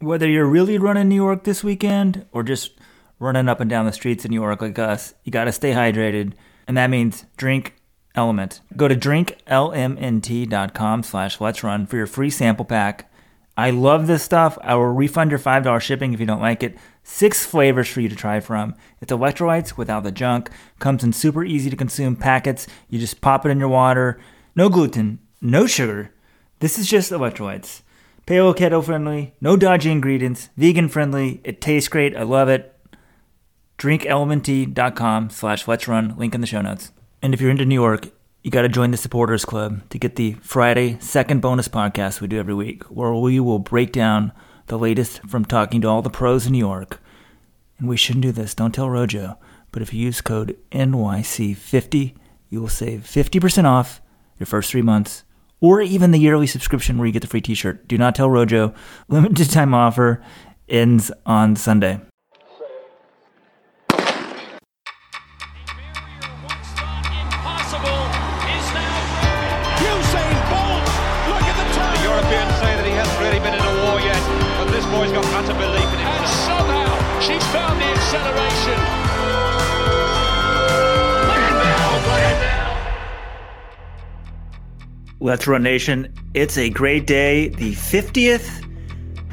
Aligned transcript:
Whether 0.00 0.28
you're 0.28 0.46
really 0.46 0.78
running 0.78 1.08
New 1.08 1.16
York 1.16 1.42
this 1.42 1.64
weekend 1.64 2.24
or 2.30 2.44
just 2.44 2.70
running 3.18 3.48
up 3.48 3.58
and 3.58 3.68
down 3.68 3.84
the 3.84 3.92
streets 3.92 4.24
in 4.24 4.30
New 4.30 4.40
York 4.40 4.62
like 4.62 4.78
us, 4.78 5.12
you 5.24 5.32
got 5.32 5.46
to 5.46 5.52
stay 5.52 5.72
hydrated. 5.72 6.34
And 6.68 6.76
that 6.76 6.88
means 6.88 7.24
drink 7.36 7.74
LMNT. 8.14 8.60
Go 8.76 8.86
to 8.86 8.94
drinklmnt.com 8.94 11.02
slash 11.02 11.40
let's 11.40 11.64
run 11.64 11.84
for 11.84 11.96
your 11.96 12.06
free 12.06 12.30
sample 12.30 12.64
pack. 12.64 13.12
I 13.56 13.70
love 13.70 14.06
this 14.06 14.22
stuff. 14.22 14.56
I 14.62 14.76
will 14.76 14.84
refund 14.84 15.32
your 15.32 15.40
$5 15.40 15.80
shipping 15.80 16.14
if 16.14 16.20
you 16.20 16.26
don't 16.26 16.40
like 16.40 16.62
it. 16.62 16.78
Six 17.02 17.44
flavors 17.44 17.88
for 17.88 18.00
you 18.00 18.08
to 18.08 18.14
try 18.14 18.38
from. 18.38 18.76
It's 19.00 19.12
electrolytes 19.12 19.76
without 19.76 20.04
the 20.04 20.12
junk. 20.12 20.48
Comes 20.78 21.02
in 21.02 21.12
super 21.12 21.44
easy 21.44 21.70
to 21.70 21.76
consume 21.76 22.14
packets. 22.14 22.68
You 22.88 23.00
just 23.00 23.20
pop 23.20 23.44
it 23.44 23.48
in 23.48 23.58
your 23.58 23.68
water. 23.68 24.20
No 24.54 24.68
gluten, 24.68 25.18
no 25.40 25.66
sugar. 25.66 26.14
This 26.60 26.78
is 26.78 26.88
just 26.88 27.10
electrolytes. 27.10 27.82
Paleo 28.28 28.54
keto 28.54 28.84
friendly, 28.84 29.32
no 29.40 29.56
dodgy 29.56 29.90
ingredients, 29.90 30.50
vegan 30.54 30.90
friendly. 30.90 31.40
It 31.44 31.62
tastes 31.62 31.88
great. 31.88 32.14
I 32.14 32.24
love 32.24 32.50
it. 32.50 32.78
DrinkLMNT.com 33.78 35.30
slash 35.30 35.66
let's 35.66 35.88
run. 35.88 36.14
Link 36.18 36.34
in 36.34 36.42
the 36.42 36.46
show 36.46 36.60
notes. 36.60 36.92
And 37.22 37.32
if 37.32 37.40
you're 37.40 37.50
into 37.50 37.64
New 37.64 37.74
York, 37.74 38.08
you 38.42 38.50
got 38.50 38.62
to 38.62 38.68
join 38.68 38.90
the 38.90 38.98
supporters 38.98 39.46
club 39.46 39.80
to 39.88 39.98
get 39.98 40.16
the 40.16 40.34
Friday 40.42 40.98
second 41.00 41.40
bonus 41.40 41.68
podcast 41.68 42.20
we 42.20 42.28
do 42.28 42.38
every 42.38 42.52
week, 42.52 42.82
where 42.90 43.14
we 43.14 43.40
will 43.40 43.60
break 43.60 43.92
down 43.92 44.32
the 44.66 44.78
latest 44.78 45.22
from 45.26 45.46
talking 45.46 45.80
to 45.80 45.88
all 45.88 46.02
the 46.02 46.10
pros 46.10 46.44
in 46.44 46.52
New 46.52 46.58
York. 46.58 47.00
And 47.78 47.88
we 47.88 47.96
shouldn't 47.96 48.24
do 48.24 48.32
this. 48.32 48.54
Don't 48.54 48.74
tell 48.74 48.90
Rojo. 48.90 49.38
But 49.72 49.80
if 49.80 49.94
you 49.94 50.04
use 50.04 50.20
code 50.20 50.54
NYC50, 50.72 52.14
you 52.50 52.60
will 52.60 52.68
save 52.68 53.04
50% 53.04 53.64
off 53.64 54.02
your 54.38 54.46
first 54.46 54.70
three 54.70 54.82
months 54.82 55.24
or 55.60 55.80
even 55.80 56.10
the 56.10 56.18
yearly 56.18 56.46
subscription 56.46 56.98
where 56.98 57.06
you 57.06 57.12
get 57.12 57.22
the 57.22 57.28
free 57.28 57.40
t-shirt. 57.40 57.88
Do 57.88 57.98
not 57.98 58.14
tell 58.14 58.30
Rojo. 58.30 58.74
Limited 59.08 59.50
time 59.50 59.74
offer 59.74 60.22
ends 60.68 61.10
on 61.24 61.56
Sunday. 61.56 62.00
Let's 85.20 85.48
Run 85.48 85.64
Nation. 85.64 86.14
It's 86.32 86.56
a 86.56 86.70
great 86.70 87.04
day. 87.04 87.48
The 87.48 87.72
50th 87.72 88.64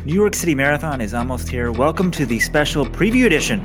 New 0.04 0.16
York 0.16 0.34
City 0.34 0.56
Marathon 0.56 1.00
is 1.00 1.14
almost 1.14 1.48
here. 1.48 1.72
Welcome 1.72 2.10
to 2.10 2.26
the 2.26 2.40
special 2.40 2.88
preview 2.88 3.28
edition 3.28 3.60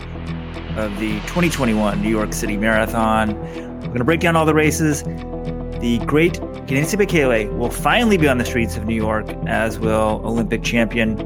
of 0.76 0.94
the 1.00 1.18
2021 1.20 2.02
New 2.02 2.10
York 2.10 2.34
City 2.34 2.58
Marathon. 2.58 3.34
We're 3.54 3.86
going 3.86 3.98
to 4.00 4.04
break 4.04 4.20
down 4.20 4.36
all 4.36 4.44
the 4.44 4.52
races. 4.52 5.02
The 5.02 5.98
great 6.04 6.34
Kenenisa 6.34 6.98
Bekele 6.98 7.56
will 7.56 7.70
finally 7.70 8.18
be 8.18 8.28
on 8.28 8.36
the 8.36 8.44
streets 8.44 8.76
of 8.76 8.84
New 8.84 8.96
York, 8.96 9.26
as 9.46 9.78
will 9.78 10.20
Olympic 10.22 10.62
champion 10.62 11.16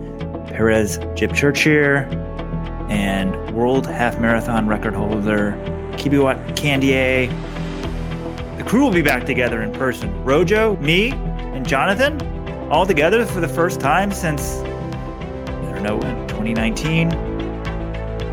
Peres 0.47 0.99
Jepchirchir 1.17 2.07
and 2.89 3.53
World 3.53 3.89
Half 3.89 4.21
Marathon 4.21 4.69
record 4.69 4.95
holder 4.95 5.55
Kibiwott 5.97 6.55
Kandie. 6.55 7.33
The 8.65 8.71
crew 8.71 8.83
will 8.83 8.93
be 8.93 9.03
back 9.03 9.27
together 9.27 9.63
in 9.63 9.73
person. 9.73 10.25
Rojo, 10.25 10.77
me, 10.79 11.11
and 11.13 11.69
Jonathan 11.69 12.19
all 12.71 12.87
together 12.87 13.27
for 13.27 13.41
the 13.41 13.49
first 13.49 13.79
time 13.79 14.11
since 14.11 14.61
I 14.61 15.71
don't 15.71 15.83
know 15.83 15.97
when 15.99 16.27
2019. 16.29 17.11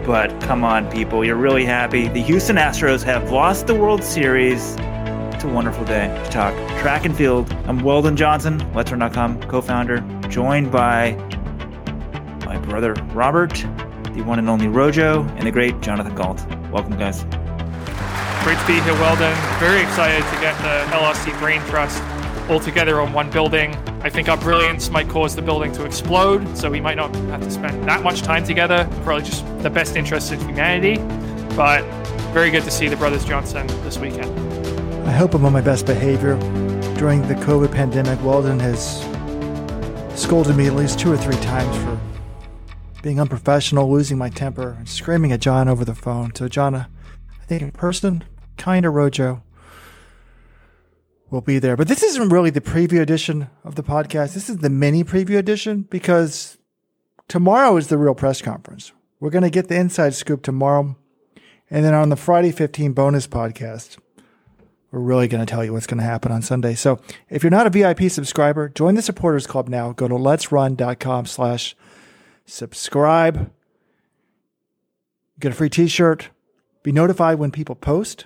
But 0.05 0.39
come 0.41 0.63
on, 0.63 0.89
people, 0.89 1.25
you're 1.25 1.35
really 1.35 1.65
happy. 1.65 2.07
The 2.07 2.21
Houston 2.21 2.55
Astros 2.55 3.03
have 3.03 3.29
lost 3.29 3.67
the 3.67 3.75
World 3.75 4.05
Series. 4.05 4.77
It's 5.33 5.43
a 5.43 5.49
wonderful 5.49 5.83
day 5.83 6.07
to 6.07 6.31
talk 6.31 6.55
track 6.79 7.03
and 7.03 7.15
field. 7.15 7.51
I'm 7.65 7.81
Weldon 7.81 8.15
Johnson, 8.15 8.59
Let'sRun.com 8.71 9.43
co-founder, 9.43 9.99
joined 10.29 10.71
by 10.71 11.11
my 12.45 12.57
brother 12.57 12.93
Robert, 13.13 13.53
the 14.13 14.23
one 14.25 14.39
and 14.39 14.49
only 14.49 14.69
Rojo, 14.69 15.23
and 15.23 15.45
the 15.45 15.51
great 15.51 15.81
Jonathan 15.81 16.15
Gault. 16.15 16.45
Welcome, 16.71 16.97
guys. 16.97 17.25
Great 18.43 18.57
to 18.57 18.65
be 18.65 18.81
here, 18.81 18.93
Weldon. 18.95 19.35
Very 19.59 19.83
excited 19.83 20.23
to 20.33 20.41
get 20.41 20.57
the 20.63 20.91
LRC 20.95 21.37
Brain 21.39 21.61
Trust 21.67 22.01
all 22.49 22.59
together 22.59 22.99
on 22.99 23.13
one 23.13 23.29
building. 23.29 23.75
I 24.01 24.09
think 24.09 24.29
our 24.29 24.37
brilliance 24.37 24.89
might 24.89 25.07
cause 25.07 25.35
the 25.35 25.43
building 25.43 25.71
to 25.73 25.85
explode, 25.85 26.57
so 26.57 26.71
we 26.71 26.81
might 26.81 26.97
not 26.97 27.15
have 27.15 27.41
to 27.41 27.51
spend 27.51 27.87
that 27.87 28.01
much 28.01 28.23
time 28.23 28.43
together. 28.43 28.89
Probably 29.03 29.25
just 29.25 29.45
the 29.61 29.69
best 29.69 29.95
interest 29.95 30.31
of 30.31 30.41
humanity. 30.41 30.97
But 31.55 31.83
very 32.33 32.49
good 32.49 32.63
to 32.63 32.71
see 32.71 32.87
the 32.87 32.95
Brothers 32.95 33.25
Johnson 33.25 33.67
this 33.83 33.99
weekend. 33.99 34.35
I 35.07 35.11
hope 35.11 35.35
I'm 35.35 35.45
on 35.45 35.53
my 35.53 35.61
best 35.61 35.85
behavior. 35.85 36.35
During 36.97 37.27
the 37.27 37.35
COVID 37.35 37.71
pandemic, 37.71 38.19
Weldon 38.23 38.59
has 38.59 39.01
scolded 40.19 40.55
me 40.55 40.65
at 40.65 40.73
least 40.73 40.97
two 40.97 41.11
or 41.11 41.17
three 41.17 41.37
times 41.37 41.77
for 41.77 41.99
being 43.03 43.19
unprofessional, 43.19 43.91
losing 43.91 44.17
my 44.17 44.29
temper, 44.29 44.75
and 44.79 44.89
screaming 44.89 45.31
at 45.31 45.41
John 45.41 45.67
over 45.67 45.85
the 45.85 45.95
phone. 45.95 46.33
So, 46.33 46.47
John, 46.47 46.73
I 46.73 46.87
think 47.45 47.61
in 47.61 47.71
person, 47.71 48.23
kind 48.61 48.85
of 48.85 48.93
Rojo 48.93 49.41
will 51.31 51.41
be 51.41 51.57
there. 51.57 51.75
But 51.75 51.87
this 51.87 52.03
isn't 52.03 52.29
really 52.29 52.51
the 52.51 52.61
preview 52.61 53.01
edition 53.01 53.49
of 53.63 53.73
the 53.73 53.81
podcast. 53.81 54.35
This 54.35 54.49
is 54.49 54.57
the 54.57 54.69
mini 54.69 55.03
preview 55.03 55.37
edition 55.37 55.87
because 55.89 56.59
tomorrow 57.27 57.75
is 57.77 57.87
the 57.87 57.97
real 57.97 58.13
press 58.13 58.39
conference. 58.39 58.91
We're 59.19 59.31
going 59.31 59.43
to 59.43 59.49
get 59.49 59.67
the 59.67 59.77
inside 59.77 60.13
scoop 60.13 60.43
tomorrow. 60.43 60.95
And 61.71 61.83
then 61.83 61.95
on 61.95 62.09
the 62.09 62.15
Friday 62.15 62.51
15 62.51 62.93
bonus 62.93 63.25
podcast, 63.25 63.97
we're 64.91 64.99
really 64.99 65.27
going 65.27 65.43
to 65.43 65.49
tell 65.49 65.65
you 65.65 65.73
what's 65.73 65.87
going 65.87 65.99
to 65.99 66.03
happen 66.03 66.31
on 66.31 66.43
Sunday. 66.43 66.75
So 66.75 66.99
if 67.29 67.41
you're 67.41 67.49
not 67.49 67.65
a 67.65 67.71
VIP 67.71 68.11
subscriber, 68.11 68.69
join 68.69 68.93
the 68.93 69.01
supporters 69.01 69.47
club 69.47 69.69
now. 69.69 69.91
Go 69.93 70.07
to 70.07 70.15
let'srun.com 70.15 71.25
slash 71.25 71.75
subscribe. 72.45 73.51
Get 75.39 75.51
a 75.51 75.55
free 75.55 75.69
t-shirt. 75.69 76.29
Be 76.83 76.91
notified 76.91 77.39
when 77.39 77.49
people 77.49 77.73
post. 77.73 78.25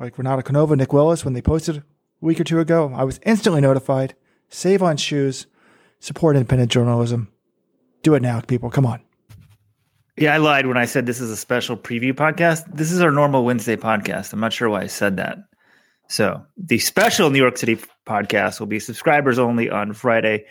Like 0.00 0.16
Renato 0.16 0.40
Canova, 0.40 0.74
Nick 0.76 0.94
Willis, 0.94 1.26
when 1.26 1.34
they 1.34 1.42
posted 1.42 1.76
a 1.76 1.84
week 2.22 2.40
or 2.40 2.44
two 2.44 2.58
ago, 2.58 2.90
I 2.94 3.04
was 3.04 3.20
instantly 3.26 3.60
notified. 3.60 4.14
Save 4.48 4.82
on 4.82 4.96
shoes. 4.96 5.46
Support 5.98 6.36
independent 6.36 6.72
journalism. 6.72 7.28
Do 8.02 8.14
it 8.14 8.22
now, 8.22 8.40
people. 8.40 8.70
Come 8.70 8.86
on. 8.86 9.02
Yeah, 10.16 10.34
I 10.34 10.38
lied 10.38 10.66
when 10.66 10.78
I 10.78 10.86
said 10.86 11.04
this 11.04 11.20
is 11.20 11.30
a 11.30 11.36
special 11.36 11.76
preview 11.76 12.14
podcast. 12.14 12.74
This 12.74 12.90
is 12.90 13.02
our 13.02 13.10
normal 13.10 13.44
Wednesday 13.44 13.76
podcast. 13.76 14.32
I'm 14.32 14.40
not 14.40 14.54
sure 14.54 14.70
why 14.70 14.80
I 14.80 14.86
said 14.86 15.18
that. 15.18 15.36
So 16.08 16.46
the 16.56 16.78
special 16.78 17.28
New 17.28 17.38
York 17.38 17.58
City 17.58 17.78
podcast 18.06 18.58
will 18.58 18.66
be 18.66 18.80
subscribers 18.80 19.38
only 19.38 19.68
on 19.68 19.92
Friday 19.92 20.46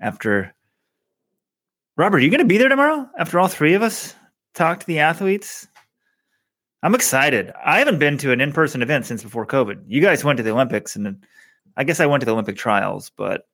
after. 0.00 0.52
Robert, 1.96 2.16
are 2.16 2.20
you 2.20 2.30
going 2.30 2.40
to 2.40 2.46
be 2.46 2.58
there 2.58 2.68
tomorrow 2.68 3.08
after 3.16 3.38
all 3.38 3.48
three 3.48 3.74
of 3.74 3.82
us 3.82 4.14
talk 4.54 4.80
to 4.80 4.86
the 4.86 4.98
athletes? 4.98 5.68
I'm 6.82 6.94
excited. 6.94 7.52
I 7.64 7.78
haven't 7.78 7.98
been 7.98 8.18
to 8.18 8.32
an 8.32 8.40
in 8.40 8.52
person 8.52 8.82
event 8.82 9.06
since 9.06 9.22
before 9.22 9.46
COVID. 9.46 9.82
You 9.86 10.00
guys 10.00 10.22
went 10.22 10.36
to 10.36 10.42
the 10.42 10.50
Olympics, 10.52 10.94
and 10.94 11.04
then 11.04 11.20
I 11.76 11.84
guess 11.84 12.00
I 12.00 12.06
went 12.06 12.20
to 12.20 12.24
the 12.24 12.32
Olympic 12.32 12.56
trials, 12.56 13.10
but 13.16 13.46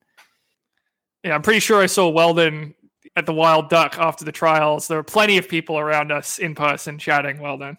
Yeah, 1.22 1.34
I'm 1.34 1.42
pretty 1.42 1.60
sure 1.60 1.80
I 1.80 1.86
saw 1.86 2.08
Weldon 2.08 2.74
at 3.16 3.26
the 3.26 3.32
Wild 3.32 3.70
Duck 3.70 3.96
after 3.98 4.24
the 4.24 4.32
trials. 4.32 4.88
There 4.88 4.98
were 4.98 5.04
plenty 5.04 5.38
of 5.38 5.48
people 5.48 5.78
around 5.78 6.12
us 6.12 6.38
in 6.38 6.54
person 6.54 6.98
chatting. 6.98 7.38
Weldon. 7.38 7.78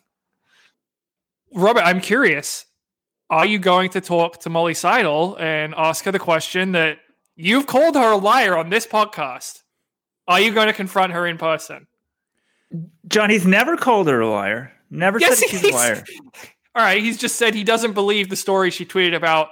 Robert, 1.53 1.83
I'm 1.83 2.01
curious. 2.01 2.65
Are 3.29 3.45
you 3.45 3.59
going 3.59 3.89
to 3.91 4.01
talk 4.01 4.39
to 4.41 4.49
Molly 4.49 4.73
Seidel 4.73 5.35
and 5.39 5.73
ask 5.75 6.05
her 6.05 6.11
the 6.11 6.19
question 6.19 6.73
that 6.73 6.99
you've 7.35 7.67
called 7.67 7.95
her 7.95 8.11
a 8.11 8.17
liar 8.17 8.57
on 8.57 8.69
this 8.69 8.85
podcast? 8.85 9.61
Are 10.27 10.39
you 10.39 10.51
going 10.51 10.67
to 10.67 10.73
confront 10.73 11.13
her 11.13 11.25
in 11.27 11.37
person? 11.37 11.87
John, 13.07 13.29
he's 13.29 13.45
never 13.45 13.77
called 13.77 14.07
her 14.07 14.21
a 14.21 14.29
liar. 14.29 14.71
Never 14.95 15.19
Yes, 15.19 15.39
said 15.39 15.49
she's 15.49 15.61
he's- 15.61 15.73
a 15.73 15.77
liar. 15.77 16.03
All 16.75 16.83
right, 16.83 17.01
he's 17.01 17.17
just 17.17 17.37
said 17.37 17.53
he 17.53 17.63
doesn't 17.63 17.93
believe 17.93 18.29
the 18.29 18.35
story 18.35 18.69
she 18.69 18.85
tweeted 18.85 19.15
about 19.15 19.49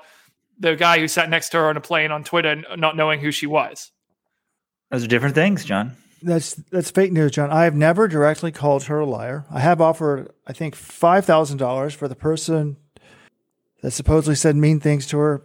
the 0.60 0.76
guy 0.76 1.00
who 1.00 1.08
sat 1.08 1.30
next 1.30 1.50
to 1.50 1.58
her 1.58 1.70
on 1.70 1.78
a 1.78 1.82
plane 1.82 2.12
on 2.12 2.24
Twitter, 2.26 2.62
not 2.76 2.98
knowing 2.98 3.22
who 3.22 3.32
she 3.32 3.48
was. 3.48 3.92
Those 4.92 5.06
are 5.06 5.08
different 5.08 5.34
things, 5.36 5.64
John. 5.64 5.96
That's 6.22 6.54
that's 6.54 6.92
fake 6.92 7.12
news, 7.14 7.32
John. 7.32 7.50
I 7.50 7.64
have 7.64 7.76
never 7.76 8.08
directly 8.10 8.52
called 8.52 8.84
her 8.84 9.00
a 9.00 9.06
liar. 9.06 9.46
I 9.52 9.60
have 9.62 9.80
offered, 9.82 10.32
I 10.48 10.54
think, 10.54 10.76
five 10.76 11.26
thousand 11.26 11.58
dollars 11.58 11.94
for 11.94 12.08
the 12.10 12.16
person 12.16 12.78
that 13.82 13.92
supposedly 13.92 14.36
said 14.36 14.56
mean 14.56 14.80
things 14.80 15.08
to 15.08 15.18
her 15.18 15.44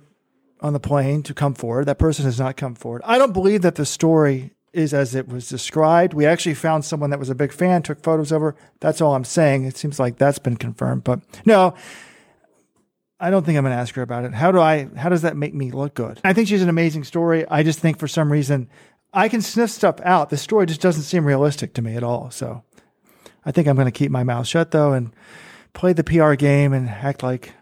on 0.60 0.72
the 0.72 0.80
plane 0.80 1.22
to 1.24 1.34
come 1.34 1.54
forward. 1.54 1.86
That 1.86 1.98
person 1.98 2.24
has 2.24 2.38
not 2.40 2.56
come 2.56 2.74
forward. 2.74 3.02
I 3.04 3.18
don't 3.18 3.32
believe 3.32 3.62
that 3.62 3.76
the 3.76 3.86
story 3.86 4.52
is 4.78 4.94
as 4.94 5.14
it 5.14 5.28
was 5.28 5.48
described. 5.48 6.14
We 6.14 6.26
actually 6.26 6.54
found 6.54 6.84
someone 6.84 7.10
that 7.10 7.18
was 7.18 7.30
a 7.30 7.34
big 7.34 7.52
fan, 7.52 7.82
took 7.82 8.02
photos 8.02 8.32
of 8.32 8.40
her. 8.42 8.54
That's 8.80 9.00
all 9.00 9.14
I'm 9.14 9.24
saying. 9.24 9.64
It 9.64 9.76
seems 9.76 9.98
like 9.98 10.18
that's 10.18 10.38
been 10.38 10.56
confirmed. 10.56 11.04
But 11.04 11.20
no, 11.44 11.74
I 13.20 13.30
don't 13.30 13.44
think 13.44 13.58
I'm 13.58 13.64
going 13.64 13.74
to 13.74 13.80
ask 13.80 13.94
her 13.96 14.02
about 14.02 14.24
it. 14.24 14.34
How 14.34 14.52
do 14.52 14.60
I? 14.60 14.88
How 14.96 15.08
does 15.08 15.22
that 15.22 15.36
make 15.36 15.54
me 15.54 15.70
look 15.70 15.94
good? 15.94 16.20
I 16.24 16.32
think 16.32 16.48
she's 16.48 16.62
an 16.62 16.68
amazing 16.68 17.04
story. 17.04 17.46
I 17.48 17.62
just 17.62 17.80
think 17.80 17.98
for 17.98 18.08
some 18.08 18.30
reason 18.30 18.68
I 19.12 19.28
can 19.28 19.42
sniff 19.42 19.70
stuff 19.70 20.00
out. 20.02 20.30
The 20.30 20.36
story 20.36 20.66
just 20.66 20.80
doesn't 20.80 21.02
seem 21.02 21.24
realistic 21.24 21.74
to 21.74 21.82
me 21.82 21.96
at 21.96 22.02
all. 22.02 22.30
So 22.30 22.62
I 23.44 23.52
think 23.52 23.66
I'm 23.66 23.76
going 23.76 23.86
to 23.86 23.92
keep 23.92 24.10
my 24.10 24.24
mouth 24.24 24.46
shut 24.46 24.70
though 24.70 24.92
and 24.92 25.12
play 25.72 25.92
the 25.92 26.04
PR 26.04 26.34
game 26.34 26.72
and 26.72 26.88
act 26.88 27.22
like 27.22 27.52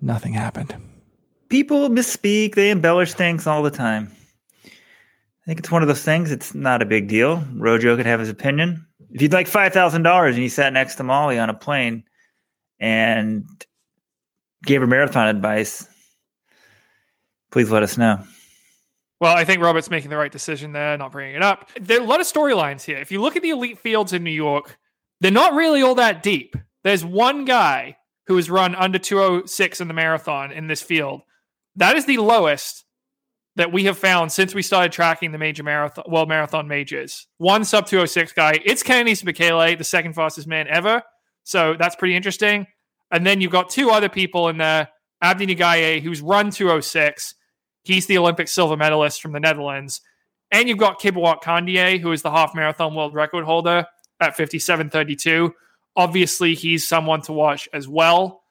nothing 0.00 0.32
happened. 0.34 0.74
People 1.48 1.88
misspeak, 1.88 2.54
they 2.54 2.70
embellish 2.70 3.14
things 3.14 3.46
all 3.46 3.62
the 3.62 3.70
time. 3.70 4.10
I 5.46 5.50
think 5.50 5.60
it's 5.60 5.70
one 5.70 5.82
of 5.82 5.88
those 5.88 6.02
things, 6.02 6.32
it's 6.32 6.54
not 6.54 6.82
a 6.82 6.86
big 6.86 7.06
deal. 7.06 7.44
Rojo 7.54 7.96
could 7.96 8.06
have 8.06 8.18
his 8.18 8.28
opinion. 8.28 8.84
If 9.10 9.22
you'd 9.22 9.32
like 9.32 9.48
$5,000 9.48 10.28
and 10.28 10.38
you 10.38 10.48
sat 10.48 10.72
next 10.72 10.96
to 10.96 11.04
Molly 11.04 11.38
on 11.38 11.50
a 11.50 11.54
plane 11.54 12.02
and 12.80 13.44
gave 14.64 14.80
her 14.80 14.88
marathon 14.88 15.28
advice, 15.28 15.86
please 17.52 17.70
let 17.70 17.84
us 17.84 17.96
know. 17.96 18.24
Well, 19.20 19.36
I 19.36 19.44
think 19.44 19.62
Robert's 19.62 19.88
making 19.88 20.10
the 20.10 20.16
right 20.16 20.32
decision 20.32 20.72
there, 20.72 20.98
not 20.98 21.12
bringing 21.12 21.36
it 21.36 21.42
up. 21.42 21.70
There 21.80 22.00
are 22.00 22.02
a 22.02 22.06
lot 22.06 22.20
of 22.20 22.26
storylines 22.26 22.82
here. 22.82 22.98
If 22.98 23.12
you 23.12 23.22
look 23.22 23.36
at 23.36 23.42
the 23.42 23.50
elite 23.50 23.78
fields 23.78 24.12
in 24.12 24.24
New 24.24 24.30
York, 24.30 24.76
they're 25.20 25.30
not 25.30 25.54
really 25.54 25.80
all 25.80 25.94
that 25.94 26.24
deep. 26.24 26.56
There's 26.82 27.04
one 27.04 27.44
guy 27.44 27.98
who 28.26 28.34
has 28.34 28.50
run 28.50 28.74
under 28.74 28.98
206 28.98 29.80
in 29.80 29.88
the 29.88 29.94
marathon 29.94 30.50
in 30.50 30.66
this 30.66 30.82
field. 30.82 31.22
That 31.76 31.96
is 31.96 32.04
the 32.04 32.18
lowest 32.18 32.84
that 33.56 33.72
we 33.72 33.84
have 33.84 33.98
found 33.98 34.30
since 34.30 34.54
we 34.54 34.62
started 34.62 34.92
tracking 34.92 35.32
the 35.32 35.38
major 35.38 35.62
marathon, 35.62 36.04
world 36.08 36.28
marathon 36.28 36.68
majors. 36.68 37.26
One 37.38 37.64
sub 37.64 37.86
206 37.86 38.32
guy. 38.32 38.60
It's 38.64 38.82
Kenenisa 38.82 39.24
Bekele, 39.24 39.76
the 39.76 39.84
second 39.84 40.14
fastest 40.14 40.46
man 40.46 40.68
ever. 40.68 41.02
So 41.44 41.74
that's 41.78 41.96
pretty 41.96 42.14
interesting. 42.14 42.66
And 43.10 43.26
then 43.26 43.40
you've 43.40 43.52
got 43.52 43.70
two 43.70 43.90
other 43.90 44.08
people 44.08 44.48
in 44.48 44.58
there. 44.58 44.88
Abdi 45.22 45.46
Nageeye, 45.46 46.02
who's 46.02 46.20
run 46.20 46.50
206 46.50 47.34
He's 47.86 48.06
the 48.06 48.18
Olympic 48.18 48.48
silver 48.48 48.76
medalist 48.76 49.22
from 49.22 49.30
the 49.30 49.38
Netherlands. 49.38 50.00
And 50.50 50.68
you've 50.68 50.76
got 50.76 51.00
Kibiwott 51.00 51.40
Kandie, 51.40 52.00
who 52.00 52.10
is 52.10 52.20
the 52.20 52.32
half 52.32 52.52
marathon 52.52 52.96
world 52.96 53.14
record 53.14 53.44
holder 53.44 53.86
at 54.20 54.36
57.32. 54.36 55.52
Obviously, 55.94 56.54
he's 56.54 56.86
someone 56.86 57.22
to 57.22 57.32
watch 57.32 57.68
as 57.72 57.86
well. 57.86 58.42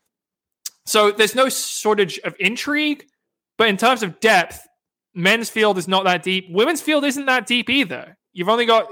So 0.85 1.11
there's 1.11 1.35
no 1.35 1.49
shortage 1.49 2.17
of 2.19 2.33
intrigue, 2.39 3.05
but 3.57 3.67
in 3.67 3.75
terms 3.75 4.03
of 4.03 4.21
depth, 4.21 4.65
men's 5.15 5.49
field 5.49 5.77
is 5.77 5.87
not 5.87 6.03
that 6.03 6.23
deep. 6.23 6.47
Women's 6.49 6.81
field 6.81 7.05
isn't 7.05 7.25
that 7.25 7.47
deep 7.47 7.69
either. 7.69 8.17
You've 8.33 8.49
only 8.49 8.65
got 8.65 8.87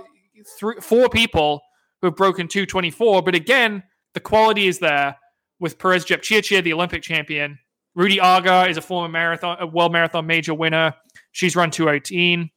three, 0.57 0.75
four 0.81 1.09
people 1.09 1.61
who 2.01 2.07
have 2.07 2.15
broken 2.15 2.47
224, 2.47 3.21
but 3.21 3.35
again, 3.35 3.83
the 4.13 4.19
quality 4.19 4.67
is 4.67 4.79
there 4.79 5.17
with 5.59 5.77
Peres 5.77 6.05
Jepchirchir, 6.05 6.63
the 6.63 6.73
Olympic 6.73 7.01
champion, 7.03 7.57
Ruti 7.97 8.19
Aga 8.19 8.69
is 8.69 8.77
a 8.77 8.81
former 8.81 9.07
marathon, 9.07 9.57
a 9.59 9.67
world 9.67 9.91
marathon 9.91 10.25
major 10.25 10.53
winner. 10.53 10.93
She's 11.31 11.55
run 11.55 11.71
218. 11.71 12.49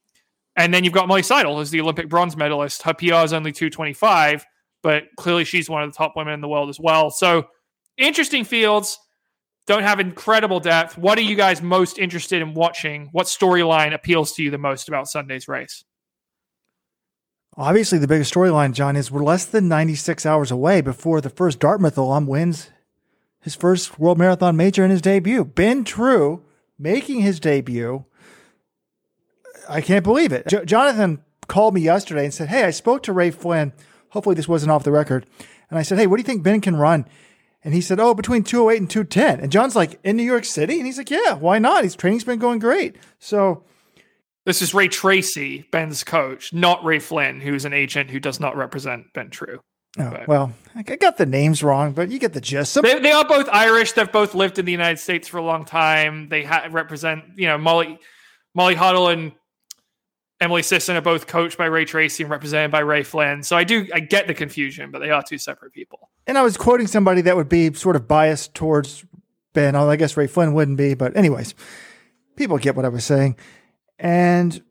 And 0.57 0.73
then 0.73 0.85
you've 0.85 0.95
got 0.95 1.09
Molly 1.09 1.23
Seidel, 1.23 1.59
who's 1.59 1.71
the 1.71 1.81
Olympic 1.81 2.09
bronze 2.09 2.37
medalist. 2.37 2.83
Her 2.83 2.95
PR 2.95 3.17
is 3.17 3.35
only 3.35 3.53
225, 3.53 4.47
but 4.83 5.05
clearly 5.19 5.45
she's 5.45 5.69
one 5.69 5.83
of 5.83 5.93
the 5.93 5.97
top 5.97 6.15
women 6.17 6.33
in 6.33 6.41
the 6.41 6.49
world 6.49 6.71
as 6.71 6.81
well. 6.81 7.11
So 7.11 7.47
interesting 7.99 8.45
fields. 8.45 8.99
Don't 9.67 9.83
have 9.83 9.99
incredible 9.99 10.61
depth. 10.61 10.97
What 10.97 11.19
are 11.19 11.23
you 11.23 11.35
guys 11.35 11.61
most 11.61 11.99
interested 11.99 12.41
in 12.41 12.55
watching? 12.55 13.09
What 13.13 13.27
storyline 13.27 13.93
appeals 13.93 14.33
to 14.33 14.43
you 14.43 14.51
the 14.51 14.59
most 14.59 14.89
about 14.89 15.09
Sunday's 15.09 15.49
race? 15.49 15.85
Obviously, 17.57 17.99
the 17.99 18.07
biggest 18.07 18.33
storyline, 18.33 18.73
John, 18.75 18.97
is 18.97 19.11
we're 19.11 19.25
less 19.25 19.45
than 19.47 19.67
96 19.67 20.27
hours 20.27 20.51
away 20.51 20.83
before 20.83 21.21
the 21.21 21.31
first 21.31 21.59
Dartmouth 21.59 21.97
alum 21.97 22.27
wins 22.27 22.71
his 23.41 23.55
first 23.55 23.99
World 23.99 24.19
Marathon 24.19 24.57
major 24.57 24.85
in 24.85 24.91
his 24.91 25.01
debut. 25.01 25.45
Ben 25.45 25.85
True 25.85 26.43
making 26.79 27.21
his 27.21 27.41
debut. 27.41 28.05
I 29.69 29.81
can't 29.81 30.05
believe 30.05 30.33
it. 30.33 30.49
J- 30.49 30.65
Jonathan 30.65 31.23
called 31.47 31.73
me 31.73 31.81
yesterday 31.81 32.25
and 32.25 32.35
said, 32.35 32.49
Hey, 32.49 32.65
I 32.65 32.71
spoke 32.71 33.05
to 33.05 33.13
Ray 33.13 33.31
Flynn. 33.31 33.73
Hopefully, 34.11 34.35
this 34.35 34.49
wasn't 34.49 34.73
off 34.73 34.85
the 34.85 34.93
record. 34.93 35.27
And 35.71 35.79
I 35.79 35.83
said, 35.83 35.97
Hey, 35.97 36.07
what 36.07 36.17
do 36.17 36.21
you 36.21 36.27
think 36.27 36.43
Ben 36.43 36.61
can 36.61 36.77
run? 36.77 37.07
And 37.67 37.75
he 37.75 37.81
said, 37.81 37.99
Oh, 37.99 38.15
between 38.15 38.45
208 38.45 38.81
and 38.81 38.89
210. 38.89 39.41
And 39.41 39.51
John's 39.51 39.75
like, 39.75 39.99
In 40.05 40.17
New 40.17 40.23
York 40.23 40.45
City? 40.45 40.77
And 40.77 40.87
he's 40.87 40.99
like, 40.99 41.11
Yeah, 41.11 41.35
why 41.35 41.59
not? 41.59 41.83
His 41.83 41.97
training's 41.97 42.23
been 42.23 42.39
going 42.39 42.61
great. 42.61 42.95
So. 43.19 43.65
This 44.45 44.63
is 44.63 44.73
Ray 44.73 44.87
Tracy, 44.87 45.67
Ben's 45.73 46.05
coach, 46.05 46.53
not 46.53 46.85
Ray 46.85 47.01
Flynn, 47.01 47.41
who's 47.41 47.65
an 47.65 47.73
agent 47.73 48.11
who 48.11 48.21
does 48.21 48.39
not 48.39 48.57
represent 48.57 49.13
Ben 49.13 49.31
True. 49.31 49.59
Oh, 49.99 50.17
well, 50.29 50.53
I 50.77 50.83
got 50.83 51.17
the 51.17 51.27
names 51.27 51.65
wrong, 51.65 51.91
but 51.91 52.09
you 52.09 52.21
get 52.21 52.35
the 52.35 52.41
gist. 52.41 52.73
Some- 52.73 52.85
they, 52.85 53.01
they, 53.01 53.11
are 53.11 53.27
both 53.27 53.49
Irish. 53.51 53.93
They've 53.93 54.13
both 54.13 54.37
lived 54.37 54.61
in 54.61 54.65
the 54.65 54.71
United 54.71 55.01
States 55.01 55.27
for 55.27 55.39
a 55.39 55.43
long 55.43 55.65
time. 55.65 56.29
They 56.29 56.45
ha- 56.45 56.69
represent, 56.71 57.25
you 57.35 57.49
know, 57.49 57.59
Molly, 57.59 57.99
Molly 58.55 58.77
Huddle 58.77 59.09
and 59.09 59.33
Emily 60.41 60.63
Sisson 60.63 60.95
are 60.95 61.01
both 61.01 61.27
coached 61.27 61.59
by 61.59 61.65
Ray 61.65 61.85
Tracy 61.85 62.23
and 62.23 62.31
represented 62.31 62.71
by 62.71 62.81
Ray 62.81 63.03
Flynn. 63.03 63.43
So 63.43 63.57
I 63.57 63.65
do, 63.65 63.89
I 63.93 63.99
get 63.99 64.29
the 64.29 64.35
confusion, 64.35 64.93
but 64.93 65.01
they 65.01 65.11
are 65.11 65.25
two 65.25 65.39
separate 65.39 65.73
people. 65.73 66.11
And 66.27 66.37
I 66.37 66.43
was 66.43 66.57
quoting 66.57 66.87
somebody 66.87 67.21
that 67.23 67.37
would 67.37 67.49
be 67.49 67.73
sort 67.75 67.97
of 67.97 68.09
biased 68.09 68.55
towards 68.55 69.05
Ben. 69.53 69.77
Although 69.77 69.93
I 69.93 69.97
guess 69.97 70.17
Ray 70.17 70.27
Flynn 70.27 70.55
wouldn't 70.55 70.77
be, 70.77 70.95
but 70.95 71.17
anyways, 71.17 71.55
people 72.37 72.59
get 72.59 72.77
what 72.77 72.85
I 72.85 72.89
was 72.89 73.05
saying. 73.05 73.37
And 73.99 74.63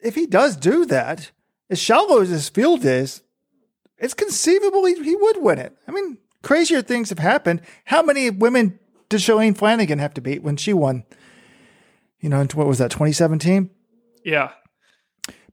if 0.00 0.14
he 0.14 0.26
does 0.26 0.56
do 0.56 0.84
that, 0.86 1.30
as 1.70 1.78
shallow 1.78 2.20
as 2.20 2.28
his 2.28 2.48
field 2.48 2.84
is, 2.84 3.22
it's 3.96 4.14
conceivable 4.14 4.84
he, 4.84 5.02
he 5.02 5.16
would 5.16 5.42
win 5.42 5.58
it. 5.58 5.76
I 5.86 5.92
mean, 5.92 6.18
crazier 6.42 6.82
things 6.82 7.08
have 7.10 7.20
happened. 7.20 7.62
How 7.84 8.02
many 8.02 8.28
women 8.30 8.78
did 9.08 9.20
Shalane 9.20 9.56
Flanagan 9.56 10.00
have 10.00 10.14
to 10.14 10.20
beat 10.20 10.42
when 10.42 10.56
she 10.56 10.72
won? 10.72 11.04
You 12.20 12.28
know, 12.28 12.44
what 12.54 12.66
was 12.66 12.78
that, 12.78 12.90
2017? 12.90 13.70
Yeah. 14.24 14.50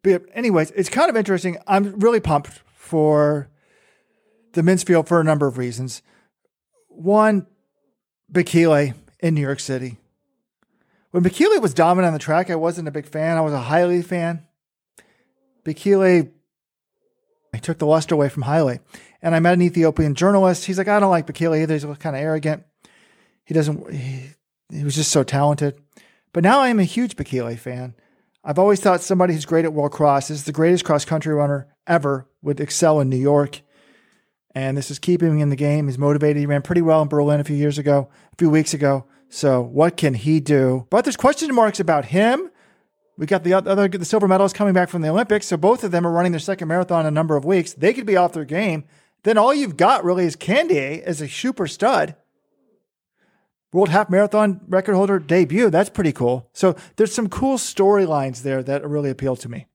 But 0.04 0.24
anyways, 0.34 0.72
it's 0.72 0.90
kind 0.90 1.10
of 1.10 1.18
interesting. 1.18 1.58
I'm 1.68 2.00
really 2.00 2.20
pumped 2.20 2.62
for 2.74 3.50
the 4.54 4.64
men's 4.64 4.84
field 4.84 5.08
for 5.08 5.20
a 5.20 5.24
number 5.24 5.48
of 5.48 5.58
reasons. 5.58 6.02
One, 6.88 7.48
Bekele 8.32 8.94
in 9.20 9.36
New 9.36 9.42
York 9.42 9.60
City. 9.60 9.98
When 11.12 11.24
Bekele 11.24 11.62
was 11.62 11.74
dominant 11.74 12.08
on 12.08 12.14
the 12.14 12.20
track, 12.20 12.50
I 12.50 12.56
wasn't 12.56 12.88
a 12.88 12.92
big 12.92 13.08
fan. 13.08 13.38
I 13.38 13.42
was 13.42 13.54
a 13.54 13.62
Haile 13.62 14.02
fan. 14.02 14.46
Bekele 15.64 16.32
he 17.54 17.60
took 17.60 17.80
the 17.80 17.86
luster 17.86 18.16
away 18.16 18.30
from 18.30 18.44
Haile. 18.44 18.80
And 19.22 19.36
I 19.36 19.40
met 19.40 19.54
an 19.54 19.62
Ethiopian 19.62 20.16
journalist. 20.16 20.66
He's 20.66 20.78
like, 20.78 20.88
I 20.88 21.00
don't 21.00 21.10
like 21.10 21.28
Bekele 21.28 21.62
either. 21.62 21.74
He's 21.74 21.84
kind 21.98 22.16
of 22.16 22.22
arrogant. 22.22 22.64
He 23.44 23.54
doesn't, 23.54 23.92
he, 23.92 24.30
he 24.72 24.84
was 24.84 24.96
just 24.96 25.12
so 25.12 25.24
talented. 25.24 25.80
But 26.32 26.44
now 26.44 26.60
I 26.60 26.70
am 26.70 26.80
a 26.80 26.84
huge 26.84 27.16
Bekele 27.16 27.58
fan. 27.58 27.96
I've 28.44 28.60
always 28.60 28.80
thought 28.80 29.02
somebody 29.02 29.34
who's 29.34 29.46
great 29.46 29.66
at 29.66 29.74
world 29.74 29.92
cross 29.92 30.30
is 30.30 30.44
the 30.44 30.52
greatest 30.52 30.86
cross 30.86 31.04
country 31.04 31.34
runner 31.34 31.68
ever, 31.88 32.28
would 32.42 32.60
excel 32.60 33.00
in 33.00 33.10
New 33.10 33.18
York. 33.18 33.62
And 34.56 34.78
this 34.78 34.90
is 34.90 35.00
keeping 35.00 35.30
him 35.30 35.40
in 35.40 35.50
the 35.50 35.56
game. 35.56 35.88
He's 35.88 35.98
motivated. 35.98 36.38
He 36.38 36.46
ran 36.46 36.62
pretty 36.62 36.82
well 36.82 37.02
in 37.02 37.08
Berlin 37.08 37.40
a 37.40 37.44
few 37.44 37.56
years 37.56 37.78
ago, 37.78 38.10
a 38.34 38.36
few 38.38 38.50
weeks 38.50 38.74
ago. 38.74 39.06
So 39.30 39.62
what 39.62 39.96
can 39.96 40.16
he 40.16 40.40
do? 40.40 40.88
But 40.90 41.06
there's 41.06 41.16
question 41.16 41.54
marks 41.54 41.80
about 41.80 42.06
him 42.06 42.50
we 43.20 43.26
got 43.26 43.44
the 43.44 43.54
other 43.54 43.90
the 43.90 44.06
silver 44.06 44.30
medalists 44.30 44.54
coming 44.54 44.74
back 44.74 44.88
from 44.88 45.02
the 45.02 45.10
Olympics, 45.10 45.46
so 45.46 45.58
both 45.58 45.84
of 45.84 45.92
them 45.92 46.08
are 46.08 46.12
running 46.12 46.32
their 46.32 46.40
second 46.40 46.70
marathon 46.70 47.02
in 47.02 47.08
a 47.08 47.12
number 47.12 47.36
of 47.36 47.44
weeks. 47.44 47.74
They 47.74 47.94
could 47.94 48.06
be 48.06 48.16
off 48.16 48.32
their 48.32 48.46
game. 48.46 48.86
Then 49.24 49.38
all 49.38 49.54
you've 49.54 49.76
got 49.76 50.06
really 50.06 50.24
is 50.24 50.38
Kandie 50.38 51.02
as 51.02 51.20
a 51.20 51.28
super 51.28 51.68
stud. 51.68 52.16
World 53.74 53.90
half 53.90 54.10
marathon 54.10 54.62
record 54.70 54.96
holder 54.96 55.20
debut. 55.20 55.70
That's 55.70 55.90
pretty 55.90 56.14
cool. 56.14 56.50
So 56.54 56.78
there's 56.96 57.14
some 57.14 57.28
cool 57.28 57.58
storylines 57.58 58.42
there 58.42 58.64
that 58.64 58.88
really 58.88 59.10
appeal 59.10 59.36
to 59.36 59.50
me. 59.50 59.68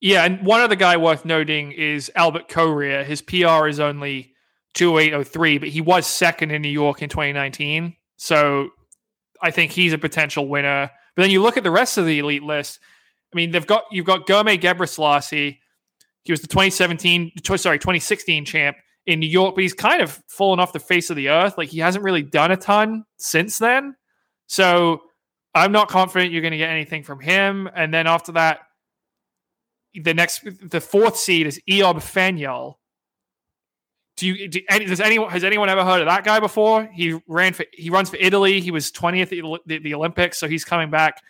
Yeah, 0.00 0.24
and 0.24 0.44
one 0.44 0.60
other 0.60 0.76
guy 0.76 0.96
worth 0.96 1.24
noting 1.24 1.72
is 1.72 2.10
Albert 2.16 2.48
Korir. 2.48 3.04
His 3.04 3.20
PR 3.20 3.68
is 3.68 3.80
only 3.80 4.32
2803, 4.74 5.58
but 5.58 5.68
he 5.68 5.80
was 5.80 6.06
second 6.06 6.50
in 6.50 6.62
New 6.62 6.70
York 6.70 7.02
in 7.02 7.10
2019. 7.10 7.94
So 8.16 8.70
I 9.42 9.50
think 9.50 9.72
he's 9.72 9.92
a 9.92 9.98
potential 9.98 10.48
winner. 10.48 10.90
But 11.14 11.22
then 11.22 11.30
you 11.30 11.42
look 11.42 11.56
at 11.56 11.64
the 11.64 11.70
rest 11.70 11.98
of 11.98 12.06
the 12.06 12.18
elite 12.18 12.42
list. 12.42 12.80
I 13.32 13.36
mean, 13.36 13.50
they've 13.50 13.66
got 13.66 13.84
you've 13.90 14.06
got 14.06 14.26
Ghirmay 14.26 14.60
Ghebreslassie. 14.60 15.58
He 16.22 16.32
was 16.32 16.40
the 16.40 16.48
2017, 16.48 17.32
sorry, 17.56 17.78
2016 17.78 18.44
champ 18.44 18.76
in 19.06 19.20
New 19.20 19.28
York, 19.28 19.54
but 19.54 19.62
he's 19.62 19.72
kind 19.72 20.02
of 20.02 20.22
fallen 20.28 20.60
off 20.60 20.72
the 20.72 20.80
face 20.80 21.10
of 21.10 21.16
the 21.16 21.30
earth. 21.30 21.56
Like 21.56 21.68
he 21.68 21.78
hasn't 21.78 22.04
really 22.04 22.22
done 22.22 22.50
a 22.50 22.56
ton 22.56 23.04
since 23.16 23.58
then. 23.58 23.96
So 24.46 25.02
I'm 25.54 25.72
not 25.72 25.88
confident 25.88 26.32
you're 26.32 26.42
going 26.42 26.52
to 26.52 26.58
get 26.58 26.70
anything 26.70 27.02
from 27.02 27.20
him. 27.20 27.68
And 27.74 27.92
then 27.92 28.06
after 28.06 28.32
that, 28.32 28.60
the 29.94 30.14
next, 30.14 30.42
the 30.62 30.80
fourth 30.80 31.16
seed 31.16 31.46
is 31.46 31.60
Eyob 31.68 31.96
Faniel, 31.96 32.76
do 34.20 34.26
you 34.26 34.48
do, 34.48 34.60
does 34.68 35.00
anyone 35.00 35.30
has 35.30 35.44
anyone 35.44 35.70
ever 35.70 35.82
heard 35.82 36.00
of 36.02 36.06
that 36.06 36.24
guy 36.24 36.40
before? 36.40 36.88
He 36.92 37.18
ran 37.26 37.54
for 37.54 37.64
he 37.72 37.88
runs 37.88 38.10
for 38.10 38.16
Italy. 38.16 38.60
He 38.60 38.70
was 38.70 38.92
20th 38.92 39.22
at 39.22 39.30
the, 39.30 39.58
the, 39.64 39.78
the 39.78 39.94
Olympics, 39.94 40.38
so 40.38 40.46
he's 40.46 40.62
coming 40.62 40.90
back. 40.90 41.22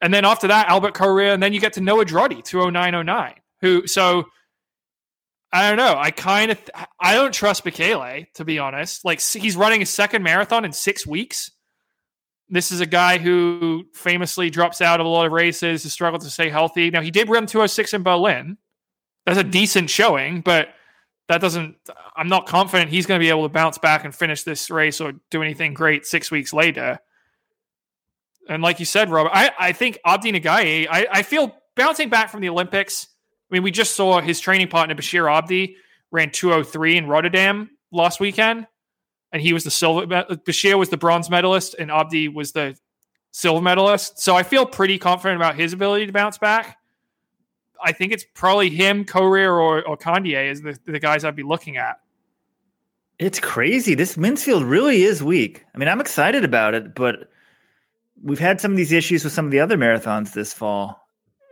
And 0.00 0.14
then 0.14 0.24
after 0.24 0.46
that, 0.46 0.68
Albert 0.68 0.94
Korir, 0.94 1.34
and 1.34 1.42
then 1.42 1.52
you 1.52 1.60
get 1.60 1.72
to 1.72 1.80
Noah 1.80 2.04
Droddy, 2.04 2.44
20909, 2.44 3.34
who 3.60 3.88
so 3.88 4.26
I 5.52 5.68
don't 5.68 5.76
know. 5.76 5.96
I 5.98 6.12
kind 6.12 6.52
of 6.52 6.58
I 7.00 7.14
don't 7.14 7.34
trust 7.34 7.64
Bekele 7.64 8.26
to 8.34 8.44
be 8.44 8.60
honest. 8.60 9.04
Like 9.04 9.20
he's 9.20 9.56
running 9.56 9.82
a 9.82 9.86
second 9.86 10.22
marathon 10.22 10.64
in 10.64 10.72
six 10.72 11.04
weeks. 11.04 11.50
This 12.54 12.70
is 12.70 12.80
a 12.80 12.86
guy 12.86 13.18
who 13.18 13.84
famously 13.94 14.48
drops 14.48 14.80
out 14.80 15.00
of 15.00 15.06
a 15.06 15.08
lot 15.08 15.26
of 15.26 15.32
races, 15.32 15.82
has 15.82 15.92
struggled 15.92 16.22
to 16.22 16.30
stay 16.30 16.50
healthy. 16.50 16.88
Now, 16.88 17.00
he 17.00 17.10
did 17.10 17.28
run 17.28 17.46
206 17.46 17.92
in 17.92 18.04
Berlin. 18.04 18.58
That's 19.26 19.40
a 19.40 19.42
decent 19.42 19.90
showing, 19.90 20.40
but 20.40 20.68
that 21.26 21.40
doesn't, 21.40 21.74
I'm 22.14 22.28
not 22.28 22.46
confident 22.46 22.92
he's 22.92 23.06
going 23.06 23.18
to 23.18 23.24
be 23.24 23.28
able 23.28 23.42
to 23.42 23.52
bounce 23.52 23.78
back 23.78 24.04
and 24.04 24.14
finish 24.14 24.44
this 24.44 24.70
race 24.70 25.00
or 25.00 25.14
do 25.32 25.42
anything 25.42 25.74
great 25.74 26.06
six 26.06 26.30
weeks 26.30 26.52
later. 26.52 27.00
And 28.48 28.62
like 28.62 28.78
you 28.78 28.86
said, 28.86 29.10
Robert, 29.10 29.32
I, 29.34 29.50
I 29.58 29.72
think 29.72 29.98
Abdi 30.06 30.30
Nageeye, 30.30 30.86
I, 30.88 31.08
I 31.10 31.22
feel 31.24 31.56
bouncing 31.74 32.08
back 32.08 32.30
from 32.30 32.40
the 32.40 32.50
Olympics. 32.50 33.08
I 33.50 33.54
mean, 33.54 33.64
we 33.64 33.72
just 33.72 33.96
saw 33.96 34.20
his 34.20 34.38
training 34.38 34.68
partner, 34.68 34.94
Bashir 34.94 35.28
Abdi, 35.28 35.74
ran 36.12 36.30
203 36.30 36.98
in 36.98 37.08
Rotterdam 37.08 37.70
last 37.90 38.20
weekend 38.20 38.68
and 39.34 39.42
he 39.42 39.52
was 39.52 39.64
the 39.64 39.70
silver. 39.70 40.06
Bashir 40.06 40.78
was 40.78 40.90
the 40.90 40.96
bronze 40.96 41.28
medalist, 41.28 41.74
and 41.76 41.90
Abdi 41.90 42.28
was 42.28 42.52
the 42.52 42.76
silver 43.32 43.60
medalist. 43.60 44.20
So 44.20 44.36
I 44.36 44.44
feel 44.44 44.64
pretty 44.64 44.96
confident 44.96 45.36
about 45.42 45.56
his 45.56 45.72
ability 45.72 46.06
to 46.06 46.12
bounce 46.12 46.38
back. 46.38 46.78
I 47.82 47.90
think 47.90 48.12
it's 48.12 48.24
probably 48.32 48.70
him, 48.70 49.04
Korir, 49.04 49.60
or, 49.60 49.82
or 49.82 49.98
is 50.24 50.62
the, 50.62 50.78
the 50.86 51.00
guys 51.00 51.24
I'd 51.24 51.34
be 51.34 51.42
looking 51.42 51.76
at. 51.76 51.98
It's 53.18 53.40
crazy. 53.40 53.96
This 53.96 54.16
men's 54.16 54.44
field 54.44 54.62
really 54.62 55.02
is 55.02 55.20
weak. 55.20 55.64
I 55.74 55.78
mean, 55.78 55.88
I'm 55.88 56.00
excited 56.00 56.44
about 56.44 56.74
it, 56.74 56.94
but 56.94 57.28
we've 58.22 58.38
had 58.38 58.60
some 58.60 58.70
of 58.70 58.76
these 58.76 58.92
issues 58.92 59.24
with 59.24 59.32
some 59.32 59.46
of 59.46 59.50
the 59.50 59.60
other 59.60 59.76
marathons 59.76 60.32
this 60.32 60.54
fall. 60.54 61.08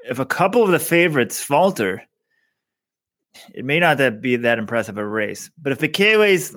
If 0.08 0.20
a 0.20 0.26
couple 0.26 0.62
of 0.62 0.70
the 0.70 0.78
favorites 0.78 1.42
falter, 1.42 2.04
it 3.52 3.64
may 3.64 3.80
not 3.80 4.20
be 4.20 4.36
that 4.36 4.60
impressive 4.60 4.98
a 4.98 5.06
race. 5.06 5.50
But 5.60 5.72
if 5.72 5.80
the 5.80 5.88
Bekele's 5.88 6.56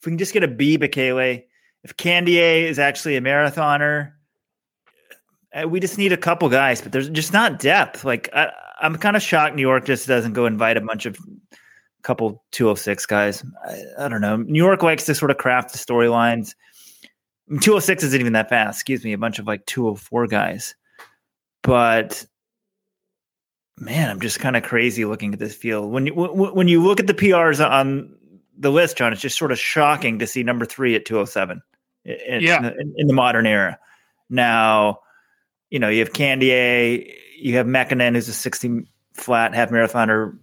if 0.00 0.06
we 0.06 0.10
can 0.12 0.18
just 0.18 0.32
get 0.32 0.42
a 0.42 0.48
B 0.48 0.78
Bekele, 0.78 1.44
if 1.84 1.96
Kandie 1.96 2.62
is 2.62 2.78
actually 2.78 3.16
a 3.16 3.20
marathoner, 3.20 4.12
uh, 5.54 5.68
we 5.68 5.80
just 5.80 5.98
need 5.98 6.12
a 6.12 6.16
couple 6.16 6.48
guys, 6.48 6.80
but 6.80 6.92
there's 6.92 7.10
just 7.10 7.32
not 7.32 7.58
depth. 7.58 8.04
Like 8.04 8.30
I, 8.32 8.50
am 8.80 8.96
kind 8.96 9.16
of 9.16 9.22
shocked 9.22 9.56
New 9.56 9.62
York 9.62 9.84
just 9.84 10.06
doesn't 10.06 10.32
go 10.32 10.46
invite 10.46 10.76
a 10.76 10.80
bunch 10.80 11.06
of 11.06 11.18
couple 12.02 12.42
206 12.52 13.04
guys. 13.06 13.44
I, 13.66 14.06
I 14.06 14.08
don't 14.08 14.20
know. 14.20 14.36
New 14.36 14.62
York 14.62 14.82
likes 14.82 15.04
to 15.06 15.14
sort 15.14 15.30
of 15.30 15.36
craft 15.36 15.72
the 15.72 15.78
storylines. 15.78 16.54
206 17.48 18.04
isn't 18.04 18.20
even 18.20 18.32
that 18.34 18.48
fast. 18.48 18.78
Excuse 18.78 19.04
me, 19.04 19.12
a 19.12 19.18
bunch 19.18 19.38
of 19.38 19.46
like 19.46 19.66
204 19.66 20.28
guys. 20.28 20.74
But 21.62 22.24
man, 23.76 24.08
I'm 24.08 24.20
just 24.20 24.40
kind 24.40 24.56
of 24.56 24.62
crazy 24.62 25.04
looking 25.04 25.32
at 25.32 25.40
this 25.40 25.54
field. 25.54 25.90
When 25.90 26.06
you 26.06 26.14
when 26.14 26.68
you 26.68 26.82
look 26.82 27.00
at 27.00 27.06
the 27.06 27.14
PRs 27.14 27.64
on 27.68 28.14
the 28.60 28.70
list, 28.70 28.98
John, 28.98 29.12
it's 29.12 29.22
just 29.22 29.38
sort 29.38 29.52
of 29.52 29.58
shocking 29.58 30.18
to 30.18 30.26
see 30.26 30.42
number 30.42 30.66
three 30.66 30.94
at 30.94 31.06
207 31.06 31.62
in, 32.04 32.42
yeah. 32.42 32.72
in, 32.78 32.94
in 32.96 33.06
the 33.06 33.14
modern 33.14 33.46
era. 33.46 33.78
Now, 34.28 35.00
you 35.70 35.78
know, 35.78 35.88
you 35.88 36.00
have 36.00 36.12
Kandie, 36.12 37.12
you 37.38 37.56
have 37.56 37.66
Mäkinen, 37.66 38.14
who's 38.14 38.28
a 38.28 38.32
60 38.32 38.86
flat 39.14 39.54
half 39.54 39.70
marathoner, 39.70 40.36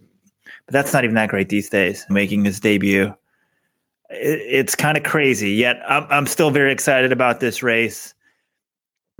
but 0.66 0.72
that's 0.72 0.92
not 0.92 1.04
even 1.04 1.14
that 1.14 1.28
great 1.28 1.48
these 1.48 1.70
days, 1.70 2.04
making 2.10 2.44
his 2.44 2.58
debut. 2.58 3.14
It, 4.10 4.40
it's 4.40 4.74
kind 4.74 4.96
of 4.96 5.04
crazy. 5.04 5.52
Yet 5.52 5.80
I'm, 5.88 6.06
I'm 6.10 6.26
still 6.26 6.50
very 6.50 6.72
excited 6.72 7.12
about 7.12 7.40
this 7.40 7.62
race. 7.62 8.14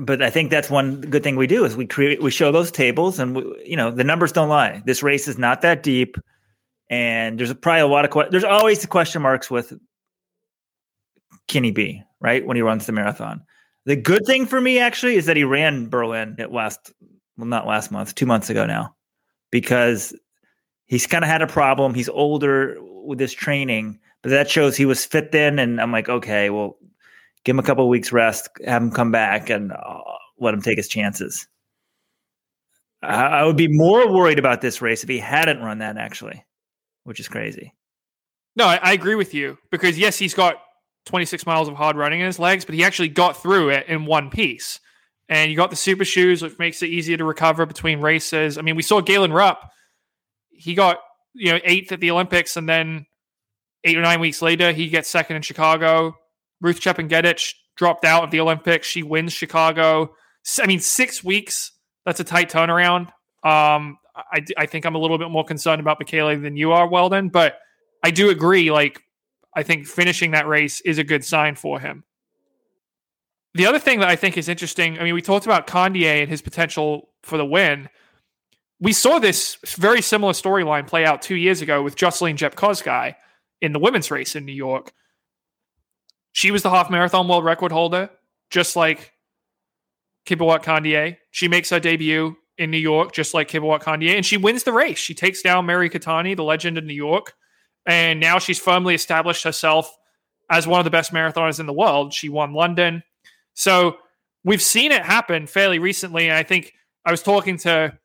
But 0.01 0.23
I 0.23 0.31
think 0.31 0.51
that's 0.51 0.71
one 0.71 1.01
good 1.01 1.25
thing 1.25 1.37
we 1.37 1.49
do 1.49 1.65
is 1.65 1.77
we 1.77 1.87
create, 1.87 2.23
we 2.23 2.31
show 2.31 2.53
those 2.53 2.71
tables, 2.71 3.19
and 3.19 3.35
we, 3.35 3.65
you 3.65 3.77
know 3.77 3.91
the 3.91 4.05
numbers 4.05 4.31
don't 4.31 4.49
lie. 4.49 4.81
This 4.87 5.03
race 5.03 5.27
is 5.27 5.39
not 5.39 5.61
that 5.63 5.83
deep 5.83 6.17
and 6.91 7.39
there's 7.39 7.53
probably 7.55 7.81
a 7.81 7.87
lot 7.87 8.05
of 8.05 8.11
que- 8.11 8.31
there's 8.31 8.45
always 8.45 8.81
the 8.81 8.87
question 8.87 9.23
marks 9.23 9.51
with 9.51 9.73
Kenny 11.47 11.71
B, 11.71 12.03
right? 12.21 12.47
When 12.47 12.57
he 12.57 12.63
runs 12.63 12.87
the 12.87 12.93
marathon. 12.93 13.43
The 13.85 13.97
good 13.97 14.27
thing 14.27 14.47
for 14.47 14.61
me 14.61 14.79
actually 14.79 15.17
is 15.17 15.27
that 15.27 15.37
he 15.37 15.45
ran 15.45 15.89
Berlin 15.89 16.37
at 16.39 16.53
last 16.53 16.93
well 17.37 17.47
not 17.47 17.67
last 17.67 17.91
month, 17.91 18.15
2 18.15 18.27
months 18.27 18.51
ago 18.51 18.67
now. 18.67 18.95
Because 19.51 20.15
he's 20.87 21.07
kind 21.07 21.25
of 21.25 21.31
had 21.31 21.43
a 21.43 21.47
problem. 21.47 21.95
He's 21.95 22.09
older 22.09 22.77
with 22.81 23.21
his 23.21 23.33
training, 23.33 23.99
but 24.23 24.31
that 24.31 24.51
shows 24.51 24.77
he 24.77 24.85
was 24.85 25.05
fit 25.05 25.33
then 25.33 25.59
and 25.59 25.81
I'm 25.81 25.93
like, 25.93 26.09
okay, 26.09 26.51
well 26.51 26.77
give 27.45 27.55
him 27.55 27.61
a 27.61 27.63
couple 27.63 27.89
weeks 27.89 28.13
rest, 28.13 28.49
have 28.67 28.83
him 28.83 28.91
come 28.91 29.11
back 29.11 29.49
and 29.49 29.73
uh, 29.73 30.01
let 30.39 30.53
him 30.53 30.61
take 30.61 30.77
his 30.77 30.89
chances. 30.89 31.47
I 33.01 33.45
would 33.45 33.57
be 33.57 33.69
more 33.69 34.13
worried 34.13 34.41
about 34.41 34.61
this 34.61 34.83
race 34.83 35.05
if 35.05 35.09
he 35.09 35.19
hadn't 35.19 35.61
run 35.61 35.79
that 35.79 35.97
actually 35.97 36.45
which 37.09 37.21
is 37.21 37.27
crazy. 37.27 37.73
No, 38.55 38.67
I, 38.67 38.77
I 38.77 38.93
agree 38.93 39.15
with 39.15 39.33
you 39.33 39.57
because 39.71 39.99
yes, 39.99 40.19
he's 40.19 40.35
got 40.35 40.57
26 41.07 41.47
miles 41.47 41.69
of 41.69 41.75
hard 41.75 41.97
running 41.97 42.21
in 42.21 42.27
his 42.27 42.39
legs, 42.39 42.67
but 42.67 42.75
he 42.75 42.85
actually 42.85 43.09
got 43.09 43.43
through 43.43 43.71
it 43.71 43.89
in 43.89 44.05
one 44.05 44.29
piece. 44.29 44.79
And 45.31 45.51
you 45.51 45.57
got 45.57 45.71
the 45.71 45.77
super 45.77 46.05
shoes, 46.05 46.43
which 46.43 46.59
makes 46.59 46.83
it 46.83 46.89
easier 46.89 47.17
to 47.17 47.25
recover 47.25 47.65
between 47.65 48.01
races. 48.01 48.59
I 48.59 48.63
mean, 48.63 48.77
we 48.77 48.83
saw 48.83 49.01
Galen 49.01 49.33
Rupp; 49.33 49.59
he 50.51 50.75
got 50.75 50.99
you 51.35 51.53
know 51.53 51.61
eighth 51.65 51.93
at 51.93 52.01
the 52.01 52.11
Olympics, 52.11 52.57
and 52.57 52.69
then 52.69 53.07
eight 53.85 53.97
or 53.97 54.03
nine 54.03 54.21
weeks 54.21 54.41
later, 54.43 54.73
he 54.73 54.89
gets 54.89 55.09
second 55.09 55.37
in 55.37 55.43
Chicago. 55.43 56.15
Ruth 56.61 56.81
Chepngetich 56.81 57.55
dropped 57.77 58.05
out 58.05 58.25
of 58.25 58.31
the 58.31 58.41
Olympics; 58.41 58.87
she 58.87 59.03
wins 59.03 59.33
Chicago. 59.33 60.15
I 60.61 60.67
mean, 60.67 60.81
six 60.81 61.23
weeks. 61.23 61.73
That's 62.07 62.21
a 62.21 62.25
tight 62.25 62.51
turnaround. 62.51 63.13
Um, 63.45 63.99
I, 64.33 64.45
I 64.57 64.67
think 64.67 64.85
I'm 64.85 64.95
a 64.95 64.99
little 64.99 65.19
bit 65.19 65.31
more 65.31 65.45
concerned 65.45 65.81
about 65.81 66.01
Bekele 66.01 66.41
than 66.43 66.57
you 66.57 66.73
are, 66.73 66.89
Weldon. 66.89 67.29
But 67.29 67.59
I 68.03 68.11
do 68.11 68.31
agree. 68.31 68.71
Like, 68.71 69.03
I 69.55 69.63
think 69.63 69.87
finishing 69.87 70.33
that 70.33 70.47
race 70.47 70.81
is 70.83 70.99
a 70.99 71.05
good 71.05 71.25
sign 71.25 71.55
for 71.55 71.81
him. 71.81 72.05
The 73.55 73.67
other 73.67 73.79
thing 73.79 74.01
that 74.01 74.09
I 74.09 74.17
think 74.17 74.37
is 74.37 74.49
interesting, 74.49 74.99
I 74.99 75.05
mean, 75.05 75.15
we 75.15 75.23
talked 75.23 75.47
about 75.47 75.67
Kandie 75.67 76.05
and 76.05 76.31
his 76.31 76.43
potential 76.43 77.09
for 77.23 77.39
the 77.39 77.47
win. 77.47 77.89
We 78.81 78.93
saw 78.93 79.19
this 79.19 79.57
very 79.67 80.03
similar 80.03 80.33
storyline 80.33 80.87
play 80.87 81.05
out 81.05 81.23
two 81.23 81.35
years 81.35 81.61
ago 81.61 81.83
with 81.83 81.97
Jocelyn 81.97 82.37
Jepkosgei 82.37 83.15
in 83.61 83.73
the 83.73 83.81
women's 83.81 84.11
race 84.11 84.37
in 84.37 84.45
New 84.45 84.53
York. 84.53 84.93
She 86.33 86.51
was 86.51 86.63
the 86.63 86.71
half 86.71 86.91
marathon 86.91 87.27
world 87.27 87.45
record 87.45 87.73
holder, 87.73 88.11
just 88.51 88.77
like 88.77 89.13
Kibiwott 90.27 90.63
Kandie. 90.63 91.17
She 91.33 91.49
makes 91.49 91.71
her 91.71 91.81
debut 91.81 92.37
in 92.59 92.71
New 92.71 92.79
York, 92.79 93.13
just 93.13 93.35
like 93.35 93.49
Kibiwott 93.49 93.83
Kandie, 93.83 94.15
and 94.15 94.27
she 94.27 94.37
wins 94.37 94.65
the 94.65 94.73
race. 94.73 94.99
She 94.99 95.15
takes 95.15 95.43
down 95.43 95.67
Mary 95.67 95.89
Keitany, 95.89 96.37
the 96.37 96.45
legend 96.45 96.77
of 96.77 96.85
New 96.85 96.95
York, 96.95 97.35
and 97.87 98.21
now 98.21 98.39
she's 98.39 98.59
firmly 98.59 98.95
established 98.95 99.45
herself 99.45 99.97
as 100.51 100.67
one 100.67 100.81
of 100.81 100.85
the 100.85 100.91
best 100.91 101.13
marathoners 101.13 101.61
in 101.61 101.67
the 101.67 101.73
world. 101.73 102.13
She 102.13 102.29
won 102.29 102.53
London, 102.53 103.03
so 103.55 103.99
we've 104.45 104.63
seen 104.63 104.93
it 104.93 105.03
happen 105.03 105.47
fairly 105.47 105.79
recently. 105.79 106.29
And 106.29 106.37
I 106.37 106.43
think 106.43 106.75
I 107.05 107.11
was 107.11 107.23
talking 107.23 107.57
to 107.59 107.97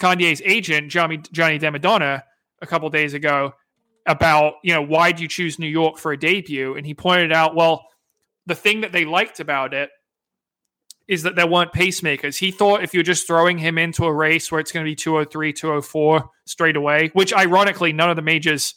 Kandie's 0.00 0.40
agent, 0.44 0.90
Johnny 0.90 1.18
Gianni 1.18 1.58
Demadonna, 1.58 2.22
a 2.62 2.66
couple 2.66 2.88
days 2.90 3.14
ago 3.14 3.54
about 4.06 4.54
you 4.62 4.72
know 4.72 4.82
why 4.82 5.12
do 5.12 5.22
you 5.22 5.28
choose 5.28 5.58
New 5.58 5.66
York 5.66 5.98
for 5.98 6.12
a 6.12 6.18
debut, 6.18 6.76
and 6.76 6.86
he 6.86 6.94
pointed 6.94 7.32
out, 7.32 7.56
well, 7.56 7.86
the 8.46 8.54
thing 8.54 8.82
that 8.82 8.92
they 8.92 9.04
liked 9.04 9.40
about 9.40 9.74
it 9.74 9.90
is 11.06 11.22
that 11.24 11.36
there 11.36 11.46
weren't 11.46 11.72
pacemakers. 11.72 12.38
He 12.38 12.50
thought 12.50 12.82
if 12.82 12.94
you're 12.94 13.02
just 13.02 13.26
throwing 13.26 13.58
him 13.58 13.76
into 13.76 14.06
a 14.06 14.12
race 14.12 14.50
where 14.50 14.60
it's 14.60 14.72
going 14.72 14.84
to 14.84 14.90
be 14.90 14.96
203, 14.96 15.52
204 15.52 16.30
straight 16.46 16.76
away, 16.76 17.10
which 17.12 17.32
ironically, 17.34 17.92
none 17.92 18.08
of 18.08 18.16
the 18.16 18.22
majors, 18.22 18.74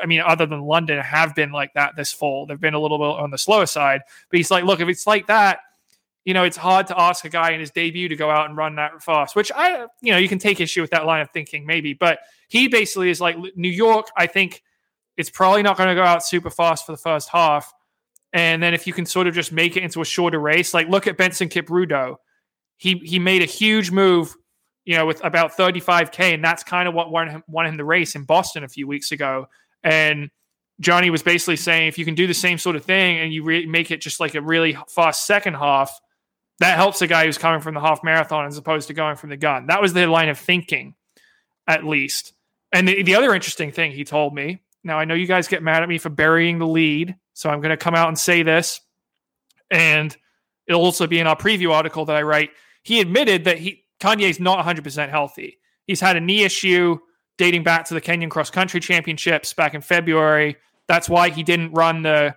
I 0.00 0.06
mean, 0.06 0.20
other 0.20 0.46
than 0.46 0.60
London, 0.60 1.00
have 1.00 1.34
been 1.34 1.50
like 1.50 1.72
that 1.74 1.96
this 1.96 2.12
fall. 2.12 2.46
They've 2.46 2.60
been 2.60 2.74
a 2.74 2.80
little 2.80 2.98
bit 2.98 3.22
on 3.22 3.30
the 3.30 3.38
slower 3.38 3.66
side. 3.66 4.02
But 4.30 4.36
he's 4.36 4.50
like, 4.50 4.64
look, 4.64 4.80
if 4.80 4.88
it's 4.88 5.06
like 5.06 5.26
that, 5.26 5.60
you 6.24 6.34
know, 6.34 6.44
it's 6.44 6.56
hard 6.56 6.86
to 6.88 7.00
ask 7.00 7.24
a 7.24 7.28
guy 7.28 7.52
in 7.52 7.60
his 7.60 7.70
debut 7.70 8.08
to 8.08 8.16
go 8.16 8.30
out 8.30 8.48
and 8.48 8.56
run 8.56 8.76
that 8.76 9.02
fast, 9.02 9.34
which 9.34 9.50
I, 9.54 9.86
you 10.02 10.12
know, 10.12 10.18
you 10.18 10.28
can 10.28 10.38
take 10.38 10.60
issue 10.60 10.82
with 10.82 10.90
that 10.90 11.06
line 11.06 11.22
of 11.22 11.30
thinking 11.30 11.66
maybe. 11.66 11.94
But 11.94 12.20
he 12.48 12.68
basically 12.68 13.10
is 13.10 13.20
like, 13.20 13.36
New 13.56 13.70
York, 13.70 14.08
I 14.16 14.26
think 14.26 14.62
it's 15.16 15.30
probably 15.30 15.62
not 15.62 15.76
going 15.76 15.88
to 15.88 15.94
go 15.94 16.04
out 16.04 16.24
super 16.24 16.50
fast 16.50 16.86
for 16.86 16.92
the 16.92 16.98
first 16.98 17.30
half 17.30 17.72
and 18.32 18.62
then 18.62 18.74
if 18.74 18.86
you 18.86 18.92
can 18.92 19.06
sort 19.06 19.26
of 19.26 19.34
just 19.34 19.52
make 19.52 19.76
it 19.76 19.82
into 19.82 20.00
a 20.00 20.04
shorter 20.04 20.38
race, 20.38 20.74
like 20.74 20.88
look 20.88 21.06
at 21.06 21.16
Benson 21.16 21.48
Kipruto. 21.48 22.16
He 22.76 23.00
he 23.04 23.18
made 23.18 23.42
a 23.42 23.46
huge 23.46 23.90
move, 23.90 24.34
you 24.84 24.96
know, 24.96 25.06
with 25.06 25.24
about 25.24 25.56
35K, 25.56 26.34
and 26.34 26.44
that's 26.44 26.62
kind 26.62 26.88
of 26.88 26.94
what 26.94 27.10
won 27.10 27.28
him, 27.28 27.42
won 27.48 27.66
him 27.66 27.76
the 27.76 27.84
race 27.84 28.14
in 28.14 28.24
Boston 28.24 28.64
a 28.64 28.68
few 28.68 28.86
weeks 28.86 29.10
ago. 29.10 29.46
And 29.82 30.30
Johnny 30.80 31.10
was 31.10 31.22
basically 31.22 31.56
saying 31.56 31.88
if 31.88 31.98
you 31.98 32.04
can 32.04 32.14
do 32.14 32.26
the 32.26 32.34
same 32.34 32.58
sort 32.58 32.76
of 32.76 32.84
thing 32.84 33.18
and 33.18 33.32
you 33.32 33.42
re- 33.42 33.66
make 33.66 33.90
it 33.90 34.00
just 34.00 34.20
like 34.20 34.34
a 34.34 34.42
really 34.42 34.76
fast 34.88 35.26
second 35.26 35.54
half, 35.54 35.98
that 36.60 36.76
helps 36.76 37.02
a 37.02 37.06
guy 37.06 37.26
who's 37.26 37.38
coming 37.38 37.60
from 37.60 37.74
the 37.74 37.80
half 37.80 38.04
marathon 38.04 38.46
as 38.46 38.58
opposed 38.58 38.88
to 38.88 38.94
going 38.94 39.16
from 39.16 39.30
the 39.30 39.36
gun. 39.36 39.66
That 39.66 39.82
was 39.82 39.92
the 39.92 40.06
line 40.06 40.28
of 40.28 40.38
thinking, 40.38 40.94
at 41.66 41.84
least. 41.84 42.32
And 42.72 42.86
the, 42.86 43.02
the 43.02 43.16
other 43.16 43.34
interesting 43.34 43.72
thing 43.72 43.92
he 43.92 44.04
told 44.04 44.34
me 44.34 44.60
now, 44.84 44.98
I 44.98 45.04
know 45.04 45.14
you 45.14 45.26
guys 45.26 45.48
get 45.48 45.62
mad 45.62 45.82
at 45.82 45.88
me 45.88 45.98
for 45.98 46.08
burying 46.08 46.58
the 46.58 46.66
lead, 46.66 47.16
so 47.38 47.48
I'm 47.48 47.60
going 47.60 47.70
to 47.70 47.76
come 47.76 47.94
out 47.94 48.08
and 48.08 48.18
say 48.18 48.42
this. 48.42 48.80
And 49.70 50.14
it'll 50.66 50.82
also 50.82 51.06
be 51.06 51.20
in 51.20 51.28
our 51.28 51.36
preview 51.36 51.70
article 51.70 52.04
that 52.06 52.16
I 52.16 52.22
write. 52.22 52.50
He 52.82 52.98
admitted 52.98 53.44
that 53.44 53.58
he 53.58 53.84
Kandie's 54.00 54.40
not 54.40 54.64
100% 54.64 55.08
healthy. 55.08 55.58
He's 55.86 56.00
had 56.00 56.16
a 56.16 56.20
knee 56.20 56.42
issue 56.42 56.98
dating 57.36 57.62
back 57.62 57.84
to 57.86 57.94
the 57.94 58.00
Kenyan 58.00 58.28
Cross 58.28 58.50
Country 58.50 58.80
Championships 58.80 59.54
back 59.54 59.74
in 59.74 59.82
February. 59.82 60.56
That's 60.88 61.08
why 61.08 61.28
he 61.28 61.44
didn't 61.44 61.74
run 61.74 62.02
the 62.02 62.34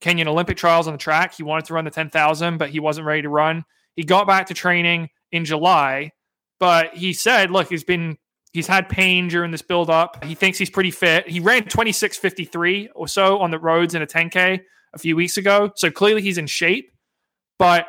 Kenyan 0.00 0.26
Olympic 0.26 0.56
trials 0.56 0.86
on 0.86 0.94
the 0.94 0.98
track. 0.98 1.34
He 1.34 1.42
wanted 1.42 1.66
to 1.66 1.74
run 1.74 1.84
the 1.84 1.90
10,000, 1.90 2.56
but 2.56 2.70
he 2.70 2.80
wasn't 2.80 3.06
ready 3.06 3.20
to 3.22 3.28
run. 3.28 3.66
He 3.96 4.02
got 4.02 4.26
back 4.26 4.46
to 4.46 4.54
training 4.54 5.10
in 5.30 5.44
July, 5.44 6.12
but 6.58 6.94
he 6.94 7.12
said, 7.12 7.50
look, 7.50 7.68
he's 7.68 7.84
been 7.84 8.16
he's 8.52 8.66
had 8.66 8.88
pain 8.88 9.28
during 9.28 9.50
this 9.50 9.62
build 9.62 9.90
up. 9.90 10.24
He 10.24 10.34
thinks 10.34 10.58
he's 10.58 10.70
pretty 10.70 10.90
fit. 10.90 11.28
He 11.28 11.40
ran 11.40 11.64
26:53 11.64 12.88
or 12.94 13.08
so 13.08 13.38
on 13.40 13.50
the 13.50 13.58
roads 13.58 13.94
in 13.94 14.02
a 14.02 14.06
10K 14.06 14.60
a 14.94 14.98
few 14.98 15.16
weeks 15.16 15.36
ago. 15.36 15.70
So 15.76 15.90
clearly 15.90 16.22
he's 16.22 16.38
in 16.38 16.46
shape, 16.46 16.90
but 17.58 17.86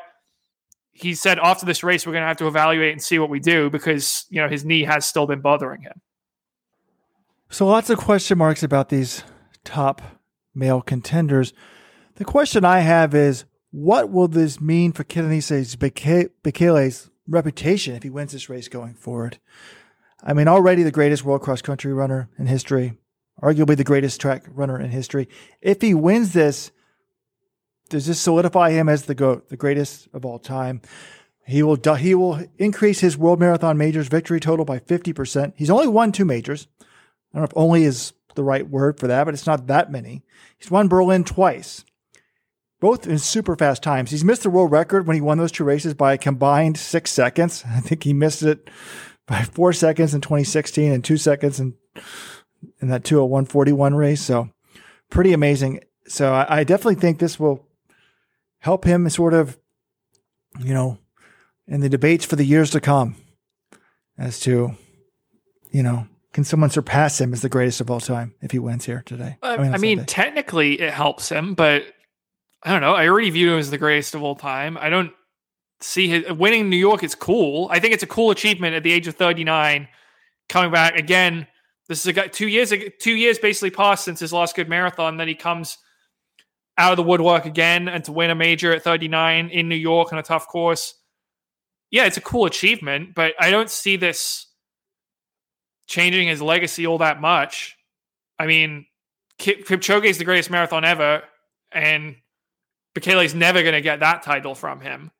he 0.91 1.15
said 1.15 1.39
after 1.39 1.65
this 1.65 1.83
race 1.83 2.05
we're 2.05 2.13
going 2.13 2.23
to 2.23 2.27
have 2.27 2.37
to 2.37 2.47
evaluate 2.47 2.91
and 2.91 3.01
see 3.01 3.19
what 3.19 3.29
we 3.29 3.39
do 3.39 3.69
because, 3.69 4.25
you 4.29 4.41
know, 4.41 4.49
his 4.49 4.65
knee 4.65 4.83
has 4.83 5.05
still 5.05 5.25
been 5.25 5.41
bothering 5.41 5.81
him. 5.81 6.01
So 7.49 7.65
lots 7.65 7.89
of 7.89 7.97
question 7.97 8.37
marks 8.37 8.61
about 8.61 8.89
these 8.89 9.23
top 9.63 10.01
male 10.53 10.81
contenders. 10.81 11.53
The 12.15 12.25
question 12.25 12.65
I 12.65 12.79
have 12.79 13.15
is, 13.15 13.45
what 13.71 14.11
will 14.11 14.27
this 14.27 14.59
mean 14.59 14.91
for 14.91 15.03
Kenenisa 15.03 15.77
Bekele's 15.77 17.09
reputation 17.27 17.95
if 17.95 18.03
he 18.03 18.09
wins 18.09 18.33
this 18.33 18.49
race 18.49 18.67
going 18.67 18.93
forward? 18.93 19.39
I 20.23 20.33
mean, 20.33 20.47
already 20.47 20.83
the 20.83 20.91
greatest 20.91 21.23
world 21.23 21.41
cross 21.41 21.61
country 21.61 21.93
runner 21.93 22.29
in 22.37 22.47
history, 22.47 22.93
arguably 23.41 23.77
the 23.77 23.83
greatest 23.83 24.19
track 24.19 24.45
runner 24.49 24.79
in 24.79 24.91
history. 24.91 25.29
If 25.61 25.81
he 25.81 25.93
wins 25.93 26.33
this, 26.33 26.71
does 27.89 28.05
this 28.05 28.19
solidify 28.19 28.71
him 28.71 28.89
as 28.89 29.05
the 29.05 29.15
GOAT, 29.15 29.49
the 29.49 29.57
greatest 29.57 30.07
of 30.13 30.25
all 30.25 30.39
time? 30.39 30.81
He 31.45 31.63
will 31.63 31.77
he 31.95 32.13
will 32.13 32.45
increase 32.57 32.99
his 32.99 33.17
world 33.17 33.39
marathon 33.39 33.77
majors 33.77 34.07
victory 34.07 34.39
total 34.39 34.65
by 34.65 34.79
50%. 34.79 35.53
He's 35.55 35.71
only 35.71 35.87
won 35.87 36.11
two 36.11 36.25
majors. 36.25 36.67
I 36.79 36.83
don't 37.37 37.41
know 37.41 37.45
if 37.45 37.53
only 37.55 37.83
is 37.85 38.13
the 38.35 38.43
right 38.43 38.69
word 38.69 38.99
for 38.99 39.07
that, 39.07 39.23
but 39.23 39.33
it's 39.33 39.47
not 39.47 39.67
that 39.67 39.91
many. 39.91 40.23
He's 40.57 40.69
won 40.69 40.87
Berlin 40.87 41.23
twice, 41.23 41.83
both 42.79 43.07
in 43.07 43.17
super 43.17 43.55
fast 43.55 43.81
times. 43.81 44.11
He's 44.11 44.23
missed 44.23 44.43
the 44.43 44.51
world 44.51 44.71
record 44.71 45.07
when 45.07 45.15
he 45.15 45.21
won 45.21 45.39
those 45.39 45.51
two 45.51 45.63
races 45.63 45.95
by 45.95 46.13
a 46.13 46.17
combined 46.19 46.77
six 46.77 47.11
seconds. 47.11 47.63
I 47.67 47.79
think 47.79 48.03
he 48.03 48.13
missed 48.13 48.43
it 48.43 48.69
by 49.29 49.43
four 49.43 49.71
seconds 49.71 50.15
in 50.15 50.21
2016 50.21 50.91
and 50.91 51.05
two 51.05 51.15
seconds 51.15 51.59
in, 51.59 51.75
in 52.81 52.89
that 52.89 53.03
201.41 53.03 53.95
race. 53.95 54.21
So 54.21 54.49
pretty 55.09 55.33
amazing. 55.33 55.81
So 56.07 56.33
I, 56.33 56.59
I 56.59 56.63
definitely 56.63 56.95
think 56.95 57.19
this 57.19 57.39
will 57.39 57.65
help 58.57 58.83
him 58.83 59.07
sort 59.09 59.35
of, 59.35 59.57
you 60.59 60.73
know, 60.73 60.97
in 61.67 61.81
the 61.81 61.89
debates 61.89 62.25
for 62.25 62.35
the 62.35 62.43
years 62.43 62.71
to 62.71 62.81
come 62.81 63.15
as 64.17 64.39
to, 64.41 64.75
you 65.71 65.83
know, 65.83 66.07
can 66.33 66.43
someone 66.43 66.71
surpass 66.71 67.21
him 67.21 67.31
as 67.31 67.41
the 67.41 67.49
greatest 67.49 67.81
of 67.81 67.91
all 67.91 67.99
time 67.99 68.33
if 68.41 68.49
he 68.49 68.57
wins 68.57 68.85
here 68.85 69.03
today? 69.05 69.37
Uh, 69.43 69.47
I 69.47 69.57
mean, 69.57 69.73
I 69.73 69.77
mean 69.77 70.05
technically 70.05 70.81
it 70.81 70.91
helps 70.91 71.29
him, 71.29 71.53
but 71.53 71.83
I 72.63 72.71
don't 72.71 72.81
know. 72.81 72.95
I 72.95 73.07
already 73.07 73.29
view 73.29 73.53
him 73.53 73.59
as 73.59 73.69
the 73.69 73.77
greatest 73.77 74.15
of 74.15 74.23
all 74.23 74.35
time. 74.35 74.75
I 74.75 74.89
don't 74.89 75.13
see 75.81 76.07
his 76.07 76.31
winning 76.33 76.69
New 76.69 76.77
York. 76.77 77.03
is 77.03 77.15
cool. 77.15 77.67
I 77.71 77.79
think 77.79 77.93
it's 77.93 78.03
a 78.03 78.07
cool 78.07 78.31
achievement 78.31 78.75
at 78.75 78.83
the 78.83 78.91
age 78.91 79.07
of 79.07 79.15
39, 79.15 79.87
coming 80.47 80.71
back 80.71 80.95
again. 80.95 81.47
This 81.87 81.99
is 81.99 82.07
a 82.07 82.13
guy 82.13 82.27
two 82.27 82.47
years 82.47 82.73
two 82.99 83.15
years 83.15 83.39
basically 83.39 83.71
passed 83.71 84.05
since 84.05 84.19
his 84.19 84.31
last 84.31 84.55
good 84.55 84.69
marathon. 84.69 85.17
Then 85.17 85.27
he 85.27 85.35
comes 85.35 85.77
out 86.77 86.91
of 86.91 86.97
the 86.97 87.03
woodwork 87.03 87.45
again 87.45 87.87
and 87.87 88.03
to 88.05 88.11
win 88.11 88.29
a 88.29 88.35
major 88.35 88.71
at 88.71 88.83
39 88.83 89.49
in 89.49 89.67
New 89.67 89.75
York 89.75 90.13
on 90.13 90.19
a 90.19 90.23
tough 90.23 90.47
course. 90.47 90.95
Yeah, 91.91 92.05
it's 92.05 92.17
a 92.17 92.21
cool 92.21 92.45
achievement, 92.45 93.15
but 93.15 93.33
I 93.39 93.49
don't 93.49 93.69
see 93.69 93.97
this 93.97 94.47
changing 95.87 96.27
his 96.27 96.41
legacy 96.41 96.85
all 96.85 96.99
that 96.99 97.19
much. 97.19 97.75
I 98.37 98.45
mean, 98.45 98.85
Kipchoge 99.39 100.05
is 100.05 100.17
the 100.19 100.25
greatest 100.25 100.51
marathon 100.51 100.85
ever, 100.85 101.23
and 101.71 102.15
Bekele's 102.95 103.33
never 103.33 103.63
going 103.63 103.73
to 103.73 103.81
get 103.81 103.99
that 104.01 104.21
title 104.21 104.55
from 104.55 104.79
him. 104.79 105.11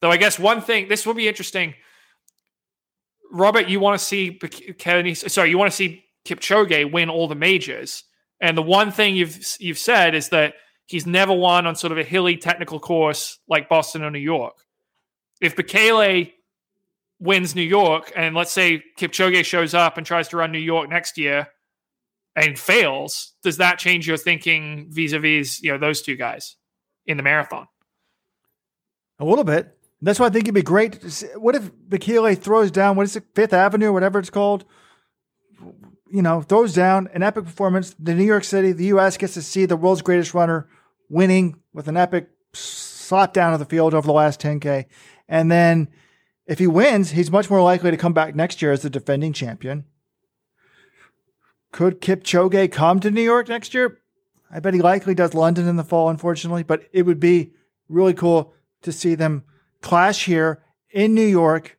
Though 0.00 0.10
I 0.10 0.16
guess 0.16 0.38
one 0.38 0.62
thing, 0.62 0.88
this 0.88 1.06
will 1.06 1.14
be 1.14 1.28
interesting. 1.28 1.74
Robert, 3.30 3.68
you 3.68 3.80
want 3.80 3.98
to 3.98 4.04
see 4.04 4.40
Kennedy, 4.78 5.14
sorry, 5.14 5.50
you 5.50 5.58
want 5.58 5.70
to 5.70 5.76
see 5.76 6.04
Kipchoge 6.24 6.90
win 6.90 7.10
all 7.10 7.28
the 7.28 7.34
majors. 7.34 8.04
And 8.40 8.56
the 8.56 8.62
one 8.62 8.90
thing 8.90 9.14
you've 9.14 9.38
you've 9.60 9.78
said 9.78 10.14
is 10.14 10.30
that 10.30 10.54
he's 10.86 11.06
never 11.06 11.32
won 11.32 11.66
on 11.66 11.76
sort 11.76 11.92
of 11.92 11.98
a 11.98 12.02
hilly 12.02 12.36
technical 12.36 12.80
course 12.80 13.38
like 13.48 13.68
Boston 13.68 14.02
or 14.02 14.10
New 14.10 14.18
York. 14.18 14.56
If 15.40 15.56
Bekele 15.56 16.32
wins 17.18 17.54
New 17.54 17.62
York, 17.62 18.12
and 18.16 18.34
let's 18.34 18.52
say 18.52 18.82
Kipchoge 18.98 19.44
shows 19.44 19.74
up 19.74 19.98
and 19.98 20.06
tries 20.06 20.28
to 20.28 20.38
run 20.38 20.52
New 20.52 20.58
York 20.58 20.88
next 20.88 21.18
year 21.18 21.48
and 22.34 22.58
fails, 22.58 23.34
does 23.42 23.58
that 23.58 23.78
change 23.78 24.08
your 24.08 24.16
thinking 24.16 24.86
vis-a-vis 24.90 25.62
you 25.62 25.70
know 25.70 25.78
those 25.78 26.00
two 26.00 26.16
guys 26.16 26.56
in 27.06 27.18
the 27.18 27.22
marathon? 27.22 27.68
A 29.18 29.24
little 29.24 29.44
bit. 29.44 29.76
That's 30.02 30.18
why 30.18 30.26
I 30.26 30.30
think 30.30 30.44
it'd 30.44 30.54
be 30.54 30.62
great. 30.62 31.02
What 31.36 31.54
if 31.54 31.70
Bekele 31.72 32.38
throws 32.38 32.70
down 32.70 32.96
what 32.96 33.04
is 33.04 33.16
it, 33.16 33.24
Fifth 33.34 33.52
Avenue, 33.52 33.92
whatever 33.92 34.18
it's 34.18 34.30
called? 34.30 34.64
You 36.10 36.22
know, 36.22 36.40
throws 36.40 36.74
down 36.74 37.08
an 37.12 37.22
epic 37.22 37.44
performance. 37.44 37.94
The 37.98 38.14
New 38.14 38.24
York 38.24 38.44
City, 38.44 38.72
the 38.72 38.86
U.S. 38.86 39.16
gets 39.16 39.34
to 39.34 39.42
see 39.42 39.66
the 39.66 39.76
world's 39.76 40.02
greatest 40.02 40.32
runner 40.32 40.68
winning 41.08 41.56
with 41.72 41.86
an 41.86 41.96
epic 41.96 42.30
slap 42.52 43.32
down 43.32 43.52
of 43.52 43.58
the 43.58 43.66
field 43.66 43.92
over 43.94 44.06
the 44.06 44.12
last 44.12 44.40
10K. 44.40 44.86
And 45.28 45.50
then 45.50 45.88
if 46.46 46.58
he 46.58 46.66
wins, 46.66 47.10
he's 47.10 47.30
much 47.30 47.50
more 47.50 47.62
likely 47.62 47.90
to 47.90 47.96
come 47.96 48.12
back 48.12 48.34
next 48.34 48.62
year 48.62 48.72
as 48.72 48.82
the 48.82 48.90
defending 48.90 49.32
champion. 49.32 49.84
Could 51.72 52.00
Kipchoge 52.00 52.72
come 52.72 52.98
to 53.00 53.10
New 53.10 53.22
York 53.22 53.48
next 53.48 53.74
year? 53.74 53.98
I 54.50 54.58
bet 54.58 54.74
he 54.74 54.80
likely 54.80 55.14
does 55.14 55.34
London 55.34 55.68
in 55.68 55.76
the 55.76 55.84
fall, 55.84 56.08
unfortunately, 56.08 56.64
but 56.64 56.82
it 56.92 57.02
would 57.02 57.20
be 57.20 57.52
really 57.88 58.14
cool 58.14 58.54
to 58.82 58.90
see 58.90 59.14
them 59.14 59.44
clash 59.82 60.24
here 60.24 60.62
in 60.90 61.14
New 61.14 61.26
York, 61.26 61.78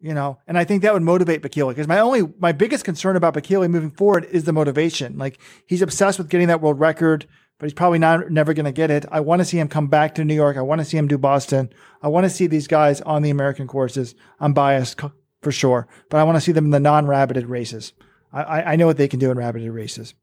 you 0.00 0.14
know, 0.14 0.38
and 0.46 0.58
I 0.58 0.64
think 0.64 0.82
that 0.82 0.92
would 0.92 1.02
motivate 1.02 1.42
Bekele 1.42 1.70
because 1.70 1.88
my 1.88 1.98
only, 1.98 2.22
my 2.38 2.52
biggest 2.52 2.84
concern 2.84 3.16
about 3.16 3.34
Bekele 3.34 3.68
moving 3.70 3.90
forward 3.90 4.24
is 4.24 4.44
the 4.44 4.52
motivation. 4.52 5.18
Like 5.18 5.38
he's 5.66 5.82
obsessed 5.82 6.18
with 6.18 6.28
getting 6.28 6.48
that 6.48 6.60
world 6.60 6.80
record 6.80 7.26
but 7.58 7.66
he's 7.66 7.74
probably 7.74 7.98
not 7.98 8.30
never 8.30 8.54
going 8.54 8.66
to 8.66 8.72
get 8.72 8.90
it. 8.90 9.06
I 9.10 9.20
want 9.20 9.40
to 9.40 9.44
see 9.44 9.58
him 9.58 9.68
come 9.68 9.88
back 9.88 10.14
to 10.14 10.24
New 10.24 10.34
York. 10.34 10.56
I 10.56 10.62
want 10.62 10.80
to 10.80 10.84
see 10.84 10.96
him 10.96 11.08
do 11.08 11.18
Boston. 11.18 11.70
I 12.02 12.08
want 12.08 12.24
to 12.24 12.30
see 12.30 12.46
these 12.46 12.66
guys 12.66 13.00
on 13.02 13.22
the 13.22 13.30
American 13.30 13.66
courses. 13.66 14.14
I'm 14.40 14.52
biased 14.52 15.00
for 15.42 15.52
sure, 15.52 15.88
but 16.10 16.18
I 16.18 16.24
want 16.24 16.36
to 16.36 16.40
see 16.40 16.52
them 16.52 16.66
in 16.66 16.70
the 16.70 16.80
non-rabbited 16.80 17.48
races. 17.48 17.92
I, 18.32 18.72
I 18.72 18.76
know 18.76 18.86
what 18.86 18.98
they 18.98 19.08
can 19.08 19.18
do 19.18 19.30
in 19.30 19.38
rabbited 19.38 19.72
races. 19.72 20.14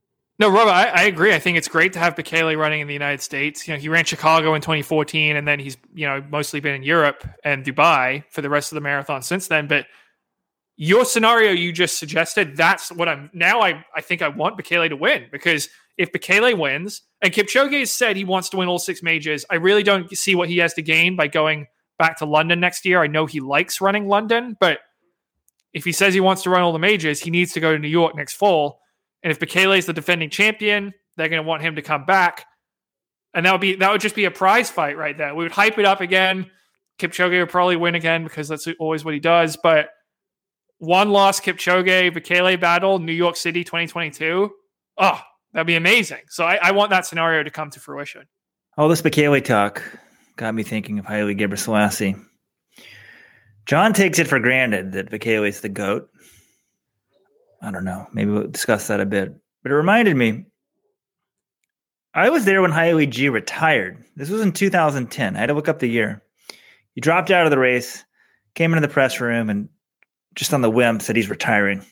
No, 0.43 0.49
Robert, 0.49 0.71
I, 0.71 0.87
I, 0.87 1.03
agree. 1.03 1.33
I 1.33 1.39
think 1.39 1.57
it's 1.57 1.69
great 1.69 1.93
to 1.93 1.99
have 1.99 2.15
Bekele 2.15 2.57
running 2.57 2.81
in 2.81 2.87
the 2.87 2.93
United 2.93 3.21
States. 3.21 3.65
You 3.65 3.73
know, 3.73 3.79
he 3.79 3.87
ran 3.87 4.03
Chicago 4.03 4.55
in 4.55 4.61
2014, 4.61 5.37
and 5.37 5.47
then 5.47 5.57
he's 5.57 5.77
you 5.93 6.05
know 6.05 6.21
mostly 6.29 6.59
been 6.59 6.75
in 6.75 6.83
Europe 6.83 7.25
and 7.45 7.63
Dubai 7.63 8.25
for 8.29 8.41
the 8.41 8.49
rest 8.49 8.69
of 8.69 8.75
the 8.75 8.81
marathon 8.81 9.21
since 9.21 9.47
then. 9.47 9.69
But 9.69 9.85
your 10.75 11.05
scenario 11.05 11.51
you 11.51 11.71
just 11.71 11.97
suggested, 11.97 12.57
that's 12.57 12.91
what 12.91 13.07
I'm 13.07 13.29
now. 13.31 13.61
I 13.61 13.85
I 13.95 14.01
think 14.01 14.21
I 14.21 14.27
want 14.27 14.57
Bekele 14.57 14.89
to 14.89 14.97
win 14.97 15.27
because 15.31 15.69
if 15.97 16.11
Bekele 16.11 16.59
wins, 16.59 17.03
and 17.21 17.31
Kipchoge 17.31 17.79
has 17.79 17.93
said 17.93 18.17
he 18.17 18.25
wants 18.25 18.49
to 18.49 18.57
win 18.57 18.67
all 18.67 18.79
six 18.79 19.01
majors, 19.01 19.45
I 19.49 19.55
really 19.55 19.83
don't 19.83 20.13
see 20.13 20.35
what 20.35 20.49
he 20.49 20.57
has 20.57 20.73
to 20.73 20.81
gain 20.81 21.15
by 21.15 21.27
going 21.27 21.67
back 21.97 22.17
to 22.17 22.25
London 22.25 22.59
next 22.59 22.83
year. 22.83 23.01
I 23.01 23.07
know 23.07 23.27
he 23.27 23.39
likes 23.39 23.79
running 23.79 24.09
London, 24.09 24.57
but 24.59 24.79
if 25.71 25.85
he 25.85 25.93
says 25.93 26.13
he 26.13 26.19
wants 26.19 26.43
to 26.43 26.49
run 26.49 26.63
all 26.63 26.73
the 26.73 26.79
majors, 26.79 27.21
he 27.21 27.31
needs 27.31 27.53
to 27.53 27.61
go 27.61 27.71
to 27.71 27.79
New 27.79 27.87
York 27.87 28.13
next 28.17 28.33
fall. 28.33 28.81
And 29.23 29.31
if 29.31 29.39
Bekele 29.39 29.77
is 29.77 29.85
the 29.85 29.93
defending 29.93 30.29
champion, 30.29 30.93
they're 31.15 31.29
going 31.29 31.41
to 31.41 31.47
want 31.47 31.61
him 31.61 31.75
to 31.75 31.81
come 31.81 32.05
back, 32.05 32.45
and 33.33 33.45
that 33.45 33.51
would 33.51 33.61
be 33.61 33.75
that 33.75 33.91
would 33.91 34.01
just 34.01 34.15
be 34.15 34.25
a 34.25 34.31
prize 34.31 34.69
fight 34.69 34.97
right 34.97 35.17
there. 35.17 35.33
We 35.33 35.43
would 35.43 35.51
hype 35.51 35.77
it 35.77 35.85
up 35.85 36.01
again. 36.01 36.49
Kipchoge 36.99 37.39
would 37.39 37.49
probably 37.49 37.75
win 37.75 37.95
again 37.95 38.23
because 38.23 38.47
that's 38.47 38.67
always 38.79 39.03
what 39.03 39.13
he 39.13 39.19
does. 39.19 39.57
But 39.61 39.89
one 40.77 41.09
loss 41.11 41.39
Kipchoge 41.39 42.13
Bekele 42.15 42.59
battle, 42.59 42.99
New 42.99 43.13
York 43.13 43.35
City, 43.35 43.63
2022. 43.63 44.51
Oh, 44.97 45.21
That'd 45.53 45.67
be 45.67 45.75
amazing. 45.75 46.21
So 46.29 46.45
I, 46.45 46.57
I, 46.61 46.71
want 46.71 46.89
that 46.89 47.05
scenario 47.05 47.43
to 47.43 47.51
come 47.51 47.69
to 47.71 47.79
fruition. 47.79 48.23
All 48.75 48.89
this 48.89 49.03
Bekele 49.03 49.43
talk 49.43 49.83
got 50.35 50.55
me 50.55 50.63
thinking 50.63 50.97
of 50.97 51.05
Haile 51.05 51.35
Gebrselassie. 51.35 52.19
John 53.67 53.93
takes 53.93 54.19
it 54.19 54.27
for 54.27 54.39
granted 54.39 54.93
that 54.93 55.11
Bekele 55.11 55.47
is 55.47 55.61
the 55.61 55.69
GOAT. 55.69 56.09
I 57.63 57.71
don't 57.71 57.85
know. 57.85 58.07
Maybe 58.13 58.29
we'll 58.29 58.47
discuss 58.47 58.87
that 58.87 58.99
a 58.99 59.05
bit. 59.05 59.33
But 59.63 59.71
it 59.71 59.75
reminded 59.75 60.15
me, 60.15 60.45
I 62.13 62.29
was 62.29 62.45
there 62.45 62.61
when 62.61 62.71
Haile 62.71 63.05
G 63.07 63.29
retired. 63.29 64.03
This 64.15 64.29
was 64.29 64.41
in 64.41 64.51
2010. 64.51 65.35
I 65.35 65.39
had 65.39 65.47
to 65.47 65.53
look 65.53 65.69
up 65.69 65.79
the 65.79 65.87
year. 65.87 66.21
He 66.93 67.01
dropped 67.01 67.31
out 67.31 67.45
of 67.45 67.51
the 67.51 67.57
race, 67.57 68.03
came 68.53 68.73
into 68.73 68.85
the 68.85 68.93
press 68.93 69.19
room, 69.19 69.49
and 69.49 69.69
just 70.35 70.53
on 70.53 70.61
the 70.61 70.69
whim 70.69 70.99
said 70.99 71.15
he's 71.15 71.29
retiring. 71.29 71.83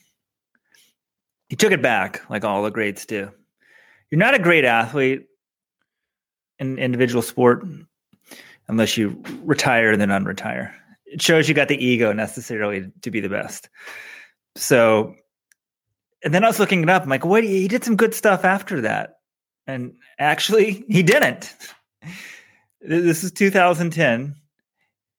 He 1.48 1.56
took 1.56 1.72
it 1.72 1.82
back, 1.82 2.22
like 2.30 2.44
all 2.44 2.62
the 2.62 2.70
greats 2.70 3.04
do 3.04 3.32
you're 4.12 4.18
not 4.18 4.34
a 4.34 4.38
great 4.38 4.66
athlete 4.66 5.26
in 6.58 6.78
individual 6.78 7.22
sport 7.22 7.64
unless 8.68 8.98
you 8.98 9.20
retire 9.42 9.90
and 9.90 10.00
then 10.00 10.10
unretire. 10.10 10.70
It 11.06 11.22
shows 11.22 11.48
you 11.48 11.54
got 11.54 11.68
the 11.68 11.82
ego 11.82 12.12
necessarily 12.12 12.92
to 13.00 13.10
be 13.10 13.20
the 13.20 13.30
best. 13.30 13.70
So, 14.54 15.14
and 16.24 16.32
then 16.32 16.44
I 16.44 16.48
was 16.48 16.58
looking 16.58 16.82
it 16.82 16.90
up. 16.90 17.02
I'm 17.02 17.08
like, 17.08 17.24
wait, 17.24 17.44
he 17.44 17.68
did 17.68 17.84
some 17.84 17.96
good 17.96 18.14
stuff 18.14 18.44
after 18.44 18.80
that. 18.82 19.16
And 19.66 19.94
actually, 20.18 20.84
he 20.88 21.02
didn't. 21.02 21.54
This 22.80 23.22
is 23.22 23.32
2010. 23.32 24.34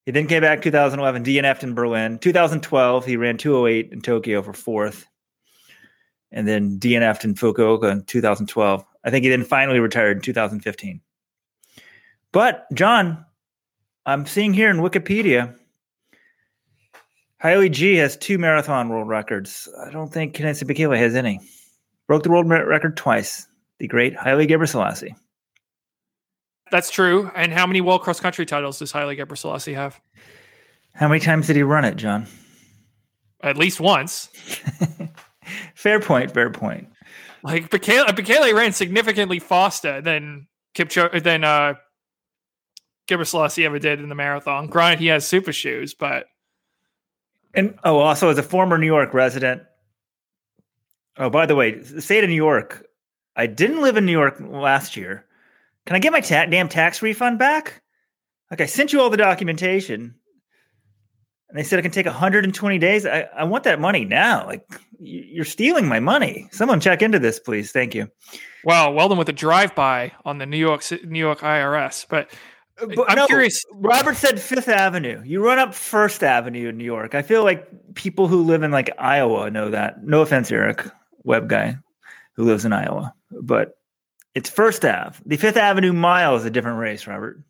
He 0.05 0.11
then 0.11 0.27
came 0.27 0.41
back 0.41 0.61
2011, 0.61 1.23
DNF'd 1.23 1.63
in 1.63 1.75
Berlin. 1.75 2.19
2012, 2.19 3.05
he 3.05 3.15
ran 3.15 3.37
208 3.37 3.93
in 3.93 4.01
Tokyo 4.01 4.41
for 4.41 4.51
fourth. 4.51 5.07
And 6.31 6.47
then 6.47 6.77
DNF'd 6.79 7.23
in 7.23 7.35
Fukuoka 7.35 7.91
in 7.91 8.03
2012. 8.03 8.85
I 9.05 9.09
think 9.09 9.23
he 9.23 9.29
then 9.29 9.45
finally 9.45 9.79
retired 9.79 10.17
in 10.17 10.23
2015. 10.23 11.01
But, 12.33 12.65
John, 12.73 13.25
I'm 14.05 14.25
seeing 14.25 14.53
here 14.53 14.69
in 14.69 14.77
Wikipedia, 14.77 15.55
Haile 17.43 17.67
G 17.67 17.97
has 17.97 18.15
two 18.15 18.37
marathon 18.37 18.87
world 18.87 19.09
records. 19.09 19.67
I 19.85 19.89
don't 19.89 20.07
think 20.11 20.33
Kenenisa 20.33 20.63
Bekele 20.63 20.97
has 20.97 21.13
any. 21.13 21.41
Broke 22.07 22.23
the 22.23 22.31
world 22.31 22.49
record 22.49 22.95
twice. 22.95 23.45
The 23.79 23.87
great 23.89 24.15
Haile 24.15 24.47
Gebrselassie. 24.47 25.13
That's 26.71 26.89
true. 26.89 27.29
And 27.35 27.51
how 27.51 27.67
many 27.67 27.81
world 27.81 28.01
cross 28.01 28.21
country 28.21 28.45
titles 28.45 28.79
does 28.79 28.93
Haile 28.93 29.13
Gebrselassie 29.13 29.75
have? 29.75 29.99
How 30.93 31.09
many 31.09 31.19
times 31.19 31.47
did 31.47 31.57
he 31.57 31.63
run 31.63 31.83
it, 31.83 31.97
John? 31.97 32.27
At 33.41 33.57
least 33.57 33.81
once. 33.81 34.27
fair 35.75 35.99
point. 35.99 36.31
Fair 36.31 36.49
point. 36.49 36.87
Like 37.43 37.69
Bekele, 37.69 38.05
Bekele 38.05 38.53
ran 38.53 38.71
significantly 38.71 39.39
faster 39.39 39.99
than 39.99 40.47
Kipchoge 40.75 41.21
than 41.23 41.43
uh, 41.43 41.73
Gebrselassie 43.09 43.65
ever 43.65 43.79
did 43.79 43.99
in 43.99 44.07
the 44.07 44.15
marathon. 44.15 44.67
Granted, 44.67 45.01
he 45.01 45.07
has 45.07 45.27
super 45.27 45.51
shoes, 45.51 45.93
but 45.93 46.27
and 47.53 47.77
oh, 47.83 47.99
also 47.99 48.29
as 48.29 48.37
a 48.37 48.43
former 48.43 48.77
New 48.77 48.87
York 48.87 49.13
resident. 49.13 49.63
Oh, 51.17 51.29
by 51.29 51.45
the 51.45 51.55
way, 51.55 51.75
the 51.75 52.01
state 52.01 52.23
of 52.23 52.29
New 52.29 52.35
York. 52.35 52.87
I 53.35 53.47
didn't 53.47 53.81
live 53.81 53.97
in 53.97 54.05
New 54.05 54.11
York 54.11 54.37
last 54.39 54.95
year. 54.95 55.25
Can 55.85 55.95
I 55.95 55.99
get 55.99 56.11
my 56.11 56.21
ta- 56.21 56.45
damn 56.45 56.69
tax 56.69 57.01
refund 57.01 57.39
back? 57.39 57.81
Like 58.49 58.61
I 58.61 58.65
sent 58.65 58.93
you 58.93 59.01
all 59.01 59.09
the 59.09 59.17
documentation, 59.17 60.15
and 61.49 61.57
they 61.57 61.63
said 61.63 61.79
it 61.79 61.83
can 61.83 61.91
take 61.91 62.05
120 62.05 62.77
days. 62.79 63.05
I, 63.05 63.27
I 63.35 63.43
want 63.43 63.63
that 63.63 63.79
money 63.79 64.05
now. 64.05 64.45
Like 64.45 64.65
you're 64.99 65.45
stealing 65.45 65.87
my 65.87 65.99
money. 65.99 66.47
Someone 66.51 66.79
check 66.79 67.01
into 67.01 67.19
this, 67.19 67.39
please. 67.39 67.71
Thank 67.71 67.95
you. 67.95 68.07
Wow, 68.63 68.91
well 68.93 69.09
done 69.09 69.17
with 69.17 69.29
a 69.29 69.33
drive-by 69.33 70.13
on 70.23 70.37
the 70.37 70.45
New 70.45 70.57
York 70.57 70.83
New 71.03 71.19
York 71.19 71.39
IRS. 71.39 72.05
But, 72.07 72.31
but 72.87 73.09
I'm 73.09 73.15
no, 73.15 73.27
curious. 73.27 73.63
Robert 73.73 74.15
said 74.15 74.39
Fifth 74.39 74.67
Avenue. 74.67 75.21
You 75.25 75.43
run 75.43 75.59
up 75.59 75.73
First 75.73 76.23
Avenue 76.23 76.69
in 76.69 76.77
New 76.77 76.83
York. 76.83 77.15
I 77.15 77.21
feel 77.21 77.43
like 77.43 77.67
people 77.95 78.27
who 78.27 78.43
live 78.43 78.63
in 78.63 78.71
like 78.71 78.89
Iowa 78.97 79.49
know 79.49 79.69
that. 79.71 80.03
No 80.03 80.21
offense, 80.21 80.51
Eric, 80.51 80.85
web 81.23 81.49
guy 81.49 81.77
who 82.35 82.45
lives 82.45 82.65
in 82.65 82.73
Iowa, 82.73 83.13
but 83.31 83.77
it's 84.35 84.49
First 84.49 84.83
Ave. 84.85 85.17
The 85.25 85.37
Fifth 85.37 85.57
Avenue 85.57 85.93
mile 85.93 86.35
is 86.35 86.45
a 86.45 86.49
different 86.49 86.79
race, 86.79 87.05
Robert. 87.07 87.43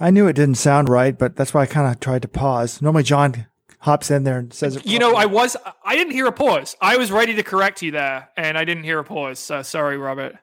I 0.00 0.10
knew 0.10 0.26
it 0.26 0.34
didn't 0.34 0.56
sound 0.56 0.88
right, 0.88 1.16
but 1.16 1.36
that's 1.36 1.54
why 1.54 1.62
I 1.62 1.66
kind 1.66 1.90
of 1.90 2.00
tried 2.00 2.22
to 2.22 2.28
pause. 2.28 2.82
Normally, 2.82 3.04
John 3.04 3.46
hops 3.78 4.10
in 4.10 4.24
there 4.24 4.38
and 4.38 4.52
says 4.52 4.76
it. 4.76 4.86
You 4.86 4.98
know, 4.98 5.14
I 5.14 5.26
was 5.26 5.56
I 5.84 5.96
didn't 5.96 6.12
hear 6.12 6.26
a 6.26 6.32
pause. 6.32 6.76
I 6.80 6.96
was 6.96 7.12
ready 7.12 7.34
to 7.34 7.42
correct 7.42 7.82
you 7.82 7.90
there, 7.92 8.28
and 8.36 8.58
I 8.58 8.64
didn't 8.64 8.84
hear 8.84 8.98
a 8.98 9.04
pause. 9.04 9.38
So 9.38 9.62
sorry, 9.62 9.96
Robert. 9.96 10.36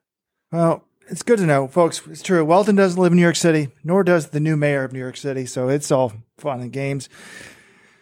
Well, 0.52 0.86
it's 1.12 1.24
good 1.24 1.40
to 1.40 1.46
know, 1.46 1.68
folks. 1.68 2.02
It's 2.08 2.24
true. 2.24 2.44
Weldon 2.46 2.78
doesn't 2.78 3.00
live 3.00 3.12
in 3.12 3.18
New 3.18 3.22
York 3.22 3.36
City, 3.36 3.68
nor 3.84 4.02
does 4.02 4.30
the 4.30 4.40
new 4.40 4.56
mayor 4.56 4.86
of 4.86 4.94
New 4.94 5.00
York 5.00 5.18
City. 5.18 5.46
So 5.46 5.68
it's 5.68 5.92
all 5.92 6.14
fun 6.38 6.62
and 6.62 6.72
games. 6.72 7.10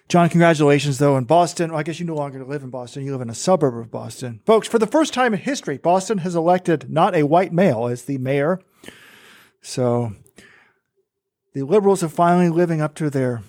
John, 0.08 0.30
congratulations, 0.30 1.00
though, 1.00 1.18
in 1.18 1.24
Boston. 1.24 1.72
Well, 1.72 1.80
I 1.80 1.84
guess 1.84 2.00
you 2.00 2.06
no 2.06 2.16
longer 2.16 2.44
live 2.46 2.62
in 2.62 2.70
Boston. 2.70 3.04
You 3.04 3.12
live 3.12 3.22
in 3.22 3.30
a 3.30 3.36
suburb 3.36 3.78
of 3.78 3.90
Boston. 3.92 4.42
Folks, 4.46 4.68
for 4.68 4.78
the 4.78 4.88
first 4.88 5.14
time 5.14 5.34
in 5.34 5.40
history, 5.40 5.78
Boston 5.78 6.20
has 6.20 6.36
elected 6.36 6.90
not 6.90 7.16
a 7.16 7.24
white 7.24 7.52
male 7.52 7.88
as 7.88 8.04
the 8.04 8.20
mayor. 8.20 8.60
So 9.62 10.14
the 11.54 11.64
liberals 11.64 12.04
are 12.04 12.10
finally 12.10 12.50
living 12.50 12.80
up 12.80 12.94
to 12.96 13.10
their 13.10 13.42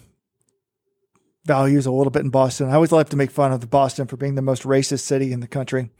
values 1.44 1.84
a 1.84 1.92
little 1.92 2.10
bit 2.10 2.22
in 2.22 2.30
Boston. 2.30 2.70
I 2.70 2.74
always 2.74 2.92
like 2.92 3.10
to 3.10 3.16
make 3.16 3.30
fun 3.30 3.52
of 3.52 3.70
Boston 3.70 4.06
for 4.06 4.16
being 4.16 4.36
the 4.36 4.42
most 4.42 4.62
racist 4.62 5.00
city 5.00 5.32
in 5.32 5.40
the 5.40 5.46
country. 5.46 5.90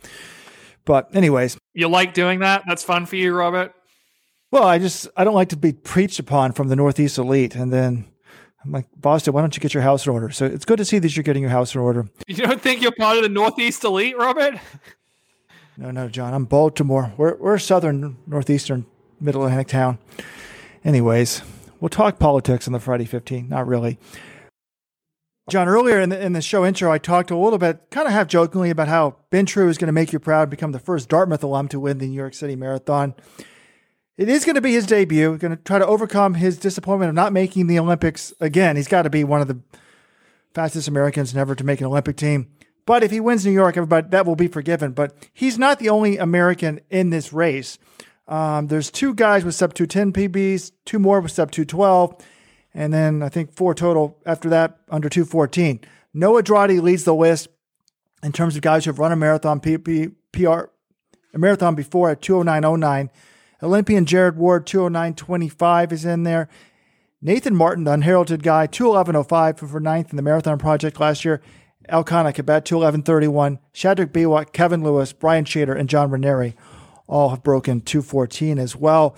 But, 0.84 1.14
anyways. 1.14 1.56
You 1.74 1.88
like 1.88 2.14
doing 2.14 2.40
that? 2.40 2.64
That's 2.66 2.82
fun 2.82 3.06
for 3.06 3.16
you, 3.16 3.34
Robert? 3.34 3.74
Well, 4.50 4.64
I 4.64 4.78
just, 4.78 5.08
I 5.16 5.24
don't 5.24 5.34
like 5.34 5.50
to 5.50 5.56
be 5.56 5.72
preached 5.72 6.18
upon 6.18 6.52
from 6.52 6.68
the 6.68 6.76
Northeast 6.76 7.18
elite 7.18 7.54
and 7.54 7.72
then 7.72 8.06
I'm 8.64 8.72
like, 8.72 8.86
Boston, 8.96 9.32
why 9.32 9.40
don't 9.40 9.56
you 9.56 9.60
get 9.60 9.72
your 9.72 9.82
house 9.82 10.06
in 10.06 10.12
order? 10.12 10.30
So 10.30 10.44
it's 10.44 10.64
good 10.64 10.78
to 10.78 10.84
see 10.84 10.98
that 10.98 11.16
you're 11.16 11.22
getting 11.22 11.42
your 11.42 11.50
house 11.50 11.74
in 11.74 11.80
order. 11.80 12.08
You 12.26 12.36
don't 12.36 12.60
think 12.60 12.82
you're 12.82 12.92
part 12.92 13.16
of 13.16 13.22
the 13.22 13.28
Northeast 13.28 13.84
elite, 13.84 14.16
Robert? 14.18 14.54
No, 15.76 15.90
no, 15.90 16.08
John. 16.08 16.34
I'm 16.34 16.44
Baltimore. 16.44 17.12
We're, 17.16 17.36
we're 17.36 17.54
a 17.54 17.60
southern, 17.60 18.18
northeastern, 18.26 18.84
middle 19.18 19.44
Atlantic 19.44 19.68
town. 19.68 19.98
Anyways, 20.84 21.42
we'll 21.80 21.88
talk 21.88 22.18
politics 22.18 22.66
on 22.66 22.74
the 22.74 22.80
Friday 22.80 23.06
15. 23.06 23.48
Not 23.48 23.66
really. 23.66 23.98
John, 25.50 25.66
earlier 25.66 26.00
in 26.00 26.10
the, 26.10 26.24
in 26.24 26.32
the 26.32 26.40
show 26.40 26.64
intro, 26.64 26.92
I 26.92 26.98
talked 26.98 27.32
a 27.32 27.36
little 27.36 27.58
bit, 27.58 27.90
kind 27.90 28.06
of 28.06 28.12
half 28.12 28.28
jokingly, 28.28 28.70
about 28.70 28.86
how 28.86 29.16
Ben 29.30 29.46
True 29.46 29.68
is 29.68 29.78
going 29.78 29.88
to 29.88 29.92
make 29.92 30.12
you 30.12 30.20
proud, 30.20 30.48
become 30.48 30.70
the 30.70 30.78
first 30.78 31.08
Dartmouth 31.08 31.42
alum 31.42 31.66
to 31.68 31.80
win 31.80 31.98
the 31.98 32.06
New 32.06 32.14
York 32.14 32.34
City 32.34 32.54
Marathon. 32.54 33.14
It 34.16 34.28
is 34.28 34.44
going 34.44 34.54
to 34.54 34.60
be 34.60 34.74
his 34.74 34.86
debut. 34.86 35.36
Going 35.38 35.56
to 35.56 35.62
try 35.62 35.80
to 35.80 35.86
overcome 35.86 36.34
his 36.34 36.56
disappointment 36.56 37.08
of 37.08 37.16
not 37.16 37.32
making 37.32 37.66
the 37.66 37.80
Olympics 37.80 38.32
again. 38.38 38.76
He's 38.76 38.86
got 38.86 39.02
to 39.02 39.10
be 39.10 39.24
one 39.24 39.40
of 39.40 39.48
the 39.48 39.60
fastest 40.54 40.86
Americans 40.86 41.34
never 41.34 41.56
to 41.56 41.64
make 41.64 41.80
an 41.80 41.86
Olympic 41.86 42.16
team. 42.16 42.48
But 42.86 43.02
if 43.02 43.10
he 43.10 43.18
wins 43.18 43.44
New 43.44 43.52
York, 43.52 43.76
everybody 43.76 44.08
that 44.10 44.26
will 44.26 44.36
be 44.36 44.46
forgiven. 44.46 44.92
But 44.92 45.16
he's 45.32 45.58
not 45.58 45.80
the 45.80 45.88
only 45.88 46.16
American 46.16 46.80
in 46.90 47.10
this 47.10 47.32
race. 47.32 47.76
Um, 48.28 48.68
there's 48.68 48.90
two 48.90 49.14
guys 49.14 49.44
with 49.44 49.56
sub 49.56 49.74
210 49.74 50.12
PBs, 50.28 50.70
two 50.84 51.00
more 51.00 51.20
with 51.20 51.32
sub 51.32 51.50
212, 51.50 52.14
and 52.74 52.92
then 52.92 53.22
I 53.22 53.28
think 53.28 53.52
four 53.52 53.74
total 53.74 54.18
after 54.24 54.48
that 54.50 54.78
under 54.88 55.09
214. 55.09 55.80
Noah 56.12 56.42
Droddy 56.42 56.80
leads 56.80 57.04
the 57.04 57.14
list 57.14 57.48
in 58.22 58.33
terms 58.33 58.56
of 58.56 58.62
guys 58.62 58.85
who 58.85 58.90
have 58.90 58.98
run 58.98 59.12
a 59.12 59.16
marathon 59.16 59.61
PP, 59.61 60.12
PR, 60.33 60.70
a 61.33 61.38
marathon 61.38 61.74
before 61.74 62.11
at 62.11 62.20
209.09. 62.20 63.09
Olympian 63.62 64.06
Jared 64.06 64.37
Ward, 64.37 64.66
209.25 64.66 65.92
is 65.92 66.04
in 66.04 66.22
there. 66.22 66.48
Nathan 67.22 67.54
Martin, 67.54 67.85
the 67.85 67.92
unheralded 67.92 68.42
guy, 68.42 68.66
211.05 68.66 69.68
for 69.68 69.80
ninth 69.80 70.11
in 70.11 70.16
the 70.16 70.22
Marathon 70.22 70.59
Project 70.59 70.98
last 70.98 71.24
year. 71.24 71.42
Elkanah 71.88 72.33
Kibet, 72.33 72.62
211.31. 72.62 73.59
Shadrack 73.72 74.12
Biwott, 74.12 74.52
Kevin 74.52 74.83
Lewis, 74.83 75.12
Brian 75.12 75.44
Shrader, 75.44 75.78
and 75.78 75.88
John 75.88 76.11
Raneri 76.11 76.54
all 77.06 77.30
have 77.30 77.42
broken 77.42 77.80
214 77.80 78.59
as 78.59 78.74
well. 78.76 79.16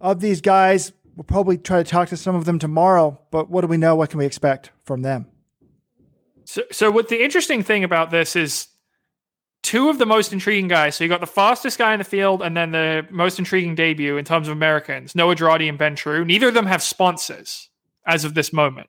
Of 0.00 0.20
these 0.20 0.40
guys, 0.40 0.92
we'll 1.16 1.24
probably 1.24 1.58
try 1.58 1.82
to 1.82 1.88
talk 1.88 2.08
to 2.08 2.16
some 2.16 2.34
of 2.34 2.44
them 2.44 2.58
tomorrow, 2.58 3.20
but 3.30 3.50
what 3.50 3.62
do 3.62 3.66
we 3.66 3.76
know? 3.76 3.94
What 3.96 4.10
can 4.10 4.18
we 4.18 4.26
expect 4.26 4.70
from 4.84 5.02
them? 5.02 5.26
So, 6.44 6.62
so 6.70 6.90
what 6.90 7.08
the 7.08 7.22
interesting 7.22 7.62
thing 7.62 7.84
about 7.84 8.10
this 8.10 8.36
is 8.36 8.68
two 9.62 9.88
of 9.88 9.98
the 9.98 10.06
most 10.06 10.32
intriguing 10.32 10.68
guys. 10.68 10.96
So 10.96 11.04
you 11.04 11.08
got 11.08 11.20
the 11.20 11.26
fastest 11.26 11.78
guy 11.78 11.92
in 11.92 11.98
the 11.98 12.04
field, 12.04 12.42
and 12.42 12.56
then 12.56 12.72
the 12.72 13.06
most 13.10 13.38
intriguing 13.38 13.74
debut 13.74 14.16
in 14.16 14.24
terms 14.24 14.48
of 14.48 14.52
Americans, 14.52 15.14
Noah 15.14 15.36
Droddy 15.36 15.68
and 15.68 15.78
Ben 15.78 15.94
True. 15.94 16.24
Neither 16.24 16.48
of 16.48 16.54
them 16.54 16.66
have 16.66 16.82
sponsors 16.82 17.68
as 18.06 18.24
of 18.24 18.34
this 18.34 18.52
moment, 18.52 18.88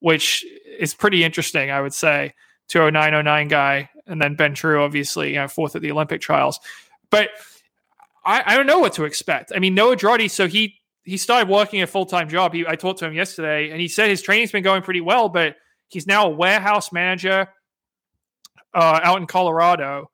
which 0.00 0.44
is 0.78 0.94
pretty 0.94 1.24
interesting, 1.24 1.70
I 1.70 1.80
would 1.80 1.94
say. 1.94 2.34
20909 2.68 3.48
guy, 3.48 3.90
and 4.06 4.20
then 4.20 4.34
Ben 4.34 4.54
True, 4.54 4.82
obviously, 4.82 5.30
you 5.30 5.36
know, 5.36 5.48
fourth 5.48 5.76
at 5.76 5.82
the 5.82 5.90
Olympic 5.90 6.20
trials. 6.20 6.58
But 7.10 7.30
I, 8.24 8.42
I 8.46 8.56
don't 8.56 8.66
know 8.66 8.78
what 8.78 8.94
to 8.94 9.04
expect. 9.04 9.52
I 9.54 9.58
mean, 9.58 9.74
Noah 9.74 9.96
Droddy, 9.96 10.30
so 10.30 10.48
he 10.48 10.76
he 11.04 11.16
started 11.16 11.48
working 11.48 11.82
a 11.82 11.86
full 11.86 12.06
time 12.06 12.28
job. 12.28 12.54
He, 12.54 12.66
I 12.66 12.76
talked 12.76 13.00
to 13.00 13.06
him 13.06 13.14
yesterday, 13.14 13.70
and 13.70 13.80
he 13.80 13.88
said 13.88 14.08
his 14.08 14.22
training's 14.22 14.52
been 14.52 14.62
going 14.62 14.82
pretty 14.82 15.00
well, 15.00 15.28
but 15.28 15.56
he's 15.88 16.06
now 16.06 16.26
a 16.26 16.30
warehouse 16.30 16.92
manager 16.92 17.48
uh, 18.74 19.00
out 19.02 19.20
in 19.20 19.26
Colorado 19.26 20.10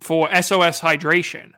for 0.00 0.28
SOS 0.34 0.80
hydration. 0.80 1.52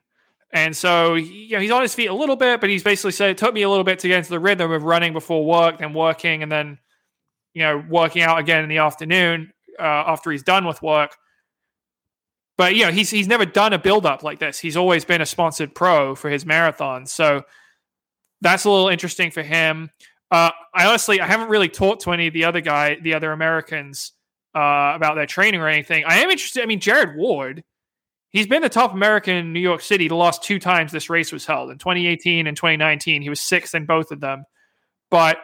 And 0.53 0.77
so, 0.77 1.14
you 1.14 1.51
know, 1.51 1.61
he's 1.61 1.71
on 1.71 1.83
his 1.83 1.95
feet 1.95 2.09
a 2.09 2.14
little 2.14 2.37
bit, 2.37 2.61
but 2.61 2.68
he's 2.68 2.83
basically 2.83 3.12
said 3.12 3.31
it 3.31 3.38
took 3.38 3.55
me 3.55 3.62
a 3.62 3.68
little 3.71 3.85
bit 3.85 4.01
to 4.01 4.09
get 4.09 4.18
into 4.18 4.31
the 4.31 4.40
rhythm 4.40 4.71
of 4.71 4.83
running 4.83 5.14
before 5.14 5.45
work, 5.47 5.79
then 5.79 5.95
working, 5.95 6.42
and 6.42 6.53
then, 6.53 6.79
you 7.55 7.62
know, 7.62 7.83
working 7.88 8.23
out 8.23 8.38
again 8.38 8.62
in 8.62 8.68
the 8.68 8.79
afternoon 8.79 9.53
uh, 9.79 9.83
after 9.83 10.31
he's 10.31 10.42
done 10.42 10.66
with 10.66 10.83
work. 10.83 11.16
But 12.59 12.77
you 12.77 12.85
know, 12.85 12.92
he's 12.92 13.09
he's 13.09 13.27
never 13.27 13.47
done 13.47 13.73
a 13.73 13.79
build 13.79 14.05
up 14.05 14.23
like 14.23 14.38
this. 14.38 14.59
He's 14.59 14.77
always 14.77 15.07
been 15.07 15.23
a 15.23 15.27
sponsored 15.27 15.75
pro 15.75 16.14
for 16.14 16.29
his 16.29 16.45
marathons, 16.45 17.09
so 17.09 17.42
that's 18.43 18.65
a 18.65 18.71
little 18.71 18.89
interesting 18.89 19.31
for 19.31 19.43
him. 19.43 19.91
Uh, 20.31 20.51
I 20.75 20.87
honestly, 20.87 21.21
I 21.21 21.27
haven't 21.27 21.49
really 21.49 21.69
talked 21.69 22.03
to 22.03 22.13
any 22.13 22.27
of 22.27 22.35
the 22.35 22.45
other 22.45 22.61
guy, 22.61 22.97
the 23.01 23.15
other 23.15 23.33
Americans 23.33 24.13
uh, 24.55 24.93
about 24.95 25.15
their 25.15 25.27
training 25.27 25.61
or 25.61 25.69
anything. 25.69 26.05
I 26.07 26.19
am 26.19 26.31
interested. 26.31 26.63
I 26.63 26.67
mean, 26.67 26.81
Jared 26.81 27.17
Ward, 27.17 27.63
he's 28.31 28.47
been 28.47 28.63
the 28.63 28.69
top 28.69 28.93
American 28.93 29.37
in 29.37 29.53
New 29.53 29.61
York 29.61 29.81
City 29.81 30.09
the 30.09 30.17
last 30.17 30.43
two 30.43 30.59
times 30.59 30.91
this 30.91 31.09
race 31.09 31.33
was 31.33 31.47
held 31.47 31.71
in 31.71 31.79
2018 31.79 32.47
and 32.47 32.57
2019. 32.57 33.23
He 33.23 33.29
was 33.29 33.41
sixth 33.41 33.75
in 33.75 33.87
both 33.87 34.11
of 34.11 34.21
them. 34.21 34.45
But 35.11 35.39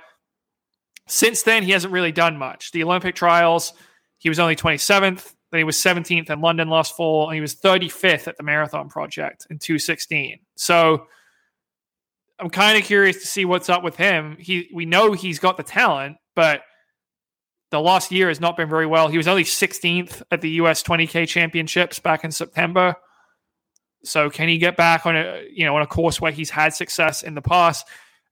since 1.07 1.43
then, 1.43 1.63
he 1.63 1.71
hasn't 1.71 1.93
really 1.93 2.13
done 2.13 2.37
much. 2.37 2.73
The 2.73 2.83
Olympic 2.83 3.15
trials, 3.15 3.75
he 4.19 4.29
was 4.29 4.39
only 4.39 4.57
27th. 4.57 5.35
Then 5.51 5.59
he 5.59 5.65
was 5.65 5.77
17th 5.77 6.29
in 6.29 6.41
London 6.41 6.69
last 6.69 6.97
fall, 6.97 7.29
and 7.29 7.35
he 7.35 7.41
was 7.41 7.55
35th 7.55 8.29
at 8.29 8.37
the 8.37 8.43
Marathon 8.43 8.89
Project 8.89 9.47
in 9.49 9.59
2016. 9.59 10.41
So 10.57 11.07
I'm 12.41 12.51
kind 12.51 12.79
of 12.79 12.85
curious 12.85 13.19
to 13.19 13.27
see 13.27 13.45
what's 13.45 13.69
up 13.69 13.83
with 13.83 13.97
him. 13.97 14.37
He 14.39 14.71
we 14.73 14.87
know 14.87 15.13
he's 15.13 15.39
got 15.39 15.57
the 15.57 15.63
talent, 15.63 16.17
but 16.37 16.63
the 17.71 17.81
last 17.81 18.13
year 18.13 18.29
has 18.29 18.41
not 18.41 18.57
been 18.57 18.69
very 18.69 18.87
well. 18.87 19.09
He 19.09 19.17
was 19.17 19.29
only 19.29 19.45
16th 19.45 20.23
at 20.31 20.41
the 20.41 20.51
US 20.51 20.83
20K 20.83 21.29
Championships 21.29 21.99
back 21.99 22.25
in 22.25 22.31
September. 22.31 22.95
So 24.05 24.31
can 24.31 24.49
he 24.49 24.59
get 24.59 24.77
back 24.77 25.05
on 25.05 25.17
a 25.17 25.43
you 25.53 25.65
know 25.65 25.77
on 25.77 25.83
a 25.83 25.87
course 25.87 26.21
where 26.21 26.33
he's 26.33 26.51
had 26.51 26.75
success 26.75 27.23
in 27.23 27.35
the 27.35 27.43
past? 27.43 27.87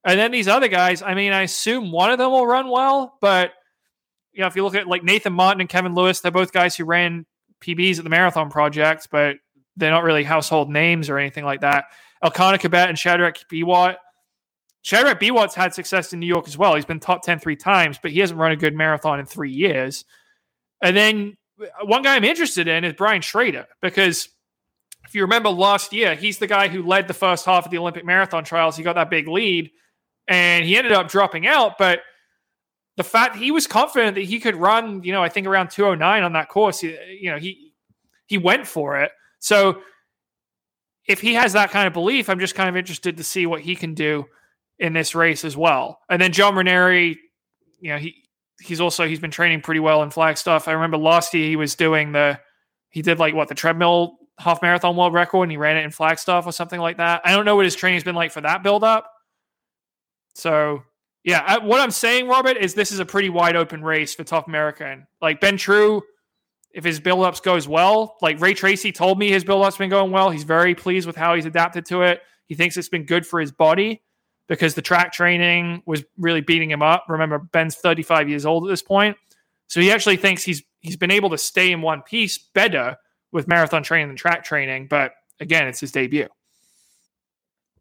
And 0.05 0.17
then 0.17 0.31
these 0.31 0.47
other 0.47 0.69
guys, 0.69 1.01
I 1.01 1.13
mean, 1.13 1.33
I 1.33 1.41
assume 1.41 1.91
one 1.91 2.11
of 2.11 2.17
them 2.17 2.31
will 2.31 2.47
run 2.47 2.69
well, 2.69 3.17
but 3.19 3.51
you 4.31 4.41
know, 4.41 4.47
if 4.47 4.55
you 4.55 4.63
look 4.63 4.75
at 4.75 4.87
like 4.87 5.03
Nathan 5.03 5.33
Martin 5.33 5.59
and 5.59 5.69
Kevin 5.69 5.95
Lewis, 5.95 6.21
they're 6.21 6.31
both 6.31 6.53
guys 6.53 6.75
who 6.75 6.85
ran 6.85 7.25
PBs 7.61 7.97
at 7.97 8.03
the 8.03 8.09
Marathon 8.09 8.49
Project, 8.49 9.09
but 9.11 9.35
they're 9.75 9.91
not 9.91 10.03
really 10.03 10.23
household 10.23 10.69
names 10.69 11.09
or 11.09 11.17
anything 11.17 11.43
like 11.43 11.61
that. 11.61 11.85
Elkanah 12.23 12.57
Kibet 12.57 12.89
and 12.89 12.97
Shadrach 12.97 13.37
Biwott. 13.51 13.97
Shadrach 14.81 15.19
Biwott's 15.19 15.55
had 15.55 15.73
success 15.73 16.13
in 16.13 16.19
New 16.19 16.27
York 16.27 16.47
as 16.47 16.57
well. 16.57 16.75
He's 16.75 16.85
been 16.85 16.99
top 16.99 17.23
10 17.23 17.39
three 17.39 17.55
times, 17.55 17.99
but 18.01 18.11
he 18.11 18.19
hasn't 18.19 18.39
run 18.39 18.51
a 18.51 18.55
good 18.55 18.75
marathon 18.75 19.19
in 19.19 19.25
three 19.25 19.51
years. 19.51 20.05
And 20.81 20.95
then 20.95 21.37
uh, 21.61 21.85
one 21.85 22.03
guy 22.03 22.15
I'm 22.15 22.23
interested 22.23 22.67
in 22.67 22.83
is 22.83 22.93
Brian 22.93 23.21
Shrader, 23.21 23.65
because 23.81 24.29
if 25.05 25.15
you 25.15 25.21
remember 25.21 25.49
last 25.49 25.93
year, 25.93 26.15
he's 26.15 26.37
the 26.37 26.47
guy 26.47 26.67
who 26.67 26.83
led 26.83 27.07
the 27.07 27.13
first 27.13 27.45
half 27.45 27.65
of 27.65 27.71
the 27.71 27.77
Olympic 27.77 28.05
marathon 28.05 28.43
trials. 28.43 28.77
He 28.77 28.83
got 28.83 28.95
that 28.95 29.09
big 29.09 29.27
lead 29.27 29.71
and 30.27 30.65
he 30.65 30.77
ended 30.77 30.91
up 30.91 31.07
dropping 31.07 31.47
out. 31.47 31.77
But 31.77 32.01
the 32.97 33.03
fact 33.03 33.37
he 33.37 33.51
was 33.51 33.67
confident 33.67 34.15
that 34.15 34.23
he 34.23 34.39
could 34.39 34.55
run, 34.55 35.03
you 35.03 35.13
know, 35.13 35.23
I 35.23 35.29
think 35.29 35.47
around 35.47 35.69
209 35.69 36.23
on 36.23 36.33
that 36.33 36.49
course, 36.49 36.83
you 36.83 37.31
know, 37.31 37.37
he 37.37 37.73
he 38.25 38.37
went 38.37 38.67
for 38.67 39.01
it. 39.01 39.11
So 39.39 39.81
if 41.07 41.21
he 41.21 41.33
has 41.35 41.53
that 41.53 41.71
kind 41.71 41.87
of 41.87 41.93
belief, 41.93 42.29
I'm 42.29 42.39
just 42.39 42.55
kind 42.55 42.69
of 42.69 42.75
interested 42.75 43.17
to 43.17 43.23
see 43.23 43.45
what 43.45 43.61
he 43.61 43.75
can 43.75 43.93
do 43.93 44.25
in 44.79 44.93
this 44.93 45.15
race 45.15 45.45
as 45.45 45.55
well. 45.55 45.99
And 46.09 46.21
then 46.21 46.31
John 46.31 46.53
Raneri, 46.53 47.17
you 47.79 47.91
know, 47.91 47.97
he 47.97 48.23
he's 48.61 48.81
also 48.81 49.07
he's 49.07 49.19
been 49.19 49.31
training 49.31 49.61
pretty 49.61 49.79
well 49.79 50.03
in 50.03 50.09
Flagstaff. 50.09 50.67
I 50.67 50.73
remember 50.73 50.97
last 50.97 51.33
year 51.33 51.47
he 51.47 51.55
was 51.55 51.75
doing 51.75 52.11
the 52.11 52.39
he 52.89 53.01
did 53.01 53.19
like 53.19 53.33
what 53.33 53.47
the 53.47 53.55
treadmill 53.55 54.17
half 54.39 54.61
marathon 54.61 54.95
world 54.95 55.13
record 55.13 55.43
and 55.43 55.51
he 55.51 55.57
ran 55.57 55.77
it 55.77 55.83
in 55.83 55.91
Flagstaff 55.91 56.45
or 56.45 56.51
something 56.51 56.79
like 56.79 56.97
that. 56.97 57.21
I 57.25 57.31
don't 57.31 57.45
know 57.45 57.55
what 57.55 57.65
his 57.65 57.75
training's 57.75 58.03
been 58.03 58.15
like 58.15 58.31
for 58.31 58.41
that 58.41 58.63
build 58.63 58.83
up. 58.83 59.11
So 60.35 60.83
yeah, 61.23 61.43
I, 61.45 61.57
what 61.57 61.81
I'm 61.81 61.91
saying, 61.91 62.27
Robert, 62.27 62.57
is 62.57 62.73
this 62.73 62.91
is 62.91 62.99
a 62.99 63.05
pretty 63.05 63.29
wide 63.29 63.55
open 63.55 63.83
race 63.83 64.13
for 64.13 64.23
Tough 64.23 64.47
American. 64.47 65.07
Like 65.21 65.41
Ben 65.41 65.57
True, 65.57 66.01
if 66.77 66.83
his 66.83 66.99
build 66.99 67.25
ups 67.25 67.39
goes 67.39 67.67
well, 67.67 68.17
like 68.21 68.39
Ray 68.39 68.53
Tracy 68.53 68.91
told 68.91 69.17
me 69.17 69.31
his 69.31 69.43
build 69.43 69.65
up's 69.65 69.77
been 69.77 69.89
going 69.89 70.11
well. 70.11 70.29
He's 70.29 70.43
very 70.43 70.75
pleased 70.75 71.07
with 71.07 71.15
how 71.15 71.33
he's 71.33 71.47
adapted 71.47 71.87
to 71.87 72.03
it. 72.03 72.21
He 72.45 72.53
thinks 72.53 72.77
it's 72.77 72.87
been 72.87 73.05
good 73.05 73.25
for 73.25 73.39
his 73.39 73.51
body 73.51 74.03
because 74.47 74.75
the 74.75 74.83
track 74.83 75.11
training 75.11 75.81
was 75.87 76.05
really 76.19 76.41
beating 76.41 76.69
him 76.69 76.83
up. 76.83 77.05
Remember, 77.09 77.39
Ben's 77.39 77.75
35 77.75 78.29
years 78.29 78.45
old 78.45 78.63
at 78.67 78.69
this 78.69 78.83
point. 78.83 79.17
So 79.65 79.81
he 79.81 79.91
actually 79.91 80.17
thinks 80.17 80.43
he's 80.43 80.61
he's 80.79 80.97
been 80.97 81.09
able 81.09 81.31
to 81.31 81.37
stay 81.39 81.71
in 81.71 81.81
one 81.81 82.03
piece 82.03 82.37
better 82.37 82.97
with 83.31 83.47
marathon 83.47 83.81
training 83.81 84.09
than 84.09 84.15
track 84.15 84.43
training. 84.43 84.85
But 84.87 85.13
again, 85.39 85.67
it's 85.67 85.79
his 85.79 85.91
debut. 85.91 86.27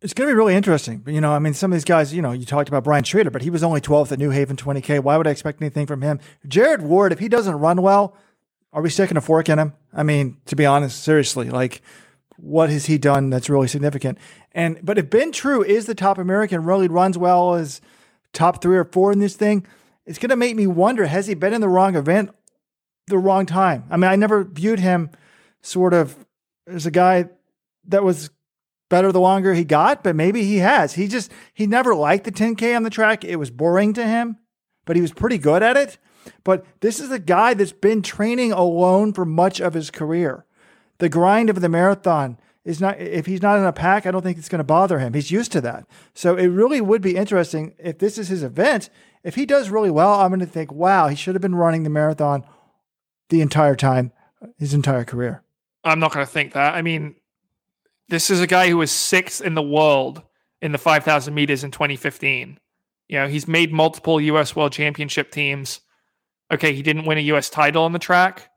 It's 0.01 0.15
going 0.15 0.29
to 0.29 0.33
be 0.33 0.37
really 0.37 0.55
interesting. 0.55 1.03
You 1.07 1.21
know, 1.21 1.33
I 1.33 1.39
mean, 1.39 1.53
some 1.53 1.71
of 1.71 1.77
these 1.77 1.85
guys, 1.85 2.15
you 2.15 2.23
know, 2.23 2.33
you 2.33 2.47
talked 2.47 2.69
about 2.71 2.85
Brian 2.85 3.05
Shrader, 3.05 3.33
but 3.33 3.43
he 3.43 3.51
was 3.51 3.63
only 3.63 3.83
12th 3.83 4.13
at 4.13 4.19
New 4.19 4.31
Haven 4.31 4.57
20K. 4.57 5.01
Why 5.01 5.19
would 5.19 5.27
I 5.27 5.31
expect 5.31 5.61
anything 5.61 5.87
from 5.87 6.01
him? 6.01 6.19
Jared 6.49 6.81
Ward, 6.81 7.13
if 7.13 7.19
he 7.19 7.29
doesn't 7.29 7.57
run 7.57 7.83
well, 7.83 8.17
are 8.77 8.83
we 8.83 8.91
sticking 8.91 9.17
a 9.17 9.23
fork 9.23 9.49
in 9.49 9.59
him? 9.59 9.73
I 9.95 10.03
mean, 10.03 10.37
to 10.45 10.55
be 10.55 10.67
honest, 10.67 11.03
seriously, 11.03 11.49
like, 11.49 11.81
what 12.37 12.69
has 12.69 12.85
he 12.85 12.99
done 12.99 13.31
that's 13.31 13.49
really 13.49 13.69
significant? 13.69 14.19
And 14.53 14.79
but 14.83 14.99
if 14.99 15.09
Ben 15.09 15.33
True 15.33 15.65
is 15.65 15.87
the 15.87 15.95
top 15.95 16.19
American, 16.19 16.63
really 16.63 16.87
runs 16.87 17.17
well 17.17 17.55
as 17.55 17.81
top 18.35 18.61
three 18.63 18.77
or 18.77 18.85
four 18.85 19.13
in 19.13 19.19
this 19.19 19.35
thing, 19.35 19.67
it's 20.05 20.19
to 20.19 20.37
make 20.37 20.55
me 20.55 20.67
wonder: 20.67 21.07
has 21.07 21.27
he 21.27 21.33
been 21.33 21.55
in 21.55 21.63
the 21.63 21.71
wrong 21.71 21.97
event, 21.97 22.35
the 23.07 23.17
wrong 23.17 23.47
time? 23.47 23.85
I 23.91 23.97
mean, 23.97 24.11
I 24.11 24.17
never 24.17 24.45
viewed 24.45 24.81
him 24.81 25.09
sort 25.63 25.95
of 25.95 26.27
as 26.67 26.85
a 26.85 26.91
guy 26.91 27.31
that 27.89 28.05
was 28.05 28.29
better 28.91 29.11
the 29.11 29.21
longer 29.21 29.55
he 29.55 29.65
got, 29.65 30.05
but 30.05 30.15
maybe 30.15 30.45
he 30.45 30.59
has. 30.59 30.93
He 30.93 31.09
just 31.09 31.33
he 31.55 31.67
never 31.67 31.95
liked 31.95 32.25
the 32.25 32.33
10K 32.33 32.77
on 32.77 32.83
the 32.83 32.91
track. 32.91 33.25
It 33.25 33.37
was 33.37 33.51
boring 33.51 33.95
to 33.95 34.07
him, 34.07 34.37
but 34.85 34.97
he 34.97 35.03
was 35.03 35.15
pretty 35.15 35.39
good 35.39 35.63
at 35.63 35.79
it. 35.79 35.97
But 36.45 36.65
this 36.81 37.01
is 37.01 37.11
a 37.11 37.19
guy 37.19 37.55
that's 37.55 37.73
been 37.73 38.03
training 38.03 38.53
alone 38.53 39.13
for 39.13 39.25
much 39.25 39.61
of 39.61 39.75
his 39.75 39.91
career. 39.91 40.45
The 40.99 41.09
grind 41.09 41.51
of 41.51 41.61
the 41.61 41.69
marathon 41.69 42.39
is 42.65 42.81
not 42.81 42.99
if 42.99 43.27
he's 43.27 43.43
not 43.43 43.59
in 43.59 43.65
a 43.65 43.73
pack, 43.73 44.07
I 44.07 44.11
don't 44.11 44.23
think 44.23 44.39
it's 44.39 44.49
going 44.49 44.59
to 44.59 44.65
bother 44.65 44.99
him. 44.99 45.15
He's 45.15 45.31
used 45.31 45.53
to 45.53 45.61
that. 45.63 45.87
So 46.15 46.37
it 46.37 46.49
really 46.49 46.81
would 46.81 47.01
be 47.01 47.17
interesting 47.17 47.75
if 47.79 47.99
this 47.99 48.19
is 48.19 48.29
his 48.29 48.43
event. 48.43 48.91
If 49.23 49.37
he 49.37 49.47
does 49.47 49.71
really 49.71 49.91
well, 49.91 50.15
I'm 50.15 50.31
going 50.31 50.41
to 50.41 50.47
think, 50.47 50.73
wow, 50.73 51.09
he 51.09 51.17
should 51.17 51.35
have 51.35 51.43
been 51.43 51.55
running 51.55 51.85
the 51.85 51.91
marathon 51.91 52.45
the 53.29 53.41
entire 53.41 53.77
time, 53.77 54.13
his 54.59 54.75
entire 54.75 55.05
career. 55.05 55.43
I'm 55.85 56.01
not 56.01 56.13
going 56.13 56.27
to 56.27 56.31
think 56.31 56.55
that. 56.55 56.75
I 56.75 56.83
mean, 56.83 57.15
this 58.09 58.31
is 58.31 58.41
a 58.41 58.47
guy 58.47 58.69
who 58.69 58.79
was 58.79 58.91
sixth 58.91 59.41
in 59.41 59.55
the 59.55 59.63
world 59.63 60.23
in 60.61 60.73
the 60.73 60.79
5,000 60.79 61.35
meters 61.35 61.63
in 61.63 61.71
2015. 61.71 62.59
You 63.09 63.19
know, 63.19 63.29
he's 63.29 63.47
made 63.47 63.73
multiple 63.73 64.21
U.S. 64.21 64.57
World 64.57 64.73
Championship 64.73 65.31
teams. 65.31 65.81
Okay, 66.53 66.75
he 66.75 66.83
didn't 66.83 67.07
win 67.07 67.19
a 67.19 67.23
U.S. 67.23 67.51
title 67.51 67.85
on 67.85 67.93
the 67.93 67.99
track, 67.99 68.51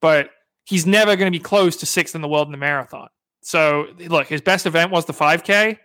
but 0.00 0.30
he's 0.64 0.86
never 0.86 1.16
going 1.16 1.32
to 1.32 1.36
be 1.36 1.42
close 1.42 1.76
to 1.76 1.86
sixth 1.86 2.14
in 2.14 2.20
the 2.20 2.28
world 2.28 2.48
in 2.48 2.52
the 2.52 2.58
marathon. 2.58 3.08
So, 3.42 3.86
look, 3.98 4.26
his 4.26 4.42
best 4.42 4.66
event 4.66 4.90
was 4.90 5.06
the 5.06 5.14
5K. 5.14 5.78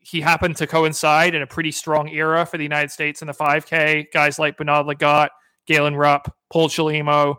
He 0.00 0.20
happened 0.22 0.56
to 0.56 0.66
coincide 0.66 1.34
in 1.34 1.42
a 1.42 1.46
pretty 1.46 1.70
strong 1.70 2.08
era 2.08 2.46
for 2.46 2.56
the 2.56 2.62
United 2.62 2.90
States 2.90 3.20
in 3.20 3.26
the 3.28 3.34
5K. 3.34 4.06
Guys 4.12 4.38
like 4.38 4.56
Bernard 4.56 4.86
Lagat, 4.86 5.28
Galen 5.66 5.94
Rupp, 5.94 6.34
Paul 6.50 6.68
Chelimo. 6.68 7.36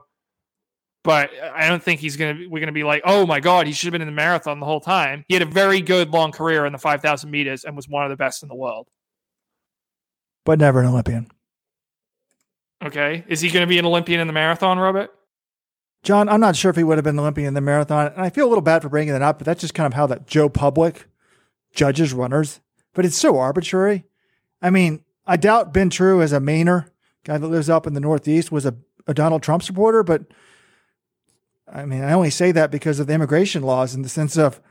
but 1.03 1.31
I 1.53 1.67
don't 1.67 1.83
think 1.83 1.99
he's 1.99 2.15
gonna. 2.15 2.47
We're 2.47 2.61
gonna 2.61 2.71
be 2.71 2.83
like, 2.83 3.01
oh 3.03 3.25
my 3.25 3.39
god, 3.39 3.67
he 3.67 3.73
should 3.73 3.87
have 3.87 3.91
been 3.91 4.01
in 4.01 4.07
the 4.07 4.13
marathon 4.13 4.59
the 4.59 4.65
whole 4.65 4.79
time. 4.79 5.25
He 5.27 5.33
had 5.33 5.43
a 5.43 5.47
very 5.47 5.81
good 5.81 6.11
long 6.11 6.31
career 6.31 6.65
in 6.65 6.71
the 6.71 6.79
five 6.79 7.01
thousand 7.01 7.31
meters 7.31 7.65
and 7.65 7.75
was 7.75 7.89
one 7.89 8.05
of 8.05 8.09
the 8.09 8.15
best 8.15 8.43
in 8.43 8.49
the 8.49 8.55
world. 8.55 8.87
But 10.45 10.59
never 10.59 10.79
an 10.79 10.87
Olympian. 10.87 11.27
Okay, 12.83 13.23
is 13.27 13.41
he 13.41 13.49
going 13.49 13.63
to 13.63 13.67
be 13.67 13.79
an 13.79 13.85
Olympian 13.85 14.19
in 14.19 14.27
the 14.27 14.33
marathon, 14.33 14.77
Robert? 14.77 15.09
John, 16.03 16.27
I'm 16.27 16.41
not 16.41 16.57
sure 16.57 16.69
if 16.69 16.75
he 16.75 16.83
would 16.83 16.97
have 16.97 17.05
been 17.05 17.15
an 17.15 17.21
Olympian 17.21 17.47
in 17.47 17.53
the 17.53 17.61
marathon, 17.61 18.07
and 18.07 18.21
I 18.21 18.29
feel 18.29 18.45
a 18.45 18.49
little 18.49 18.61
bad 18.61 18.81
for 18.81 18.89
bringing 18.89 19.13
that 19.13 19.21
up, 19.21 19.39
but 19.39 19.45
that's 19.45 19.61
just 19.61 19.73
kind 19.73 19.87
of 19.87 19.93
how 19.93 20.05
that 20.07 20.27
Joe 20.27 20.49
Public 20.49 21.07
judges 21.73 22.13
runners. 22.13 22.59
But 22.93 23.05
it's 23.05 23.17
so 23.17 23.39
arbitrary. 23.39 24.03
I 24.61 24.69
mean, 24.69 25.03
I 25.25 25.37
doubt 25.37 25.73
Ben 25.73 25.89
True, 25.89 26.21
as 26.21 26.33
a 26.33 26.39
Mainer 26.39 26.89
guy 27.23 27.37
that 27.37 27.47
lives 27.47 27.69
up 27.69 27.87
in 27.87 27.93
the 27.93 28.01
Northeast, 28.01 28.51
was 28.51 28.65
a, 28.65 28.75
a 29.07 29.13
Donald 29.13 29.43
Trump 29.43 29.63
supporter, 29.63 30.03
but 30.03 30.25
I 31.71 31.85
mean, 31.85 32.03
I 32.03 32.11
only 32.11 32.29
say 32.29 32.51
that 32.51 32.69
because 32.69 32.99
of 32.99 33.07
the 33.07 33.13
immigration 33.13 33.63
laws 33.63 33.95
in 33.95 34.01
the 34.01 34.09
sense 34.09 34.37
of 34.37 34.61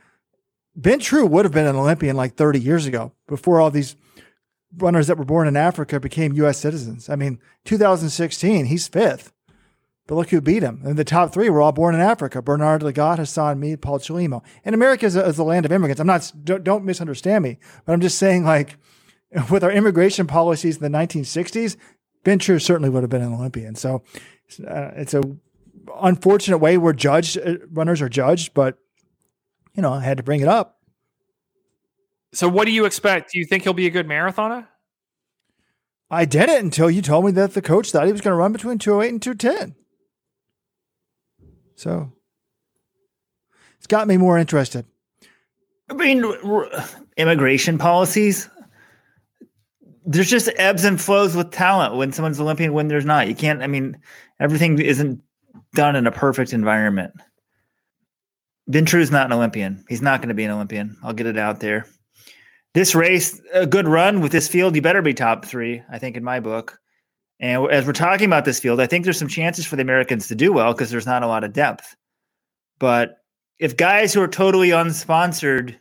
Ben 0.75 0.99
True 0.99 1.25
would 1.25 1.45
have 1.45 1.51
been 1.51 1.65
an 1.65 1.75
Olympian 1.75 2.15
like 2.15 2.35
30 2.35 2.59
years 2.59 2.85
ago 2.85 3.11
before 3.27 3.59
all 3.59 3.71
these 3.71 3.95
runners 4.77 5.07
that 5.07 5.17
were 5.17 5.25
born 5.25 5.47
in 5.47 5.55
Africa 5.55 5.99
became 5.99 6.33
U.S. 6.33 6.57
citizens. 6.57 7.09
I 7.09 7.15
mean, 7.15 7.39
2016, 7.65 8.65
he's 8.65 8.87
fifth. 8.87 9.31
But 10.05 10.15
look 10.15 10.29
who 10.31 10.41
beat 10.41 10.63
him. 10.63 10.81
And 10.83 10.97
the 10.97 11.05
top 11.05 11.33
three 11.33 11.49
were 11.49 11.61
all 11.61 11.71
born 11.71 11.95
in 11.95 12.01
Africa 12.01 12.41
Bernard 12.41 12.81
Lagat, 12.81 13.19
Hassan 13.19 13.59
Mead, 13.59 13.81
Paul 13.81 13.99
Chelimo. 13.99 14.43
And 14.65 14.75
America 14.75 15.05
is 15.05 15.15
a, 15.15 15.25
is 15.25 15.39
land 15.39 15.65
of 15.65 15.71
immigrants. 15.71 16.01
I'm 16.01 16.07
not, 16.07 16.31
don't, 16.43 16.63
don't 16.63 16.83
misunderstand 16.83 17.43
me, 17.43 17.57
but 17.85 17.93
I'm 17.93 18.01
just 18.01 18.17
saying, 18.17 18.43
like, 18.43 18.77
with 19.49 19.63
our 19.63 19.71
immigration 19.71 20.27
policies 20.27 20.77
in 20.77 20.91
the 20.91 20.97
1960s, 20.97 21.77
Ben 22.23 22.39
True 22.39 22.59
certainly 22.59 22.89
would 22.89 23.03
have 23.03 23.09
been 23.09 23.21
an 23.21 23.33
Olympian. 23.33 23.75
So 23.75 24.03
uh, 24.67 24.91
it's 24.95 25.13
a 25.13 25.23
unfortunate 26.01 26.57
way 26.57 26.77
where 26.77 26.93
judged 26.93 27.37
uh, 27.37 27.55
runners 27.71 28.01
are 28.01 28.09
judged, 28.09 28.53
but 28.53 28.77
you 29.73 29.81
know, 29.81 29.93
I 29.93 30.01
had 30.01 30.17
to 30.17 30.23
bring 30.23 30.41
it 30.41 30.47
up. 30.47 30.79
So, 32.33 32.49
what 32.49 32.65
do 32.65 32.71
you 32.71 32.85
expect? 32.85 33.31
Do 33.31 33.39
you 33.39 33.45
think 33.45 33.63
he'll 33.63 33.73
be 33.73 33.87
a 33.87 33.91
good 33.91 34.07
marathoner? 34.07 34.67
I 36.09 36.25
did 36.25 36.49
it 36.49 36.63
until 36.63 36.89
you 36.89 37.01
told 37.01 37.25
me 37.25 37.31
that 37.31 37.53
the 37.53 37.61
coach 37.61 37.91
thought 37.91 38.05
he 38.05 38.11
was 38.11 38.21
going 38.21 38.33
to 38.33 38.37
run 38.37 38.51
between 38.51 38.79
208 38.79 39.09
and 39.09 39.21
210. 39.21 39.75
So, 41.75 42.11
it's 43.77 43.87
got 43.87 44.07
me 44.07 44.17
more 44.17 44.37
interested. 44.37 44.85
I 45.89 45.93
mean, 45.93 46.23
immigration 47.17 47.77
policies. 47.77 48.49
There's 50.05 50.29
just 50.29 50.49
ebbs 50.57 50.85
and 50.85 50.99
flows 50.99 51.35
with 51.35 51.51
talent. 51.51 51.95
When 51.95 52.11
someone's 52.11 52.39
Olympian, 52.39 52.73
when 52.73 52.87
there's 52.87 53.05
not, 53.05 53.27
you 53.27 53.35
can't. 53.35 53.61
I 53.61 53.67
mean, 53.67 53.97
everything 54.39 54.79
isn't 54.79 55.21
done 55.75 55.95
in 55.95 56.07
a 56.07 56.11
perfect 56.11 56.51
environment. 56.51 57.13
Ben 58.67 58.85
True's 58.85 59.11
not 59.11 59.27
an 59.27 59.33
Olympian. 59.33 59.85
He's 59.87 60.01
not 60.01 60.19
going 60.19 60.29
to 60.29 60.35
be 60.35 60.45
an 60.45 60.51
Olympian. 60.51 60.97
I'll 61.03 61.13
get 61.13 61.27
it 61.27 61.37
out 61.37 61.59
there. 61.59 61.85
This 62.73 62.95
race, 62.95 63.39
a 63.53 63.67
good 63.67 63.87
run 63.87 64.21
with 64.21 64.31
this 64.31 64.47
field, 64.47 64.75
you 64.75 64.81
better 64.81 65.01
be 65.01 65.13
top 65.13 65.45
three, 65.45 65.83
I 65.91 65.99
think, 65.99 66.17
in 66.17 66.23
my 66.23 66.39
book. 66.39 66.79
And 67.39 67.69
as 67.71 67.85
we're 67.85 67.93
talking 67.93 68.25
about 68.25 68.45
this 68.45 68.59
field, 68.59 68.79
I 68.79 68.87
think 68.87 69.03
there's 69.03 69.19
some 69.19 69.27
chances 69.27 69.65
for 69.65 69.75
the 69.75 69.81
Americans 69.81 70.27
to 70.29 70.35
do 70.35 70.51
well 70.53 70.73
because 70.73 70.89
there's 70.89 71.05
not 71.05 71.23
a 71.23 71.27
lot 71.27 71.43
of 71.43 71.53
depth. 71.53 71.95
But 72.79 73.17
if 73.59 73.77
guys 73.77 74.13
who 74.13 74.21
are 74.21 74.27
totally 74.27 74.69
unsponsored 74.69 75.75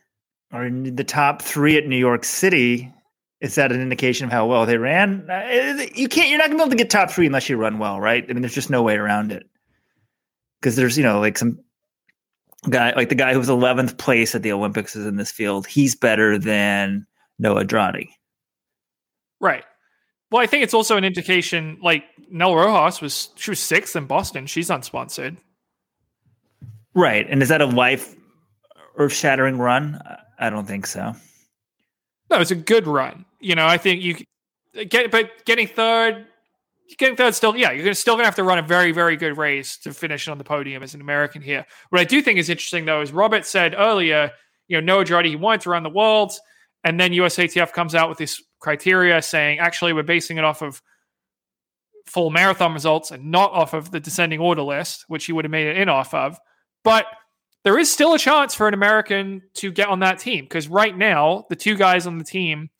are 0.52 0.66
in 0.66 0.96
the 0.96 1.04
top 1.04 1.40
three 1.40 1.76
at 1.78 1.86
New 1.86 1.96
York 1.96 2.24
City, 2.24 2.92
is 3.40 3.54
that 3.54 3.72
an 3.72 3.80
indication 3.80 4.26
of 4.26 4.32
how 4.32 4.46
well 4.46 4.66
they 4.66 4.76
ran? 4.76 5.28
Uh, 5.30 5.86
You 5.94 6.08
can't. 6.08 6.28
You're 6.28 6.38
not 6.38 6.48
gonna 6.48 6.56
be 6.56 6.62
able 6.62 6.70
to 6.70 6.76
get 6.76 6.90
top 6.90 7.10
three 7.10 7.26
unless 7.26 7.48
you 7.48 7.56
run 7.56 7.78
well, 7.78 8.00
right? 8.00 8.24
I 8.28 8.32
mean, 8.32 8.42
there's 8.42 8.54
just 8.54 8.70
no 8.70 8.82
way 8.82 8.96
around 8.96 9.32
it. 9.32 9.48
Because 10.60 10.76
there's 10.76 10.96
you 10.96 11.02
know 11.02 11.20
like 11.20 11.38
some 11.38 11.58
guy 12.70 12.92
like 12.94 13.08
the 13.08 13.14
guy 13.14 13.32
who 13.32 13.38
was 13.38 13.48
11th 13.48 13.98
place 13.98 14.34
at 14.34 14.42
the 14.42 14.52
Olympics 14.52 14.94
is 14.96 15.06
in 15.06 15.16
this 15.16 15.32
field. 15.32 15.66
He's 15.66 15.94
better 15.94 16.38
than 16.38 17.06
Noah 17.38 17.60
Andrade. 17.60 18.08
Right. 19.40 19.64
Well, 20.30 20.40
I 20.40 20.46
think 20.46 20.62
it's 20.62 20.74
also 20.74 20.96
an 20.96 21.04
indication. 21.04 21.78
Like 21.82 22.04
Nell 22.30 22.54
Rojas 22.54 23.00
was, 23.00 23.30
she 23.36 23.50
was 23.50 23.60
sixth 23.60 23.96
in 23.96 24.06
Boston. 24.06 24.46
She's 24.46 24.68
unsponsored. 24.68 25.36
Right. 26.94 27.26
And 27.28 27.42
is 27.42 27.48
that 27.48 27.60
a 27.60 27.66
life 27.66 28.14
earth 28.96 29.12
shattering 29.12 29.58
run? 29.58 30.00
I 30.38 30.50
don't 30.50 30.66
think 30.66 30.86
so. 30.86 31.14
No, 32.30 32.40
it's 32.40 32.50
a 32.50 32.56
good 32.56 32.86
run. 32.86 33.24
You 33.40 33.54
know, 33.54 33.66
I 33.66 33.76
think 33.76 34.02
you 34.02 34.16
get, 34.88 35.10
but 35.10 35.44
getting 35.44 35.66
third, 35.66 36.26
getting 36.96 37.16
third 37.16 37.34
still, 37.34 37.56
yeah, 37.56 37.72
you're 37.72 37.94
still 37.94 38.16
to 38.16 38.24
have 38.24 38.34
to 38.36 38.44
run 38.44 38.58
a 38.58 38.62
very, 38.62 38.92
very 38.92 39.16
good 39.16 39.36
race 39.36 39.78
to 39.78 39.92
finish 39.92 40.28
on 40.28 40.38
the 40.38 40.44
podium 40.44 40.82
as 40.82 40.94
an 40.94 41.00
American 41.00 41.42
here. 41.42 41.64
What 41.90 42.00
I 42.00 42.04
do 42.04 42.22
think 42.22 42.38
is 42.38 42.48
interesting 42.48 42.84
though 42.84 43.00
is 43.00 43.12
Robert 43.12 43.46
said 43.46 43.74
earlier, 43.76 44.30
you 44.68 44.80
know, 44.80 44.84
Noah 44.84 45.00
Andrade, 45.00 45.26
he 45.26 45.36
wanted 45.36 45.62
to 45.62 45.70
run 45.70 45.82
the 45.82 45.90
world, 45.90 46.32
and 46.84 46.98
then 46.98 47.12
USATF 47.12 47.72
comes 47.72 47.94
out 47.94 48.08
with 48.08 48.18
this 48.18 48.42
criteria 48.60 49.20
saying, 49.22 49.58
actually, 49.58 49.92
we're 49.92 50.02
basing 50.02 50.38
it 50.38 50.44
off 50.44 50.62
of 50.62 50.82
full 52.06 52.30
marathon 52.30 52.72
results 52.72 53.10
and 53.10 53.30
not 53.30 53.52
off 53.52 53.74
of 53.74 53.90
the 53.90 54.00
descending 54.00 54.40
order 54.40 54.62
list, 54.62 55.04
which 55.08 55.26
he 55.26 55.32
would 55.32 55.44
have 55.44 55.52
made 55.52 55.66
it 55.66 55.76
in 55.76 55.88
off 55.88 56.14
of. 56.14 56.38
But 56.84 57.06
there 57.64 57.78
is 57.78 57.92
still 57.92 58.14
a 58.14 58.18
chance 58.18 58.54
for 58.54 58.66
an 58.66 58.74
American 58.74 59.42
to 59.54 59.70
get 59.70 59.88
on 59.88 60.00
that 60.00 60.18
team 60.18 60.44
because 60.44 60.68
right 60.68 60.96
now, 60.96 61.44
the 61.48 61.56
two 61.56 61.76
guys 61.76 62.06
on 62.06 62.18
the 62.18 62.24
team 62.24 62.70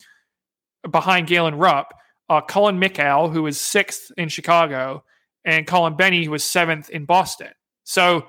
behind 0.91 1.29
Galen 1.29 1.55
Rupp 1.55 1.93
Uh, 2.33 2.37
are 2.37 2.43
Colin 2.43 2.81
Mickow, 2.81 3.43
was 3.43 3.61
sixth 3.61 4.11
in 4.17 4.29
Chicago, 4.29 5.05
and 5.45 5.67
Colin 5.67 5.97
Bennie, 5.97 6.25
who 6.25 6.31
was 6.31 6.45
seventh 6.45 6.89
in 6.89 7.05
Boston. 7.05 7.51
So 7.85 8.27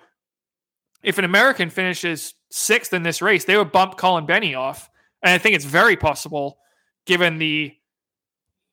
if 1.03 1.17
an 1.17 1.25
American 1.25 1.69
finishes 1.69 2.33
sixth 2.51 2.93
in 2.93 3.03
this 3.03 3.21
race, 3.21 3.45
they 3.45 3.55
would 3.55 3.71
bump 3.71 3.97
Colin 3.97 4.25
Bennie 4.25 4.55
off. 4.55 4.89
And 5.21 5.31
I 5.31 5.37
think 5.37 5.55
it's 5.55 5.63
very 5.63 5.95
possible, 5.95 6.57
given 7.05 7.37
the, 7.37 7.73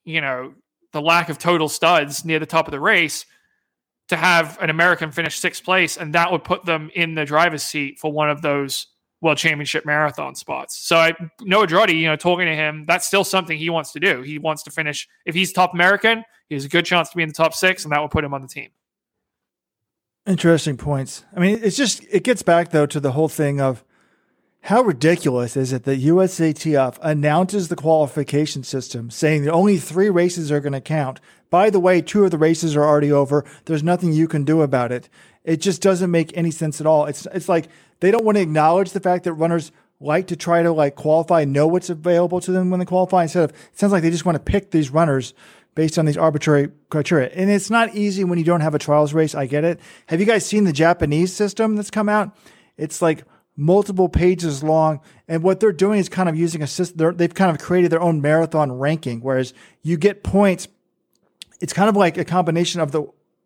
you 0.04 0.20
know, 0.20 0.54
the 0.92 1.00
lack 1.00 1.28
of 1.28 1.38
total 1.38 1.68
studs 1.68 2.24
near 2.24 2.40
the 2.40 2.46
top 2.46 2.66
of 2.66 2.72
the 2.72 2.80
race, 2.80 3.24
to 4.08 4.16
have 4.16 4.58
an 4.60 4.70
American 4.70 5.12
finish 5.12 5.38
sixth 5.38 5.62
place, 5.62 5.96
and 5.96 6.14
that 6.14 6.32
would 6.32 6.42
put 6.42 6.64
them 6.64 6.90
in 6.96 7.14
the 7.14 7.24
driver's 7.24 7.62
seat 7.62 8.00
for 8.00 8.10
one 8.10 8.28
of 8.28 8.42
those 8.42 8.88
World 9.20 9.38
Championship 9.38 9.84
marathon 9.84 10.34
spots. 10.34 10.78
So 10.78 10.96
I 10.96 11.14
Noah 11.42 11.62
Andrade, 11.62 11.90
you 11.90 12.06
know, 12.06 12.16
talking 12.16 12.46
to 12.46 12.54
him, 12.54 12.84
that's 12.86 13.06
still 13.06 13.24
something 13.24 13.56
he 13.56 13.70
wants 13.70 13.92
to 13.92 14.00
do. 14.00 14.22
He 14.22 14.38
wants 14.38 14.62
to 14.64 14.70
finish. 14.70 15.08
If 15.26 15.34
he's 15.34 15.52
top 15.52 15.74
American, 15.74 16.24
he 16.48 16.54
has 16.54 16.64
a 16.64 16.68
good 16.68 16.86
chance 16.86 17.10
to 17.10 17.16
be 17.16 17.22
in 17.22 17.28
the 17.28 17.34
top 17.34 17.54
six, 17.54 17.84
and 17.84 17.92
that 17.92 18.00
will 18.00 18.08
put 18.08 18.24
him 18.24 18.32
on 18.32 18.40
the 18.40 18.48
team. 18.48 18.70
Interesting 20.26 20.76
points. 20.76 21.24
I 21.34 21.40
mean, 21.40 21.60
it's 21.62 21.76
just 21.76 22.04
it 22.10 22.24
gets 22.24 22.42
back 22.42 22.70
though 22.70 22.86
to 22.86 23.00
the 23.00 23.12
whole 23.12 23.28
thing 23.28 23.60
of 23.60 23.84
how 24.62 24.82
ridiculous 24.82 25.56
is 25.56 25.72
it 25.72 25.84
that 25.84 26.02
USATF 26.02 26.98
announces 27.00 27.68
the 27.68 27.76
qualification 27.76 28.62
system 28.62 29.10
saying 29.10 29.44
that 29.44 29.52
only 29.52 29.78
three 29.78 30.10
races 30.10 30.52
are 30.52 30.60
going 30.60 30.74
to 30.74 30.80
count. 30.80 31.18
By 31.48 31.70
the 31.70 31.80
way, 31.80 32.02
two 32.02 32.24
of 32.24 32.30
the 32.30 32.38
races 32.38 32.76
are 32.76 32.84
already 32.84 33.10
over. 33.10 33.44
There's 33.64 33.82
nothing 33.82 34.12
you 34.12 34.28
can 34.28 34.44
do 34.44 34.60
about 34.60 34.92
it. 34.92 35.08
It 35.44 35.62
just 35.62 35.80
doesn't 35.80 36.10
make 36.10 36.36
any 36.36 36.50
sense 36.50 36.80
at 36.80 36.86
all. 36.86 37.06
It's 37.06 37.26
it's 37.32 37.48
like 37.48 37.68
they 38.00 38.10
don't 38.10 38.24
want 38.24 38.36
to 38.36 38.42
acknowledge 38.42 38.92
the 38.92 39.00
fact 39.00 39.24
that 39.24 39.34
runners 39.34 39.72
like 40.00 40.26
to 40.28 40.36
try 40.36 40.62
to 40.62 40.72
like 40.72 40.96
qualify, 40.96 41.44
know 41.44 41.66
what's 41.66 41.90
available 41.90 42.40
to 42.40 42.50
them 42.52 42.70
when 42.70 42.80
they 42.80 42.86
qualify. 42.86 43.22
Instead 43.22 43.44
of 43.44 43.50
it 43.50 43.78
sounds 43.78 43.92
like 43.92 44.02
they 44.02 44.10
just 44.10 44.24
want 44.24 44.36
to 44.36 44.40
pick 44.52 44.70
these 44.70 44.90
runners 44.90 45.34
based 45.74 45.98
on 45.98 46.06
these 46.06 46.16
arbitrary 46.16 46.70
criteria. 46.88 47.28
And 47.28 47.50
it's 47.50 47.70
not 47.70 47.94
easy 47.94 48.24
when 48.24 48.38
you 48.38 48.44
don't 48.44 48.60
have 48.60 48.74
a 48.74 48.78
trials 48.78 49.12
race. 49.12 49.34
I 49.34 49.46
get 49.46 49.64
it. 49.64 49.78
Have 50.06 50.20
you 50.20 50.26
guys 50.26 50.44
seen 50.44 50.64
the 50.64 50.72
Japanese 50.72 51.32
system 51.32 51.76
that's 51.76 51.90
come 51.90 52.08
out? 52.08 52.36
It's 52.76 53.00
like 53.02 53.24
multiple 53.56 54.08
pages 54.08 54.62
long. 54.62 55.00
And 55.28 55.42
what 55.42 55.60
they're 55.60 55.72
doing 55.72 56.00
is 56.00 56.08
kind 56.08 56.28
of 56.28 56.36
using 56.36 56.62
a 56.62 56.66
system. 56.66 57.16
They've 57.16 57.32
kind 57.32 57.50
of 57.50 57.62
created 57.62 57.92
their 57.92 58.00
own 58.00 58.20
marathon 58.20 58.72
ranking, 58.72 59.20
whereas 59.20 59.52
you 59.82 59.96
get 59.96 60.24
points. 60.24 60.66
It's 61.60 61.74
kind 61.74 61.90
of 61.90 61.96
like 61.96 62.16
a 62.16 62.24
combination 62.24 62.80
of 62.80 62.90
the 62.90 63.04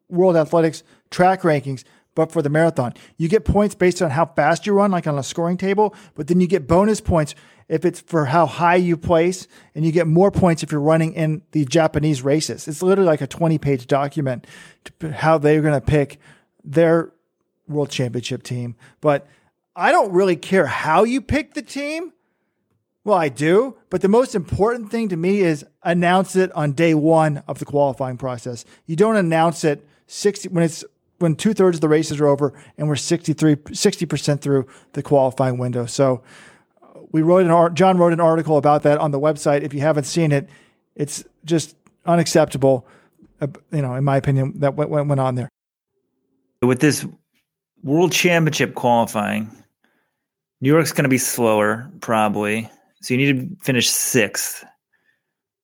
World 0.09 0.37
Athletics 0.37 0.83
track 1.11 1.43
rankings, 1.43 1.85
but 2.15 2.31
for 2.31 2.43
the 2.43 2.49
marathon. 2.49 2.95
You 3.17 3.29
get 3.29 3.45
points 3.45 3.75
based 3.75 4.01
on 4.03 4.11
how 4.11 4.27
fast 4.27 4.67
you 4.67 4.73
run, 4.73 4.91
like 4.91 5.07
on 5.07 5.19
a 5.19 5.23
scoring 5.23 5.57
table, 5.57 5.95
but 6.15 6.29
then 6.29 6.41
you 6.41 6.47
get 6.47 6.67
bonus 6.67 7.01
points 7.01 7.35
if 7.69 7.85
it's 7.85 8.01
for 8.01 8.27
how 8.27 8.47
high 8.47 8.77
you 8.77 8.97
place, 8.97 9.49
and 9.75 9.85
you 9.85 9.93
get 9.93 10.07
more 10.07 10.31
points 10.31 10.63
if 10.63 10.71
you're 10.71 10.81
running 10.81 11.15
in 11.15 11.43
the 11.53 11.65
Japanese 11.65 12.23
races. 12.23 12.69
It's 12.69 12.83
literally 12.83 13.09
like 13.09 13.23
a 13.23 13.27
20 13.27 13.59
page 13.59 13.87
document 13.87 14.47
to 15.01 15.13
how 15.13 15.39
they're 15.39 15.63
going 15.63 15.81
to 15.81 15.81
pick 15.81 16.19
their 16.63 17.13
world 17.67 17.91
championship 17.91 18.43
team. 18.43 18.77
But 19.01 19.27
I 19.75 19.93
don't 19.93 20.13
really 20.13 20.37
care 20.37 20.67
how 20.67 21.05
you 21.05 21.21
pick 21.21 21.55
the 21.55 21.63
team. 21.63 22.13
Well, 23.03 23.19
I 23.19 23.29
do, 23.29 23.77
but 23.91 24.01
the 24.01 24.09
most 24.09 24.35
important 24.35 24.91
thing 24.91 25.09
to 25.11 25.17
me 25.17 25.41
is 25.41 25.65
announce 25.83 26.37
it 26.37 26.51
on 26.53 26.73
day 26.73 26.95
one 26.95 27.43
of 27.47 27.59
the 27.59 27.67
qualifying 27.67 28.17
process. 28.17 28.65
You 28.87 28.97
don't 28.97 29.17
announce 29.17 29.63
it 29.63 29.87
60 30.07 30.49
when 30.49 30.65
it's 30.65 30.85
when 31.25 31.35
two 31.35 31.55
thirds 31.55 31.79
of 31.79 31.81
the 31.81 31.89
races 31.89 32.21
are 32.21 32.27
over 32.29 32.53
and 32.77 32.87
we're 32.87 32.97
63, 32.97 33.57
60% 33.57 34.41
through 34.41 34.67
the 34.93 35.03
qualifying 35.03 35.57
window. 35.57 35.87
So 35.87 36.23
uh, 36.83 37.01
we 37.13 37.23
wrote 37.23 37.45
an 37.45 37.51
art, 37.51 37.73
John 37.73 37.97
wrote 37.97 38.13
an 38.13 38.21
article 38.21 38.59
about 38.59 38.83
that 38.83 38.99
on 38.99 39.11
the 39.11 39.19
website. 39.19 39.63
If 39.63 39.73
you 39.73 39.81
haven't 39.81 40.05
seen 40.05 40.33
it, 40.33 40.51
it's 40.95 41.25
just 41.47 41.77
unacceptable. 42.05 42.87
Uh, 43.41 43.47
you 43.73 43.81
know, 43.81 43.95
in 43.95 44.05
my 44.05 44.19
opinion, 44.19 44.61
that 44.61 44.75
went, 44.75 44.91
went 44.91 45.19
on 45.19 45.35
there. 45.35 45.49
With 46.61 46.81
this 46.81 47.07
World 47.83 48.13
Championship 48.13 48.75
qualifying, 48.75 49.51
New 50.61 50.69
York's 50.69 50.93
going 50.93 51.05
to 51.05 51.09
be 51.09 51.19
slower, 51.19 51.91
probably. 52.01 52.71
So 53.01 53.15
you 53.15 53.19
need 53.19 53.59
to 53.59 53.65
finish 53.65 53.89
sixth. 53.89 54.63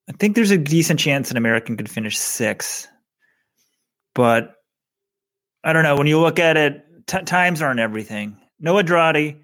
I 0.09 0.12
think 0.12 0.37
there's 0.37 0.51
a 0.51 0.59
decent 0.59 1.01
chance 1.01 1.31
an 1.31 1.37
American 1.37 1.77
could 1.77 1.90
finish 1.90 2.18
sixth. 2.18 2.88
But 4.14 4.55
I 5.62 5.73
don't 5.73 5.83
know. 5.83 5.96
When 5.96 6.07
you 6.07 6.18
look 6.18 6.38
at 6.38 6.57
it, 6.57 6.85
t- 7.07 7.23
times 7.23 7.61
aren't 7.61 7.81
everything. 7.81 8.37
Noah 8.59 8.81
Andrade, 8.81 9.40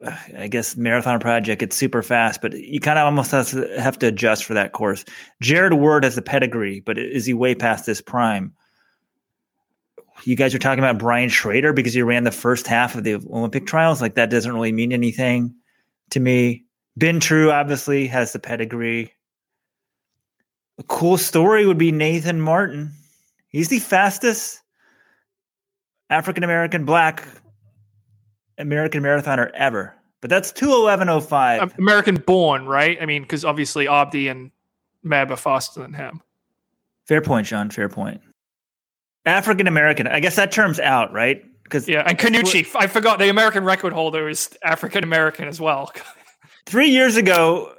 I 0.38 0.48
guess 0.48 0.76
Marathon 0.76 1.20
Project, 1.20 1.62
it's 1.62 1.76
super 1.76 2.02
fast, 2.02 2.40
but 2.42 2.52
you 2.52 2.80
kind 2.80 2.98
of 2.98 3.06
almost 3.06 3.30
have 3.30 3.48
to, 3.50 3.80
have 3.80 3.98
to 4.00 4.08
adjust 4.08 4.44
for 4.44 4.54
that 4.54 4.72
course. 4.72 5.04
Jared 5.40 5.74
Ward 5.74 6.04
has 6.04 6.14
the 6.14 6.22
pedigree, 6.22 6.80
but 6.80 6.98
is 6.98 7.26
he 7.26 7.34
way 7.34 7.54
past 7.54 7.86
this 7.86 8.00
prime? 8.00 8.52
You 10.22 10.36
guys 10.36 10.54
are 10.54 10.60
talking 10.60 10.78
about 10.78 10.98
Brian 10.98 11.28
Shrader 11.28 11.74
because 11.74 11.92
he 11.92 12.02
ran 12.02 12.24
the 12.24 12.30
first 12.30 12.66
half 12.66 12.94
of 12.94 13.02
the 13.02 13.14
Olympic 13.14 13.66
trials. 13.66 14.00
Like 14.00 14.14
that 14.14 14.30
doesn't 14.30 14.52
really 14.52 14.72
mean 14.72 14.92
anything 14.92 15.54
to 16.10 16.20
me. 16.20 16.64
Ben 16.96 17.18
True 17.18 17.50
obviously 17.50 18.06
has 18.06 18.32
the 18.32 18.38
pedigree. 18.38 19.12
A 20.78 20.82
cool 20.84 21.18
story 21.18 21.66
would 21.66 21.78
be 21.78 21.92
Nathan 21.92 22.40
Martin. 22.40 22.92
He's 23.54 23.68
the 23.68 23.78
fastest 23.78 24.60
African 26.10 26.42
American 26.42 26.84
black 26.84 27.24
American 28.58 29.00
marathoner 29.00 29.48
ever. 29.54 29.94
But 30.20 30.28
that's 30.28 30.52
211.05. 30.52 31.62
Um, 31.62 31.72
American 31.78 32.16
born, 32.16 32.66
right? 32.66 32.98
I 33.00 33.06
mean, 33.06 33.22
because 33.22 33.44
obviously 33.44 33.86
Abdi 33.86 34.26
and 34.26 34.50
Meb 35.06 35.30
are 35.30 35.36
faster 35.36 35.80
than 35.82 35.92
him. 35.92 36.20
Fair 37.06 37.20
point, 37.20 37.46
Sean. 37.46 37.70
Fair 37.70 37.88
point. 37.88 38.20
African 39.24 39.68
American. 39.68 40.08
I 40.08 40.18
guess 40.18 40.34
that 40.34 40.50
term's 40.50 40.80
out, 40.80 41.12
right? 41.12 41.44
Because 41.62 41.88
yeah, 41.88 42.02
and 42.04 42.18
Khannouchi. 42.18 42.66
I 42.74 42.88
forgot 42.88 43.20
the 43.20 43.28
American 43.28 43.62
record 43.62 43.92
holder 43.92 44.28
is 44.28 44.50
African 44.64 45.04
American 45.04 45.46
as 45.46 45.60
well. 45.60 45.92
three 46.66 46.88
years 46.88 47.16
ago, 47.16 47.72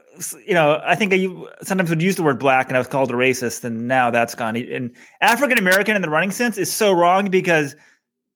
you 0.45 0.53
know, 0.53 0.81
I 0.85 0.95
think 0.95 1.13
I 1.13 1.27
sometimes 1.63 1.89
would 1.89 2.01
use 2.01 2.15
the 2.15 2.23
word 2.23 2.39
black 2.39 2.67
and 2.67 2.75
I 2.75 2.79
was 2.79 2.87
called 2.87 3.11
a 3.11 3.13
racist, 3.13 3.63
and 3.63 3.87
now 3.87 4.11
that's 4.11 4.35
gone. 4.35 4.55
And 4.55 4.91
African 5.21 5.57
American 5.57 5.95
in 5.95 6.01
the 6.01 6.09
running 6.09 6.31
sense 6.31 6.57
is 6.57 6.71
so 6.71 6.91
wrong 6.91 7.29
because 7.29 7.75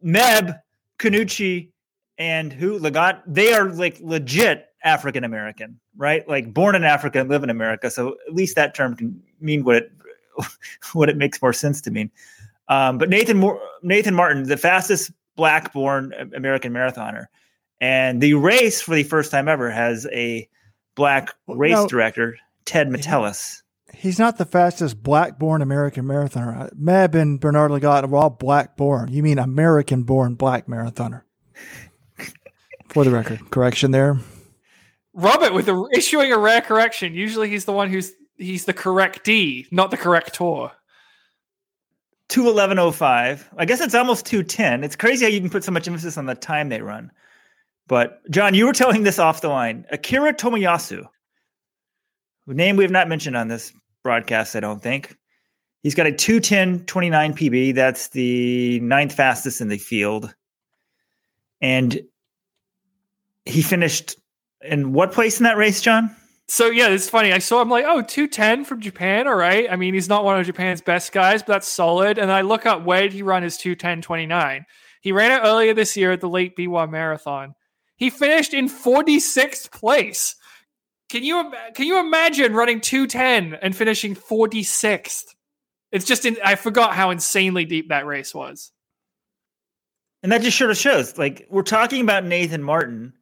Meb, 0.03 0.59
Khannouchi, 0.99 1.71
and 2.17 2.51
who 2.51 2.79
Lagat, 2.79 3.21
they 3.25 3.53
are 3.53 3.69
like 3.69 3.99
legit 4.01 4.67
African 4.83 5.23
American, 5.23 5.79
right? 5.97 6.27
Like 6.27 6.53
born 6.53 6.75
in 6.75 6.83
Africa 6.83 7.19
and 7.19 7.29
live 7.29 7.43
in 7.43 7.49
America. 7.49 7.89
So 7.89 8.15
at 8.27 8.33
least 8.33 8.55
that 8.55 8.75
term 8.75 8.95
can 8.95 9.21
mean 9.39 9.63
what 9.63 9.75
it 9.77 9.91
what 10.93 11.09
it 11.09 11.17
makes 11.17 11.41
more 11.41 11.53
sense 11.53 11.81
to 11.81 11.91
mean. 11.91 12.11
Um, 12.67 12.97
but 12.97 13.09
Nathan 13.09 13.43
Nathan 13.81 14.15
Martin, 14.15 14.43
the 14.43 14.57
fastest 14.57 15.11
black 15.35 15.73
born 15.73 16.13
American 16.35 16.73
marathoner, 16.73 17.25
and 17.81 18.21
the 18.21 18.33
race 18.35 18.81
for 18.81 18.95
the 18.95 19.03
first 19.03 19.31
time 19.31 19.47
ever 19.47 19.71
has 19.71 20.05
a 20.11 20.47
black 20.99 21.33
race 21.47 21.71
no, 21.71 21.87
director, 21.87 22.37
Ted 22.65 22.89
Metellus. 22.89 23.63
he's 23.93 24.19
not 24.19 24.37
the 24.37 24.45
fastest 24.45 25.01
black-born 25.01 25.61
American 25.61 26.05
marathoner. 26.05 26.55
Uh, 26.55 26.69
Meb 26.79 27.15
and 27.15 27.39
Bernard 27.39 27.71
Lagat 27.71 28.03
are 28.03 28.15
all 28.15 28.29
black-born. 28.29 29.11
You 29.11 29.23
mean 29.23 29.39
American-born 29.39 30.35
black 30.35 30.67
marathoner? 30.67 31.23
For 32.89 33.03
the 33.03 33.11
record, 33.11 33.49
correction 33.49 33.91
there. 33.91 34.19
Robert 35.13 35.53
with 35.53 35.67
the, 35.67 35.89
issuing 35.93 36.33
a 36.33 36.37
rare 36.37 36.61
correction. 36.61 37.13
Usually 37.13 37.49
he's 37.49 37.65
the 37.65 37.71
one 37.71 37.89
who's 37.89 38.13
he's 38.37 38.65
the 38.65 38.73
correct 38.73 39.23
D, 39.23 39.67
not 39.71 39.91
the 39.91 39.97
corrector. 39.97 40.71
211.05. 42.29 43.43
I 43.57 43.65
guess 43.65 43.81
it's 43.81 43.95
almost 43.95 44.25
210. 44.27 44.83
It's 44.83 44.95
crazy 44.95 45.25
how 45.25 45.31
you 45.31 45.39
can 45.39 45.49
put 45.49 45.63
so 45.63 45.71
much 45.71 45.87
emphasis 45.87 46.15
on 46.17 46.27
the 46.27 46.35
time 46.35 46.69
they 46.69 46.81
run. 46.81 47.11
But 47.89 48.21
John, 48.29 48.53
you 48.53 48.67
were 48.67 48.73
telling 48.73 49.03
this 49.03 49.19
off 49.19 49.41
the 49.41 49.49
line. 49.49 49.85
Akira 49.91 50.33
Tomiyasu, 50.33 51.05
name 52.47 52.77
we 52.77 52.83
have 52.83 52.91
not 52.91 53.09
mentioned 53.09 53.35
on 53.35 53.49
this 53.49 53.73
broadcast, 54.03 54.55
I 54.55 54.61
don't 54.61 54.81
think. 54.81 55.17
He's 55.81 55.95
got 55.95 56.05
a 56.05 56.11
210 56.11 56.85
29 56.85 57.33
PB. 57.33 57.75
That's 57.75 58.09
the 58.09 58.79
ninth 58.81 59.13
fastest 59.13 59.59
in 59.59 59.69
the 59.69 59.77
field. 59.77 60.33
And 61.61 61.99
he 63.45 63.61
finished 63.61 64.15
in 64.61 64.93
what 64.93 65.11
place 65.11 65.39
in 65.39 65.45
that 65.45 65.57
race, 65.57 65.81
John? 65.81 66.15
So 66.47 66.67
yeah, 66.67 66.89
it's 66.89 67.09
funny. 67.09 67.33
I 67.33 67.39
saw 67.39 67.61
him 67.61 67.69
like, 67.69 67.85
oh, 67.87 68.01
210 68.01 68.65
from 68.65 68.81
Japan. 68.81 69.27
All 69.27 69.35
right. 69.35 69.67
I 69.71 69.75
mean, 69.75 69.93
he's 69.93 70.09
not 70.09 70.23
one 70.23 70.39
of 70.39 70.45
Japan's 70.45 70.81
best 70.81 71.11
guys, 71.11 71.41
but 71.41 71.53
that's 71.53 71.67
solid. 71.67 72.17
And 72.17 72.31
I 72.31 72.41
look 72.41 72.65
up 72.65 72.83
where 72.83 73.01
did 73.01 73.13
he 73.13 73.23
run 73.23 73.41
his 73.41 73.57
210 73.57 74.01
29. 74.01 74.65
He 75.01 75.11
ran 75.11 75.31
it 75.31 75.45
earlier 75.45 75.73
this 75.73 75.97
year 75.97 76.11
at 76.11 76.21
the 76.21 76.29
Lake 76.29 76.55
Biwa 76.55 76.89
Marathon. 76.89 77.55
He 77.99 78.09
finished 78.09 78.53
in 78.53 78.67
46th 78.67 79.71
place. 79.71 80.35
Can 81.09 81.23
you 81.23 81.51
can 81.75 81.85
you 81.85 81.99
imagine 81.99 82.53
running 82.53 82.81
210 82.81 83.59
and 83.61 83.75
finishing 83.75 84.15
46th? 84.15 85.25
It's 85.91 86.05
just 86.05 86.25
in, 86.25 86.37
I 86.43 86.55
forgot 86.55 86.93
how 86.93 87.09
insanely 87.09 87.65
deep 87.65 87.89
that 87.89 88.05
race 88.05 88.33
was. 88.33 88.71
And 90.23 90.31
that 90.31 90.41
just 90.41 90.57
sort 90.57 90.71
of 90.71 90.77
shows 90.77 91.17
like 91.17 91.47
we're 91.49 91.61
talking 91.61 92.01
about 92.01 92.25
Nathan 92.25 92.63
Martin 92.63 93.13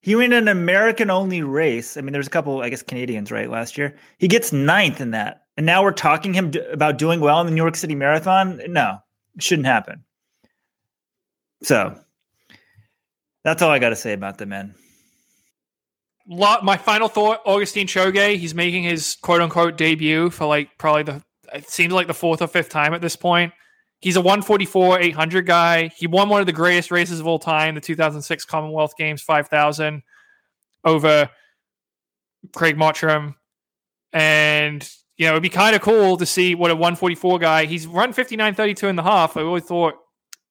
he 0.00 0.14
ran 0.14 0.32
an 0.32 0.48
American 0.48 1.10
only 1.10 1.42
race. 1.42 1.96
I 1.96 2.00
mean, 2.00 2.12
there's 2.12 2.26
a 2.26 2.30
couple, 2.30 2.62
I 2.62 2.68
guess, 2.68 2.82
Canadians, 2.82 3.32
right? 3.32 3.50
Last 3.50 3.76
year, 3.76 3.96
he 4.18 4.28
gets 4.28 4.52
ninth 4.52 5.00
in 5.00 5.10
that, 5.10 5.42
and 5.56 5.66
now 5.66 5.82
we're 5.82 5.92
talking 5.92 6.32
him 6.34 6.50
d- 6.50 6.60
about 6.72 6.98
doing 6.98 7.20
well 7.20 7.40
in 7.40 7.46
the 7.46 7.52
New 7.52 7.62
York 7.62 7.76
City 7.76 7.94
Marathon. 7.94 8.60
No, 8.68 8.98
it 9.34 9.42
shouldn't 9.42 9.66
happen. 9.66 10.04
So 11.62 11.98
that's 13.44 13.62
all 13.62 13.70
I 13.70 13.78
got 13.78 13.90
to 13.90 13.96
say 13.96 14.12
about 14.12 14.38
the 14.38 14.46
men. 14.46 14.74
My 16.26 16.76
final 16.76 17.08
thought: 17.08 17.40
Augustine 17.46 17.86
Choge. 17.86 18.36
He's 18.36 18.54
making 18.54 18.84
his 18.84 19.16
quote 19.22 19.40
unquote 19.40 19.76
debut 19.76 20.30
for 20.30 20.46
like 20.46 20.70
probably 20.78 21.04
the. 21.04 21.22
It 21.54 21.70
seems 21.70 21.94
like 21.94 22.06
the 22.06 22.14
fourth 22.14 22.42
or 22.42 22.46
fifth 22.46 22.68
time 22.68 22.92
at 22.92 23.00
this 23.00 23.16
point. 23.16 23.54
He's 24.00 24.16
a 24.16 24.20
144 24.20 25.00
800 25.00 25.46
guy. 25.46 25.88
He 25.96 26.06
won 26.06 26.28
one 26.28 26.40
of 26.40 26.46
the 26.46 26.52
greatest 26.52 26.90
races 26.90 27.20
of 27.20 27.26
all 27.26 27.38
time, 27.38 27.74
the 27.74 27.80
2006 27.80 28.44
Commonwealth 28.44 28.92
Games 28.96 29.22
5000 29.22 30.02
over 30.84 31.30
Craig 32.54 32.76
Mottram. 32.76 33.34
And, 34.12 34.88
you 35.16 35.26
know, 35.26 35.32
it'd 35.32 35.42
be 35.42 35.48
kind 35.48 35.74
of 35.74 35.82
cool 35.82 36.16
to 36.16 36.26
see 36.26 36.54
what 36.54 36.70
a 36.70 36.76
144 36.76 37.38
guy, 37.40 37.64
he's 37.64 37.86
run 37.86 38.12
59.32 38.12 38.88
and 38.88 39.00
a 39.00 39.02
half. 39.02 39.36
I 39.36 39.42
always 39.42 39.64
thought, 39.64 39.94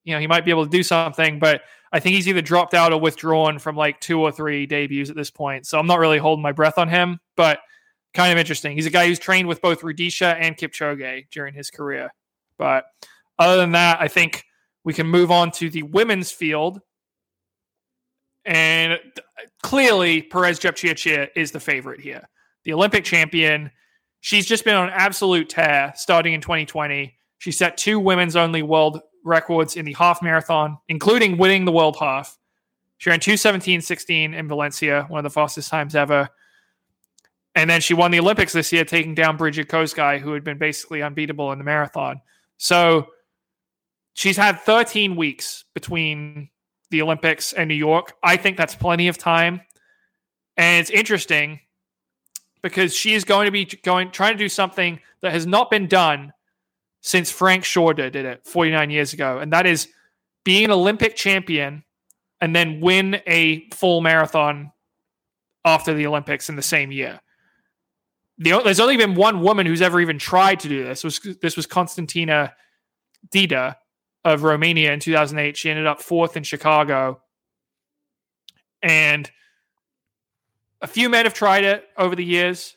you 0.04 0.14
know, 0.14 0.20
he 0.20 0.26
might 0.26 0.44
be 0.44 0.50
able 0.50 0.64
to 0.64 0.70
do 0.70 0.82
something, 0.82 1.38
but 1.38 1.62
I 1.92 2.00
think 2.00 2.16
he's 2.16 2.28
either 2.28 2.42
dropped 2.42 2.74
out 2.74 2.92
or 2.92 3.00
withdrawn 3.00 3.58
from 3.58 3.76
like 3.76 4.00
two 4.00 4.20
or 4.20 4.30
three 4.30 4.66
debuts 4.66 5.10
at 5.10 5.16
this 5.16 5.30
point. 5.30 5.66
So 5.66 5.78
I'm 5.78 5.86
not 5.86 5.98
really 5.98 6.18
holding 6.18 6.42
my 6.42 6.52
breath 6.52 6.78
on 6.78 6.88
him, 6.88 7.20
but 7.36 7.60
kind 8.14 8.32
of 8.32 8.38
interesting. 8.38 8.76
He's 8.76 8.86
a 8.86 8.90
guy 8.90 9.06
who's 9.06 9.18
trained 9.18 9.48
with 9.48 9.62
both 9.62 9.80
Rudisha 9.80 10.36
and 10.38 10.56
Kipchoge 10.56 11.26
during 11.30 11.54
his 11.54 11.70
career. 11.70 12.12
But 12.58 12.84
other 13.38 13.56
than 13.56 13.72
that, 13.72 14.00
I 14.00 14.08
think 14.08 14.44
we 14.84 14.92
can 14.92 15.06
move 15.06 15.30
on 15.30 15.50
to 15.52 15.70
the 15.70 15.82
women's 15.82 16.30
field. 16.30 16.80
And 18.44 18.98
clearly, 19.62 20.22
Peres 20.22 20.58
Jepchirchir 20.58 21.28
is 21.36 21.52
the 21.52 21.60
favorite 21.60 22.00
here. 22.00 22.28
The 22.64 22.72
Olympic 22.72 23.04
champion. 23.04 23.70
She's 24.20 24.46
just 24.46 24.64
been 24.64 24.74
on 24.74 24.90
absolute 24.90 25.48
tear 25.48 25.92
starting 25.94 26.32
in 26.32 26.40
2020. 26.40 27.14
She 27.38 27.52
set 27.52 27.76
two 27.76 28.00
women's 28.00 28.34
only 28.34 28.62
world 28.62 29.00
records 29.28 29.76
in 29.76 29.84
the 29.84 29.92
half 29.94 30.22
marathon, 30.22 30.78
including 30.88 31.38
winning 31.38 31.64
the 31.64 31.72
world 31.72 31.96
half. 31.98 32.36
She 32.96 33.10
ran 33.10 33.20
217.16 33.20 34.34
in 34.34 34.48
Valencia, 34.48 35.04
one 35.08 35.18
of 35.18 35.24
the 35.24 35.30
fastest 35.30 35.70
times 35.70 35.94
ever. 35.94 36.28
And 37.54 37.70
then 37.70 37.80
she 37.80 37.94
won 37.94 38.10
the 38.10 38.18
Olympics 38.18 38.52
this 38.52 38.72
year, 38.72 38.84
taking 38.84 39.14
down 39.14 39.36
Brigid 39.36 39.68
Kosgei, 39.68 40.18
who 40.18 40.32
had 40.32 40.42
been 40.42 40.58
basically 40.58 41.02
unbeatable 41.02 41.52
in 41.52 41.58
the 41.58 41.64
marathon. 41.64 42.20
So 42.56 43.08
She's 44.18 44.36
had 44.36 44.58
13 44.62 45.14
weeks 45.14 45.64
between 45.74 46.48
the 46.90 47.02
Olympics 47.02 47.52
and 47.52 47.68
New 47.68 47.76
York. 47.76 48.14
I 48.20 48.36
think 48.36 48.56
that's 48.56 48.74
plenty 48.74 49.06
of 49.06 49.16
time. 49.16 49.60
And 50.56 50.80
it's 50.80 50.90
interesting 50.90 51.60
because 52.60 52.92
she 52.92 53.14
is 53.14 53.22
going 53.22 53.44
to 53.44 53.52
be 53.52 53.64
going 53.64 54.10
trying 54.10 54.32
to 54.32 54.38
do 54.38 54.48
something 54.48 54.98
that 55.20 55.30
has 55.30 55.46
not 55.46 55.70
been 55.70 55.86
done 55.86 56.32
since 57.00 57.30
Frank 57.30 57.64
Shorter 57.64 58.10
did 58.10 58.24
it 58.24 58.46
49 58.46 58.90
years 58.90 59.12
ago, 59.12 59.38
and 59.38 59.52
that 59.52 59.66
is 59.66 59.88
being 60.44 60.64
an 60.64 60.70
Olympic 60.70 61.16
champion 61.16 61.84
and 62.40 62.54
then 62.54 62.80
win 62.80 63.20
a 63.26 63.68
full 63.70 64.00
marathon 64.00 64.72
after 65.64 65.92
the 65.94 66.06
Olympics 66.06 66.48
in 66.48 66.56
the 66.56 66.62
same 66.62 66.92
year. 66.92 67.20
The, 68.38 68.60
there's 68.62 68.80
only 68.80 68.96
been 68.96 69.14
one 69.14 69.40
woman 69.40 69.66
who's 69.66 69.82
ever 69.82 70.00
even 70.00 70.18
tried 70.18 70.60
to 70.60 70.68
do 70.68 70.84
this. 70.84 71.02
was 71.02 71.18
this 71.42 71.56
was 71.56 71.66
Constantina 71.66 72.54
Dita, 73.30 73.76
of 74.24 74.42
Romania 74.42 74.92
in 74.92 75.00
2008. 75.00 75.56
She 75.56 75.70
ended 75.70 75.86
up 75.86 76.02
fourth 76.02 76.36
in 76.36 76.42
Chicago. 76.42 77.20
And 78.82 79.30
a 80.80 80.86
few 80.86 81.08
men 81.08 81.24
have 81.24 81.34
tried 81.34 81.64
it 81.64 81.84
over 81.96 82.14
the 82.14 82.24
years, 82.24 82.76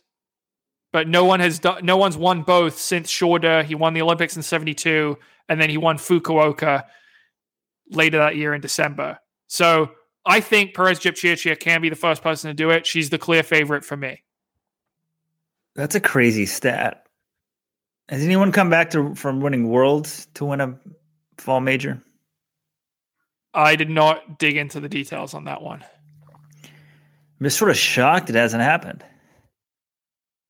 but 0.92 1.08
no 1.08 1.26
one 1.26 1.40
has 1.40 1.60
done, 1.60 1.86
no 1.86 1.98
one's 1.98 2.18
won 2.18 2.44
both 2.44 2.78
since 2.78 3.10
Shorter. 3.10 3.64
He 3.64 3.76
won 3.76 3.94
the 3.94 4.02
Olympics 4.02 4.36
in 4.36 4.44
72 4.44 5.18
and 5.48 5.62
then 5.62 5.70
he 5.70 5.78
won 5.78 5.98
Fukuoka 5.98 6.86
later 7.90 8.18
that 8.18 8.36
year 8.36 8.54
in 8.54 8.62
December. 8.62 9.20
So 9.48 9.92
I 10.26 10.40
think 10.40 10.74
Peres 10.74 11.00
Jepchirchir 11.00 11.60
can 11.60 11.82
be 11.82 11.90
the 11.90 11.96
first 11.96 12.22
person 12.22 12.50
to 12.50 12.54
do 12.54 12.70
it. 12.70 12.86
She's 12.86 13.10
the 13.10 13.18
clear 13.18 13.44
favorite 13.44 13.84
for 13.84 13.98
me. 13.98 14.24
That's 15.76 15.96
a 15.96 16.00
crazy 16.00 16.46
stat. 16.46 17.06
Has 18.10 18.24
anyone 18.24 18.52
come 18.52 18.70
back 18.70 18.92
to 18.92 19.16
from 19.16 19.40
winning 19.40 19.70
worlds 19.70 20.28
to 20.34 20.46
win 20.46 20.60
a 20.60 20.78
fall 21.38 21.62
major? 21.62 22.02
I 23.54 23.76
did 23.76 23.90
not 23.90 24.38
dig 24.38 24.58
into 24.58 24.80
the 24.80 24.90
details 24.90 25.34
on 25.34 25.46
that 25.46 25.62
one. 25.62 25.84
I'm 26.64 27.44
just 27.44 27.58
sort 27.58 27.72
of 27.72 27.78
shocked 27.78 28.30
it 28.30 28.36
hasn't 28.36 28.64
happened. 28.64 29.04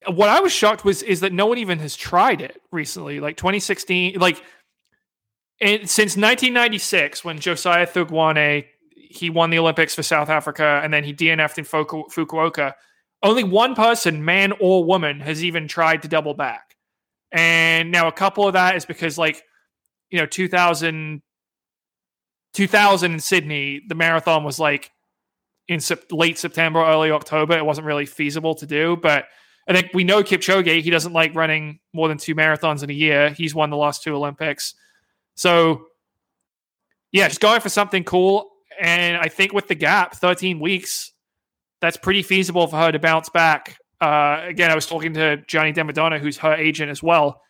What 0.08 0.30
I 0.30 0.40
was 0.40 0.52
shocked 0.52 0.84
was 0.84 1.04
is 1.04 1.20
that 1.20 1.32
no 1.32 1.46
one 1.46 1.58
even 1.60 1.80
has 1.80 1.96
tried 1.96 2.42
it 2.42 2.62
recently. 2.72 3.20
Like 3.20 3.38
2016, 3.38 4.20
like 4.20 4.44
and 5.62 5.88
since 5.88 6.18
1996, 6.18 7.24
when 7.24 7.40
Josiah 7.40 7.86
Thugwane 7.86 8.66
he 9.12 9.30
won 9.30 9.50
the 9.50 9.60
Olympics 9.60 9.94
for 9.94 10.04
South 10.04 10.30
Africa 10.30 10.80
and 10.84 10.94
then 10.94 11.04
he 11.04 11.14
DNF'd 11.14 11.58
in 11.60 11.66
Fuku- 11.66 12.10
Fukuoka. 12.10 12.74
Only 13.22 13.44
one 13.44 13.76
person, 13.76 14.24
man 14.26 14.54
or 14.60 14.84
woman, 14.84 15.20
has 15.20 15.44
even 15.44 15.68
tried 15.68 16.02
to 16.04 16.08
double 16.08 16.34
back. 16.34 16.76
And 17.32 17.92
now 17.92 18.08
a 18.08 18.12
couple 18.12 18.48
of 18.48 18.54
that 18.54 18.76
is 18.76 18.86
because 18.86 19.18
like 19.18 19.44
you 20.10 20.20
know 20.20 20.26
2000 20.26 21.22
2000 22.54 23.12
in 23.14 23.20
Sydney, 23.20 23.82
the 23.88 23.96
marathon 23.96 24.44
was 24.44 24.60
like 24.60 24.92
in 25.68 25.80
late 26.12 26.38
September, 26.38 26.84
early 26.84 27.12
October. 27.12 27.58
It 27.58 27.66
wasn't 27.66 27.88
really 27.88 28.06
feasible 28.06 28.56
to 28.56 28.66
do, 28.66 28.98
but 28.98 29.26
I 29.68 29.74
think 29.74 29.92
we 29.94 30.04
know 30.04 30.24
Kipchoge. 30.24 30.82
He 30.82 30.90
doesn't 30.90 31.14
like 31.14 31.36
running 31.36 31.80
more 31.94 32.08
than 32.08 32.18
two 32.18 32.36
marathons 32.36 32.84
in 32.84 32.90
a 32.90 32.94
year. 32.94 33.30
He's 33.30 33.56
won 33.56 33.70
the 33.70 33.78
last 33.78 34.04
two 34.04 34.16
Olympics, 34.16 34.74
so 35.36 35.88
yeah, 37.12 37.28
just 37.28 37.42
going 37.42 37.62
for 37.62 37.70
something 37.70 38.04
cool. 38.04 38.50
And 38.80 39.18
I 39.18 39.28
think 39.28 39.54
with 39.54 39.68
the 39.68 39.76
gap, 39.76 40.16
13 40.16 40.60
weeks, 40.60 41.12
that's 41.82 41.98
pretty 41.98 42.24
feasible 42.24 42.68
for 42.68 42.78
her 42.78 42.92
to 42.92 43.00
bounce 43.00 43.30
back. 43.30 43.78
Uh, 44.00 44.42
again, 44.44 44.72
I 44.72 44.76
was 44.76 44.88
talking 44.88 45.14
to 45.14 45.38
Gianni 45.48 45.74
Demadonna, 45.74 46.20
who's 46.20 46.38
her 46.38 46.54
agent 46.56 46.90
as 46.90 47.04
well. 47.04 47.42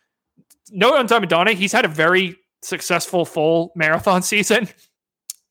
Note 0.70 0.94
on 0.94 1.06
Demadonna, 1.06 1.54
he's 1.54 1.72
had 1.72 1.84
a 1.84 1.88
very 1.88 2.36
successful 2.62 3.24
full 3.24 3.72
marathon 3.76 4.22
season. 4.22 4.68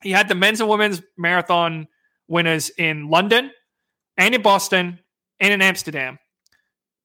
He 0.02 0.10
had 0.10 0.28
the 0.28 0.34
men's 0.34 0.60
and 0.60 0.68
women's 0.68 1.00
marathon 1.16 1.88
winners 2.28 2.70
in 2.70 3.08
London 3.08 3.50
and 4.16 4.34
in 4.34 4.42
Boston 4.42 4.98
and 5.40 5.52
in 5.52 5.62
Amsterdam. 5.62 6.18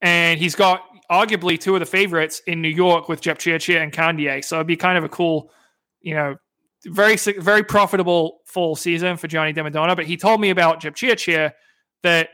And 0.02 0.40
he's 0.40 0.56
got 0.56 0.82
arguably 1.12 1.60
two 1.60 1.74
of 1.76 1.80
the 1.80 1.86
favorites 1.86 2.42
in 2.48 2.62
New 2.62 2.70
York 2.70 3.10
with 3.10 3.22
Jepchirchir 3.22 3.82
and 3.82 3.92
Kandie. 3.92 4.44
So 4.44 4.58
it'd 4.58 4.68
be 4.68 4.76
kind 4.76 4.98
of 4.98 5.04
a 5.04 5.10
cool, 5.10 5.52
you 6.02 6.14
know, 6.14 6.36
very 6.86 7.16
very 7.16 7.64
profitable 7.64 8.40
full 8.46 8.76
season 8.76 9.18
for 9.18 9.28
Gianni 9.28 9.54
Demadonna. 9.54 9.96
But 9.96 10.06
he 10.06 10.18
told 10.18 10.40
me 10.42 10.50
about 10.50 10.82
Jepchirchir 10.82 11.52
that 12.04 12.30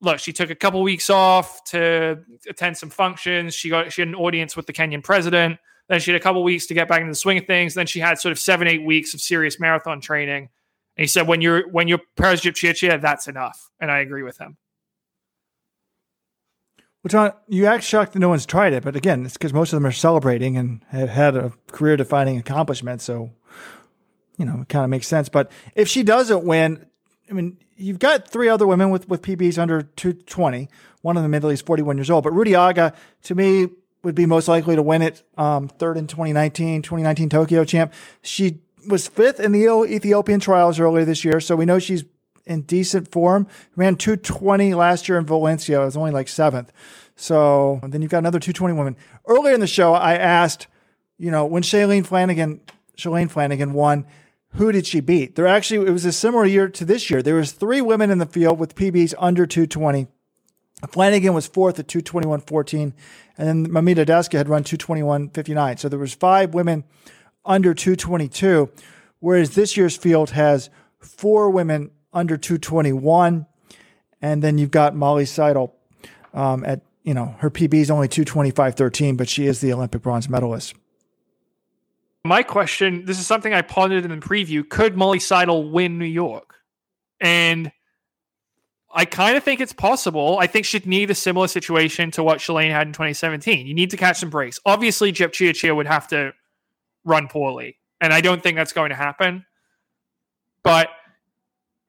look, 0.00 0.18
she 0.18 0.32
took 0.32 0.50
a 0.50 0.54
couple 0.54 0.82
weeks 0.82 1.10
off 1.10 1.64
to 1.64 2.18
attend 2.48 2.76
some 2.76 2.90
functions. 2.90 3.54
She 3.54 3.68
got 3.68 3.92
she 3.92 4.02
had 4.02 4.08
an 4.08 4.14
audience 4.14 4.56
with 4.56 4.66
the 4.66 4.72
Kenyan 4.72 5.02
president. 5.02 5.58
Then 5.88 6.00
she 6.00 6.12
had 6.12 6.20
a 6.20 6.22
couple 6.22 6.42
weeks 6.42 6.66
to 6.66 6.74
get 6.74 6.86
back 6.86 7.00
into 7.00 7.12
the 7.12 7.16
swing 7.16 7.38
of 7.38 7.46
things. 7.46 7.74
Then 7.74 7.86
she 7.86 8.00
had 8.00 8.18
sort 8.18 8.32
of 8.32 8.38
seven, 8.38 8.68
eight 8.68 8.84
weeks 8.84 9.14
of 9.14 9.20
serious 9.20 9.58
marathon 9.58 10.00
training. 10.00 10.50
And 10.96 11.02
he 11.02 11.06
said, 11.06 11.26
when 11.26 11.40
you're 11.40 11.68
when 11.70 11.88
you're 11.88 12.00
Peres 12.16 12.42
Jepchirchir, 12.42 13.00
that's 13.00 13.28
enough. 13.28 13.70
And 13.80 13.90
I 13.90 14.00
agree 14.00 14.22
with 14.22 14.38
him. 14.38 14.56
Well, 17.02 17.10
John, 17.10 17.32
you 17.46 17.66
act 17.66 17.84
shocked 17.84 18.14
that 18.14 18.18
no 18.18 18.28
one's 18.28 18.44
tried 18.44 18.72
it, 18.72 18.82
but 18.82 18.96
again, 18.96 19.24
it's 19.24 19.34
because 19.34 19.52
most 19.52 19.72
of 19.72 19.76
them 19.76 19.86
are 19.86 19.92
celebrating 19.92 20.56
and 20.56 20.82
have 20.88 21.08
had 21.08 21.36
a 21.36 21.52
career 21.70 21.96
defining 21.96 22.38
accomplishment. 22.38 23.00
So, 23.00 23.30
you 24.36 24.44
know, 24.44 24.62
it 24.62 24.68
kind 24.68 24.84
of 24.84 24.90
makes 24.90 25.06
sense. 25.06 25.28
But 25.28 25.50
if 25.76 25.88
she 25.88 26.02
doesn't 26.02 26.44
win, 26.44 26.86
I 27.30 27.34
mean, 27.34 27.58
you've 27.76 28.00
got 28.00 28.28
three 28.28 28.48
other 28.48 28.66
women 28.66 28.90
with, 28.90 29.08
with 29.08 29.22
PBs 29.22 29.58
under 29.58 29.82
220. 29.82 30.68
One 31.02 31.16
of 31.16 31.22
them 31.22 31.34
at 31.34 31.44
least 31.44 31.66
41 31.66 31.96
years 31.96 32.10
old. 32.10 32.24
But 32.24 32.32
Ruti 32.32 32.58
Aga, 32.58 32.92
to 33.24 33.34
me, 33.36 33.68
would 34.02 34.16
be 34.16 34.26
most 34.26 34.48
likely 34.48 34.74
to 34.74 34.82
win 34.82 35.02
it. 35.02 35.22
Um, 35.36 35.68
third 35.68 35.96
in 35.96 36.08
2019, 36.08 36.82
2019 36.82 37.28
Tokyo 37.28 37.64
champ. 37.64 37.92
She 38.22 38.60
was 38.88 39.06
fifth 39.06 39.38
in 39.38 39.52
the 39.52 39.86
Ethiopian 39.88 40.40
trials 40.40 40.80
earlier 40.80 41.04
this 41.04 41.24
year. 41.24 41.40
So 41.40 41.54
we 41.54 41.64
know 41.64 41.78
she's 41.78 42.04
in 42.48 42.62
decent 42.62 43.08
form. 43.08 43.46
Ran 43.76 43.94
220 43.96 44.74
last 44.74 45.08
year 45.08 45.18
in 45.18 45.26
Valencia. 45.26 45.80
It 45.80 45.84
was 45.84 45.96
only 45.96 46.10
like 46.10 46.28
seventh. 46.28 46.72
So 47.14 47.80
then 47.82 48.02
you've 48.02 48.10
got 48.10 48.18
another 48.18 48.40
220 48.40 48.74
woman. 48.74 48.96
Earlier 49.26 49.54
in 49.54 49.60
the 49.60 49.66
show, 49.66 49.92
I 49.92 50.14
asked, 50.14 50.66
you 51.18 51.30
know, 51.30 51.44
when 51.44 51.62
Shalane 51.62 52.06
Flanagan, 52.06 52.60
Shalane 52.96 53.30
Flanagan 53.30 53.72
won, 53.74 54.06
who 54.54 54.72
did 54.72 54.86
she 54.86 55.00
beat? 55.00 55.36
There 55.36 55.46
actually, 55.46 55.86
it 55.86 55.92
was 55.92 56.06
a 56.06 56.12
similar 56.12 56.46
year 56.46 56.68
to 56.68 56.84
this 56.84 57.10
year. 57.10 57.22
There 57.22 57.34
was 57.34 57.52
three 57.52 57.80
women 57.80 58.10
in 58.10 58.18
the 58.18 58.26
field 58.26 58.58
with 58.58 58.74
PBs 58.74 59.14
under 59.18 59.46
220. 59.46 60.08
Flanagan 60.90 61.34
was 61.34 61.46
fourth 61.46 61.78
at 61.78 61.88
221.14, 61.88 62.92
and 63.36 63.48
then 63.48 63.68
Mamitu 63.68 64.06
Daska 64.06 64.38
had 64.38 64.48
run 64.48 64.62
221.59. 64.62 65.78
So 65.78 65.88
there 65.88 65.98
was 65.98 66.14
five 66.14 66.54
women 66.54 66.84
under 67.44 67.74
222, 67.74 68.70
whereas 69.18 69.54
this 69.56 69.76
year's 69.76 69.96
field 69.96 70.30
has 70.30 70.70
four 71.00 71.50
women 71.50 71.90
under 72.18 72.36
221. 72.36 73.46
And 74.20 74.42
then 74.42 74.58
you've 74.58 74.70
got 74.70 74.94
Molly 74.94 75.24
Seidel 75.24 75.74
um, 76.34 76.64
at, 76.64 76.82
you 77.04 77.14
know, 77.14 77.36
her 77.38 77.50
PB 77.50 77.74
is 77.74 77.90
only 77.90 78.08
225.13, 78.08 79.16
but 79.16 79.28
she 79.28 79.46
is 79.46 79.60
the 79.60 79.72
Olympic 79.72 80.02
bronze 80.02 80.28
medalist. 80.28 80.74
My 82.24 82.42
question 82.42 83.04
this 83.06 83.18
is 83.18 83.26
something 83.26 83.54
I 83.54 83.62
pondered 83.62 84.04
in 84.04 84.10
the 84.10 84.16
preview. 84.16 84.68
Could 84.68 84.96
Molly 84.96 85.20
Seidel 85.20 85.70
win 85.70 85.98
New 85.98 86.04
York? 86.04 86.56
And 87.20 87.72
I 88.92 89.04
kind 89.04 89.36
of 89.36 89.44
think 89.44 89.60
it's 89.60 89.72
possible. 89.72 90.38
I 90.38 90.46
think 90.46 90.66
she'd 90.66 90.86
need 90.86 91.10
a 91.10 91.14
similar 91.14 91.46
situation 91.46 92.10
to 92.12 92.22
what 92.22 92.38
Shalane 92.38 92.70
had 92.70 92.86
in 92.86 92.92
2017. 92.92 93.66
You 93.66 93.74
need 93.74 93.90
to 93.90 93.96
catch 93.96 94.18
some 94.18 94.30
breaks. 94.30 94.58
Obviously, 94.66 95.12
Jepchirchir 95.12 95.74
would 95.74 95.86
have 95.86 96.08
to 96.08 96.32
run 97.04 97.28
poorly, 97.28 97.78
and 98.00 98.12
I 98.12 98.20
don't 98.20 98.42
think 98.42 98.56
that's 98.56 98.72
going 98.72 98.90
to 98.90 98.96
happen. 98.96 99.44
But 100.62 100.88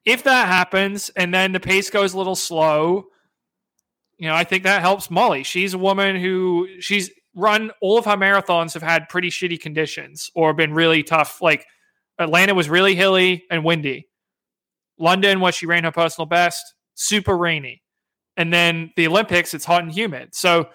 if 0.05 0.23
that 0.23 0.47
happens 0.47 1.09
and 1.15 1.33
then 1.33 1.51
the 1.51 1.59
pace 1.59 1.89
goes 1.89 2.13
a 2.13 2.17
little 2.17 2.35
slow, 2.35 3.05
you 4.17 4.27
know, 4.27 4.35
I 4.35 4.43
think 4.43 4.63
that 4.63 4.81
helps 4.81 5.09
Molly. 5.09 5.43
She's 5.43 5.73
a 5.73 5.77
woman 5.77 6.15
who 6.15 6.67
she's 6.79 7.09
run 7.35 7.71
all 7.81 7.97
of 7.97 8.05
her 8.05 8.17
marathons 8.17 8.73
have 8.73 8.83
had 8.83 9.07
pretty 9.07 9.29
shitty 9.29 9.59
conditions 9.59 10.29
or 10.35 10.53
been 10.53 10.73
really 10.73 11.03
tough. 11.03 11.41
Like 11.41 11.65
Atlanta 12.17 12.53
was 12.53 12.69
really 12.69 12.95
hilly 12.95 13.45
and 13.49 13.63
windy. 13.63 14.07
London, 14.97 15.39
what 15.39 15.53
she 15.55 15.65
ran 15.65 15.85
her 15.85 15.91
personal 15.91 16.25
best, 16.25 16.73
super 16.95 17.37
rainy. 17.37 17.81
And 18.35 18.51
then 18.51 18.91
the 18.95 19.07
Olympics, 19.07 19.53
it's 19.53 19.65
hot 19.65 19.83
and 19.83 19.91
humid. 19.91 20.35
So 20.35 20.69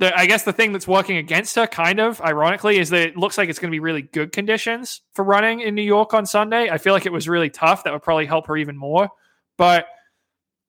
the, 0.00 0.18
I 0.18 0.24
guess 0.24 0.44
the 0.44 0.52
thing 0.52 0.72
that's 0.72 0.88
working 0.88 1.18
against 1.18 1.54
her, 1.56 1.66
kind 1.66 2.00
of 2.00 2.22
ironically, 2.22 2.78
is 2.78 2.88
that 2.88 3.08
it 3.08 3.16
looks 3.18 3.36
like 3.36 3.50
it's 3.50 3.58
going 3.58 3.70
to 3.70 3.74
be 3.74 3.80
really 3.80 4.00
good 4.00 4.32
conditions 4.32 5.02
for 5.12 5.22
running 5.22 5.60
in 5.60 5.74
New 5.74 5.82
York 5.82 6.14
on 6.14 6.24
Sunday. 6.24 6.70
I 6.70 6.78
feel 6.78 6.94
like 6.94 7.04
it 7.04 7.12
was 7.12 7.28
really 7.28 7.50
tough. 7.50 7.84
That 7.84 7.92
would 7.92 8.02
probably 8.02 8.24
help 8.24 8.46
her 8.46 8.56
even 8.56 8.78
more. 8.78 9.10
But 9.58 9.84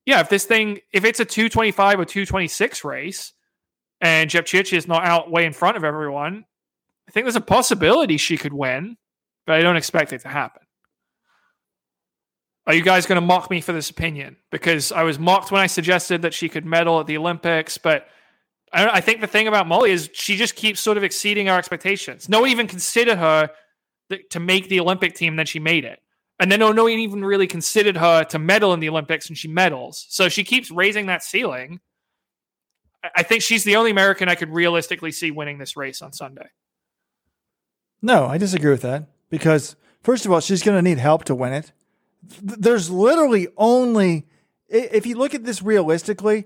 yeah, 0.06 0.20
if 0.20 0.28
this 0.28 0.44
thing, 0.44 0.80
if 0.92 1.06
it's 1.06 1.22
a 1.22 1.26
225 1.26 2.02
or 2.02 2.06
226 2.06 2.84
race 2.84 3.32
and 4.02 4.30
Jepchirchir 4.30 4.78
is 4.78 4.88
not 4.88 5.06
out 5.06 5.32
way 5.32 5.46
in 5.46 5.54
front 5.54 5.78
of 5.78 5.86
everyone, 5.86 6.44
I 7.08 7.12
think 7.12 7.24
there's 7.24 7.38
a 7.38 7.42
possibility 7.42 8.18
she 8.18 8.36
could 8.36 8.54
win, 8.54 8.98
but 9.48 9.56
I 9.56 9.62
don't 9.62 9.78
expect 9.78 10.12
it 10.12 10.20
to 10.22 10.28
happen. 10.28 10.64
Are 12.68 12.74
you 12.74 12.84
guys 12.84 13.06
going 13.06 13.20
to 13.20 13.26
mock 13.26 13.50
me 13.50 13.62
for 13.62 13.72
this 13.72 13.90
opinion? 13.90 14.36
Because 14.52 14.92
I 14.92 15.04
was 15.04 15.18
mocked 15.18 15.52
when 15.52 15.62
I 15.62 15.68
suggested 15.68 16.24
that 16.24 16.34
she 16.34 16.50
could 16.50 16.66
medal 16.66 17.00
at 17.00 17.08
the 17.08 17.18
Olympics, 17.18 17.78
but 17.78 18.08
I, 18.74 18.88
I 18.98 19.02
think 19.02 19.22
the 19.22 19.28
thing 19.28 19.48
about 19.48 19.68
Molly 19.68 19.92
is 19.92 20.10
she 20.14 20.36
just 20.36 20.56
keeps 20.56 20.80
sort 20.80 20.98
of 20.98 21.04
exceeding 21.04 21.50
our 21.50 21.58
expectations. 21.58 22.30
No 22.30 22.42
one 22.42 22.50
even 22.50 22.68
considered 22.68 23.18
her 23.18 23.50
th- 24.10 24.30
to 24.30 24.40
make 24.40 24.70
the 24.70 24.80
Olympic 24.80 25.16
team, 25.16 25.36
then 25.36 25.46
she 25.46 25.60
made 25.60 25.86
it. 25.86 26.00
And 26.40 26.52
then 26.52 26.60
no, 26.60 26.72
no 26.72 26.84
one 26.84 26.94
even 26.94 27.24
really 27.24 27.48
considered 27.48 27.98
her 27.98 28.24
to 28.26 28.40
medal 28.40 28.74
in 28.74 28.80
the 28.80 28.90
Olympics, 28.90 29.28
and 29.28 29.38
she 29.38 29.48
medals. 29.48 30.08
So 30.10 30.28
she 30.28 30.44
keeps 30.44 30.72
raising 30.72 31.06
that 31.06 31.24
ceiling. 31.24 31.80
I 33.16 33.24
think 33.24 33.44
she's 33.44 33.64
the 33.64 33.76
only 33.76 33.92
American 33.92 34.28
I 34.28 34.36
could 34.36 34.50
realistically 34.50 35.12
see 35.12 35.32
winning 35.32 35.58
this 35.58 35.78
race 35.78 36.02
on 36.02 36.14
Sunday. 36.14 36.50
No, 38.02 38.26
I 38.26 38.38
disagree 38.38 38.72
with 38.72 38.82
that 38.82 39.06
because 39.30 39.76
first 40.02 40.26
of 40.26 40.32
all, 40.32 40.40
she's 40.40 40.64
going 40.64 40.78
to 40.78 40.82
need 40.82 40.98
help 40.98 41.26
to 41.26 41.36
win 41.36 41.54
it. 41.54 41.72
There's 42.42 42.90
literally 42.90 43.48
only, 43.58 44.28
if 44.68 45.06
you 45.06 45.18
look 45.18 45.36
at 45.36 45.44
this 45.44 45.62
realistically, 45.62 46.46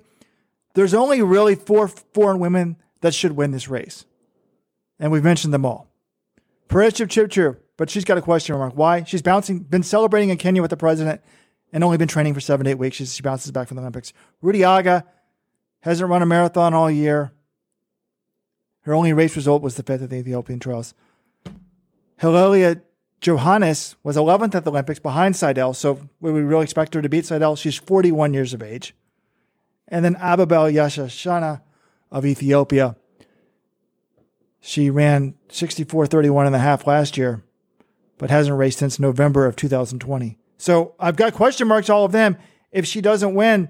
there's 0.75 0.93
only 0.93 1.21
really 1.21 1.55
four 1.55 1.87
foreign 1.87 2.39
women 2.39 2.77
that 3.01 3.13
should 3.13 3.31
win 3.33 3.51
this 3.51 3.67
race. 3.67 4.05
And 4.99 5.11
we've 5.11 5.23
mentioned 5.23 5.53
them 5.53 5.65
all. 5.65 5.87
Peres 6.67 6.93
Jepchirchir, 6.93 7.57
but 7.77 7.89
she's 7.89 8.05
got 8.05 8.17
a 8.17 8.21
question 8.21 8.57
mark. 8.57 8.73
Why? 8.75 9.03
She's 9.03 9.21
bouncing, 9.21 9.59
been 9.59 9.83
celebrating 9.83 10.29
in 10.29 10.37
Kenya 10.37 10.61
with 10.61 10.71
the 10.71 10.77
president 10.77 11.21
and 11.73 11.83
only 11.83 11.97
been 11.97 12.07
training 12.07 12.33
for 12.33 12.39
seven 12.39 12.65
to 12.65 12.71
eight 12.71 12.77
weeks. 12.77 12.97
She 12.97 13.21
bounces 13.21 13.51
back 13.51 13.67
from 13.67 13.75
the 13.75 13.81
Olympics. 13.81 14.13
Ruti 14.43 14.65
Aga 14.65 15.05
hasn't 15.81 16.09
run 16.09 16.21
a 16.21 16.25
marathon 16.25 16.73
all 16.73 16.89
year. 16.89 17.31
Her 18.81 18.93
only 18.93 19.13
race 19.13 19.35
result 19.35 19.61
was 19.61 19.75
the 19.75 19.83
fifth 19.83 20.03
at 20.03 20.09
the 20.09 20.17
Ethiopian 20.17 20.59
Trials. 20.59 20.93
Helalia 22.21 22.81
Johannes 23.21 23.95
was 24.03 24.17
11th 24.17 24.55
at 24.55 24.63
the 24.63 24.71
Olympics 24.71 24.99
behind 24.99 25.35
Seidel. 25.35 25.73
So 25.73 25.99
we 26.19 26.31
really 26.31 26.63
expect 26.63 26.93
her 26.93 27.01
to 27.01 27.09
beat 27.09 27.25
Seidel? 27.25 27.55
She's 27.55 27.75
41 27.75 28.33
years 28.33 28.53
of 28.53 28.61
age. 28.61 28.93
And 29.87 30.03
then 30.03 30.15
Ababel 30.19 30.65
Yeshaneh 30.65 31.61
of 32.11 32.25
Ethiopia. 32.25 32.95
She 34.59 34.89
ran 34.89 35.35
64.31 35.49 36.47
and 36.47 36.55
a 36.55 36.59
half 36.59 36.87
last 36.87 37.17
year, 37.17 37.43
but 38.17 38.31
hasn't 38.31 38.57
raced 38.57 38.79
since 38.79 38.99
November 38.99 39.45
of 39.45 39.55
2020. 39.55 40.37
So 40.57 40.95
I've 40.99 41.15
got 41.15 41.33
question 41.33 41.67
marks, 41.67 41.89
all 41.89 42.05
of 42.05 42.11
them. 42.11 42.37
If 42.71 42.85
she 42.85 43.01
doesn't 43.01 43.35
win, 43.35 43.69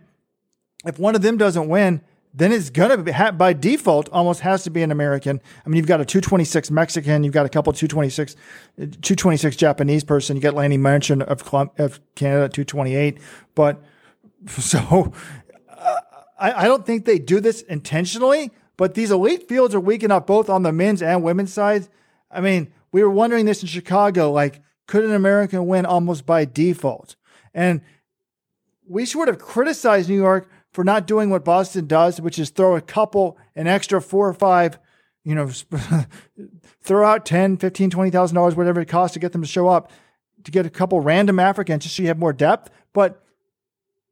if 0.86 0.98
one 0.98 1.16
of 1.16 1.22
them 1.22 1.38
doesn't 1.38 1.68
win, 1.68 2.02
then 2.34 2.52
it's 2.52 2.70
going 2.70 2.90
to 2.90 2.98
be 2.98 3.14
by 3.38 3.54
default 3.54 4.10
almost 4.10 4.42
has 4.42 4.64
to 4.64 4.70
be 4.70 4.84
an 4.84 4.92
American. 4.92 5.42
I 5.66 5.70
mean, 5.70 5.78
you've 5.78 5.88
got 5.88 6.02
a 6.02 6.06
226 6.06 6.70
Mexican, 6.70 7.24
you've 7.24 7.34
got 7.34 7.46
a 7.46 7.50
couple 7.50 7.72
226, 7.72 8.36
226 8.78 9.56
Japanese 9.56 10.04
person. 10.04 10.36
You 10.36 10.42
got 10.42 10.54
Lanni 10.54 10.78
Marchant 10.78 11.24
of, 11.24 11.42
of 11.78 12.00
Canada 12.16 12.50
228. 12.50 13.20
But 13.56 13.82
so 14.48 15.14
I, 16.46 16.64
I 16.64 16.66
don't 16.66 16.86
think 16.86 17.06
they 17.06 17.18
do 17.18 17.40
this 17.40 17.64
intentionally, 17.64 18.52
but 18.78 18.94
these 18.94 19.10
elite 19.10 19.50
fields 19.50 19.74
are 19.74 19.80
weak 19.80 20.04
enough 20.04 20.28
both 20.28 20.48
on 20.48 20.62
the 20.62 20.72
men's 20.72 21.02
and 21.02 21.24
women's 21.24 21.52
sides. 21.52 21.90
I 22.30 22.40
mean, 22.40 22.72
we 22.92 23.02
were 23.02 23.10
wondering 23.10 23.46
this 23.46 23.64
in 23.64 23.68
Chicago, 23.68 24.32
like, 24.32 24.62
could 24.88 25.04
an 25.04 25.14
American 25.14 25.66
win 25.66 25.88
almost 25.88 26.28
by 26.28 26.46
default? 26.46 27.16
And 27.54 27.82
we 28.88 29.06
sort 29.06 29.28
of 29.28 29.40
criticized 29.40 30.08
New 30.08 30.16
York 30.16 30.48
for 30.72 30.84
not 30.84 31.08
doing 31.08 31.32
what 31.32 31.44
Boston 31.44 31.88
does, 31.88 32.22
which 32.22 32.38
is 32.38 32.52
throw 32.52 32.76
a 32.76 32.82
couple, 32.82 33.40
an 33.56 33.66
extra 33.66 34.00
four 34.00 34.30
or 34.30 34.34
five, 34.34 34.78
you 35.24 35.34
know, 35.34 35.50
throw 36.84 37.08
out 37.08 37.26
10, 37.26 37.58
15, 37.58 37.90
$20,000, 37.90 38.56
whatever 38.56 38.82
it 38.82 38.88
costs 38.88 39.14
to 39.16 39.20
get 39.20 39.32
them 39.32 39.42
to 39.42 39.48
show 39.48 39.68
up, 39.68 39.92
to 40.44 40.52
get 40.52 40.68
a 40.68 40.70
couple 40.70 41.00
random 41.00 41.40
Africans 41.40 41.84
just 41.84 41.96
so 41.96 42.04
you 42.04 42.10
have 42.10 42.20
more 42.20 42.34
depth. 42.34 42.70
But 42.94 43.24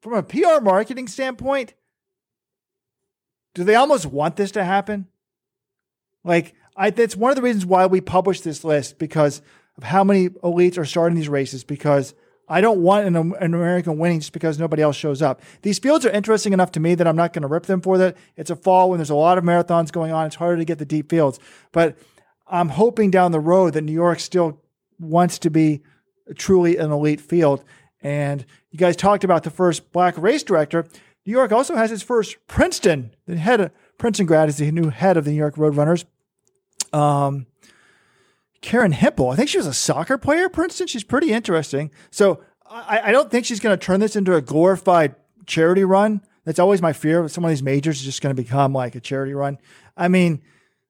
from 0.01 0.13
a 0.13 0.23
PR 0.23 0.61
marketing 0.63 1.07
standpoint, 1.07 1.75
do 3.53 3.63
they 3.63 3.75
almost 3.75 4.05
want 4.05 4.35
this 4.35 4.51
to 4.51 4.63
happen? 4.63 5.07
Like, 6.23 6.55
I, 6.75 6.89
that's 6.89 7.15
one 7.15 7.31
of 7.31 7.35
the 7.35 7.41
reasons 7.41 7.65
why 7.65 7.85
we 7.85 8.01
published 8.01 8.43
this 8.43 8.63
list 8.63 8.97
because 8.97 9.41
of 9.77 9.83
how 9.83 10.03
many 10.03 10.29
elites 10.29 10.77
are 10.77 10.85
starting 10.85 11.15
these 11.15 11.29
races. 11.29 11.63
Because 11.63 12.13
I 12.47 12.61
don't 12.61 12.81
want 12.81 13.07
an, 13.07 13.15
an 13.15 13.53
American 13.53 13.97
winning 13.97 14.19
just 14.19 14.33
because 14.33 14.59
nobody 14.59 14.81
else 14.81 14.95
shows 14.95 15.21
up. 15.21 15.41
These 15.61 15.79
fields 15.79 16.05
are 16.05 16.09
interesting 16.09 16.53
enough 16.53 16.71
to 16.73 16.79
me 16.79 16.95
that 16.95 17.07
I'm 17.07 17.15
not 17.15 17.33
going 17.33 17.43
to 17.43 17.47
rip 17.47 17.65
them 17.65 17.81
for 17.81 17.97
that. 17.97 18.17
It's 18.35 18.49
a 18.49 18.55
fall 18.55 18.89
when 18.89 18.97
there's 18.97 19.09
a 19.09 19.15
lot 19.15 19.37
of 19.37 19.43
marathons 19.43 19.91
going 19.91 20.11
on. 20.11 20.27
It's 20.27 20.35
harder 20.35 20.57
to 20.57 20.65
get 20.65 20.79
the 20.79 20.85
deep 20.85 21.09
fields, 21.09 21.39
but 21.71 21.97
I'm 22.47 22.69
hoping 22.69 23.11
down 23.11 23.31
the 23.31 23.39
road 23.39 23.73
that 23.73 23.81
New 23.81 23.93
York 23.93 24.19
still 24.19 24.61
wants 24.99 25.39
to 25.39 25.49
be 25.49 25.81
truly 26.35 26.77
an 26.77 26.91
elite 26.91 27.21
field. 27.21 27.63
And 28.01 28.45
you 28.71 28.77
guys 28.77 28.95
talked 28.95 29.23
about 29.23 29.43
the 29.43 29.49
first 29.49 29.91
black 29.91 30.17
race 30.17 30.43
director. 30.43 30.85
New 31.25 31.31
York 31.31 31.51
also 31.51 31.75
has 31.75 31.91
its 31.91 32.03
first 32.03 32.37
Princeton. 32.47 33.15
The 33.25 33.37
head 33.37 33.61
of 33.61 33.71
Princeton 33.97 34.25
grad 34.25 34.49
is 34.49 34.57
the 34.57 34.71
new 34.71 34.89
head 34.89 35.17
of 35.17 35.25
the 35.25 35.31
New 35.31 35.37
York 35.37 35.55
Roadrunners. 35.55 36.05
Um, 36.91 37.47
Kerin 38.61 38.93
Hempel. 38.93 39.29
I 39.29 39.35
think 39.35 39.49
she 39.49 39.57
was 39.57 39.67
a 39.67 39.73
soccer 39.73 40.17
player 40.17 40.45
at 40.45 40.53
Princeton. 40.53 40.87
She's 40.87 41.03
pretty 41.03 41.31
interesting. 41.31 41.91
So 42.11 42.41
I, 42.65 43.01
I 43.05 43.11
don't 43.11 43.29
think 43.29 43.45
she's 43.45 43.59
going 43.59 43.77
to 43.77 43.85
turn 43.85 43.99
this 43.99 44.15
into 44.15 44.35
a 44.35 44.41
glorified 44.41 45.15
charity 45.45 45.83
run. 45.83 46.21
That's 46.45 46.59
always 46.59 46.81
my 46.81 46.93
fear. 46.93 47.27
Some 47.27 47.45
of 47.45 47.49
these 47.49 47.63
majors 47.63 47.99
is 47.99 48.05
just 48.05 48.21
going 48.21 48.35
to 48.35 48.41
become 48.41 48.73
like 48.73 48.95
a 48.95 48.99
charity 48.99 49.33
run. 49.33 49.59
I 49.95 50.07
mean, 50.07 50.41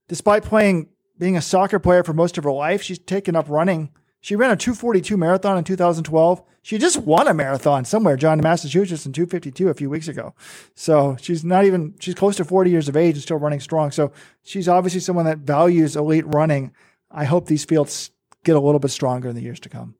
despite 0.07 0.43
playing, 0.43 0.89
being 1.19 1.38
a 1.38 1.41
soccer 1.41 1.79
player 1.79 2.03
for 2.03 2.13
most 2.13 2.38
of 2.38 2.43
her 2.43 2.51
life, 2.51 2.81
she's 2.81 2.99
taken 2.99 3.36
up 3.36 3.49
running. 3.49 3.91
She 4.24 4.38
ran 4.38 4.51
a 4.51 4.55
242 4.55 5.17
marathon 5.17 5.57
in 5.57 5.65
2012. 5.65 6.41
She 6.61 6.78
just 6.78 6.99
won 6.99 7.28
a 7.28 7.34
marathon 7.34 7.84
somewhere, 7.84 8.15
John, 8.15 8.39
in 8.39 8.43
Massachusetts 8.43 9.05
in 9.05 9.11
252 9.11 9.67
a 9.67 9.74
few 9.74 9.89
weeks 9.89 10.07
ago. 10.07 10.34
So 10.76 11.17
she's 11.19 11.43
not 11.43 11.65
even, 11.65 11.93
she's 11.99 12.15
close 12.15 12.38
to 12.38 12.45
40 12.45 12.71
years 12.71 12.88
of 12.88 12.95
age 12.95 13.15
and 13.15 13.21
still 13.21 13.36
running 13.36 13.59
strong. 13.59 13.91
So 13.91 14.13
she's 14.41 14.69
obviously 14.69 15.01
someone 15.01 15.26
that 15.26 15.39
values 15.39 15.97
elite 15.97 16.24
running. 16.26 16.71
I 17.11 17.26
hope 17.26 17.47
these 17.47 17.65
fields 17.65 18.11
get 18.45 18.55
a 18.55 18.61
little 18.61 18.80
bit 18.80 18.91
stronger 18.91 19.28
in 19.28 19.36
the 19.36 19.41
years 19.41 19.59
to 19.59 19.67
come. 19.67 19.95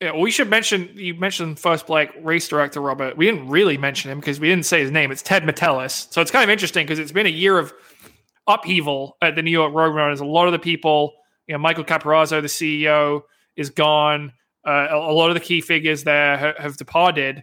Yeah, 0.00 0.16
we 0.16 0.32
should 0.32 0.50
mention 0.50 0.90
you 0.94 1.14
mentioned 1.14 1.60
first 1.60 1.86
black 1.86 2.12
race 2.22 2.48
director 2.48 2.80
Robert. 2.80 3.16
We 3.16 3.26
didn't 3.26 3.50
really 3.50 3.78
mention 3.78 4.10
him 4.10 4.18
because 4.18 4.40
we 4.40 4.48
didn't 4.48 4.66
say 4.66 4.80
his 4.80 4.90
name. 4.90 5.12
It's 5.12 5.22
Ted 5.22 5.46
Metellus. 5.46 6.08
So 6.10 6.20
it's 6.20 6.32
kind 6.32 6.42
of 6.42 6.50
interesting 6.50 6.86
because 6.86 6.98
it's 6.98 7.12
been 7.12 7.26
a 7.26 7.30
year 7.30 7.56
of 7.56 7.72
upheaval 8.48 9.16
at 9.22 9.36
the 9.36 9.42
New 9.42 9.52
York 9.52 9.72
Roadrunners. 9.72 10.20
A 10.20 10.26
lot 10.26 10.46
of 10.46 10.52
the 10.52 10.58
people, 10.58 11.12
you 11.46 11.52
know, 11.52 11.58
Michael 11.60 11.84
Capiraso, 11.84 12.42
the 12.42 12.48
CEO, 12.48 13.22
is 13.60 13.70
gone. 13.70 14.32
Uh, 14.64 14.88
a, 14.90 15.12
lot 15.12 15.28
of 15.28 15.34
the 15.34 15.40
key 15.40 15.60
figures 15.60 16.04
there 16.04 16.36
ha- 16.36 16.62
have 16.62 16.76
departed 16.76 17.42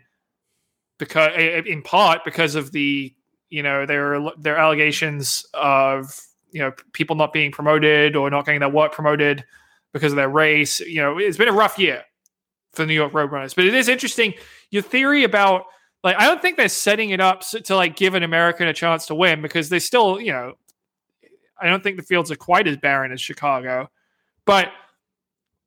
because, 0.98 1.32
in 1.66 1.82
part, 1.84 2.26
because 2.26 2.56
of 2.56 2.72
the 2.72 3.14
you 3.50 3.64
know 3.64 3.86
their 3.86 4.20
their 4.38 4.58
allegations 4.58 5.46
of 5.54 6.20
you 6.52 6.60
know 6.60 6.74
people 6.94 7.16
not 7.16 7.32
being 7.32 7.52
promoted 7.52 8.16
or 8.16 8.30
not 8.30 8.46
getting 8.46 8.60
their 8.60 8.70
work 8.70 8.92
promoted 8.92 9.46
because 9.94 10.12
of 10.12 10.16
their 10.16 10.30
race. 10.30 10.80
You 10.80 11.02
know, 11.02 11.18
it's 11.18 11.38
been 11.38 11.48
a 11.48 11.54
rough 11.54 11.80
year 11.80 12.04
for 12.74 12.84
the 12.84 12.88
New 12.88 12.94
York 12.94 13.14
Roadrunners. 13.14 13.56
But 13.56 13.66
it 13.66 13.74
is 13.74 13.88
interesting 13.88 14.34
your 14.72 14.82
theory 14.84 15.24
about 15.24 15.66
like 16.04 16.18
I 16.18 16.26
don't 16.26 16.42
think 16.42 16.58
they're 16.58 16.70
setting 16.70 17.12
it 17.12 17.20
up 17.20 17.42
to 17.42 17.76
like 17.76 17.96
give 17.96 18.16
an 18.16 18.24
American 18.24 18.68
a 18.68 18.74
chance 18.74 19.06
to 19.08 19.16
win 19.16 19.42
because 19.42 19.70
they 19.70 19.80
still 19.80 20.20
you 20.20 20.32
know 20.32 20.54
I 21.60 21.68
don't 21.68 21.84
think 21.84 21.98
the 21.98 22.04
fields 22.04 22.32
are 22.32 22.36
quite 22.36 22.68
as 22.68 22.78
barren 22.78 23.12
as 23.12 23.22
Chicago, 23.22 23.90
but 24.46 24.70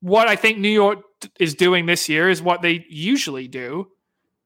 what 0.01 0.27
I 0.27 0.35
think 0.35 0.57
New 0.57 0.69
York 0.69 0.99
is 1.39 1.55
doing 1.55 1.85
this 1.85 2.09
year 2.09 2.29
is 2.29 2.41
what 2.41 2.61
they 2.61 2.85
usually 2.89 3.47
do. 3.47 3.87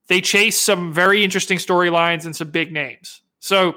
They 0.08 0.22
chase 0.22 0.60
some 0.60 0.93
very 0.93 1.24
interesting 1.24 1.58
storylines 1.58 2.26
and 2.26 2.36
some 2.36 2.51
big 2.51 2.72
names. 2.72 3.22
So 3.39 3.76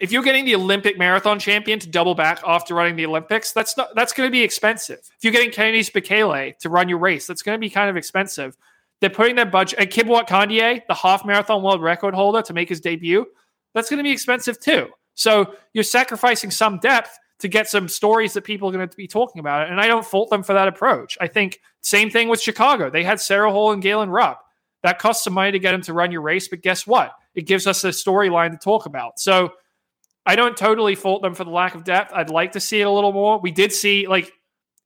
if 0.00 0.12
you're 0.12 0.22
getting 0.22 0.44
the 0.44 0.54
Olympic 0.54 0.98
marathon 0.98 1.38
champion 1.38 1.78
to 1.80 1.88
double 1.88 2.14
back 2.14 2.40
after 2.46 2.74
running 2.74 2.96
the 2.96 3.06
Olympics, 3.06 3.52
that's 3.52 3.76
not 3.76 3.94
that's 3.94 4.12
going 4.12 4.26
to 4.28 4.30
be 4.32 4.42
expensive. 4.42 4.98
If 4.98 5.24
you're 5.24 5.32
getting 5.32 5.50
Kenenisa 5.50 5.92
Bekele 5.92 6.56
to 6.58 6.68
run 6.68 6.88
your 6.88 6.98
race, 6.98 7.26
that's 7.26 7.42
going 7.42 7.56
to 7.56 7.60
be 7.60 7.70
kind 7.70 7.88
of 7.88 7.96
expensive. 7.96 8.56
They're 9.00 9.10
putting 9.10 9.36
their 9.36 9.46
budget. 9.46 9.78
And 9.78 9.88
Kibiwott 9.88 10.28
Kandie, 10.28 10.82
the 10.86 10.94
half 10.94 11.24
marathon 11.24 11.62
world 11.62 11.82
record 11.82 12.14
holder, 12.14 12.42
to 12.42 12.52
make 12.52 12.68
his 12.68 12.80
debut, 12.80 13.26
that's 13.72 13.88
going 13.88 13.98
to 13.98 14.04
be 14.04 14.10
expensive 14.10 14.60
too. 14.60 14.88
So 15.14 15.54
you're 15.72 15.84
sacrificing 15.84 16.50
some 16.50 16.78
depth 16.78 17.18
to 17.40 17.48
get 17.48 17.68
some 17.68 17.88
stories 17.88 18.32
that 18.32 18.42
people 18.42 18.68
are 18.68 18.72
going 18.72 18.88
to 18.88 18.96
be 18.96 19.06
talking 19.06 19.40
about. 19.40 19.68
And 19.68 19.80
I 19.80 19.86
don't 19.86 20.04
fault 20.04 20.30
them 20.30 20.42
for 20.42 20.54
that 20.54 20.68
approach. 20.68 21.16
I 21.20 21.28
think 21.28 21.60
same 21.82 22.10
thing 22.10 22.28
with 22.28 22.40
Chicago. 22.40 22.90
They 22.90 23.04
had 23.04 23.20
Sarah 23.20 23.50
Hall 23.50 23.72
and 23.72 23.82
Galen 23.82 24.10
Rupp. 24.10 24.42
That 24.82 24.98
costs 24.98 25.24
some 25.24 25.34
money 25.34 25.52
to 25.52 25.58
get 25.58 25.72
them 25.72 25.82
to 25.82 25.92
run 25.92 26.12
your 26.12 26.22
race, 26.22 26.48
but 26.48 26.62
guess 26.62 26.86
what? 26.86 27.12
It 27.34 27.42
gives 27.42 27.66
us 27.66 27.84
a 27.84 27.88
storyline 27.88 28.52
to 28.52 28.56
talk 28.56 28.86
about. 28.86 29.18
So 29.18 29.52
I 30.24 30.36
don't 30.36 30.56
totally 30.56 30.94
fault 30.94 31.22
them 31.22 31.34
for 31.34 31.44
the 31.44 31.50
lack 31.50 31.74
of 31.74 31.84
depth. 31.84 32.12
I'd 32.12 32.30
like 32.30 32.52
to 32.52 32.60
see 32.60 32.80
it 32.80 32.86
a 32.86 32.90
little 32.90 33.12
more. 33.12 33.40
We 33.40 33.50
did 33.50 33.72
see, 33.72 34.06
like 34.06 34.32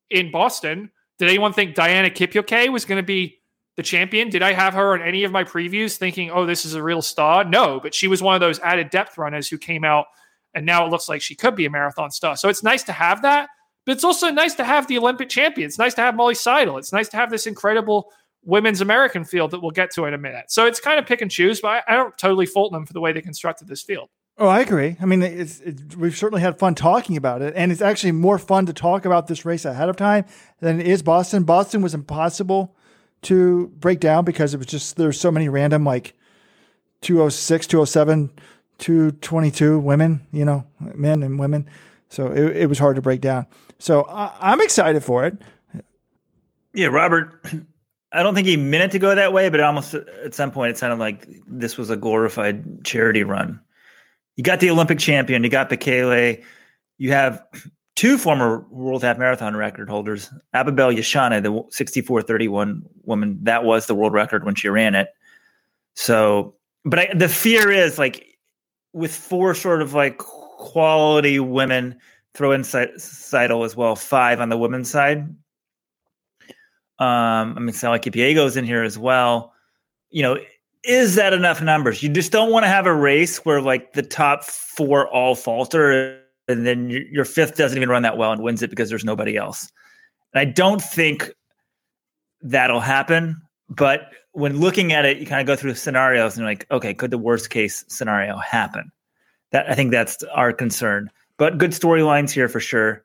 in 0.09 0.30
Boston, 0.30 0.90
did 1.18 1.28
anyone 1.28 1.53
think 1.53 1.74
Diana 1.74 2.11
Kipyokei 2.11 2.70
was 2.70 2.84
going 2.84 3.00
to 3.00 3.07
be 3.07 3.38
the 3.76 3.82
champion? 3.82 4.28
Did 4.28 4.42
I 4.42 4.53
have 4.53 4.74
her 4.74 4.94
on 4.94 5.03
any 5.03 5.24
of 5.24 5.32
my 5.32 5.44
previews 5.44 5.96
thinking, 5.96 6.30
oh, 6.30 6.46
this 6.46 6.64
is 6.64 6.74
a 6.74 6.82
real 6.82 7.03
star? 7.03 7.44
No, 7.44 7.80
but 7.80 7.94
she 7.94 8.09
was 8.09 8.22
one 8.22 8.34
of 8.34 8.40
those 8.40 8.61
added 8.61 8.90
depth 8.90 9.18
runners 9.18 9.48
who 9.48 9.59
came 9.59 9.84
out, 9.84 10.07
and 10.55 10.66
now 10.66 10.86
it 10.86 10.90
looks 10.90 11.09
like 11.09 11.22
she 11.22 11.34
could 11.34 11.57
be 11.57 11.66
a 11.66 11.70
marathon 11.70 12.11
star. 12.11 12.36
So 12.36 12.48
it's 12.48 12.62
nice 12.62 12.82
to 12.84 12.92
have 12.92 13.22
that, 13.22 13.48
but 13.86 13.92
it's 13.92 14.05
also 14.05 14.30
nice 14.30 14.55
to 14.57 14.64
have 14.64 14.86
the 14.86 14.98
Olympic 14.98 15.28
champion. 15.28 15.66
It's 15.66 15.78
nice 15.78 15.94
to 15.94 16.03
have 16.03 16.14
Molly 16.14 16.34
Seidel. 16.34 16.78
It's 16.78 16.92
nice 16.92 17.09
to 17.11 17.16
have 17.16 17.30
this 17.30 17.46
incredible 17.46 18.12
women's 18.44 18.80
American 18.80 19.24
field 19.24 19.53
that 19.53 19.61
we'll 19.61 19.70
get 19.70 19.90
to 19.92 20.05
in 20.05 20.14
a 20.14 20.18
minute. 20.18 20.50
So 20.50 20.66
it's 20.66 20.80
kind 20.80 20.98
of 20.98 21.07
pick 21.07 21.20
and 21.20 21.30
choose, 21.30 21.61
but 21.61 21.68
I, 21.68 21.82
I 21.88 21.96
don't 21.96 22.16
totally 22.18 22.46
fault 22.46 22.72
them 22.72 22.86
for 22.86 22.92
the 22.92 23.00
way 23.00 23.12
they 23.12 23.20
constructed 23.20 23.68
this 23.68 23.82
field. 23.82 24.09
Oh, 24.38 24.48
I 24.48 24.61
agree. 24.61 24.96
I 25.00 25.05
mean, 25.05 25.22
it's, 25.22 25.61
it's, 25.61 25.94
we've 25.94 26.16
certainly 26.16 26.40
had 26.40 26.59
fun 26.59 26.74
talking 26.74 27.16
about 27.16 27.42
it, 27.42 27.53
and 27.55 27.70
it's 27.70 27.82
actually 27.82 28.12
more 28.12 28.38
fun 28.38 28.66
to 28.66 28.72
talk 28.72 29.05
about 29.05 29.26
this 29.26 29.44
race 29.44 29.64
ahead 29.64 29.88
of 29.88 29.96
time 29.96 30.24
than 30.61 30.80
it 30.80 30.86
is 30.86 31.03
Boston. 31.03 31.44
Boston 31.44 31.82
was 31.82 31.94
impossible 31.94 32.74
to 33.22 33.68
break 33.78 34.00
down 34.00 34.24
because 34.24 34.55
it 34.55 34.57
was 34.57 34.66
just 34.66 34.96
there's 34.96 35.20
so 35.20 35.30
many 35.30 35.48
random 35.48 35.84
like 35.84 36.14
206, 37.03 37.66
207, 37.66 38.30
222 38.82 39.78
women, 39.78 40.26
you 40.32 40.44
know, 40.44 40.66
men 40.94 41.22
and 41.22 41.38
women. 41.38 41.68
So 42.10 42.30
it, 42.30 42.56
it 42.56 42.68
was 42.68 42.78
hard 42.78 42.96
to 42.96 43.02
break 43.02 43.20
down. 43.20 43.46
So 43.78 44.04
I, 44.04 44.32
I'm 44.40 44.60
excited 44.60 45.02
for 45.02 45.24
it. 45.24 45.38
Yeah, 46.74 46.88
Robert. 46.88 47.44
I 48.14 48.22
don't 48.22 48.34
think 48.34 48.46
he 48.46 48.58
meant 48.58 48.84
it 48.84 48.90
to 48.90 48.98
go 48.98 49.14
that 49.14 49.32
way, 49.32 49.48
but 49.48 49.60
almost 49.60 49.94
at 49.94 50.34
some 50.34 50.50
point 50.50 50.72
it 50.72 50.76
sounded 50.76 50.98
like 50.98 51.26
this 51.46 51.78
was 51.78 51.88
a 51.88 51.96
glorified 51.96 52.84
charity 52.84 53.24
run 53.24 53.58
you 54.36 54.44
got 54.44 54.60
the 54.60 54.70
Olympic 54.70 54.98
champion, 54.98 55.44
you 55.44 55.50
got 55.50 55.70
Bekele, 55.70 56.42
you 56.98 57.12
have 57.12 57.42
two 57.96 58.18
former 58.18 58.66
world 58.70 59.02
half 59.02 59.18
marathon 59.18 59.56
record 59.56 59.88
holders. 59.88 60.30
Ababel 60.52 60.90
Yeshaneh, 60.90 61.42
the 61.42 61.50
6431 61.70 62.82
woman, 63.04 63.38
that 63.42 63.64
was 63.64 63.86
the 63.86 63.94
world 63.94 64.12
record 64.12 64.44
when 64.44 64.54
she 64.54 64.68
ran 64.68 64.94
it. 64.94 65.08
So, 65.94 66.54
but 66.84 66.98
I, 66.98 67.10
the 67.14 67.28
fear 67.28 67.70
is 67.70 67.98
like 67.98 68.31
with 68.93 69.14
four 69.14 69.55
sort 69.55 69.82
of 69.82 69.95
like 69.95 70.18
quality 70.18 71.38
women, 71.38 71.99
throw 72.34 72.53
in 72.53 72.64
Seidel 72.64 73.64
as 73.64 73.76
well, 73.76 73.97
five 73.97 74.40
on 74.40 74.49
the 74.49 74.59
women's 74.59 74.90
side. 74.90 75.18
Um, 76.99 77.55
I 77.57 77.61
mean, 77.61 77.72
Sally 77.72 77.99
Kipyego's 77.99 78.57
in 78.57 78.64
here 78.64 78.82
as 78.82 78.99
well. 78.99 79.53
You 80.11 80.22
know, 80.22 80.38
is 80.84 81.14
that 81.14 81.32
enough 81.32 81.62
numbers? 81.62 82.03
You 82.03 82.09
just 82.09 82.32
don't 82.32 82.51
want 82.51 82.64
to 82.64 82.68
have 82.68 82.86
a 82.86 82.95
race 82.95 83.45
where 83.45 83.61
like 83.61 83.95
the 83.95 84.03
top 84.03 84.45
four 84.45 85.09
all 85.09 85.34
falter 85.34 86.20
and 86.49 86.66
then 86.66 86.90
your, 86.90 87.03
your 87.03 87.24
fifth 87.24 87.57
doesn't 87.57 87.76
even 87.76 87.88
run 87.88 88.03
that 88.03 88.16
well 88.16 88.32
and 88.32 88.43
wins 88.43 88.62
it 88.62 88.70
because 88.70 88.88
there's 88.88 89.05
nobody 89.05 89.36
else. 89.36 89.70
And 90.34 90.40
I 90.40 90.45
don't 90.51 90.82
think 90.82 91.30
that'll 92.40 92.80
happen. 92.80 93.40
But 93.76 94.12
when 94.32 94.60
looking 94.60 94.92
at 94.92 95.04
it, 95.04 95.18
you 95.18 95.26
kind 95.26 95.40
of 95.40 95.46
go 95.46 95.56
through 95.56 95.74
scenarios 95.74 96.36
and 96.36 96.42
you're 96.42 96.50
like, 96.50 96.66
okay, 96.70 96.94
could 96.94 97.10
the 97.10 97.18
worst 97.18 97.50
case 97.50 97.84
scenario 97.88 98.36
happen? 98.38 98.90
That 99.50 99.70
I 99.70 99.74
think 99.74 99.90
that's 99.90 100.22
our 100.34 100.52
concern. 100.52 101.10
But 101.36 101.58
good 101.58 101.70
storylines 101.70 102.30
here 102.30 102.48
for 102.48 102.60
sure. 102.60 103.02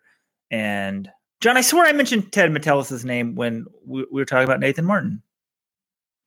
And 0.51 1.09
John, 1.39 1.57
I 1.57 1.61
swear 1.61 1.85
I 1.85 1.93
mentioned 1.93 2.31
Ted 2.31 2.51
Metellus' 2.51 3.03
name 3.03 3.35
when 3.35 3.65
we, 3.85 4.05
we 4.11 4.21
were 4.21 4.25
talking 4.25 4.45
about 4.45 4.59
Nathan 4.59 4.85
Martin. 4.85 5.21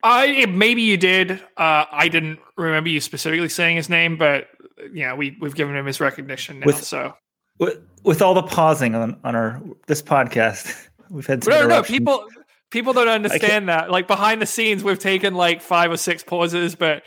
I 0.03 0.47
maybe 0.47 0.81
you 0.81 0.97
did. 0.97 1.33
Uh, 1.59 1.85
I 1.93 2.09
didn't 2.09 2.39
remember 2.57 2.89
you 2.89 3.01
specifically 3.01 3.51
saying 3.51 3.77
his 3.77 3.91
name, 3.91 4.17
but 4.17 4.49
yeah, 4.95 5.13
we 5.15 5.37
we've 5.41 5.55
given 5.55 5.77
him 5.77 5.85
his 5.85 6.01
recognition 6.01 6.61
now. 6.61 6.67
With, 6.67 6.83
so 6.83 7.15
with, 7.59 7.79
with 8.03 8.23
all 8.23 8.33
the 8.33 8.43
pausing 8.43 8.95
on 8.95 9.21
on 9.25 9.37
our 9.37 9.61
this 9.89 10.01
podcast, 10.01 10.89
we've 11.11 11.27
had 11.27 11.45
some 11.45 11.53
no, 11.53 11.67
no, 11.67 11.83
people 11.83 12.27
people 12.71 12.93
don't 12.93 13.09
understand 13.09 13.69
that. 13.69 13.91
Like 13.91 14.07
behind 14.07 14.41
the 14.41 14.47
scenes, 14.47 14.83
we've 14.83 14.99
taken 14.99 15.35
like 15.35 15.63
five 15.63 15.91
or 15.91 15.97
six 15.97 16.23
pauses, 16.23 16.75
but 16.75 17.03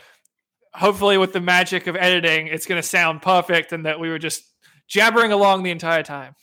hopefully, 0.74 1.18
with 1.18 1.32
the 1.32 1.40
magic 1.40 1.86
of 1.86 1.96
editing, 1.96 2.48
it's 2.48 2.66
going 2.66 2.80
to 2.80 2.86
sound 2.86 3.22
perfect, 3.22 3.72
and 3.72 3.86
that 3.86 4.00
we 4.00 4.08
were 4.08 4.18
just 4.18 4.44
jabbering 4.88 5.32
along 5.32 5.62
the 5.62 5.70
entire 5.70 6.02
time. 6.02 6.34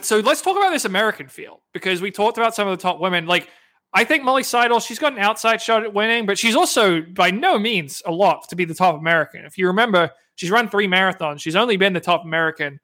So 0.00 0.18
let's 0.18 0.42
talk 0.42 0.56
about 0.56 0.70
this 0.70 0.84
American 0.84 1.28
field 1.28 1.60
because 1.72 2.00
we 2.00 2.10
talked 2.10 2.36
about 2.36 2.54
some 2.54 2.66
of 2.66 2.76
the 2.76 2.82
top 2.82 3.00
women, 3.00 3.26
like 3.26 3.48
I 3.96 4.02
think 4.02 4.24
Molly 4.24 4.42
Seidel, 4.42 4.80
she's 4.80 4.98
got 4.98 5.12
an 5.12 5.20
outside 5.20 5.62
shot 5.62 5.84
at 5.84 5.94
winning, 5.94 6.26
but 6.26 6.36
she's 6.36 6.56
also 6.56 7.00
by 7.00 7.30
no 7.30 7.60
means 7.60 8.02
a 8.04 8.10
lot 8.10 8.48
to 8.48 8.56
be 8.56 8.64
the 8.64 8.74
top 8.74 8.98
American. 8.98 9.44
If 9.44 9.56
you 9.56 9.68
remember, 9.68 10.10
she's 10.34 10.50
run 10.50 10.68
three 10.68 10.88
marathons. 10.88 11.40
She's 11.40 11.54
only 11.54 11.76
been 11.76 11.92
the 11.92 12.00
top 12.00 12.24
American 12.24 12.80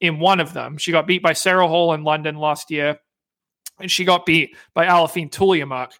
in 0.00 0.18
one 0.18 0.40
of 0.40 0.54
them. 0.54 0.78
She 0.78 0.92
got 0.92 1.06
beat 1.06 1.22
by 1.22 1.34
Sarah 1.34 1.68
Hall 1.68 1.92
in 1.92 2.04
London 2.04 2.36
last 2.36 2.70
year, 2.70 2.98
and 3.80 3.90
she 3.90 4.04
got 4.04 4.26
beat 4.26 4.56
by 4.74 4.86
Aliphine 4.86 5.30
Tuliamuk 5.30 5.92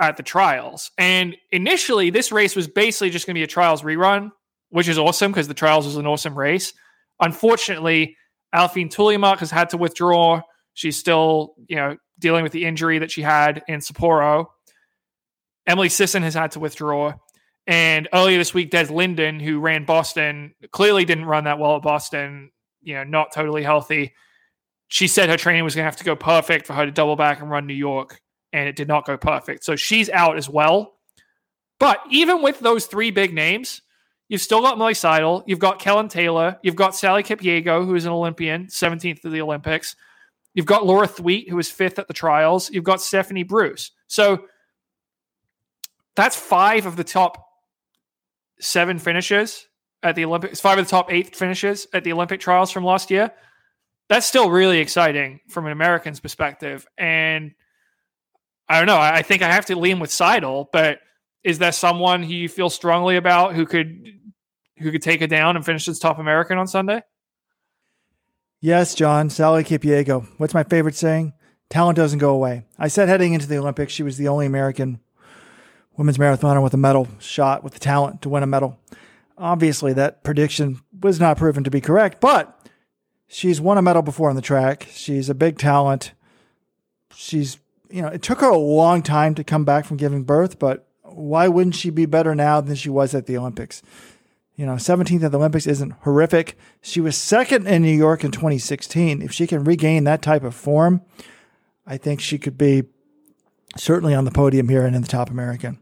at 0.00 0.16
the 0.16 0.22
trials. 0.22 0.90
And 0.98 1.36
initially, 1.50 2.10
this 2.10 2.30
race 2.30 2.54
was 2.54 2.68
basically 2.68 3.10
just 3.10 3.26
going 3.26 3.34
to 3.34 3.38
be 3.38 3.44
a 3.44 3.48
trials 3.48 3.82
rerun, 3.82 4.30
which 4.70 4.88
is 4.88 4.98
awesome 4.98 5.32
because 5.32 5.48
the 5.48 5.54
trials 5.54 5.86
was 5.86 5.96
an 5.96 6.06
awesome 6.06 6.38
race. 6.38 6.72
Unfortunately, 7.20 8.16
Aliphine 8.54 8.92
Tuliamuk 8.92 9.38
has 9.38 9.50
had 9.50 9.70
to 9.70 9.76
withdraw. 9.76 10.40
She's 10.74 10.96
still, 10.96 11.54
you 11.66 11.76
know, 11.76 11.96
dealing 12.18 12.42
with 12.42 12.52
the 12.52 12.64
injury 12.64 13.00
that 13.00 13.10
she 13.10 13.22
had 13.22 13.62
in 13.68 13.80
Sapporo. 13.80 14.46
Emily 15.66 15.88
Sisson 15.88 16.22
has 16.22 16.34
had 16.34 16.52
to 16.52 16.60
withdraw. 16.60 17.14
And 17.66 18.08
earlier 18.14 18.38
this 18.38 18.54
week, 18.54 18.70
Des 18.70 18.90
Linden, 18.90 19.40
who 19.40 19.60
ran 19.60 19.84
Boston, 19.84 20.54
clearly 20.70 21.04
didn't 21.04 21.26
run 21.26 21.44
that 21.44 21.58
well 21.58 21.76
at 21.76 21.82
Boston, 21.82 22.50
you 22.80 22.94
know, 22.94 23.04
not 23.04 23.32
totally 23.34 23.62
healthy. 23.62 24.14
She 24.88 25.06
said 25.06 25.28
her 25.28 25.36
training 25.36 25.64
was 25.64 25.74
going 25.74 25.84
to 25.84 25.90
have 25.90 25.96
to 25.96 26.04
go 26.04 26.16
perfect 26.16 26.66
for 26.66 26.72
her 26.72 26.86
to 26.86 26.90
double 26.90 27.16
back 27.16 27.40
and 27.40 27.50
run 27.50 27.66
New 27.66 27.74
York, 27.74 28.20
and 28.52 28.68
it 28.68 28.76
did 28.76 28.88
not 28.88 29.06
go 29.06 29.16
perfect. 29.16 29.64
So 29.64 29.76
she's 29.76 30.08
out 30.10 30.36
as 30.36 30.48
well. 30.48 30.94
But 31.78 32.00
even 32.10 32.42
with 32.42 32.58
those 32.60 32.86
three 32.86 33.10
big 33.10 33.32
names, 33.32 33.82
you've 34.28 34.40
still 34.40 34.62
got 34.62 34.78
Molly 34.78 34.94
Seidel, 34.94 35.44
you've 35.46 35.58
got 35.58 35.78
Kellyn 35.78 36.08
Taylor, 36.08 36.58
you've 36.62 36.74
got 36.74 36.94
Sally 36.94 37.22
Kipyego, 37.22 37.84
who 37.84 37.94
is 37.94 38.04
an 38.04 38.12
Olympian, 38.12 38.66
17th 38.66 39.24
of 39.24 39.32
the 39.32 39.40
Olympics. 39.42 39.94
You've 40.54 40.66
got 40.66 40.86
Laura 40.86 41.06
Thweatt, 41.06 41.48
who 41.48 41.56
was 41.56 41.70
fifth 41.70 41.98
at 41.98 42.08
the 42.08 42.14
trials. 42.14 42.70
You've 42.70 42.82
got 42.82 43.00
Stephanie 43.00 43.44
Bruce. 43.44 43.92
So 44.08 44.44
that's 46.16 46.34
five 46.34 46.84
of 46.86 46.96
the 46.96 47.04
top 47.04 47.46
seven 48.58 48.98
finishes 48.98 49.66
at 50.02 50.16
the 50.16 50.24
Olympics, 50.24 50.60
five 50.60 50.78
of 50.78 50.86
the 50.86 50.90
top 50.90 51.12
eight 51.12 51.36
finishes 51.36 51.86
at 51.92 52.02
the 52.02 52.12
Olympic 52.12 52.40
trials 52.40 52.70
from 52.70 52.84
last 52.84 53.10
year. 53.10 53.30
That's 54.08 54.26
still 54.26 54.50
really 54.50 54.78
exciting 54.78 55.40
from 55.48 55.66
an 55.66 55.72
American's 55.72 56.20
perspective. 56.20 56.86
And 56.96 57.52
I 58.68 58.78
don't 58.78 58.86
know. 58.86 58.98
I 58.98 59.22
think 59.22 59.42
I 59.42 59.52
have 59.52 59.66
to 59.66 59.76
lean 59.76 59.98
with 59.98 60.10
Seidel, 60.10 60.68
but 60.72 61.00
is 61.44 61.58
there 61.58 61.72
someone 61.72 62.22
who 62.22 62.32
you 62.32 62.48
feel 62.48 62.70
strongly 62.70 63.16
about 63.16 63.54
who 63.54 63.66
could 63.66 64.04
who 64.78 64.92
could 64.92 65.02
take 65.02 65.22
it 65.22 65.28
down 65.28 65.56
and 65.56 65.64
finish 65.64 65.88
as 65.88 65.98
top 65.98 66.18
American 66.18 66.58
on 66.58 66.66
Sunday? 66.66 67.02
Yes, 68.60 68.94
John. 68.94 69.30
Sally 69.30 69.64
Kipyego. 69.64 70.26
What's 70.38 70.54
my 70.54 70.64
favorite 70.64 70.96
saying? 70.96 71.32
Talent 71.70 71.96
doesn't 71.96 72.18
go 72.18 72.30
away. 72.30 72.64
I 72.78 72.88
said 72.88 73.08
heading 73.08 73.34
into 73.34 73.46
the 73.46 73.58
Olympics, 73.58 73.92
she 73.92 74.02
was 74.02 74.16
the 74.16 74.28
only 74.28 74.46
American 74.46 75.00
women's 75.96 76.18
marathoner 76.18 76.62
with 76.62 76.74
a 76.74 76.78
medal 76.78 77.08
shot 77.18 77.62
with 77.62 77.74
the 77.74 77.80
talent 77.80 78.22
to 78.22 78.28
win 78.28 78.42
a 78.42 78.46
medal. 78.46 78.78
Obviously, 79.36 79.92
that 79.92 80.24
prediction 80.24 80.80
was 81.00 81.20
not 81.20 81.36
proven 81.36 81.64
to 81.64 81.70
be 81.70 81.80
correct, 81.80 82.20
but 82.20 82.57
she's 83.28 83.60
won 83.60 83.78
a 83.78 83.82
medal 83.82 84.02
before 84.02 84.30
on 84.30 84.36
the 84.36 84.42
track. 84.42 84.88
She's 84.90 85.28
a 85.28 85.34
big 85.34 85.58
talent. 85.58 86.12
She's, 87.14 87.58
you 87.90 88.02
know, 88.02 88.08
it 88.08 88.22
took 88.22 88.40
her 88.40 88.50
a 88.50 88.58
long 88.58 89.02
time 89.02 89.34
to 89.36 89.44
come 89.44 89.64
back 89.64 89.84
from 89.84 89.96
giving 89.96 90.24
birth, 90.24 90.58
but 90.58 90.86
why 91.02 91.48
wouldn't 91.48 91.74
she 91.74 91.90
be 91.90 92.06
better 92.06 92.34
now 92.34 92.60
than 92.60 92.76
she 92.76 92.90
was 92.90 93.14
at 93.14 93.26
the 93.26 93.36
Olympics? 93.36 93.82
You 94.56 94.66
know, 94.66 94.74
17th 94.74 95.22
at 95.22 95.30
the 95.30 95.38
Olympics 95.38 95.66
isn't 95.66 95.92
horrific. 96.00 96.58
She 96.80 97.00
was 97.00 97.16
second 97.16 97.66
in 97.68 97.82
New 97.82 97.96
York 97.96 98.24
in 98.24 98.32
2016. 98.32 99.22
If 99.22 99.32
she 99.32 99.46
can 99.46 99.64
regain 99.64 100.04
that 100.04 100.22
type 100.22 100.42
of 100.42 100.54
form, 100.54 101.02
I 101.86 101.96
think 101.96 102.20
she 102.20 102.38
could 102.38 102.58
be 102.58 102.84
certainly 103.76 104.14
on 104.14 104.24
the 104.24 104.30
podium 104.30 104.68
here 104.68 104.84
and 104.84 104.96
in 104.96 105.02
the 105.02 105.08
top 105.08 105.30
American 105.30 105.78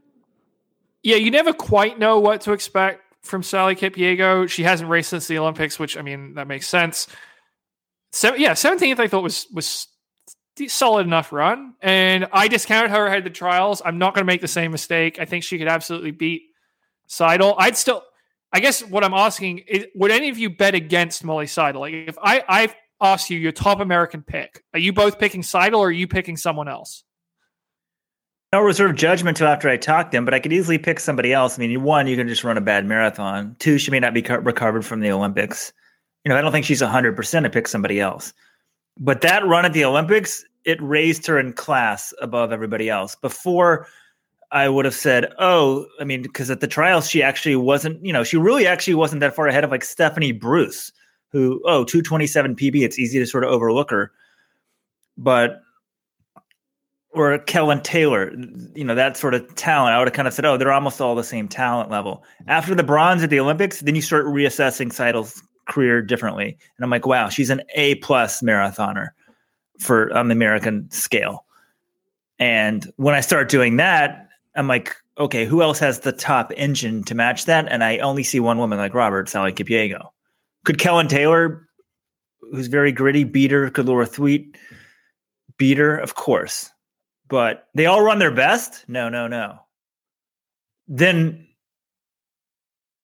yeah, 1.07 1.15
you 1.15 1.31
never 1.31 1.53
quite 1.53 2.01
know 2.01 2.19
what 2.19 2.41
to 2.43 2.53
expect 2.53 3.01
from 3.23 3.45
Sally 3.45 3.77
Kipyego. 3.77 4.51
She 4.51 4.65
hasn't 4.65 4.91
raced 4.91 5.11
since 5.11 5.29
the 5.29 5.39
Olympics, 5.39 5.79
which 5.79 5.97
I 5.97 6.03
mean 6.03 6.35
that 6.35 6.49
makes 6.49 6.67
sense. 6.67 7.07
Yeah, 8.23 8.55
seventeenth 8.55 9.01
I 9.01 9.09
thought 9.09 9.23
was 9.23 9.47
was 9.53 9.89
solid 10.69 11.07
enough 11.07 11.33
run, 11.33 11.75
and 11.83 12.27
I 12.33 12.49
discounted 12.49 12.91
her 12.91 13.07
ahead 13.07 13.19
of 13.19 13.25
the 13.25 13.31
trials. 13.31 13.83
I'm 13.85 13.99
not 13.99 14.15
going 14.15 14.23
to 14.23 14.27
make 14.27 14.41
the 14.41 14.49
same 14.49 14.71
mistake. 14.71 15.19
I 15.21 15.25
think 15.25 15.45
she 15.45 15.59
could 15.59 15.69
absolutely 15.69 16.13
beat 16.13 16.43
Seidel. 17.09 17.55
I'd 17.59 17.77
still, 17.77 18.03
I 18.53 18.61
guess, 18.61 18.83
what 18.83 19.05
I'm 19.05 19.15
asking 19.15 19.59
is, 19.69 19.87
would 19.95 20.11
any 20.11 20.29
of 20.31 20.39
you 20.39 20.51
bet 20.51 20.75
against 20.75 21.25
Molly 21.25 21.47
Seidel? 21.47 21.83
Like 21.83 21.95
if 21.95 22.17
I 22.23 22.43
I 22.49 22.75
asked 23.01 23.29
you 23.31 23.39
your 23.39 23.53
top 23.53 23.81
American 23.81 24.23
pick, 24.23 24.65
are 24.73 24.81
you 24.81 24.93
both 24.93 25.19
picking 25.19 25.43
Seidel 25.43 25.81
or 25.81 25.89
are 25.89 25.93
you 25.93 26.09
picking 26.09 26.37
someone 26.37 26.69
else? 26.69 27.05
I'll 28.53 28.63
reserve 28.63 28.95
judgment 28.95 29.37
till 29.37 29.49
after 29.49 29.69
I 29.69 29.77
talk 29.77 30.11
to 30.11 30.17
them, 30.17 30.25
but 30.25 30.33
I 30.33 30.39
could 30.39 30.53
easily 30.53 30.79
pick 30.79 31.01
somebody 31.01 31.33
else. 31.33 31.59
I 31.59 31.67
mean, 31.67 31.83
one, 31.83 32.07
you 32.07 32.17
can 32.17 32.29
just 32.29 32.45
run 32.45 32.57
a 32.57 32.63
bad 32.63 32.87
marathon. 32.87 33.57
Two, 33.59 33.77
she 33.77 33.91
may 33.91 34.01
not 34.01 34.15
be 34.15 34.23
co- 34.23 34.39
recovered 34.39 34.87
from 34.87 35.01
the 35.01 35.11
Olympics. 35.11 35.73
You 36.27 36.31
know, 36.31 36.37
I 36.39 36.41
don't 36.41 36.51
think 36.51 36.67
she's 36.67 36.83
100% 36.83 37.43
to 37.45 37.51
pick 37.51 37.69
somebody 37.69 38.01
else. 38.01 38.33
But 38.99 39.21
that 39.21 39.47
run 39.47 39.65
at 39.65 39.75
the 39.75 39.85
Olympics, 39.85 40.45
it 40.65 40.77
raised 40.83 41.25
her 41.29 41.39
in 41.39 41.53
class 41.53 42.13
above 42.21 42.51
everybody 42.51 42.89
else. 42.91 43.15
Before, 43.15 43.87
I 44.51 44.69
would 44.69 44.85
have 44.87 44.95
said, 44.95 45.33
oh, 45.39 45.87
I 46.01 46.05
mean, 46.05 46.23
because 46.23 46.51
at 46.51 46.59
the 46.59 46.67
trials, 46.67 47.09
she 47.09 47.23
actually 47.23 47.55
wasn't, 47.55 48.05
you 48.05 48.13
know, 48.13 48.25
she 48.25 48.39
really 48.39 48.67
actually 48.67 48.97
wasn't 48.97 49.21
that 49.21 49.37
far 49.37 49.47
ahead 49.47 49.63
of 49.63 49.71
like 49.71 49.85
Stephanie 49.85 50.33
Bruce, 50.33 50.91
who, 51.31 51.63
oh, 51.65 51.85
227 51.85 52.57
PB, 52.57 52.83
it's 52.83 52.99
easy 52.99 53.21
to 53.21 53.27
sort 53.27 53.45
of 53.45 53.51
overlook 53.51 53.89
her. 53.93 54.11
But 55.17 55.61
or 57.13 57.39
Kellyn 57.39 57.83
Taylor, 57.83 58.35
you 58.75 58.83
know, 58.83 58.97
that 58.97 59.17
sort 59.17 59.35
of 59.35 59.55
talent, 59.55 59.95
I 59.95 59.99
would 59.99 60.09
have 60.09 60.15
kind 60.15 60.27
of 60.27 60.35
said, 60.35 60.45
oh, 60.45 60.57
they're 60.57 60.73
almost 60.73 61.01
all 61.01 61.15
the 61.15 61.23
same 61.23 61.47
talent 61.47 61.89
level. 61.89 62.25
After 62.49 62.75
the 62.75 62.83
bronze 62.83 63.23
at 63.23 63.31
the 63.31 63.39
Olympics, 63.39 63.83
then 63.83 63.95
you 63.95 64.03
start 64.03 64.27
reassessing 64.27 64.93
Seidel's 64.93 65.41
career 65.67 66.03
differently. 66.03 66.59
And 66.77 66.85
I'm 66.85 66.91
like, 66.91 67.07
wow, 67.07 67.29
she's 67.29 67.51
an 67.51 67.63
A 67.75 67.97
plus 67.97 68.43
marathoner 68.43 69.09
for 69.79 70.15
on 70.17 70.29
the 70.29 70.33
American 70.33 70.91
scale. 70.91 71.45
And 72.39 72.91
when 72.97 73.15
I 73.15 73.21
start 73.21 73.49
doing 73.49 73.77
that, 73.77 74.29
I'm 74.55 74.69
like, 74.69 74.97
okay, 75.19 75.45
who 75.45 75.63
else 75.63 75.79
has 75.79 76.01
the 76.01 76.13
top 76.13 76.53
engine 76.57 77.03
to 77.05 77.15
match 77.15 77.47
that? 77.47 77.71
And 77.71 77.83
I 77.83 77.99
only 77.99 78.23
see 78.23 78.41
one 78.41 78.59
woman 78.59 78.79
like 78.79 78.95
Robert, 78.95 79.29
Sally 79.29 79.53
Kipyego. 79.53 80.09
Could 80.65 80.79
Kellyn 80.79 81.09
Taylor, 81.09 81.67
who's 82.53 82.67
very 82.67 82.93
gritty, 82.93 83.25
beat 83.25 83.51
her? 83.51 83.71
Could 83.71 83.87
Laura 83.87 84.07
Thweatt 84.07 84.45
beat 85.57 85.79
her? 85.79 85.97
Of 85.97 86.15
course 86.15 86.71
but 87.29 87.69
they 87.75 87.87
all 87.87 88.03
run 88.03 88.19
their 88.19 88.31
best. 88.31 88.85
No, 88.89 89.09
no, 89.09 89.27
no. 89.27 89.59
Then, 90.89 91.47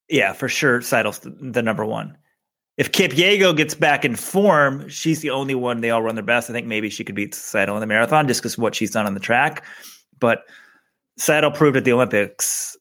yeah, 0.08 0.32
for 0.32 0.48
sure, 0.48 0.80
Seidel's 0.80 1.20
the, 1.20 1.30
the 1.30 1.62
number 1.62 1.84
one. 1.84 2.16
If 2.78 2.92
Kipyego 2.92 3.56
gets 3.56 3.74
back 3.74 4.04
in 4.04 4.16
form, 4.16 4.88
she's 4.88 5.20
the 5.20 5.30
only 5.30 5.54
one 5.54 5.80
they 5.80 5.90
all 5.90 6.02
run 6.02 6.14
their 6.14 6.24
best. 6.24 6.48
I 6.48 6.52
think 6.52 6.66
maybe 6.66 6.88
she 6.88 7.04
could 7.04 7.14
beat 7.14 7.34
Seidel 7.34 7.76
in 7.76 7.80
the 7.80 7.86
marathon 7.86 8.26
just 8.26 8.40
because 8.40 8.56
what 8.56 8.74
she's 8.74 8.90
done 8.90 9.06
on 9.06 9.14
the 9.14 9.20
track. 9.20 9.64
But 10.18 10.44
Seidel 11.18 11.50
proved 11.50 11.76
at 11.76 11.84
the 11.84 11.92
Olympics. 11.92 12.76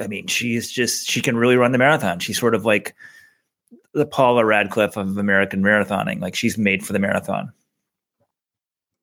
I 0.00 0.06
mean, 0.06 0.26
she's 0.26 0.70
just 0.70 1.08
she 1.08 1.20
can 1.20 1.36
really 1.36 1.56
run 1.56 1.72
the 1.72 1.78
marathon. 1.78 2.18
She's 2.18 2.38
sort 2.38 2.54
of 2.54 2.64
like 2.64 2.94
the 3.92 4.06
Paula 4.06 4.44
Radcliffe 4.44 4.96
of 4.96 5.18
American 5.18 5.62
marathoning. 5.62 6.20
Like 6.20 6.34
she's 6.34 6.56
made 6.56 6.84
for 6.84 6.94
the 6.94 6.98
marathon. 6.98 7.52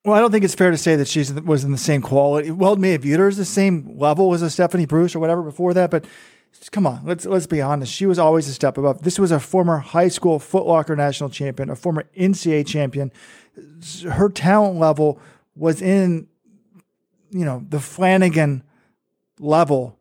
Well, 0.03 0.15
I 0.15 0.19
don't 0.19 0.31
think 0.31 0.45
it's 0.45 0.55
fair 0.55 0.71
to 0.71 0.77
say 0.77 0.95
that 0.95 1.07
she 1.07 1.19
was 1.45 1.63
in 1.63 1.73
the 1.73 1.77
same 1.77 2.01
quality. 2.01 2.49
Well, 2.49 2.75
may 2.77 2.91
have 2.91 3.01
viewed 3.01 3.19
her 3.19 3.27
as 3.27 3.37
the 3.37 3.45
same 3.45 3.97
level 3.97 4.33
as 4.33 4.41
a 4.41 4.49
Stephanie 4.49 4.85
Bruce 4.85 5.15
or 5.15 5.19
whatever 5.19 5.43
before 5.43 5.73
that, 5.73 5.91
but 5.91 6.05
come 6.71 6.85
on, 6.85 7.01
let's 7.05 7.25
let's 7.25 7.47
be 7.47 7.61
honest. 7.61 7.91
She 7.91 8.05
was 8.05 8.19
always 8.19 8.47
a 8.47 8.53
step 8.53 8.77
above. 8.77 9.01
This 9.03 9.19
was 9.19 9.31
a 9.31 9.39
former 9.39 9.77
high 9.77 10.07
school 10.09 10.39
footlocker 10.39 10.95
national 10.95 11.29
champion, 11.29 11.69
a 11.69 11.75
former 11.75 12.09
NCAA 12.17 12.67
champion. 12.67 13.11
Her 14.09 14.29
talent 14.29 14.77
level 14.77 15.19
was 15.55 15.81
in, 15.81 16.27
you 17.31 17.45
know, 17.45 17.65
the 17.67 17.79
Flanagan 17.79 18.63
level 19.39 19.97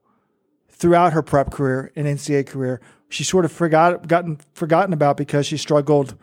throughout 0.69 1.13
her 1.13 1.23
prep 1.23 1.51
career 1.51 1.93
and 1.97 2.07
NCAA 2.07 2.47
career. 2.47 2.81
She 3.09 3.25
sort 3.25 3.45
of 3.45 3.53
forgot 3.53 4.09
gotten 4.09 4.39
forgotten 4.53 4.93
about 4.93 5.17
because 5.17 5.47
she 5.47 5.57
struggled 5.57 6.17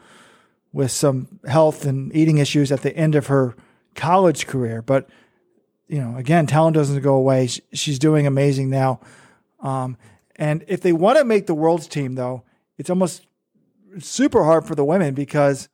with 0.71 0.91
some 0.91 1.39
health 1.47 1.85
and 1.85 2.13
eating 2.15 2.37
issues 2.37 2.71
at 2.71 2.81
the 2.81 2.95
end 2.95 3.15
of 3.15 3.27
her 3.27 3.55
college 3.95 4.47
career. 4.47 4.81
But 4.81 5.09
you 5.87 5.99
know, 5.99 6.17
again, 6.17 6.47
talent 6.47 6.75
doesn't 6.75 7.01
go 7.01 7.15
away. 7.15 7.47
She's 7.47 7.99
doing 7.99 8.27
amazing 8.27 8.69
now. 8.69 8.99
Um, 9.59 9.97
and 10.43 10.65
if 10.67 10.81
they 10.81 10.91
want 10.91 11.17
to 11.17 11.23
make 11.23 11.47
the 11.47 11.55
world's 11.55 11.87
team, 11.87 12.15
though, 12.15 12.43
it's 12.77 12.89
almost 12.89 13.25
super 13.99 14.43
hard 14.43 14.67
for 14.67 14.75
the 14.75 14.83
women 14.83 15.13
because, 15.13 15.69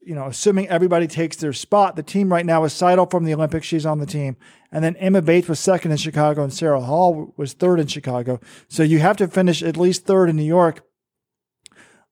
you 0.00 0.16
know, 0.16 0.26
assuming 0.26 0.68
everybody 0.68 1.06
takes 1.06 1.36
their 1.36 1.52
spot, 1.52 1.94
the 1.94 2.02
team 2.02 2.32
right 2.32 2.44
now 2.44 2.64
is 2.64 2.72
Seidel 2.72 3.06
from 3.06 3.22
the 3.22 3.32
Olympics. 3.32 3.64
She's 3.64 3.86
on 3.86 4.00
the 4.00 4.06
team. 4.06 4.36
And 4.72 4.82
then 4.82 4.96
Emma 4.96 5.22
Bates 5.22 5.48
was 5.48 5.60
second 5.60 5.92
in 5.92 5.98
Chicago 5.98 6.42
and 6.42 6.52
Sarah 6.52 6.80
Hall 6.80 7.32
was 7.36 7.52
third 7.52 7.78
in 7.78 7.86
Chicago. 7.86 8.40
So 8.66 8.82
you 8.82 8.98
have 8.98 9.18
to 9.18 9.28
finish 9.28 9.62
at 9.62 9.76
least 9.76 10.04
third 10.04 10.28
in 10.28 10.34
New 10.34 10.42
York. 10.42 10.84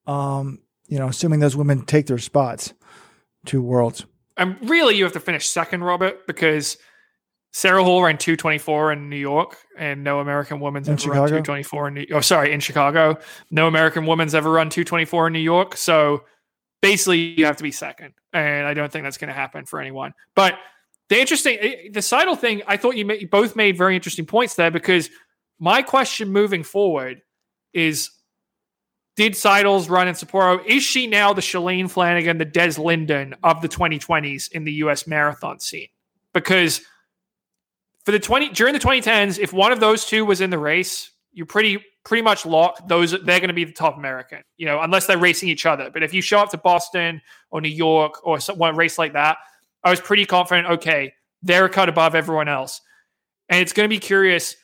Um, 0.06 0.60
you 0.86 1.00
know, 1.00 1.08
assuming 1.08 1.40
those 1.40 1.56
women 1.56 1.84
take 1.84 2.06
their 2.06 2.18
spots 2.18 2.72
to 3.46 3.60
worlds. 3.60 4.06
And 4.36 4.56
really, 4.70 4.96
you 4.96 5.02
have 5.02 5.12
to 5.14 5.20
finish 5.20 5.48
second, 5.48 5.82
Robert, 5.82 6.28
because 6.28 6.78
Sarah 7.52 7.82
Hall 7.82 8.02
ran 8.02 8.16
224 8.16 8.92
in 8.92 9.08
New 9.08 9.16
York, 9.16 9.56
and 9.76 10.04
no 10.04 10.20
American 10.20 10.60
woman's 10.60 10.88
in 10.88 10.92
ever 10.92 11.00
Chicago? 11.00 11.20
run 11.20 11.28
224 11.28 11.88
in 11.88 11.94
New 11.94 12.06
Oh, 12.12 12.20
sorry, 12.20 12.52
in 12.52 12.60
Chicago. 12.60 13.18
No 13.50 13.66
American 13.66 14.06
woman's 14.06 14.34
ever 14.34 14.50
run 14.50 14.70
224 14.70 15.26
in 15.26 15.32
New 15.32 15.40
York. 15.40 15.76
So 15.76 16.24
basically, 16.80 17.18
you 17.18 17.44
have 17.46 17.56
to 17.56 17.62
be 17.62 17.72
second. 17.72 18.14
And 18.32 18.66
I 18.66 18.74
don't 18.74 18.92
think 18.92 19.04
that's 19.04 19.18
going 19.18 19.28
to 19.28 19.34
happen 19.34 19.66
for 19.66 19.80
anyone. 19.80 20.14
But 20.36 20.58
the 21.08 21.20
interesting, 21.20 21.58
eh, 21.60 21.88
the 21.92 22.02
Seidel 22.02 22.36
thing, 22.36 22.62
I 22.68 22.76
thought 22.76 22.96
you, 22.96 23.10
you 23.12 23.28
both 23.28 23.56
made 23.56 23.76
very 23.76 23.96
interesting 23.96 24.26
points 24.26 24.54
there 24.54 24.70
because 24.70 25.10
my 25.58 25.82
question 25.82 26.28
moving 26.28 26.62
forward 26.62 27.20
is 27.72 28.10
did 29.16 29.36
Seidel's 29.36 29.88
run 29.88 30.08
in 30.08 30.14
Sapporo, 30.14 30.64
is 30.64 30.82
she 30.84 31.06
now 31.08 31.32
the 31.32 31.42
Shalane 31.42 31.90
Flanagan, 31.90 32.38
the 32.38 32.44
Des 32.44 32.80
Linden 32.80 33.34
of 33.42 33.60
the 33.60 33.68
2020s 33.68 34.50
in 34.52 34.64
the 34.64 34.72
US 34.74 35.06
marathon 35.06 35.58
scene? 35.58 35.88
Because 36.32 36.80
for 38.04 38.12
the 38.12 38.18
20 38.18 38.50
during 38.50 38.74
the 38.74 38.80
2010s, 38.80 39.38
if 39.38 39.52
one 39.52 39.72
of 39.72 39.80
those 39.80 40.04
two 40.04 40.24
was 40.24 40.40
in 40.40 40.50
the 40.50 40.58
race, 40.58 41.10
you 41.32 41.44
pretty 41.46 41.84
pretty 42.04 42.22
much 42.22 42.46
lock 42.46 42.86
those. 42.88 43.12
They're 43.12 43.40
going 43.40 43.48
to 43.48 43.54
be 43.54 43.64
the 43.64 43.72
top 43.72 43.96
American, 43.96 44.42
you 44.56 44.66
know, 44.66 44.80
unless 44.80 45.06
they're 45.06 45.18
racing 45.18 45.48
each 45.48 45.66
other. 45.66 45.90
But 45.90 46.02
if 46.02 46.14
you 46.14 46.22
show 46.22 46.38
up 46.38 46.50
to 46.50 46.58
Boston 46.58 47.20
or 47.50 47.60
New 47.60 47.68
York 47.68 48.26
or 48.26 48.40
some, 48.40 48.58
one 48.58 48.76
race 48.76 48.98
like 48.98 49.12
that, 49.12 49.38
I 49.84 49.90
was 49.90 50.00
pretty 50.00 50.26
confident. 50.26 50.68
Okay, 50.68 51.12
they're 51.42 51.66
a 51.66 51.70
cut 51.70 51.88
above 51.88 52.14
everyone 52.14 52.48
else, 52.48 52.80
and 53.48 53.60
it's 53.60 53.72
going 53.72 53.88
to 53.88 53.94
be 53.94 54.00
curious. 54.00 54.56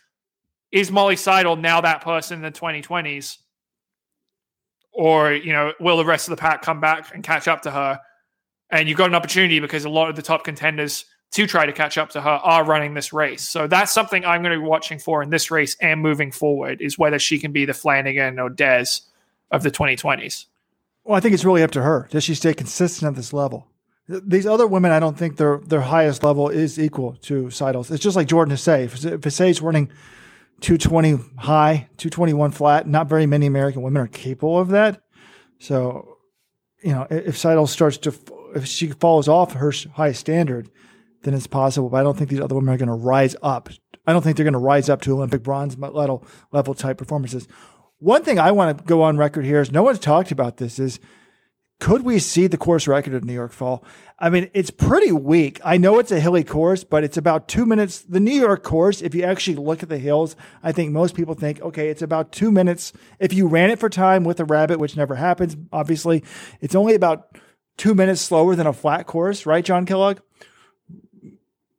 Is 0.72 0.91
Molly 0.91 1.16
Seidel 1.16 1.57
now 1.57 1.80
that 1.80 2.03
person 2.03 2.39
in 2.39 2.43
the 2.43 2.59
2020s? 2.59 3.39
Or, 4.93 5.32
you 5.32 5.53
know, 5.53 5.72
will 5.78 5.99
the 5.99 6.05
rest 6.05 6.26
of 6.26 6.30
the 6.30 6.41
pack 6.41 6.62
come 6.62 6.80
back 6.80 7.14
and 7.14 7.22
catch 7.22 7.47
up 7.49 7.62
to 7.62 7.70
her? 7.70 8.01
And 8.70 8.89
you've 8.89 8.99
got 8.99 9.09
an 9.09 9.14
opportunity 9.14 9.61
because 9.61 9.84
a 9.84 9.91
lot 9.91 10.09
of 10.09 10.16
the 10.16 10.22
top 10.22 10.43
contenders 10.43 11.05
to 11.32 11.46
try 11.46 11.66
to 11.66 11.72
catch 11.72 11.98
up 11.98 12.10
to 12.10 12.20
her 12.20 12.30
are 12.30 12.64
running 12.64 12.94
this 12.94 13.12
race. 13.12 13.46
So 13.48 13.66
that's 13.66 13.92
something 13.92 14.24
I'm 14.24 14.42
going 14.42 14.54
to 14.54 14.60
be 14.60 14.66
watching 14.66 14.98
for 14.98 15.22
in 15.22 15.30
this 15.30 15.50
race 15.50 15.76
and 15.80 16.00
moving 16.00 16.30
forward 16.30 16.80
is 16.80 16.98
whether 16.98 17.18
she 17.18 17.38
can 17.38 17.52
be 17.52 17.64
the 17.64 17.74
Flanagan 17.74 18.38
or 18.38 18.48
Des 18.48 18.86
of 19.50 19.62
the 19.62 19.70
2020s. 19.70 20.46
Well, 21.04 21.16
I 21.16 21.20
think 21.20 21.34
it's 21.34 21.44
really 21.44 21.62
up 21.62 21.70
to 21.72 21.82
her. 21.82 22.08
Does 22.10 22.24
she 22.24 22.34
stay 22.34 22.54
consistent 22.54 23.08
at 23.08 23.16
this 23.16 23.32
level? 23.32 23.68
These 24.08 24.46
other 24.46 24.66
women, 24.66 24.92
I 24.92 25.00
don't 25.00 25.18
think 25.18 25.36
their 25.36 25.58
their 25.58 25.80
highest 25.80 26.22
level 26.22 26.48
is 26.48 26.78
equal 26.78 27.14
to 27.22 27.50
Seidel's. 27.50 27.90
It's 27.90 28.02
just 28.02 28.16
like 28.16 28.28
Jordan 28.28 28.54
Hasay. 28.54 28.84
If, 28.84 29.20
Hasay's 29.20 29.60
running 29.60 29.88
220 30.60 31.18
high, 31.38 31.88
221 31.96 32.52
flat, 32.52 32.86
not 32.86 33.08
very 33.08 33.26
many 33.26 33.46
American 33.46 33.82
women 33.82 34.00
are 34.00 34.06
capable 34.06 34.58
of 34.58 34.68
that. 34.68 35.02
So, 35.58 36.18
you 36.82 36.92
know, 36.92 37.06
if 37.10 37.36
Seidel 37.36 37.66
starts 37.66 37.98
to, 37.98 38.14
if 38.54 38.66
she 38.66 38.88
falls 38.88 39.26
off 39.26 39.54
her 39.54 39.72
high 39.94 40.12
standard, 40.12 40.70
then 41.26 41.34
it's 41.34 41.46
possible. 41.46 41.88
But 41.90 41.98
I 41.98 42.02
don't 42.02 42.16
think 42.16 42.30
these 42.30 42.40
other 42.40 42.54
women 42.54 42.72
are 42.72 42.78
going 42.78 42.88
to 42.88 42.94
rise 42.94 43.36
up. 43.42 43.68
I 44.06 44.12
don't 44.12 44.22
think 44.22 44.36
they're 44.36 44.44
going 44.44 44.52
to 44.52 44.58
rise 44.58 44.88
up 44.88 45.02
to 45.02 45.12
Olympic 45.12 45.42
bronze 45.42 45.76
medal 45.76 46.24
level 46.52 46.74
type 46.74 46.96
performances. 46.96 47.48
One 47.98 48.22
thing 48.22 48.38
I 48.38 48.52
want 48.52 48.78
to 48.78 48.84
go 48.84 49.02
on 49.02 49.16
record 49.16 49.44
here 49.44 49.60
is 49.60 49.72
no 49.72 49.82
one's 49.82 49.98
talked 49.98 50.30
about 50.30 50.58
this 50.58 50.78
is 50.78 51.00
could 51.78 52.02
we 52.02 52.18
see 52.18 52.46
the 52.46 52.56
course 52.56 52.86
record 52.86 53.12
of 53.12 53.24
New 53.24 53.34
York 53.34 53.52
Fall? 53.52 53.84
I 54.18 54.30
mean, 54.30 54.50
it's 54.54 54.70
pretty 54.70 55.12
weak. 55.12 55.60
I 55.62 55.76
know 55.76 55.98
it's 55.98 56.12
a 56.12 56.20
hilly 56.20 56.42
course, 56.42 56.84
but 56.84 57.04
it's 57.04 57.18
about 57.18 57.48
two 57.48 57.66
minutes. 57.66 58.00
The 58.00 58.20
New 58.20 58.38
York 58.38 58.62
course, 58.62 59.02
if 59.02 59.14
you 59.14 59.24
actually 59.24 59.56
look 59.56 59.82
at 59.82 59.90
the 59.90 59.98
hills, 59.98 60.36
I 60.62 60.72
think 60.72 60.92
most 60.92 61.14
people 61.14 61.34
think, 61.34 61.60
okay, 61.60 61.90
it's 61.90 62.00
about 62.00 62.32
two 62.32 62.50
minutes. 62.50 62.94
If 63.18 63.34
you 63.34 63.46
ran 63.46 63.70
it 63.70 63.78
for 63.78 63.90
time 63.90 64.24
with 64.24 64.40
a 64.40 64.46
rabbit, 64.46 64.78
which 64.78 64.96
never 64.96 65.16
happens, 65.16 65.54
obviously, 65.70 66.24
it's 66.62 66.74
only 66.74 66.94
about 66.94 67.36
two 67.76 67.94
minutes 67.94 68.22
slower 68.22 68.56
than 68.56 68.66
a 68.66 68.72
flat 68.72 69.06
course, 69.06 69.44
right, 69.44 69.64
John 69.64 69.84
Kellogg? 69.84 70.20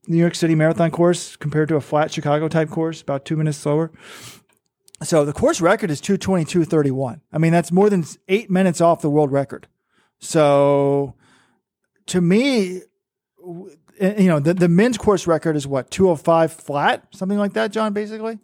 New 0.08 0.18
York 0.18 0.36
City 0.36 0.56
Marathon 0.56 0.92
course 0.92 1.36
compared 1.36 1.70
to 1.70 1.76
a 1.76 1.82
flat 1.82 2.12
Chicago 2.12 2.48
type 2.48 2.70
course, 2.70 3.02
about 3.02 3.26
two 3.26 3.36
minutes 3.36 3.58
slower. 3.58 3.92
So 5.04 5.26
the 5.26 5.34
course 5.34 5.62
record 5.62 5.92
is 5.92 6.02
222.31. 6.02 7.22
I 7.32 7.38
mean, 7.38 7.52
that's 7.52 7.72
more 7.72 7.90
than 7.90 8.04
eight 8.28 8.50
minutes 8.50 8.82
off 8.82 9.02
the 9.02 9.10
world 9.10 9.32
record. 9.32 9.68
So 10.20 11.14
to 12.08 12.22
me, 12.22 12.82
eh, 14.00 14.22
you 14.22 14.28
know, 14.28 14.40
the, 14.40 14.54
the 14.54 14.68
men's 14.68 14.98
course 14.98 15.28
record 15.28 15.56
is 15.56 15.68
what, 15.68 15.92
205 15.92 16.52
flat, 16.52 17.08
something 17.12 17.38
like 17.38 17.54
that, 17.54 17.72
John, 17.72 17.94
basically? 17.94 18.40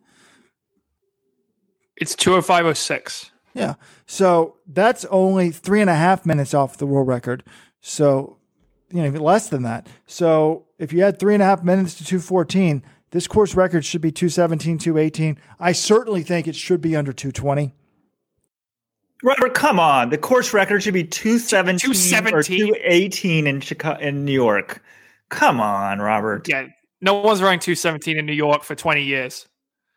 It's 1.96 2.16
205.06. 2.16 3.32
Yeah. 3.54 3.76
So 4.06 4.58
that's 4.68 5.06
only 5.06 5.52
three 5.52 5.82
and 5.82 5.90
a 5.90 5.96
half 5.96 6.26
minutes 6.26 6.54
off 6.54 6.78
the 6.78 6.88
world 6.88 7.08
record. 7.08 7.44
So, 7.82 8.38
you 8.94 9.02
know, 9.02 9.08
even 9.08 9.22
less 9.22 9.50
than 9.50 9.64
that. 9.64 9.88
So 10.06 10.66
if 10.78 10.94
you 10.94 11.02
had 11.02 11.20
three 11.20 11.34
and 11.34 11.42
a 11.42 11.46
half 11.46 11.64
minutes 11.64 11.96
to 11.96 12.06
214, 12.06 12.84
this 13.10 13.28
course 13.28 13.56
record 13.56 13.84
should 13.84 14.02
be 14.02 14.12
217, 14.12 14.78
218. 14.78 15.40
I 15.60 15.72
certainly 15.72 16.22
think 16.22 16.48
it 16.48 16.56
should 16.56 16.80
be 16.80 16.96
under 16.96 17.12
220. 17.12 17.74
Robert, 19.24 19.54
come 19.56 19.80
on. 19.80 20.10
The 20.10 20.18
course 20.18 20.54
record 20.54 20.84
should 20.84 20.94
be 20.94 21.06
217, 21.06 21.80
217? 21.80 22.34
or 22.34 22.44
218 22.44 23.48
in 23.48 23.62
Chicago 23.62 24.00
in 24.00 24.26
New 24.26 24.32
York. 24.32 24.84
Come 25.30 25.60
on, 25.60 26.00
Robert. 26.00 26.48
Yeah. 26.48 26.68
No 27.02 27.16
one's 27.16 27.42
running 27.42 27.60
217 27.60 28.18
in 28.18 28.26
New 28.28 28.34
York 28.34 28.64
for 28.64 28.76
20 28.76 29.02
years. 29.02 29.48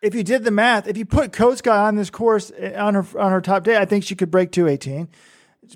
If 0.01 0.15
you 0.15 0.23
did 0.23 0.45
the 0.45 0.51
math, 0.51 0.87
if 0.87 0.97
you 0.97 1.05
put 1.05 1.33
Kosgei 1.33 1.71
on 1.71 1.97
this 1.97 2.09
course 2.09 2.51
eh, 2.57 2.79
on 2.79 2.95
her 2.95 3.07
on 3.19 3.33
her 3.33 3.41
top 3.41 3.65
day, 3.65 3.77
I 3.77 3.85
think 3.85 4.05
she 4.05 4.15
could 4.15 4.31
break 4.31 4.53
218. 4.53 5.09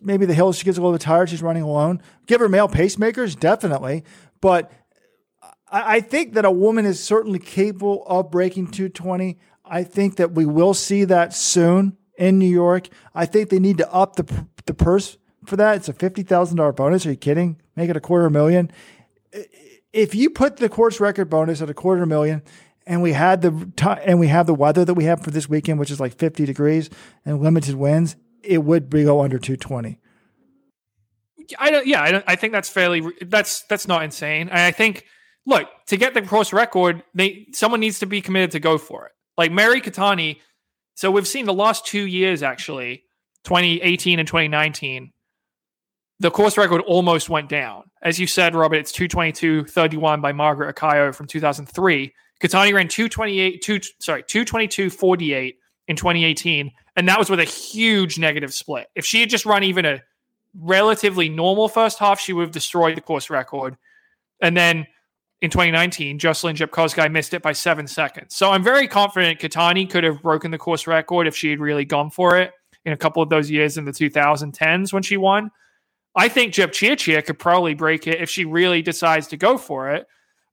Maybe 0.03 0.27
the 0.27 0.35
hills 0.35 0.57
she 0.57 0.65
gets 0.65 0.79
a 0.79 0.81
little 0.81 0.95
bit 0.95 1.01
tired. 1.03 1.31
She's 1.31 1.43
running 1.43 1.63
alone. 1.63 2.01
Give 2.27 2.41
her 2.41 2.49
male 2.49 2.69
pacemakers, 2.69 3.39
definitely. 3.39 4.05
But 4.41 4.71
I, 5.71 6.01
think 6.01 6.35
that 6.35 6.45
a 6.45 6.51
woman 6.51 6.85
is 6.87 7.03
certainly 7.03 7.39
capable 7.39 8.05
of 8.07 8.31
breaking 8.31 8.69
220. 8.69 9.39
I 9.65 9.85
think 9.85 10.17
that 10.17 10.33
we 10.33 10.45
will 10.45 10.75
see 10.75 11.05
that 11.05 11.33
soon 11.33 11.97
in 12.19 12.39
New 12.39 12.49
York. 12.49 12.89
I 13.15 13.27
think 13.27 13.51
they 13.51 13.59
need 13.59 13.79
to 13.79 13.93
up 13.93 14.17
the 14.17 14.47
the 14.67 14.75
purse 14.75 15.17
for 15.47 15.57
that. 15.57 15.77
It's 15.77 15.89
a 15.89 15.93
fifty 15.93 16.23
thousand 16.23 16.57
dollar 16.59 16.73
bonus. 16.73 17.07
Are 17.07 17.11
you 17.11 17.17
kidding? 17.17 17.61
Make 17.77 17.89
it 17.89 17.97
a 17.97 18.01
quarter 18.01 18.29
million. 18.29 18.71
If 19.93 20.15
you 20.15 20.31
put 20.31 20.59
the 20.59 20.69
course 20.69 21.01
record 21.01 21.31
bonus 21.31 21.63
at 21.63 21.71
a 21.71 21.75
quarter 21.75 22.05
million, 22.05 22.43
and 22.87 23.03
we 23.03 23.13
had 23.13 23.43
the 23.43 23.71
t- 23.77 24.03
and 24.05 24.21
we 24.21 24.27
have 24.29 24.47
the 24.47 24.55
weather 24.55 24.85
that 24.85 24.95
we 24.95 25.05
have 25.05 25.23
for 25.23 25.31
this 25.31 25.49
weekend, 25.49 25.79
which 25.79 25.91
is 25.91 26.01
like 26.01 26.15
fifty 26.15 26.45
degrees 26.45 26.91
and 27.25 27.41
limited 27.41 27.77
winds, 27.77 28.17
it 28.43 28.59
would 28.59 28.91
go 28.91 29.23
under 29.23 29.39
two 29.39 29.57
twenty. 29.57 29.99
I 31.59 31.71
don't. 31.71 31.87
Yeah, 31.87 32.03
I, 32.03 32.13
don't, 32.13 32.25
I 32.27 32.37
think 32.37 32.53
that's 32.53 32.69
fairly. 32.69 33.03
That's 33.23 33.63
that's 33.63 33.89
not 33.89 34.03
insane. 34.03 34.49
And 34.49 34.59
I 34.59 34.71
think, 34.71 35.07
look, 35.47 35.69
to 35.89 35.97
get 35.97 36.15
the 36.15 36.23
course 36.23 36.53
record, 36.53 37.03
they 37.15 37.47
someone 37.53 37.81
needs 37.81 37.99
to 38.01 38.07
be 38.07 38.21
committed 38.21 38.53
to 38.53 38.61
go 38.61 38.79
for 38.79 39.07
it. 39.07 39.13
Like 39.37 39.53
Mary 39.53 39.81
Keitany. 39.81 40.41
so 40.95 41.11
we've 41.11 41.27
seen 41.27 41.47
the 41.47 41.55
last 41.55 41.87
two 41.87 42.07
years, 42.07 42.43
actually, 42.43 43.05
2018 43.45 44.19
and 44.19 44.29
2019, 44.29 45.13
the 46.21 46.31
course 46.31 46.59
record 46.59 46.83
almost 46.83 47.31
went 47.31 47.49
down. 47.49 47.85
As 48.03 48.19
you 48.19 48.27
said, 48.27 48.55
Robert, 48.55 48.77
it's 48.77 48.93
222.31 48.93 50.21
by 50.21 50.33
Margaret 50.33 50.75
Okayo 50.75 51.15
from 51.15 51.27
2003. 51.27 52.13
Keitany 52.43 52.75
ran 52.75 52.89
228, 52.89 53.63
two, 53.63 53.81
sorry, 54.01 54.23
222.48 54.23 55.55
in 55.91 55.97
2018, 55.97 56.71
and 56.95 57.09
that 57.09 57.19
was 57.19 57.29
with 57.29 57.41
a 57.41 57.45
huge 57.45 58.17
negative 58.17 58.55
split. 58.55 58.87
If 58.95 59.05
she 59.05 59.19
had 59.19 59.29
just 59.29 59.45
run 59.45 59.65
even 59.65 59.85
a 59.85 60.01
relatively 60.55 61.29
normal 61.29 61.69
first 61.69 61.99
half, 61.99 62.21
she 62.21 62.33
would 62.33 62.43
have 62.43 62.53
destroyed 62.53 62.97
the 62.97 63.01
course 63.01 63.29
record. 63.29 63.77
And 64.41 64.57
then 64.57 64.87
in 65.43 65.51
2019, 65.51 66.21
Joyciline 66.21 66.55
Jepkosgei 66.55 67.11
missed 67.11 67.35
it 67.35 67.43
by 67.43 67.53
seven 67.53 67.89
seconds. 67.89 68.37
So 68.37 68.53
I'm 68.53 68.63
very 68.63 68.87
confident 68.87 69.41
Keitany 69.41 69.91
could 69.91 70.05
have 70.05 70.23
broken 70.23 70.53
the 70.53 70.59
course 70.59 70.87
record 70.87 71.27
if 71.27 71.35
she 71.37 71.51
had 71.51 71.59
really 71.59 71.85
gone 71.85 72.11
for 72.11 72.39
it 72.39 72.53
in 72.85 72.93
a 72.93 72.97
couple 72.97 73.21
of 73.21 73.29
those 73.29 73.51
years 73.51 73.77
in 73.77 73.85
the 73.85 73.91
2010s 73.91 74.93
when 74.93 75.03
she 75.03 75.17
won. 75.17 75.51
I 76.15 76.29
think 76.29 76.55
Jepchirchir 76.55 77.27
could 77.27 77.41
probably 77.41 77.75
break 77.75 78.07
it 78.07 78.21
if 78.21 78.31
she 78.31 78.45
really 78.45 78.81
decides 78.81 79.27
to 79.29 79.37
go 79.37 79.59
for 79.59 79.93
it. 79.93 80.07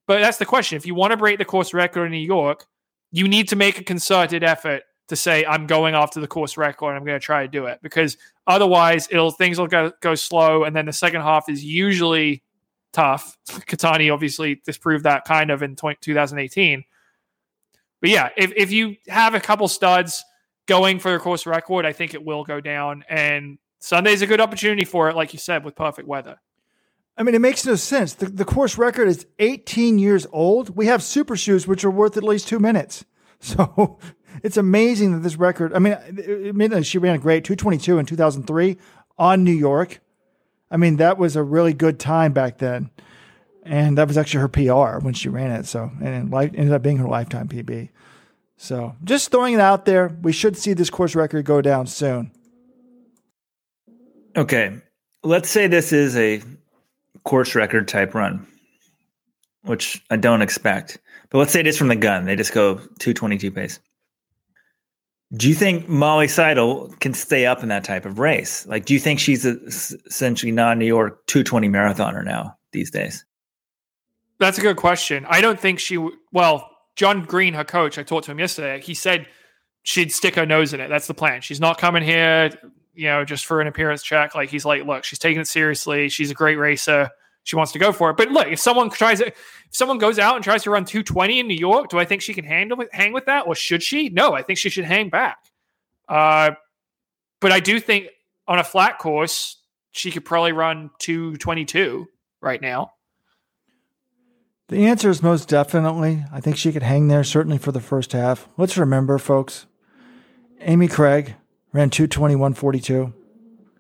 But 0.08 0.20
that's 0.20 0.40
the 0.40 0.46
question. 0.48 0.78
If 0.78 0.88
you 0.88 0.96
want 0.96 1.12
to 1.12 1.18
break 1.18 1.38
the 1.38 1.46
course 1.46 1.76
record 1.76 2.06
in 2.06 2.12
New 2.12 2.18
York, 2.18 2.66
you 3.12 3.28
need 3.28 3.50
to 3.50 3.56
make 3.56 3.78
a 3.78 3.84
concerted 3.84 4.44
effort 4.44 4.82
to 5.08 5.16
say, 5.16 5.46
I'm 5.46 5.68
going 5.68 5.96
after 5.96 6.20
the 6.20 6.28
course 6.28 6.58
record 6.58 6.96
I'm 6.96 7.06
going 7.06 7.20
to 7.20 7.26
try 7.26 7.44
to 7.44 7.48
do 7.48 7.66
it. 7.66 7.80
Because 7.82 8.18
otherwise 8.46 9.08
it'll 9.10 9.32
things 9.32 9.60
will 9.60 9.68
go, 9.68 9.92
go 10.02 10.16
slow. 10.16 10.64
And 10.64 10.76
then 10.76 10.86
the 10.86 10.94
second 10.94 11.22
half 11.22 11.50
is 11.50 11.64
usually 11.64 12.44
tough. 12.94 13.38
Keitany 13.48 14.14
obviously 14.14 14.62
disproved 14.66 15.06
that 15.06 15.26
kind 15.26 15.52
of 15.52 15.64
in 15.64 15.76
20, 15.76 15.98
2018. 16.02 16.84
But 18.00 18.10
yeah, 18.10 18.30
if, 18.38 18.54
if 18.56 18.72
you 18.72 18.96
have 19.08 19.34
a 19.34 19.40
couple 19.40 19.68
studs 19.68 20.24
going 20.68 21.00
for 21.00 21.12
the 21.12 21.20
course 21.20 21.46
record, 21.46 21.86
I 21.86 21.94
think 21.94 22.14
it 22.14 22.24
will 22.24 22.44
go 22.44 22.62
down. 22.62 23.04
And 23.10 23.58
Sunday's 23.80 24.22
a 24.22 24.28
good 24.28 24.42
opportunity 24.42 24.86
for 24.86 25.10
it, 25.10 25.16
like 25.16 25.34
you 25.34 25.40
said, 25.40 25.64
with 25.64 25.76
perfect 25.76 26.08
weather. 26.08 26.40
I 27.18 27.24
mean, 27.24 27.34
it 27.34 27.42
makes 27.42 27.66
no 27.66 27.76
sense. 27.76 28.14
The, 28.14 28.28
the 28.28 28.46
course 28.46 28.78
record 28.78 29.08
is 29.08 29.26
18 29.40 29.98
years 29.98 30.28
old. 30.32 30.76
We 30.76 30.86
have 30.86 31.02
super 31.02 31.36
shoes, 31.36 31.66
which 31.66 31.84
are 31.84 31.90
worth 31.90 32.16
at 32.16 32.24
least 32.24 32.48
two 32.48 32.60
minutes. 32.60 33.06
So 33.40 34.00
it's 34.44 34.58
amazing 34.58 35.14
that 35.14 35.20
this 35.20 35.36
record, 35.36 35.74
I 35.74 35.80
mean, 35.80 36.84
she 36.84 36.98
ran 36.98 37.16
a 37.16 37.20
great 37.20 37.44
222 37.44 38.00
in 38.00 38.06
2003 38.06 38.78
on 39.18 39.44
New 39.44 39.52
York. 39.52 40.00
I 40.70 40.78
mean, 40.78 40.98
that 40.98 41.18
was 41.18 41.36
a 41.36 41.44
really 41.44 41.74
good 41.74 42.00
time 42.00 42.34
back 42.34 42.58
then. 42.58 42.90
And 43.64 43.98
that 43.98 44.08
was 44.08 44.18
actually 44.18 44.42
her 44.42 44.48
PR 44.48 45.04
when 45.04 45.14
she 45.14 45.28
ran 45.30 45.52
it. 45.52 45.66
So, 45.66 45.92
and 46.02 46.34
it 46.34 46.54
ended 46.56 46.72
up 46.72 46.82
being 46.82 46.98
her 46.98 47.08
lifetime 47.08 47.48
PB. 47.48 47.90
So, 48.56 48.96
just 49.04 49.30
throwing 49.30 49.54
it 49.56 49.60
out 49.60 49.86
there. 49.86 50.16
We 50.22 50.32
should 50.32 50.58
see 50.58 50.74
this 50.74 50.90
course 50.90 51.16
record 51.16 51.46
go 51.46 51.62
down 51.62 51.88
soon. 51.88 52.32
Okay. 54.36 54.78
Let's 55.24 55.50
say 55.50 55.68
this 55.68 55.92
is 55.92 56.16
a 56.16 56.42
course 57.24 57.56
record 57.56 57.88
type 57.88 58.16
run, 58.16 58.48
which 59.64 60.02
I 60.10 60.16
don't 60.16 60.42
expect. 60.42 61.00
But 61.30 61.40
let's 61.40 61.52
say 61.52 61.60
it 61.60 61.68
is 61.68 61.78
from 61.78 61.90
the 61.90 61.96
gun. 61.98 62.24
They 62.24 62.38
just 62.38 62.54
go 62.54 62.76
222 62.76 63.52
pace. 63.52 63.80
Do 65.36 65.50
you 65.50 65.56
think 65.56 65.90
Molly 65.90 66.28
Seidel 66.28 66.94
can 67.00 67.14
stay 67.14 67.46
up 67.46 67.62
in 67.62 67.70
that 67.70 67.84
type 67.84 68.06
of 68.06 68.18
race? 68.18 68.66
Like, 68.66 68.86
do 68.86 68.94
you 68.94 69.00
think 69.00 69.20
she's 69.20 69.46
essentially 69.46 70.52
non 70.54 70.80
New 70.80 70.86
York 70.86 71.26
220 71.28 71.68
marathoner 71.68 72.24
now 72.24 72.58
these 72.72 72.90
days? 72.90 73.26
That's 74.40 74.58
a 74.58 74.62
good 74.62 74.78
question. 74.78 75.26
I 75.28 75.42
don't 75.42 75.60
think 75.60 75.80
she, 75.80 75.98
well, 76.32 76.70
John 76.96 77.26
Green, 77.26 77.54
her 77.56 77.66
coach, 77.66 77.98
I 77.98 78.04
talked 78.04 78.26
to 78.26 78.32
him 78.32 78.40
yesterday. 78.40 78.80
He 78.82 78.94
said 78.94 79.28
she'd 79.84 80.12
stick 80.12 80.36
her 80.36 80.46
nose 80.46 80.74
in 80.74 80.80
it. 80.80 80.88
That's 80.88 81.08
the 81.08 81.14
plan. 81.14 81.42
She's 81.42 81.60
not 81.60 81.78
coming 81.78 82.04
here, 82.04 82.52
you 82.94 83.08
know, 83.08 83.26
just 83.26 83.46
for 83.46 83.60
an 83.60 83.68
appearance 83.68 84.04
check. 84.04 84.34
Like 84.34 84.50
he's 84.50 84.66
like, 84.66 84.86
look, 84.86 85.04
she's 85.04 85.20
taking 85.20 85.42
it 85.42 85.48
seriously. 85.48 86.08
She's 86.10 86.32
a 86.32 86.36
great 86.36 86.56
racer. 86.58 87.10
She 87.48 87.56
wants 87.56 87.72
to 87.72 87.80
go 87.80 87.94
for 87.94 88.10
it. 88.10 88.18
But 88.18 88.30
look, 88.30 88.48
if 88.48 88.60
someone 88.60 88.90
tries 88.90 89.22
it, 89.22 89.30
if 89.30 89.36
someone 89.72 90.00
goes 90.00 90.20
out 90.20 90.36
and 90.36 90.44
tries 90.44 90.64
to 90.64 90.70
run 90.70 90.84
220 90.84 91.40
in 91.40 91.48
New 91.48 91.56
York, 91.56 91.88
do 91.88 91.98
I 91.98 92.04
think 92.04 92.22
she 92.22 92.34
can 92.34 92.44
handle 92.44 92.84
hang 92.92 93.14
with 93.14 93.26
that, 93.28 93.48
or 93.48 93.56
should 93.56 93.82
she? 93.82 94.10
No, 94.10 94.34
I 94.34 94.42
think 94.42 94.60
she 94.60 94.70
should 94.70 94.84
hang 94.84 95.08
back. 95.08 95.38
Uh, 96.10 96.52
but 97.40 97.54
I 97.54 97.62
do 97.62 97.80
think 97.80 98.10
on 98.50 98.60
a 98.60 98.66
flat 98.66 99.00
course, 99.00 99.62
she 99.92 100.12
could 100.12 100.26
probably 100.26 100.52
run 100.52 100.90
222 101.00 102.08
right 102.42 102.62
now. 102.62 102.92
The 104.68 104.86
answer 104.86 105.10
is 105.10 105.24
most 105.24 105.48
definitely. 105.48 106.26
I 106.34 106.42
think 106.42 106.58
she 106.58 106.74
could 106.74 106.84
hang 106.84 107.08
there, 107.08 107.24
certainly 107.24 107.58
for 107.58 107.72
the 107.72 107.80
first 107.80 108.12
half. 108.12 108.50
Let's 108.58 108.78
remember, 108.78 109.18
folks, 109.20 109.68
Amy 110.60 110.90
Cragg 110.90 111.36
ran 111.72 111.92
221.42. 111.92 113.14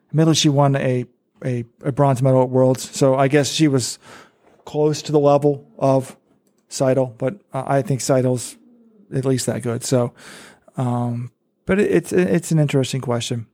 Admittedly, 0.09 0.35
she 0.35 0.47
won 0.47 0.77
a, 0.77 1.03
a, 1.43 1.65
a 1.83 1.91
bronze 1.91 2.21
medal 2.21 2.43
at 2.43 2.49
Worlds, 2.49 2.95
so 2.95 3.15
I 3.15 3.27
guess 3.27 3.51
she 3.51 3.67
was 3.67 3.99
close 4.65 5.01
to 5.03 5.11
the 5.11 5.19
level 5.19 5.65
of 5.77 6.17
Seidel, 6.69 7.15
but 7.17 7.39
I 7.53 7.81
think 7.81 8.01
Seidel's 8.01 8.57
at 9.13 9.25
least 9.25 9.45
that 9.45 9.61
good. 9.61 9.83
So, 9.83 10.13
um, 10.75 11.31
but 11.65 11.79
it, 11.79 11.91
it's 11.91 12.11
it's 12.11 12.51
an 12.51 12.59
interesting 12.59 13.01
question. 13.01 13.47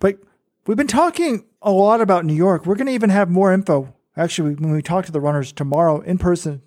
But 0.00 0.18
we've 0.66 0.76
been 0.76 0.86
talking 0.86 1.44
a 1.62 1.70
lot 1.70 2.00
about 2.00 2.24
New 2.24 2.34
York. 2.34 2.66
We're 2.66 2.74
going 2.74 2.86
to 2.86 2.92
even 2.92 3.10
have 3.10 3.30
more 3.30 3.52
info 3.52 3.94
actually 4.16 4.54
when 4.54 4.72
we 4.72 4.82
talk 4.82 5.06
to 5.06 5.12
the 5.12 5.20
runners 5.20 5.52
tomorrow 5.52 6.00
in 6.00 6.18
person 6.18 6.62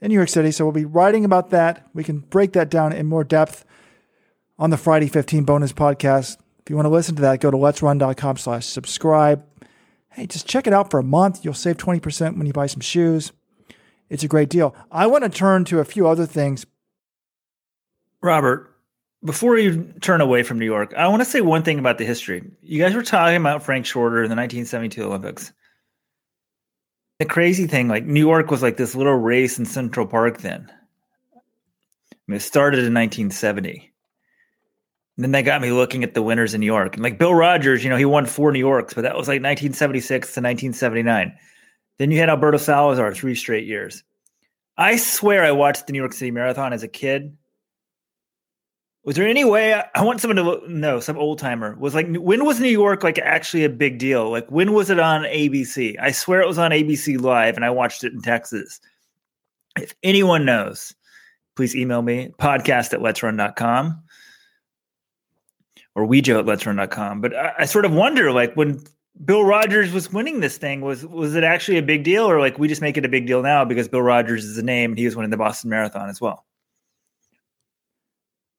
in 0.00 0.08
New 0.08 0.14
York 0.16 0.28
City. 0.28 0.50
So 0.50 0.64
we'll 0.64 0.72
be 0.72 0.84
writing 0.84 1.24
about 1.24 1.50
that. 1.50 1.88
We 1.94 2.04
can 2.04 2.20
break 2.20 2.52
that 2.54 2.70
down 2.70 2.92
in 2.92 3.06
more 3.06 3.24
depth 3.24 3.64
on 4.58 4.70
the 4.70 4.76
Friday 4.76 5.08
15 5.08 5.44
bonus 5.44 5.72
podcast. 5.72 6.38
If 6.58 6.70
you 6.70 6.76
want 6.76 6.86
to 6.86 6.90
listen 6.90 7.16
to 7.16 7.22
that, 7.22 7.40
go 7.40 7.50
to 7.50 7.56
let'srun.com 7.56 8.36
slash 8.36 8.66
subscribe. 8.66 9.44
Hey, 10.12 10.26
just 10.26 10.46
check 10.46 10.66
it 10.66 10.72
out 10.72 10.90
for 10.90 10.98
a 10.98 11.04
month. 11.04 11.44
You'll 11.44 11.54
save 11.54 11.76
20% 11.76 12.36
when 12.36 12.46
you 12.46 12.52
buy 12.52 12.66
some 12.66 12.80
shoes. 12.80 13.32
It's 14.08 14.24
a 14.24 14.28
great 14.28 14.48
deal. 14.48 14.74
I 14.90 15.06
want 15.06 15.24
to 15.24 15.30
turn 15.30 15.64
to 15.66 15.78
a 15.78 15.84
few 15.84 16.08
other 16.08 16.26
things. 16.26 16.66
Robert, 18.20 18.76
before 19.24 19.56
you 19.56 19.94
turn 20.00 20.20
away 20.20 20.42
from 20.42 20.58
New 20.58 20.64
York, 20.64 20.94
I 20.96 21.08
want 21.08 21.20
to 21.20 21.28
say 21.28 21.40
one 21.40 21.62
thing 21.62 21.78
about 21.78 21.98
the 21.98 22.04
history. 22.04 22.42
You 22.60 22.82
guys 22.82 22.94
were 22.94 23.02
talking 23.02 23.36
about 23.36 23.62
Frank 23.62 23.86
Shorter 23.86 24.22
in 24.24 24.30
the 24.30 24.36
1972 24.36 25.02
Olympics. 25.04 25.52
The 27.18 27.26
crazy 27.26 27.66
thing, 27.66 27.86
like 27.86 28.04
New 28.04 28.20
York 28.20 28.50
was 28.50 28.62
like 28.62 28.76
this 28.76 28.94
little 28.94 29.14
race 29.14 29.58
in 29.58 29.64
Central 29.64 30.06
Park 30.06 30.38
then. 30.38 30.70
I 30.70 32.16
mean, 32.26 32.36
it 32.36 32.40
started 32.40 32.78
in 32.78 32.94
1970. 32.94 33.89
And 35.20 35.24
then 35.24 35.32
that 35.32 35.42
got 35.42 35.60
me 35.60 35.70
looking 35.70 36.02
at 36.02 36.14
the 36.14 36.22
winners 36.22 36.54
in 36.54 36.60
New 36.60 36.66
York. 36.66 36.94
And 36.94 37.02
like 37.02 37.18
Bill 37.18 37.34
Rodgers, 37.34 37.84
you 37.84 37.90
know, 37.90 37.96
he 37.98 38.06
won 38.06 38.24
four 38.24 38.52
New 38.52 38.58
Yorks, 38.58 38.94
but 38.94 39.02
that 39.02 39.16
was 39.16 39.28
like 39.28 39.42
1976 39.42 40.08
to 40.08 40.40
1979. 40.40 41.36
Then 41.98 42.10
you 42.10 42.18
had 42.18 42.30
Alberto 42.30 42.56
Salazar 42.56 43.12
three 43.12 43.34
straight 43.34 43.66
years. 43.66 44.02
I 44.78 44.96
swear 44.96 45.44
I 45.44 45.52
watched 45.52 45.86
the 45.86 45.92
New 45.92 45.98
York 45.98 46.14
City 46.14 46.30
Marathon 46.30 46.72
as 46.72 46.82
a 46.82 46.88
kid 46.88 47.36
was 49.04 49.16
there 49.16 49.26
any 49.26 49.44
way 49.44 49.82
I 49.94 50.02
want 50.02 50.20
someone 50.20 50.36
to 50.36 50.70
know, 50.70 51.00
some 51.00 51.16
old 51.16 51.38
timer 51.38 51.74
was 51.76 51.94
like, 51.94 52.06
when 52.16 52.44
was 52.44 52.60
New 52.60 52.68
York 52.68 53.02
like 53.02 53.18
actually 53.18 53.64
a 53.64 53.70
big 53.70 53.98
deal? 53.98 54.30
Like, 54.30 54.50
when 54.50 54.72
was 54.72 54.90
it 54.90 55.00
on 55.00 55.22
ABC? 55.22 55.96
I 55.98 56.10
swear 56.10 56.42
it 56.42 56.46
was 56.46 56.58
on 56.58 56.70
ABC 56.70 57.20
Live 57.20 57.56
and 57.56 57.64
I 57.64 57.70
watched 57.70 58.04
it 58.04 58.12
in 58.12 58.20
Texas. 58.20 58.80
If 59.78 59.94
anyone 60.02 60.44
knows, 60.44 60.94
please 61.56 61.74
email 61.74 62.02
me 62.02 62.30
podcast 62.38 62.92
at 62.92 63.00
let'srun.com 63.00 64.02
or 66.00 66.06
Wejo 66.06 66.38
at 66.38 66.46
let'srun.com. 66.46 67.20
But 67.20 67.36
I, 67.36 67.52
I 67.60 67.64
sort 67.64 67.84
of 67.84 67.92
wonder, 67.92 68.32
like, 68.32 68.54
when 68.54 68.82
Bill 69.24 69.44
Rodgers 69.44 69.92
was 69.92 70.12
winning 70.12 70.40
this 70.40 70.56
thing, 70.56 70.80
was 70.80 71.04
was 71.04 71.34
it 71.34 71.44
actually 71.44 71.78
a 71.78 71.82
big 71.82 72.04
deal, 72.04 72.24
or 72.30 72.40
like 72.40 72.58
we 72.58 72.68
just 72.68 72.80
make 72.80 72.96
it 72.96 73.04
a 73.04 73.08
big 73.08 73.26
deal 73.26 73.42
now 73.42 73.64
because 73.64 73.88
Bill 73.88 74.02
Rodgers 74.02 74.44
is 74.44 74.56
a 74.56 74.62
name 74.62 74.92
and 74.92 74.98
he 74.98 75.04
was 75.04 75.16
winning 75.16 75.30
the 75.30 75.36
Boston 75.36 75.70
Marathon 75.70 76.08
as 76.08 76.20
well? 76.20 76.44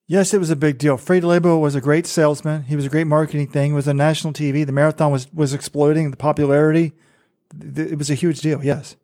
Yes, 0.08 0.34
it 0.34 0.40
was 0.40 0.50
a 0.50 0.58
big 0.58 0.78
deal. 0.78 0.98
Fred 0.98 1.24
Lebow 1.24 1.60
was 1.60 1.74
a 1.74 1.82
great 1.82 2.06
salesman. 2.06 2.64
He 2.64 2.76
was 2.76 2.86
a 2.86 2.90
great 2.90 3.08
marketing 3.08 3.48
thing. 3.48 3.72
It 3.72 3.76
was 3.76 3.88
on 3.88 3.98
national 3.98 4.34
TV. 4.34 4.66
The 4.66 4.74
marathon 4.74 5.12
was 5.12 5.32
was 5.34 5.54
exploding. 5.54 6.12
The 6.12 6.18
popularity, 6.18 6.94
it 7.60 7.98
was 7.98 8.12
a 8.12 8.16
huge 8.16 8.42
deal. 8.42 8.64
Yes. 8.64 8.98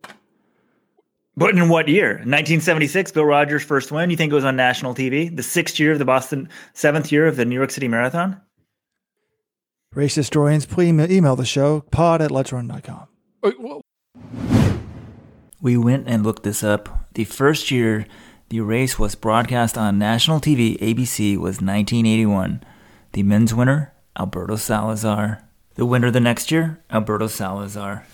But 1.38 1.52
in 1.52 1.70
what 1.70 1.88
year? 1.88 2.14
1976, 2.14 3.12
Bill 3.12 3.24
Rodgers' 3.24 3.64
first 3.64 3.92
win. 3.92 4.10
You 4.10 4.18
think 4.18 4.32
it 4.32 4.36
was 4.36 4.44
on 4.44 4.56
national 4.56 4.96
TV? 4.96 5.34
The 5.34 5.44
sixth 5.44 5.80
year 5.80 5.92
of 5.92 6.00
the 6.00 6.06
Boston, 6.06 6.50
seventh 6.74 7.12
year 7.12 7.28
of 7.28 7.36
the 7.36 7.46
New 7.46 7.54
York 7.54 7.70
City 7.70 7.88
Marathon? 7.88 8.42
Race 9.94 10.16
historians, 10.16 10.66
please 10.66 10.90
email 10.90 11.36
the 11.36 11.46
show, 11.46 11.82
pod 11.92 12.22
at 12.22 12.32
let'srun.com. 12.32 13.08
We 15.62 15.78
went 15.78 16.08
and 16.08 16.24
looked 16.24 16.44
this 16.44 16.64
up. 16.64 17.08
The 17.14 17.24
first 17.24 17.70
year 17.72 18.08
the 18.50 18.62
race 18.62 18.98
was 18.98 19.14
broadcast 19.16 19.78
on 19.78 20.00
national 20.00 20.40
TV 20.40 20.80
ABC 20.80 21.36
was 21.36 21.62
1981. 21.62 22.64
The 23.12 23.24
men's 23.24 23.54
winner, 23.54 23.94
Alberto 24.18 24.56
Salazar. 24.56 25.44
The 25.76 25.86
winner 25.86 26.10
the 26.10 26.20
next 26.20 26.52
year, 26.52 26.82
Alberto 26.90 27.28
Salazar. 27.28 28.06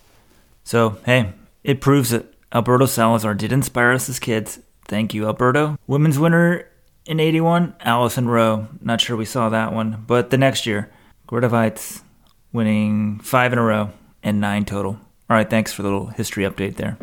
So, 0.64 0.98
hey, 1.06 1.34
it 1.64 1.80
proves 1.82 2.12
it. 2.12 2.33
Alberto 2.54 2.86
Salazar 2.86 3.34
did 3.34 3.52
inspire 3.52 3.92
us 3.92 4.08
as 4.10 4.20
kids. 4.20 4.60
Thank 4.88 5.14
you, 5.14 5.26
Alberto. 5.26 5.78
Women's 5.88 6.20
winner 6.20 6.70
in 7.06 7.20
81, 7.20 7.76
Allison 7.80 8.28
Roe. 8.28 8.68
Not 8.80 9.02
sure 9.02 9.18
we 9.18 9.26
saw 9.26 9.50
that 9.50 9.74
one. 9.74 10.04
But 10.06 10.30
the 10.30 10.38
next 10.38 10.66
year, 10.66 10.92
Waitz 11.28 12.04
winning 12.52 13.20
five 13.20 13.54
in 13.54 13.60
a 13.60 13.64
row 13.64 13.90
and 14.22 14.40
nine 14.40 14.66
total. 14.66 15.00
All 15.30 15.38
right, 15.38 15.50
thanks 15.50 15.74
for 15.74 15.82
the 15.82 15.90
little 15.90 16.08
history 16.08 16.44
update 16.44 16.76
there. 16.76 16.98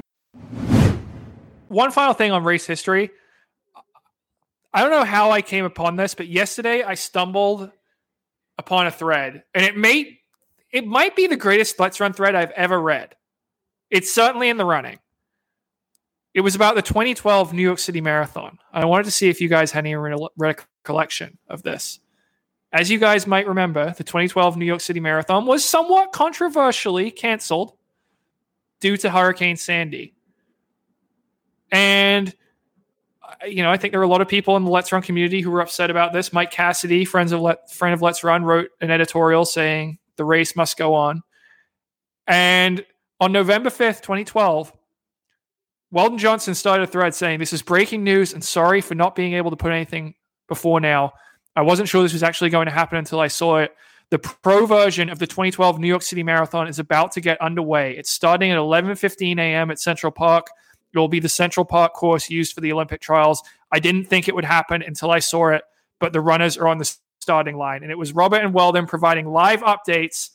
One 1.69 1.91
final 1.91 2.15
thing 2.15 2.31
on 2.31 2.45
race 2.45 2.67
history. 2.67 3.11
I 4.73 4.83
don't 4.83 4.91
know 4.91 5.05
how 5.05 5.33
I 5.33 5.43
came 5.43 5.65
upon 5.65 5.97
this, 5.97 6.15
but 6.15 6.29
yesterday 6.29 6.85
I 6.85 6.95
stumbled 6.95 7.71
upon 8.57 8.87
a 8.87 8.91
thread, 8.93 9.43
and 9.53 9.65
it 9.65 9.77
may 9.77 10.19
it 10.71 10.87
might 10.87 11.17
be 11.17 11.27
the 11.27 11.37
greatest 11.37 11.81
Let's 11.81 11.99
Run 11.99 12.13
thread 12.13 12.37
I've 12.37 12.53
ever 12.53 12.81
read. 12.81 13.17
It's 13.91 14.13
certainly 14.13 14.49
in 14.49 14.57
the 14.57 14.65
running. 14.65 14.99
It 16.33 16.43
was 16.43 16.55
about 16.55 16.77
the 16.77 16.83
2012 16.83 17.53
New 17.53 17.63
York 17.63 17.79
City 17.79 18.01
Marathon. 18.01 18.59
I 18.73 18.85
wanted 18.85 19.05
to 19.05 19.11
see 19.11 19.29
if 19.29 19.41
you 19.41 19.49
guys 19.49 19.73
had 19.73 19.85
any 19.85 19.97
recollection 20.37 21.39
of 21.49 21.63
this. 21.63 21.99
As 22.73 22.89
you 22.89 22.99
guys 22.99 23.27
might 23.27 23.49
remember, 23.49 23.93
the 23.97 24.05
2012 24.05 24.57
New 24.57 24.65
York 24.65 24.81
City 24.81 25.01
Marathon 25.01 25.45
was 25.45 25.65
somewhat 25.65 26.13
controversially 26.13 27.11
canceled 27.11 27.73
due 28.79 28.97
to 28.99 29.11
Hurricane 29.11 29.57
Sandy. 29.57 30.15
And 31.73 32.33
uh, 33.23 33.47
you 33.47 33.63
know, 33.63 33.71
I 33.71 33.77
think 33.77 33.93
there 33.93 34.01
were 34.01 34.07
a 34.07 34.09
lot 34.09 34.21
of 34.21 34.29
people 34.29 34.57
in 34.57 34.65
the 34.65 34.71
Let's 34.71 34.93
Run 34.93 35.03
community 35.03 35.41
who 35.41 35.51
were 35.51 35.61
upset 35.61 35.91
about 35.91 36.13
this. 36.13 36.33
Mike 36.33 36.53
Cassidy, 36.53 37.05
friends 37.05 37.33
of 37.33 37.41
Let, 37.41 37.73
friend 37.73 37.93
of 37.93 38.03
Let's 38.03 38.23
Run, 38.23 38.45
wrote 38.45 38.71
an 38.81 38.91
editorial 38.91 39.45
saying 39.45 39.99
the 40.17 40.25
race 40.25 40.55
must 40.55 40.77
go 40.77 40.95
on. 40.95 41.23
And 42.27 42.85
on 43.21 43.33
November 43.33 43.71
5th, 43.71 44.03
2012, 44.03 44.73
Weldon 45.93 46.19
Johnson 46.19 46.55
started 46.55 46.85
a 46.85 46.87
thread 46.87 47.15
saying, 47.15 47.41
This 47.41 47.53
is 47.53 47.63
breaking 47.63 48.05
news 48.05 48.33
and 48.33 48.43
sorry 48.43 48.81
for 48.81 48.95
not 48.95 49.15
being 49.15 49.35
able 49.35 49.51
to 49.51 49.57
put 49.57 49.73
anything 49.73 50.15
before 50.49 50.81
now. 50.81 51.13
I 51.57 51.63
wasn't 51.63 51.89
sure 51.89 52.03
this 52.03 52.13
was 52.13 52.23
actually 52.23 52.51
going 52.51 52.67
to 52.67 52.73
happen 52.73 52.99
until 52.99 53.21
I 53.21 53.27
saw 53.27 53.59
it. 53.59 53.75
The 54.11 54.19
pro 54.19 54.67
version 54.67 55.09
of 55.09 55.19
the 55.19 55.27
2012 55.27 55.79
New 55.79 55.89
York 55.89 56.03
City 56.03 56.23
Marathon 56.23 56.69
is 56.69 56.79
about 56.79 57.13
to 57.13 57.21
get 57.21 57.41
underway. 57.41 57.97
It's 57.97 58.11
starting 58.11 58.51
at 58.51 58.59
11:15 58.59 59.39
a.m. 59.39 59.71
at 59.71 59.79
Central 59.79 60.13
Park. 60.13 60.49
It 60.93 60.99
will 60.99 61.09
be 61.09 61.21
the 61.21 61.29
Central 61.29 61.65
Park 61.65 61.93
course 61.93 62.29
used 62.29 62.53
for 62.53 62.61
the 62.61 62.73
Olympic 62.73 63.01
trials. 63.01 63.43
I 63.71 63.79
didn't 63.79 64.05
think 64.07 64.29
it 64.29 64.35
would 64.35 64.45
happen 64.45 64.83
until 64.83 65.11
I 65.11 65.21
saw 65.21 65.51
it, 65.51 65.63
but 66.01 66.13
the 66.13 66.21
runners 66.21 66.57
are 66.57 66.67
on 66.67 66.79
the 66.79 66.93
starting 67.21 67.57
line. 67.57 67.83
And 67.83 67.93
it 67.93 67.99
was 67.99 68.13
Robert 68.13 68.43
and 68.43 68.53
Weldon 68.53 68.87
providing 68.87 69.27
live 69.27 69.61
updates 69.63 70.31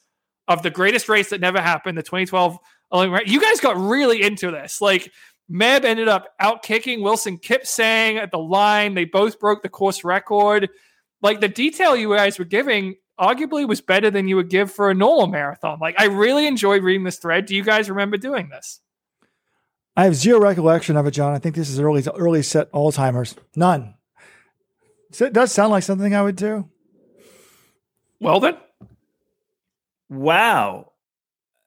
of 0.47 0.63
the 0.63 0.69
greatest 0.69 1.09
race 1.09 1.29
that 1.29 1.41
never 1.41 1.59
happened, 1.59 1.97
the 1.97 2.03
2012 2.03 2.57
Olympic. 2.93 3.27
You 3.27 3.41
guys 3.41 3.59
got 3.59 3.75
really 3.75 4.21
into 4.21 4.51
this. 4.51 4.79
Like, 4.79 5.11
Meb 5.51 5.85
ended 5.85 6.07
up 6.07 6.33
out 6.39 6.63
kicking 6.63 7.01
Wilson 7.01 7.37
Kipsang 7.37 8.17
at 8.17 8.31
the 8.31 8.39
line. 8.39 8.95
They 8.95 9.05
both 9.05 9.39
broke 9.39 9.61
the 9.61 9.69
course 9.69 10.03
record. 10.03 10.69
Like, 11.21 11.39
the 11.39 11.47
detail 11.47 11.95
you 11.95 12.15
guys 12.15 12.39
were 12.39 12.45
giving 12.45 12.95
arguably 13.19 13.67
was 13.67 13.81
better 13.81 14.11
than 14.11 14.27
you 14.27 14.35
would 14.35 14.49
give 14.49 14.71
for 14.71 14.89
a 14.89 14.95
normal 14.95 15.27
marathon. 15.27 15.79
Like, 15.79 15.99
I 15.99 16.05
really 16.05 16.47
enjoyed 16.47 16.83
reading 16.83 17.03
this 17.03 17.17
thread. 17.17 17.45
Do 17.45 17.55
you 17.55 17.63
guys 17.63 17.89
remember 17.89 18.17
doing 18.17 18.49
this? 18.49 18.81
I 19.95 20.03
have 20.03 20.15
zero 20.15 20.39
recollection 20.39 20.97
of 20.97 21.07
it, 21.07 21.11
John. 21.11 21.33
I 21.33 21.39
think 21.39 21.55
this 21.55 21.69
is 21.69 21.79
early 21.79 22.03
early 22.15 22.43
set 22.43 22.71
Alzheimer's. 22.73 23.35
None. 23.55 23.93
So 25.11 25.25
it 25.25 25.33
does 25.33 25.51
sound 25.51 25.71
like 25.71 25.83
something 25.83 26.13
I 26.13 26.21
would 26.21 26.35
do. 26.35 26.69
Well 28.19 28.41
then. 28.41 28.57
Wow. 30.09 30.91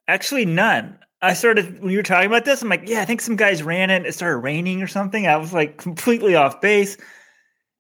Actually, 0.07 0.45
none. 0.45 0.99
I 1.21 1.33
started 1.33 1.81
when 1.81 1.91
you 1.91 1.99
were 1.99 2.03
talking 2.03 2.29
about 2.29 2.45
this. 2.45 2.63
I'm 2.63 2.69
like, 2.69 2.89
yeah, 2.89 3.01
I 3.01 3.05
think 3.05 3.21
some 3.21 3.37
guys 3.37 3.63
ran 3.63 3.91
it. 3.91 4.07
It 4.07 4.15
started 4.15 4.39
raining 4.39 4.83
or 4.83 4.87
something. 4.87 5.27
I 5.27 5.37
was 5.37 5.53
like 5.53 5.77
completely 5.77 6.35
off 6.37 6.61
base. 6.61 6.97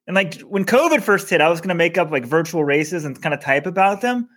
And 0.06 0.14
like 0.14 0.40
when 0.40 0.64
COVID 0.64 1.02
first 1.02 1.30
hit, 1.30 1.40
I 1.40 1.48
was 1.48 1.60
going 1.60 1.68
to 1.68 1.74
make 1.74 1.98
up 1.98 2.10
like 2.10 2.24
virtual 2.24 2.64
races 2.64 3.04
and 3.04 3.20
kind 3.20 3.34
of 3.34 3.40
type 3.40 3.66
about 3.66 4.00
them. 4.00 4.28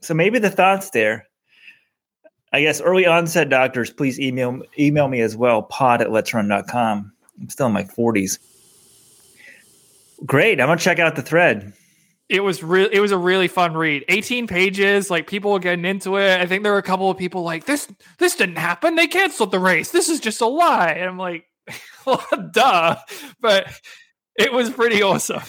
So 0.00 0.14
maybe 0.14 0.38
the 0.38 0.50
thoughts 0.50 0.90
there. 0.90 1.26
I 2.52 2.62
guess 2.62 2.80
early 2.80 3.06
onset 3.06 3.48
doctors, 3.48 3.90
please 3.90 4.18
email 4.18 4.62
email 4.78 5.08
me 5.08 5.20
as 5.20 5.36
well, 5.36 5.62
pod 5.62 6.00
at 6.00 6.08
let'srun.com. 6.08 7.12
I'm 7.40 7.48
still 7.48 7.66
in 7.66 7.72
my 7.72 7.84
40s. 7.84 8.38
Great. 10.26 10.60
I'm 10.60 10.66
gonna 10.66 10.80
check 10.80 10.98
out 10.98 11.16
the 11.16 11.22
thread. 11.22 11.72
It 12.30 12.44
was 12.44 12.62
real. 12.62 12.88
It 12.92 13.00
was 13.00 13.10
a 13.10 13.18
really 13.18 13.48
fun 13.48 13.74
read. 13.74 14.04
18 14.08 14.46
pages. 14.46 15.10
Like 15.10 15.26
people 15.26 15.50
were 15.50 15.58
getting 15.58 15.84
into 15.84 16.16
it. 16.16 16.40
I 16.40 16.46
think 16.46 16.62
there 16.62 16.70
were 16.70 16.78
a 16.78 16.82
couple 16.82 17.10
of 17.10 17.18
people 17.18 17.42
like 17.42 17.64
this. 17.64 17.88
This 18.18 18.36
didn't 18.36 18.56
happen. 18.56 18.94
They 18.94 19.08
canceled 19.08 19.50
the 19.50 19.58
race. 19.58 19.90
This 19.90 20.08
is 20.08 20.20
just 20.20 20.40
a 20.40 20.46
lie. 20.46 20.92
And 20.92 21.10
I'm 21.10 21.18
like, 21.18 21.46
well, 22.06 22.24
duh. 22.52 22.96
But 23.40 23.66
it 24.36 24.52
was 24.52 24.70
pretty 24.70 25.02
awesome. 25.02 25.42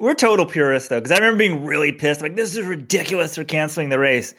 We're 0.00 0.14
total 0.14 0.46
purists 0.46 0.88
though, 0.88 0.98
because 0.98 1.12
I 1.12 1.14
remember 1.14 1.38
being 1.38 1.64
really 1.64 1.92
pissed. 1.92 2.22
Like 2.22 2.34
this 2.34 2.56
is 2.56 2.66
ridiculous. 2.66 3.36
They're 3.36 3.44
canceling 3.44 3.88
the 3.88 4.00
race. 4.00 4.34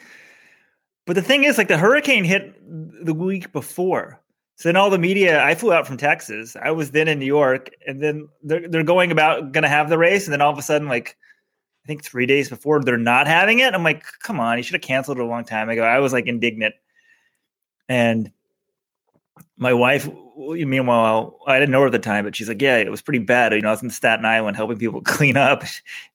But 1.06 1.14
the 1.14 1.22
thing 1.22 1.44
is, 1.44 1.56
like 1.56 1.68
the 1.68 1.78
hurricane 1.78 2.24
hit 2.24 2.54
the 2.62 3.14
week 3.14 3.50
before. 3.50 4.20
So 4.58 4.68
then 4.68 4.74
all 4.74 4.90
the 4.90 4.98
media, 4.98 5.44
I 5.44 5.54
flew 5.54 5.72
out 5.72 5.86
from 5.86 5.96
Texas. 5.96 6.56
I 6.60 6.72
was 6.72 6.90
then 6.90 7.06
in 7.06 7.20
New 7.20 7.26
York, 7.26 7.70
and 7.86 8.02
then 8.02 8.28
they're 8.42 8.68
they're 8.68 8.82
going 8.82 9.12
about 9.12 9.52
going 9.52 9.62
to 9.62 9.68
have 9.68 9.88
the 9.88 9.96
race, 9.96 10.26
and 10.26 10.32
then 10.32 10.40
all 10.40 10.52
of 10.52 10.58
a 10.58 10.62
sudden, 10.62 10.88
like 10.88 11.16
I 11.84 11.86
think 11.86 12.02
three 12.02 12.26
days 12.26 12.48
before, 12.48 12.82
they're 12.82 12.98
not 12.98 13.28
having 13.28 13.60
it. 13.60 13.72
I'm 13.72 13.84
like, 13.84 14.02
come 14.20 14.40
on, 14.40 14.58
you 14.58 14.64
should 14.64 14.74
have 14.74 14.82
canceled 14.82 15.18
it 15.18 15.22
a 15.22 15.26
long 15.26 15.44
time 15.44 15.70
ago. 15.70 15.84
I 15.84 16.00
was 16.00 16.12
like 16.12 16.26
indignant, 16.26 16.74
and 17.88 18.32
my 19.56 19.72
wife, 19.72 20.08
meanwhile, 20.36 21.38
I 21.46 21.60
didn't 21.60 21.70
know 21.70 21.82
her 21.82 21.86
at 21.86 21.92
the 21.92 22.00
time, 22.00 22.24
but 22.24 22.34
she's 22.34 22.48
like, 22.48 22.60
yeah, 22.60 22.78
it 22.78 22.90
was 22.90 23.00
pretty 23.00 23.20
bad. 23.20 23.52
You 23.52 23.60
know, 23.60 23.68
I 23.68 23.72
was 23.72 23.82
in 23.84 23.90
Staten 23.90 24.24
Island 24.24 24.56
helping 24.56 24.78
people 24.78 25.00
clean 25.04 25.36
up. 25.36 25.62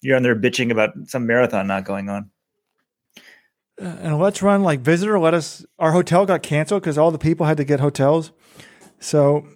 You're 0.02 0.18
on 0.18 0.24
there 0.24 0.36
bitching 0.36 0.70
about 0.70 0.92
some 1.06 1.26
marathon 1.26 1.68
not 1.68 1.86
going 1.86 2.10
on 2.10 2.30
Uh, 3.82 3.86
and 3.86 4.20
let's 4.20 4.42
run 4.42 4.62
like 4.64 4.82
visitor. 4.82 5.18
Let 5.20 5.34
us. 5.34 5.66
Our 5.80 5.92
hotel 5.92 6.26
got 6.26 6.44
canceled 6.44 6.84
because 6.84 6.98
all 6.98 7.12
the 7.12 7.18
people 7.18 7.46
had 7.46 7.58
to 7.58 7.64
get 7.64 7.80
hotels. 7.80 8.32
So 9.00 9.48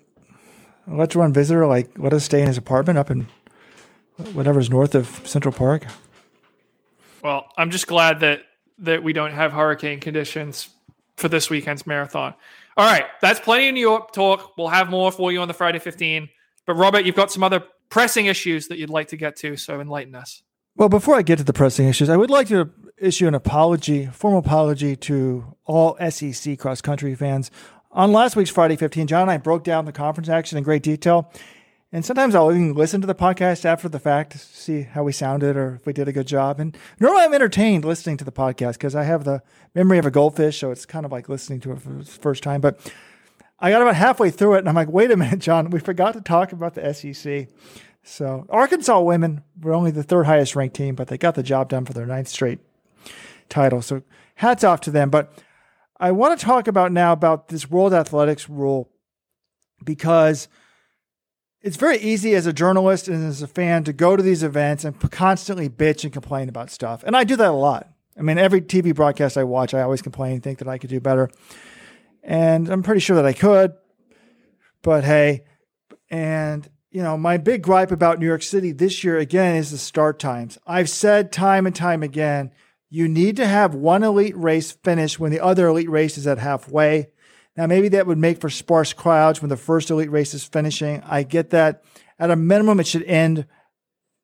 let's 0.88 1.16
run 1.16 1.34
visitor. 1.34 1.68
Like 1.68 1.98
let 1.98 2.14
us 2.14 2.24
stay 2.24 2.42
in 2.42 2.48
his 2.48 2.58
apartment 2.58 2.98
up 2.98 3.12
in 3.12 3.28
whatever's 4.34 4.70
north 4.70 4.96
of 4.96 5.22
Central 5.26 5.54
Park. 5.54 5.86
Well, 7.24 7.48
I'm 7.58 7.72
just 7.72 7.88
glad 7.88 8.22
that 8.22 8.42
that 8.80 9.04
we 9.04 9.14
don't 9.14 9.32
have 9.32 9.54
hurricane 9.54 10.00
conditions 10.00 10.70
for 11.18 11.28
this 11.28 11.50
weekend's 11.50 11.86
marathon. 11.86 12.34
All 12.76 12.86
right, 12.86 13.06
that's 13.22 13.40
plenty 13.40 13.68
of 13.70 13.74
New 13.74 13.82
York 13.82 14.12
talk. 14.14 14.56
We'll 14.58 14.68
have 14.68 14.90
more 14.90 15.12
for 15.12 15.32
you 15.32 15.42
on 15.42 15.48
the 15.48 15.54
Friday 15.54 15.80
15. 15.80 16.30
But 16.66 16.76
Robert, 16.76 17.06
you've 17.06 17.16
got 17.16 17.32
some 17.32 17.44
other 17.44 17.64
pressing 17.90 18.28
issues 18.28 18.68
that 18.68 18.78
you'd 18.78 18.90
like 18.90 19.08
to 19.08 19.18
get 19.18 19.36
to, 19.38 19.58
so 19.58 19.82
enlighten 19.82 20.14
us. 20.14 20.44
Well, 20.76 20.90
before 20.90 21.16
I 21.16 21.24
get 21.24 21.38
to 21.40 21.44
the 21.44 21.54
pressing 21.54 21.88
issues, 21.88 22.08
I 22.08 22.18
would 22.18 22.30
like 22.30 22.50
to 22.50 22.70
issue 22.98 23.28
an 23.28 23.36
apology, 23.36 24.08
formal 24.08 24.40
apology 24.40 24.96
to 24.96 25.56
all 25.66 25.98
SEC 26.10 26.58
cross 26.58 26.82
country 26.82 27.16
fans. 27.16 27.52
On 27.92 28.12
last 28.12 28.36
week's 28.36 28.50
Friday 28.50 28.76
15, 28.76 29.08
John 29.08 29.24
and 29.24 29.32
I 29.32 29.38
broke 29.38 29.64
down 29.64 29.86
the 29.86 29.92
conference 29.92 30.30
action 30.30 30.58
in 30.58 30.64
great 30.64 30.84
detail. 30.84 31.32
And 31.92 32.04
sometimes 32.04 32.36
I'll 32.36 32.52
even 32.52 32.74
listen 32.74 33.00
to 33.00 33.08
the 33.08 33.16
podcast 33.16 33.64
after 33.64 33.88
the 33.88 34.00
fact 34.00 34.34
to 34.34 34.38
see 34.38 34.82
how 34.82 35.04
we 35.04 35.14
sounded 35.14 35.56
or 35.56 35.76
if 35.76 35.86
we 35.86 35.94
did 35.94 36.08
a 36.10 36.12
good 36.12 36.28
job. 36.28 36.60
And 36.60 36.78
normally 37.00 37.24
I'm 37.24 37.34
entertained 37.34 37.86
listening 37.86 38.18
to 38.18 38.26
the 38.26 38.32
podcast 38.32 38.74
because 38.74 38.94
I 38.94 39.04
have 39.04 39.24
the 39.24 39.42
memory 39.74 39.98
of 39.98 40.06
a 40.06 40.12
goldfish. 40.12 40.60
So 40.60 40.72
it's 40.72 40.86
kind 40.86 41.06
of 41.06 41.12
like 41.12 41.30
listening 41.30 41.62
to 41.62 41.72
it 41.72 41.82
for 41.82 41.90
the 41.90 42.04
first 42.04 42.44
time. 42.44 42.60
But 42.60 42.80
I 43.60 43.72
got 43.72 43.82
about 43.82 43.96
halfway 43.96 44.32
through 44.32 44.56
it 44.56 44.60
and 44.60 44.70
I'm 44.70 44.76
like, 44.76 44.90
wait 44.90 45.12
a 45.12 45.18
minute, 45.18 45.40
John, 45.40 45.70
we 45.70 45.80
forgot 45.80 46.14
to 46.16 46.22
talk 46.22 46.52
about 46.52 46.74
the 46.74 46.94
SEC. 46.94 47.48
So 48.04 48.46
Arkansas 48.50 49.00
women 49.00 49.44
were 49.62 49.74
only 49.74 49.92
the 49.92 50.04
third 50.04 50.26
highest 50.26 50.56
ranked 50.56 50.76
team, 50.76 50.96
but 50.96 51.08
they 51.08 51.18
got 51.18 51.36
the 51.36 51.44
job 51.44 51.70
done 51.70 51.86
for 51.86 51.94
their 51.94 52.06
ninth 52.06 52.28
straight 52.28 52.60
title. 53.50 53.82
So 53.82 54.04
hats 54.36 54.64
off 54.64 54.82
to 54.82 54.92
them. 54.92 55.10
But 55.10 55.32
I 56.00 56.12
want 56.12 56.40
to 56.40 56.46
talk 56.46 56.68
about 56.68 56.92
now 56.92 57.12
about 57.12 57.48
this 57.48 57.70
World 57.70 57.94
Athletics 57.94 58.50
rule 58.50 58.90
because 59.84 60.48
it's 61.62 61.78
very 61.78 61.98
easy 61.98 62.36
as 62.36 62.46
a 62.46 62.54
journalist 62.54 63.08
and 63.08 63.26
as 63.26 63.42
a 63.42 63.48
fan 63.48 63.84
to 63.86 63.94
go 63.94 64.16
to 64.16 64.24
these 64.24 64.44
events 64.44 64.84
and 64.84 65.00
constantly 65.12 65.70
bitch 65.70 66.04
and 66.04 66.14
complain 66.14 66.50
about 66.50 66.70
stuff. 66.70 67.04
And 67.04 67.16
I 67.16 67.24
do 67.24 67.36
that 67.36 67.50
a 67.50 67.52
lot. 67.52 67.90
I 68.18 68.22
mean, 68.22 68.38
every 68.38 68.62
TV 68.62 68.96
broadcast 68.96 69.38
I 69.38 69.44
watch, 69.44 69.74
I 69.74 69.82
always 69.82 70.02
complain 70.02 70.42
think 70.42 70.60
that 70.60 70.68
I 70.68 70.78
could 70.78 70.90
do 70.90 71.00
better. 71.00 71.30
And 72.24 72.70
I'm 72.70 72.84
pretty 72.84 73.00
sure 73.00 73.16
that 73.16 73.26
I 73.26 73.34
could. 73.34 73.74
But 74.82 75.04
hey, 75.04 75.44
and 76.10 76.68
you 76.90 77.04
know, 77.04 77.18
my 77.18 77.38
big 77.38 77.62
gripe 77.64 77.92
about 77.92 78.20
New 78.20 78.26
York 78.26 78.42
City 78.42 78.72
this 78.72 79.04
year 79.04 79.18
again 79.18 79.56
is 79.56 79.72
the 79.72 79.78
start 79.78 80.20
times. 80.20 80.58
I've 80.66 80.90
said 80.90 81.32
time 81.32 81.66
and 81.66 81.76
time 81.76 82.02
again, 82.02 82.52
you 82.90 83.08
need 83.08 83.36
to 83.38 83.48
have 83.48 83.76
one 83.76 84.04
elite 84.04 84.38
race 84.38 84.72
finish 84.72 85.20
when 85.20 85.32
the 85.32 85.40
other 85.40 85.68
elite 85.68 85.90
race 85.90 86.18
is 86.18 86.28
at 86.28 86.38
halfway. 86.38 87.10
Now, 87.56 87.66
maybe 87.66 87.90
that 87.90 88.08
would 88.08 88.18
make 88.18 88.40
for 88.40 88.50
sparse 88.50 88.94
crowds 88.94 89.42
when 89.42 89.50
the 89.50 89.58
first 89.58 89.90
elite 89.90 90.12
race 90.12 90.34
is 90.34 90.46
finishing. 90.46 91.02
I 91.06 91.24
get 91.24 91.50
that. 91.50 91.84
At 92.20 92.32
a 92.32 92.36
minimum, 92.36 92.80
it 92.80 92.88
should 92.88 93.04
end 93.04 93.46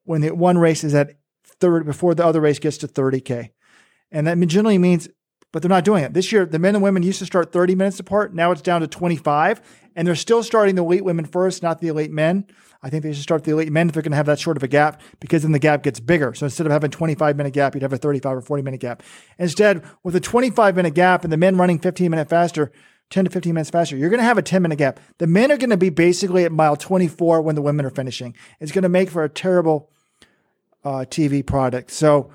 when 0.03 0.21
the 0.21 0.31
one 0.31 0.57
race 0.57 0.83
is 0.83 0.93
at 0.93 1.15
third 1.45 1.85
before 1.85 2.15
the 2.15 2.25
other 2.25 2.41
race 2.41 2.59
gets 2.59 2.77
to 2.79 2.87
30K. 2.87 3.49
And 4.11 4.27
that 4.27 4.39
generally 4.47 4.77
means, 4.77 5.09
but 5.53 5.61
they're 5.61 5.69
not 5.69 5.85
doing 5.85 6.03
it. 6.03 6.13
This 6.13 6.31
year, 6.31 6.45
the 6.45 6.59
men 6.59 6.75
and 6.75 6.83
women 6.83 7.03
used 7.03 7.19
to 7.19 7.25
start 7.25 7.53
30 7.53 7.75
minutes 7.75 7.99
apart. 7.99 8.33
Now 8.33 8.51
it's 8.51 8.61
down 8.61 8.81
to 8.81 8.87
25. 8.87 9.61
And 9.95 10.07
they're 10.07 10.15
still 10.15 10.41
starting 10.41 10.73
the 10.73 10.81
elite 10.81 11.05
women 11.05 11.25
first, 11.25 11.61
not 11.61 11.79
the 11.79 11.89
elite 11.89 12.11
men. 12.11 12.47
I 12.81 12.89
think 12.89 13.03
they 13.03 13.13
should 13.13 13.21
start 13.21 13.43
the 13.43 13.51
elite 13.51 13.71
men 13.71 13.87
if 13.87 13.93
they're 13.93 14.01
going 14.01 14.11
to 14.11 14.17
have 14.17 14.25
that 14.25 14.39
short 14.39 14.57
of 14.57 14.63
a 14.63 14.67
gap 14.67 14.99
because 15.19 15.43
then 15.43 15.51
the 15.51 15.59
gap 15.59 15.83
gets 15.83 15.99
bigger. 15.99 16.33
So 16.33 16.47
instead 16.47 16.65
of 16.65 16.71
having 16.71 16.87
a 16.87 16.91
25 16.91 17.37
minute 17.37 17.53
gap, 17.53 17.75
you'd 17.75 17.83
have 17.83 17.93
a 17.93 17.97
35 17.97 18.37
or 18.37 18.41
40 18.41 18.63
minute 18.63 18.79
gap. 18.79 19.03
Instead, 19.37 19.83
with 20.01 20.15
a 20.15 20.19
25 20.19 20.75
minute 20.75 20.95
gap 20.95 21.23
and 21.23 21.31
the 21.31 21.37
men 21.37 21.55
running 21.55 21.77
15 21.77 22.09
minutes 22.09 22.31
faster, 22.31 22.71
10 23.11 23.25
to 23.25 23.31
15 23.31 23.53
minutes 23.53 23.69
faster, 23.69 23.95
you're 23.95 24.09
going 24.09 24.19
to 24.19 24.25
have 24.25 24.39
a 24.39 24.41
10 24.41 24.63
minute 24.63 24.79
gap. 24.79 24.99
The 25.19 25.27
men 25.27 25.51
are 25.51 25.57
going 25.57 25.69
to 25.69 25.77
be 25.77 25.91
basically 25.91 26.45
at 26.45 26.51
mile 26.51 26.75
24 26.75 27.43
when 27.43 27.53
the 27.53 27.61
women 27.61 27.85
are 27.85 27.91
finishing. 27.91 28.35
It's 28.59 28.71
going 28.71 28.81
to 28.81 28.89
make 28.89 29.11
for 29.11 29.23
a 29.23 29.29
terrible 29.29 29.91
uh, 30.83 31.05
TV 31.07 31.45
product. 31.45 31.91
So, 31.91 32.31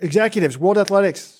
executives, 0.00 0.58
World 0.58 0.76
Athletics, 0.76 1.37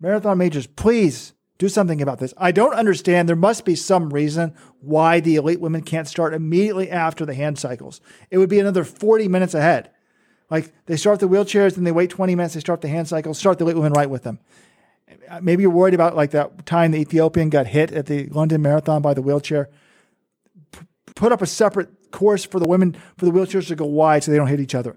marathon 0.00 0.38
majors, 0.38 0.66
please 0.66 1.34
do 1.58 1.68
something 1.68 2.00
about 2.00 2.18
this. 2.18 2.32
I 2.38 2.52
don't 2.52 2.72
understand. 2.72 3.28
There 3.28 3.36
must 3.36 3.66
be 3.66 3.74
some 3.74 4.10
reason 4.10 4.54
why 4.80 5.20
the 5.20 5.36
elite 5.36 5.60
women 5.60 5.82
can't 5.82 6.08
start 6.08 6.32
immediately 6.32 6.90
after 6.90 7.26
the 7.26 7.34
hand 7.34 7.58
cycles. 7.58 8.00
It 8.30 8.38
would 8.38 8.48
be 8.48 8.58
another 8.58 8.82
40 8.82 9.28
minutes 9.28 9.52
ahead. 9.52 9.90
Like 10.50 10.72
they 10.86 10.96
start 10.96 11.20
the 11.20 11.28
wheelchairs, 11.28 11.76
and 11.76 11.86
they 11.86 11.92
wait 11.92 12.10
20 12.10 12.34
minutes, 12.34 12.54
they 12.54 12.60
start 12.60 12.80
the 12.80 12.88
hand 12.88 13.08
cycles, 13.08 13.38
start 13.38 13.58
the 13.58 13.64
elite 13.64 13.76
women 13.76 13.92
right 13.92 14.10
with 14.10 14.22
them. 14.22 14.40
Maybe 15.42 15.62
you're 15.62 15.70
worried 15.70 15.94
about 15.94 16.16
like 16.16 16.30
that 16.32 16.66
time 16.66 16.92
the 16.92 16.98
Ethiopian 16.98 17.50
got 17.50 17.66
hit 17.66 17.92
at 17.92 18.06
the 18.06 18.26
London 18.28 18.62
Marathon 18.62 19.02
by 19.02 19.14
the 19.14 19.22
wheelchair. 19.22 19.68
P- 20.72 20.86
put 21.14 21.30
up 21.30 21.42
a 21.42 21.46
separate 21.46 22.10
course 22.10 22.44
for 22.44 22.58
the 22.58 22.66
women, 22.66 22.96
for 23.16 23.26
the 23.26 23.30
wheelchairs 23.30 23.68
to 23.68 23.76
go 23.76 23.84
wide 23.84 24.24
so 24.24 24.30
they 24.30 24.36
don't 24.36 24.48
hit 24.48 24.60
each 24.60 24.74
other. 24.74 24.96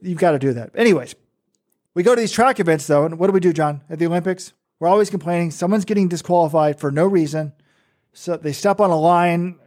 You've 0.00 0.18
got 0.18 0.32
to 0.32 0.38
do 0.38 0.52
that. 0.52 0.70
Anyways, 0.74 1.14
we 1.94 2.02
go 2.02 2.14
to 2.14 2.20
these 2.20 2.32
track 2.32 2.60
events 2.60 2.86
though, 2.86 3.04
and 3.04 3.18
what 3.18 3.26
do 3.26 3.32
we 3.32 3.40
do, 3.40 3.52
John, 3.52 3.82
at 3.90 3.98
the 3.98 4.06
Olympics? 4.06 4.52
We're 4.80 4.88
always 4.88 5.10
complaining. 5.10 5.50
Someone's 5.50 5.84
getting 5.84 6.08
disqualified 6.08 6.80
for 6.80 6.90
no 6.90 7.06
reason. 7.06 7.52
So 8.12 8.36
they 8.36 8.52
step 8.52 8.80
on 8.80 8.90
a 8.90 8.98
line. 8.98 9.58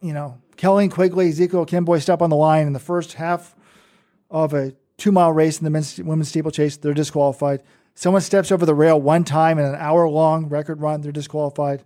You 0.00 0.12
know, 0.12 0.40
Kelly 0.56 0.88
Quigley, 0.88 1.28
Ezekiel 1.28 1.66
Kemboi 1.66 2.00
step 2.00 2.22
on 2.22 2.30
the 2.30 2.36
line 2.36 2.66
in 2.66 2.72
the 2.72 2.78
first 2.78 3.14
half 3.14 3.54
of 4.30 4.54
a 4.54 4.74
two 4.96 5.12
mile 5.12 5.32
race 5.32 5.58
in 5.58 5.64
the 5.64 5.70
men's, 5.70 5.98
women's 5.98 6.28
steeplechase. 6.28 6.76
They're 6.76 6.94
disqualified. 6.94 7.62
Someone 7.94 8.22
steps 8.22 8.52
over 8.52 8.64
the 8.64 8.74
rail 8.74 9.00
one 9.00 9.24
time 9.24 9.58
in 9.58 9.64
an 9.64 9.74
hour 9.74 10.08
long 10.08 10.48
record 10.48 10.80
run. 10.80 11.00
They're 11.00 11.12
disqualified. 11.12 11.84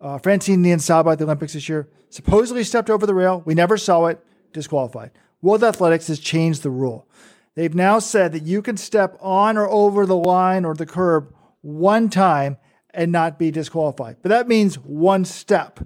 Uh, 0.00 0.18
Francine 0.18 0.62
Niyonsaba 0.62 1.12
at 1.12 1.18
the 1.18 1.24
Olympics 1.24 1.52
this 1.52 1.68
year 1.68 1.88
supposedly 2.10 2.62
stepped 2.64 2.90
over 2.90 3.06
the 3.06 3.14
rail. 3.14 3.42
We 3.44 3.54
never 3.54 3.76
saw 3.76 4.06
it. 4.06 4.24
Disqualified. 4.52 5.10
World 5.42 5.64
Athletics 5.64 6.06
has 6.06 6.20
changed 6.20 6.62
the 6.62 6.70
rule. 6.70 7.08
They've 7.54 7.74
now 7.74 7.98
said 7.98 8.32
that 8.32 8.42
you 8.42 8.62
can 8.62 8.76
step 8.76 9.16
on 9.20 9.56
or 9.56 9.68
over 9.68 10.06
the 10.06 10.16
line 10.16 10.64
or 10.64 10.74
the 10.74 10.86
curb 10.86 11.32
one 11.60 12.10
time 12.10 12.56
and 12.92 13.12
not 13.12 13.38
be 13.38 13.50
disqualified. 13.50 14.16
But 14.22 14.30
that 14.30 14.48
means 14.48 14.76
one 14.76 15.24
step. 15.24 15.80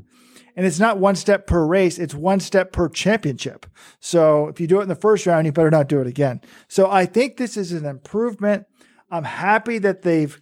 And 0.57 0.67
it's 0.67 0.81
not 0.81 0.99
one 0.99 1.15
step 1.15 1.47
per 1.47 1.65
race, 1.65 1.99
it's 1.99 2.15
one 2.15 2.41
step 2.41 2.73
per 2.73 2.89
championship. 2.89 3.65
So 4.01 4.49
if 4.49 4.61
you 4.61 4.67
do 4.67 4.81
it 4.81 4.83
in 4.83 4.89
the 4.89 4.97
first 4.97 5.25
round, 5.25 5.47
you 5.47 5.53
better 5.53 5.71
not 5.71 5.89
do 5.89 6.01
it 6.01 6.07
again. 6.09 6.41
So 6.67 6.91
I 6.91 7.07
think 7.07 7.37
this 7.37 7.57
is 7.57 7.73
an 7.73 7.85
improvement. 7.85 8.67
I'm 9.11 9.25
happy 9.25 9.79
that 9.79 10.03
they've 10.03 10.41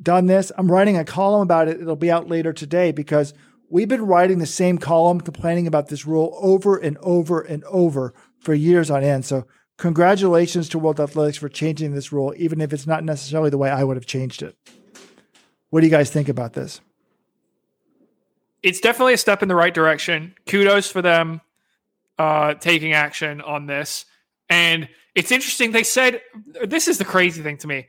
done 0.00 0.26
this. 0.26 0.52
I'm 0.56 0.70
writing 0.70 0.96
a 0.96 1.04
column 1.04 1.42
about 1.42 1.66
it. 1.66 1.80
It'll 1.80 1.96
be 1.96 2.10
out 2.10 2.28
later 2.28 2.52
today 2.52 2.92
because 2.92 3.34
we've 3.68 3.88
been 3.88 4.06
writing 4.06 4.38
the 4.38 4.46
same 4.46 4.78
column 4.78 5.20
complaining 5.20 5.66
about 5.66 5.88
this 5.88 6.06
rule 6.06 6.38
over 6.40 6.76
and 6.76 6.96
over 6.98 7.40
and 7.40 7.64
over 7.64 8.14
for 8.38 8.54
years 8.54 8.90
on 8.90 9.02
end. 9.02 9.24
So 9.24 9.46
congratulations 9.80 10.68
to 10.68 10.78
World 10.78 11.00
Athletics 11.00 11.38
for 11.38 11.48
changing 11.48 11.94
this 11.94 12.12
rule, 12.12 12.32
even 12.36 12.60
if 12.60 12.72
it's 12.72 12.86
not 12.86 13.02
necessarily 13.02 13.50
the 13.50 13.58
way 13.58 13.70
I 13.70 13.82
would 13.82 13.96
have 13.96 14.06
changed 14.06 14.42
it. 14.42 14.56
What 15.70 15.80
do 15.80 15.86
you 15.86 15.90
guys 15.90 16.10
think 16.10 16.28
about 16.28 16.52
this? 16.52 16.80
It's 18.62 18.80
definitely 18.80 19.14
a 19.14 19.18
step 19.18 19.42
in 19.42 19.48
the 19.48 19.54
right 19.54 19.74
direction. 19.74 20.34
Kudos 20.46 20.90
for 20.90 21.02
them. 21.02 21.40
uh, 22.20 22.52
taking 22.54 22.92
action 22.92 23.40
on 23.40 23.64
this. 23.64 24.04
And 24.50 24.90
it's 25.14 25.32
interesting. 25.32 25.72
They 25.72 25.84
said 25.84 26.20
this 26.62 26.86
is 26.86 26.98
the 26.98 27.04
crazy 27.06 27.42
thing 27.42 27.56
to 27.58 27.66
me. 27.66 27.88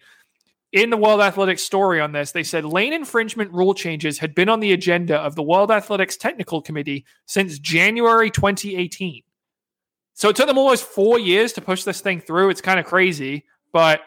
In 0.72 0.90
the 0.90 0.96
World 0.96 1.20
Athletics 1.20 1.64
story 1.64 2.00
on 2.00 2.14
this, 2.14 2.32
they 2.32 2.44
said 2.44 2.64
lane 2.64 2.94
infringement 2.94 3.52
rule 3.52 3.74
changes 3.74 4.20
had 4.20 4.34
been 4.34 4.48
on 4.48 4.62
the 4.62 4.72
agenda 4.72 5.18
of 5.18 5.36
the 5.36 5.44
World 5.44 5.70
Athletics 5.70 6.16
Technical 6.16 6.62
Committee 6.62 7.06
since 7.26 7.60
January 7.60 8.32
2018. 8.32 9.24
So 10.22 10.30
it 10.30 10.36
took 10.36 10.46
them 10.46 10.60
almost 10.60 10.84
four 10.84 11.18
years 11.18 11.52
to 11.54 11.62
push 11.62 11.84
this 11.84 12.00
thing 12.00 12.22
through. 12.22 12.52
It's 12.52 12.62
kind 12.62 12.80
of 12.80 12.86
crazy, 12.86 13.44
but 13.74 14.02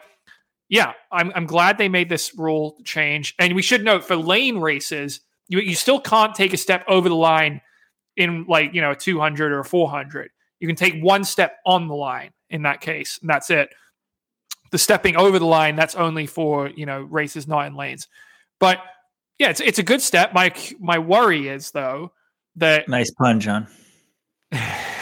yeah, 0.69 0.93
I'm, 1.11 1.29
I'm 1.35 1.45
glad 1.45 1.77
they 1.77 1.89
made 1.89 2.07
this 2.07 2.33
rule 2.37 2.77
change. 2.85 3.35
And 3.37 3.53
we 3.53 3.61
should 3.61 3.83
note 3.83 4.05
for 4.05 4.15
lane 4.15 4.59
races, 4.59 5.19
you, 5.49 5.59
you 5.59 5.75
still 5.75 5.99
can't 5.99 6.33
take 6.33 6.53
a 6.53 6.57
step 6.57 6.85
over 6.87 7.09
the 7.09 7.15
line 7.15 7.59
in 8.15 8.45
like, 8.47 8.73
you 8.73 8.79
know, 8.79 8.93
200 8.93 9.51
or 9.51 9.65
400. 9.65 10.31
You 10.61 10.67
can 10.69 10.77
take 10.77 11.03
one 11.03 11.25
step 11.25 11.57
on 11.65 11.89
the 11.89 11.95
line 11.95 12.31
in 12.49 12.61
that 12.61 12.79
case, 12.79 13.19
and 13.19 13.29
that's 13.29 13.49
it. 13.49 13.75
The 14.71 14.77
stepping 14.77 15.17
over 15.17 15.37
the 15.37 15.45
line, 15.45 15.75
that's 15.75 15.95
only 15.95 16.27
for, 16.27 16.69
you 16.69 16.85
know, 16.85 17.01
races 17.01 17.45
not 17.45 17.67
in 17.67 17.75
lanes. 17.75 18.07
But 18.61 18.79
yeah, 19.37 19.49
it's 19.49 19.59
it's 19.59 19.79
a 19.79 19.83
good 19.83 20.01
step. 20.01 20.33
My 20.33 20.53
my 20.79 20.97
worry 20.97 21.49
is 21.49 21.71
though 21.71 22.13
that 22.55 22.87
Nice 22.87 23.11
pun, 23.11 23.41
John. 23.41 23.67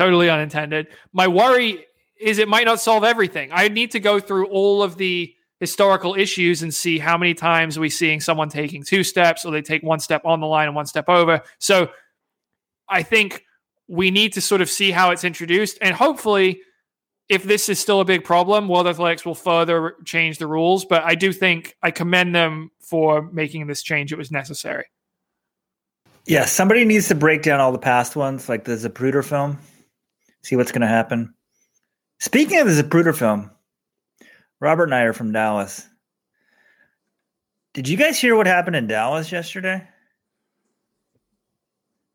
totally 0.00 0.30
unintended. 0.30 0.88
My 1.12 1.28
worry 1.28 1.84
is 2.18 2.38
it 2.38 2.48
might 2.48 2.64
not 2.64 2.80
solve 2.80 3.04
everything. 3.04 3.50
I 3.52 3.68
need 3.68 3.90
to 3.90 4.00
go 4.00 4.18
through 4.18 4.46
all 4.46 4.82
of 4.82 4.96
the 4.96 5.34
historical 5.58 6.14
issues 6.14 6.62
and 6.62 6.74
see 6.74 6.98
how 6.98 7.18
many 7.18 7.34
times 7.34 7.78
we're 7.78 7.90
seeing 7.90 8.18
someone 8.18 8.48
taking 8.48 8.82
two 8.82 9.04
steps 9.04 9.44
or 9.44 9.52
they 9.52 9.60
take 9.60 9.82
one 9.82 10.00
step 10.00 10.22
on 10.24 10.40
the 10.40 10.46
line 10.46 10.68
and 10.68 10.74
one 10.74 10.86
step 10.86 11.08
over. 11.08 11.42
So 11.58 11.90
I 12.88 13.02
think 13.02 13.44
we 13.88 14.10
need 14.10 14.32
to 14.32 14.40
sort 14.40 14.62
of 14.62 14.70
see 14.70 14.90
how 14.90 15.10
it's 15.10 15.22
introduced 15.24 15.76
and 15.82 15.94
hopefully 15.94 16.62
if 17.28 17.44
this 17.44 17.68
is 17.68 17.78
still 17.78 18.00
a 18.00 18.04
big 18.04 18.24
problem, 18.24 18.68
World 18.68 18.88
Athletics 18.88 19.24
will 19.24 19.36
further 19.36 19.96
change 20.04 20.38
the 20.38 20.48
rules. 20.48 20.84
But 20.84 21.04
I 21.04 21.14
do 21.14 21.32
think 21.32 21.76
I 21.80 21.92
commend 21.92 22.34
them 22.34 22.72
for 22.80 23.30
making 23.30 23.68
this 23.68 23.84
change. 23.84 24.12
It 24.12 24.18
was 24.18 24.32
necessary. 24.32 24.86
Yeah, 26.26 26.44
somebody 26.44 26.84
needs 26.84 27.08
to 27.08 27.14
break 27.14 27.42
down 27.42 27.60
all 27.60 27.72
the 27.72 27.78
past 27.78 28.16
ones, 28.16 28.48
like 28.48 28.64
the 28.64 28.72
Zapruder 28.72 29.24
film, 29.24 29.58
see 30.42 30.56
what's 30.56 30.72
going 30.72 30.82
to 30.82 30.86
happen. 30.86 31.34
Speaking 32.18 32.58
of 32.58 32.66
the 32.66 32.82
Zapruder 32.82 33.16
film, 33.16 33.50
Robert 34.60 34.84
and 34.84 34.94
I 34.94 35.02
are 35.02 35.12
from 35.12 35.32
Dallas. 35.32 35.86
Did 37.72 37.88
you 37.88 37.96
guys 37.96 38.18
hear 38.18 38.36
what 38.36 38.46
happened 38.46 38.76
in 38.76 38.86
Dallas 38.86 39.30
yesterday? 39.32 39.86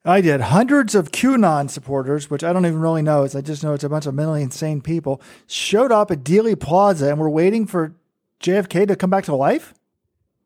I 0.03 0.21
did. 0.21 0.39
Hundreds 0.39 0.93
of 0.93 1.11
QAnon 1.11 1.69
supporters, 1.69 2.29
which 2.29 2.43
I 2.43 2.53
don't 2.53 2.65
even 2.65 2.79
really 2.79 3.01
know, 3.01 3.23
I 3.23 3.41
just 3.41 3.63
know 3.63 3.73
it's 3.73 3.83
a 3.83 3.89
bunch 3.89 4.05
of 4.05 4.13
mentally 4.13 4.43
insane 4.43 4.81
people, 4.81 5.19
showed 5.47 5.91
up 5.91 6.11
at 6.11 6.23
Dealey 6.23 6.59
Plaza 6.59 7.09
and 7.09 7.19
were 7.19 7.29
waiting 7.29 7.65
for 7.65 7.95
JFK 8.43 8.87
to 8.87 8.95
come 8.95 9.09
back 9.09 9.23
to 9.23 9.35
life. 9.35 9.73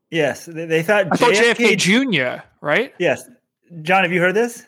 Yes, 0.09 0.45
they, 0.45 0.65
they 0.65 0.81
thought 0.81 1.07
I 1.11 1.17
thought 1.17 1.33
JFK 1.33 1.77
Jr. 1.77 2.43
Right? 2.61 2.93
Yes, 2.97 3.29
John, 3.81 4.03
have 4.03 4.13
you 4.13 4.21
heard 4.21 4.35
this? 4.35 4.65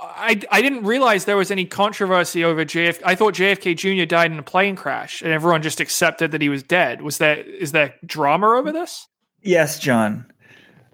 I, 0.00 0.40
I 0.50 0.62
didn't 0.62 0.84
realize 0.84 1.24
there 1.24 1.36
was 1.36 1.52
any 1.52 1.64
controversy 1.64 2.44
over 2.44 2.64
JFK. 2.64 3.02
I 3.04 3.14
thought 3.14 3.34
JFK 3.34 3.76
Jr. 3.76 4.04
died 4.04 4.32
in 4.32 4.38
a 4.38 4.42
plane 4.42 4.74
crash, 4.74 5.22
and 5.22 5.32
everyone 5.32 5.62
just 5.62 5.80
accepted 5.80 6.32
that 6.32 6.42
he 6.42 6.48
was 6.48 6.62
dead. 6.62 7.02
Was 7.02 7.18
that 7.18 7.46
is 7.46 7.70
there 7.72 7.94
drama 8.04 8.48
over 8.48 8.72
this? 8.72 9.06
Yes, 9.42 9.78
John. 9.78 10.26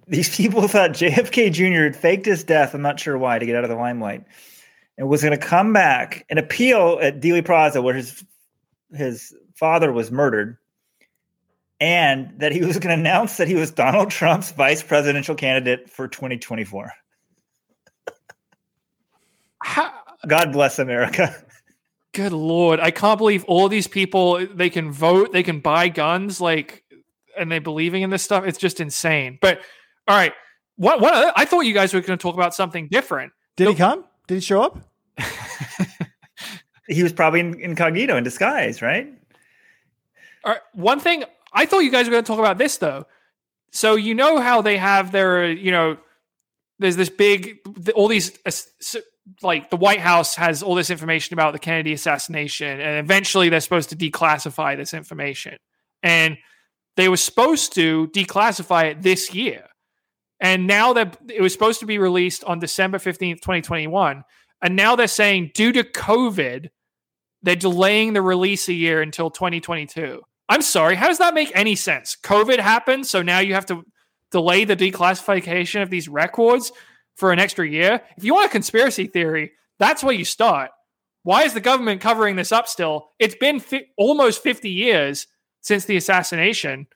These 0.08 0.36
people 0.36 0.68
thought 0.68 0.90
JFK 0.90 1.52
Jr. 1.52 1.84
had 1.84 1.96
faked 1.96 2.26
his 2.26 2.44
death. 2.44 2.74
I'm 2.74 2.82
not 2.82 3.00
sure 3.00 3.16
why 3.16 3.38
to 3.38 3.46
get 3.46 3.56
out 3.56 3.64
of 3.64 3.70
the 3.70 3.76
limelight, 3.76 4.24
and 4.98 5.08
was 5.08 5.22
going 5.22 5.38
to 5.38 5.46
come 5.46 5.72
back 5.72 6.26
and 6.28 6.38
appeal 6.38 6.98
at 7.00 7.20
Dealey 7.20 7.44
Plaza, 7.44 7.80
where 7.80 7.94
his 7.94 8.24
his 8.92 9.34
father 9.54 9.90
was 9.90 10.10
murdered, 10.10 10.58
and 11.80 12.30
that 12.40 12.52
he 12.52 12.62
was 12.62 12.78
going 12.78 12.94
to 12.94 13.00
announce 13.00 13.38
that 13.38 13.48
he 13.48 13.54
was 13.54 13.70
Donald 13.70 14.10
Trump's 14.10 14.50
vice 14.50 14.82
presidential 14.82 15.34
candidate 15.34 15.88
for 15.88 16.08
2024. 16.08 16.92
How, 19.66 19.92
God 20.28 20.52
bless 20.52 20.78
America. 20.78 21.34
good 22.14 22.32
lord, 22.32 22.80
I 22.80 22.90
can't 22.90 23.18
believe 23.18 23.44
all 23.44 23.68
these 23.68 23.86
people 23.88 24.46
they 24.46 24.70
can 24.70 24.92
vote, 24.92 25.32
they 25.32 25.42
can 25.42 25.60
buy 25.60 25.88
guns, 25.88 26.40
like, 26.40 26.84
and 27.36 27.50
they 27.50 27.58
believing 27.58 28.02
in 28.02 28.10
this 28.10 28.22
stuff. 28.22 28.44
It's 28.46 28.58
just 28.58 28.80
insane. 28.80 29.38
But 29.42 29.60
all 30.08 30.16
right, 30.16 30.32
what 30.76 31.00
what 31.00 31.12
other, 31.14 31.32
I 31.36 31.44
thought 31.44 31.62
you 31.62 31.74
guys 31.74 31.92
were 31.92 32.00
going 32.00 32.16
to 32.18 32.22
talk 32.22 32.34
about 32.34 32.54
something 32.54 32.88
different. 32.90 33.32
Did 33.56 33.68
he 33.68 33.74
come? 33.74 34.04
Did 34.28 34.36
he 34.36 34.40
show 34.40 34.62
up? 34.62 34.78
He 36.88 37.02
was 37.02 37.12
probably 37.12 37.40
in, 37.40 37.58
incognito 37.60 38.16
in 38.16 38.22
disguise, 38.22 38.80
right? 38.80 39.08
All 40.44 40.52
right, 40.52 40.60
one 40.72 41.00
thing 41.00 41.24
I 41.52 41.66
thought 41.66 41.80
you 41.80 41.90
guys 41.90 42.06
were 42.06 42.12
going 42.12 42.22
to 42.22 42.26
talk 42.28 42.38
about 42.38 42.58
this 42.58 42.76
though. 42.76 43.06
So 43.72 43.96
you 43.96 44.14
know 44.14 44.38
how 44.38 44.62
they 44.62 44.76
have 44.76 45.10
their, 45.10 45.50
you 45.50 45.72
know, 45.72 45.96
there's 46.78 46.94
this 46.94 47.10
big, 47.10 47.58
all 47.96 48.06
these, 48.06 48.30
uh, 48.46 48.54
s- 48.54 48.96
like 49.42 49.70
the 49.70 49.76
White 49.76 50.00
House 50.00 50.36
has 50.36 50.62
all 50.62 50.74
this 50.74 50.90
information 50.90 51.34
about 51.34 51.52
the 51.52 51.58
Kennedy 51.58 51.92
assassination, 51.92 52.80
and 52.80 52.98
eventually 52.98 53.48
they're 53.48 53.60
supposed 53.60 53.90
to 53.90 53.96
declassify 53.96 54.76
this 54.76 54.94
information, 54.94 55.56
and 56.02 56.36
they 56.96 57.08
were 57.08 57.16
supposed 57.16 57.74
to 57.74 58.08
declassify 58.08 58.90
it 58.90 59.02
this 59.02 59.34
year, 59.34 59.66
and 60.38 60.66
now 60.66 60.92
that 60.92 61.18
it 61.28 61.42
was 61.42 61.52
supposed 61.52 61.80
to 61.80 61.86
be 61.86 61.98
released 61.98 62.44
on 62.44 62.58
December 62.58 62.98
fifteenth, 62.98 63.40
twenty 63.40 63.62
twenty 63.62 63.86
one, 63.86 64.22
and 64.62 64.76
now 64.76 64.96
they're 64.96 65.08
saying 65.08 65.50
due 65.54 65.72
to 65.72 65.82
COVID, 65.82 66.68
they're 67.42 67.56
delaying 67.56 68.12
the 68.12 68.22
release 68.22 68.68
a 68.68 68.72
year 68.72 69.02
until 69.02 69.30
twenty 69.30 69.60
twenty 69.60 69.86
two. 69.86 70.22
I'm 70.48 70.62
sorry. 70.62 70.94
How 70.94 71.08
does 71.08 71.18
that 71.18 71.34
make 71.34 71.50
any 71.54 71.74
sense? 71.74 72.16
COVID 72.22 72.60
happened, 72.60 73.06
so 73.06 73.20
now 73.22 73.40
you 73.40 73.54
have 73.54 73.66
to 73.66 73.82
delay 74.30 74.64
the 74.64 74.76
declassification 74.76 75.82
of 75.82 75.90
these 75.90 76.08
records 76.08 76.70
for 77.16 77.32
an 77.32 77.38
extra 77.38 77.66
year. 77.68 78.02
If 78.16 78.24
you 78.24 78.34
want 78.34 78.46
a 78.46 78.50
conspiracy 78.50 79.06
theory, 79.06 79.52
that's 79.78 80.04
where 80.04 80.14
you 80.14 80.24
start. 80.24 80.70
Why 81.22 81.42
is 81.42 81.54
the 81.54 81.60
government 81.60 82.00
covering 82.00 82.36
this 82.36 82.52
up 82.52 82.68
still? 82.68 83.10
It's 83.18 83.34
been 83.34 83.58
fi- 83.58 83.86
almost 83.98 84.42
50 84.42 84.70
years 84.70 85.26
since 85.60 85.84
the 85.84 85.96
assassination. 85.96 86.86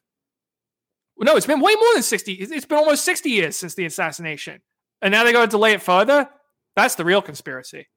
No, 1.19 1.37
it's 1.37 1.47
been 1.47 1.61
way 1.61 1.75
more 1.75 1.95
than 1.95 2.03
60. 2.03 2.33
It's 2.35 2.65
been 2.65 2.79
almost 2.79 3.05
60 3.05 3.29
years 3.29 3.57
since 3.57 3.75
the 3.75 3.85
assassination. 3.85 4.61
And 5.03 5.13
now 5.13 5.25
they 5.25 5.33
got 5.33 5.43
to 5.43 5.47
delay 5.49 5.73
it 5.73 5.83
further? 5.83 6.29
That's 6.77 6.95
the 6.95 7.05
real 7.05 7.21
conspiracy. 7.21 7.89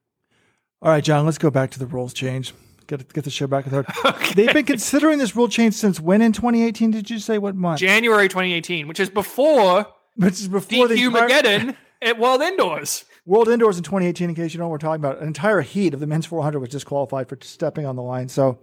All 0.81 0.89
right, 0.89 1.03
John, 1.03 1.25
let's 1.25 1.37
go 1.37 1.49
back 1.49 1.71
to 1.71 1.79
the 1.79 1.85
rules 1.85 2.13
change. 2.13 2.53
Get, 2.87 3.13
get 3.13 3.23
the 3.23 3.29
show 3.29 3.47
back 3.47 3.71
road. 3.71 3.85
They've 4.35 4.51
been 4.51 4.65
considering 4.65 5.19
this 5.19 5.35
rule 5.37 5.47
change 5.47 5.73
since 5.75 5.99
when 6.01 6.21
in 6.21 6.33
2018? 6.33 6.91
Did 6.91 7.09
you 7.09 7.19
say 7.19 7.37
what 7.37 7.55
month? 7.55 7.79
January 7.79 8.27
2018, 8.27 8.87
which 8.89 8.99
is 8.99 9.09
before 9.09 9.85
Which 10.17 10.33
is 10.33 10.47
before 10.49 10.87
the 10.89 10.95
DQ 10.95 11.07
entire- 11.07 11.29
Mageddon 11.29 11.77
at 12.03 12.19
World 12.19 12.41
Indoors. 12.41 13.05
World 13.25 13.47
Indoors 13.47 13.77
in 13.77 13.83
2018, 13.83 14.29
in 14.29 14.35
case 14.35 14.53
you 14.53 14.59
know 14.59 14.65
what 14.65 14.71
we're 14.71 14.77
talking 14.79 15.03
about, 15.03 15.19
an 15.19 15.27
entire 15.27 15.61
heat 15.61 15.93
of 15.93 15.99
the 15.99 16.07
men's 16.07 16.25
400 16.25 16.59
was 16.59 16.69
disqualified 16.69 17.29
for 17.29 17.37
stepping 17.41 17.85
on 17.85 17.95
the 17.95 18.01
line. 18.01 18.27
So 18.27 18.59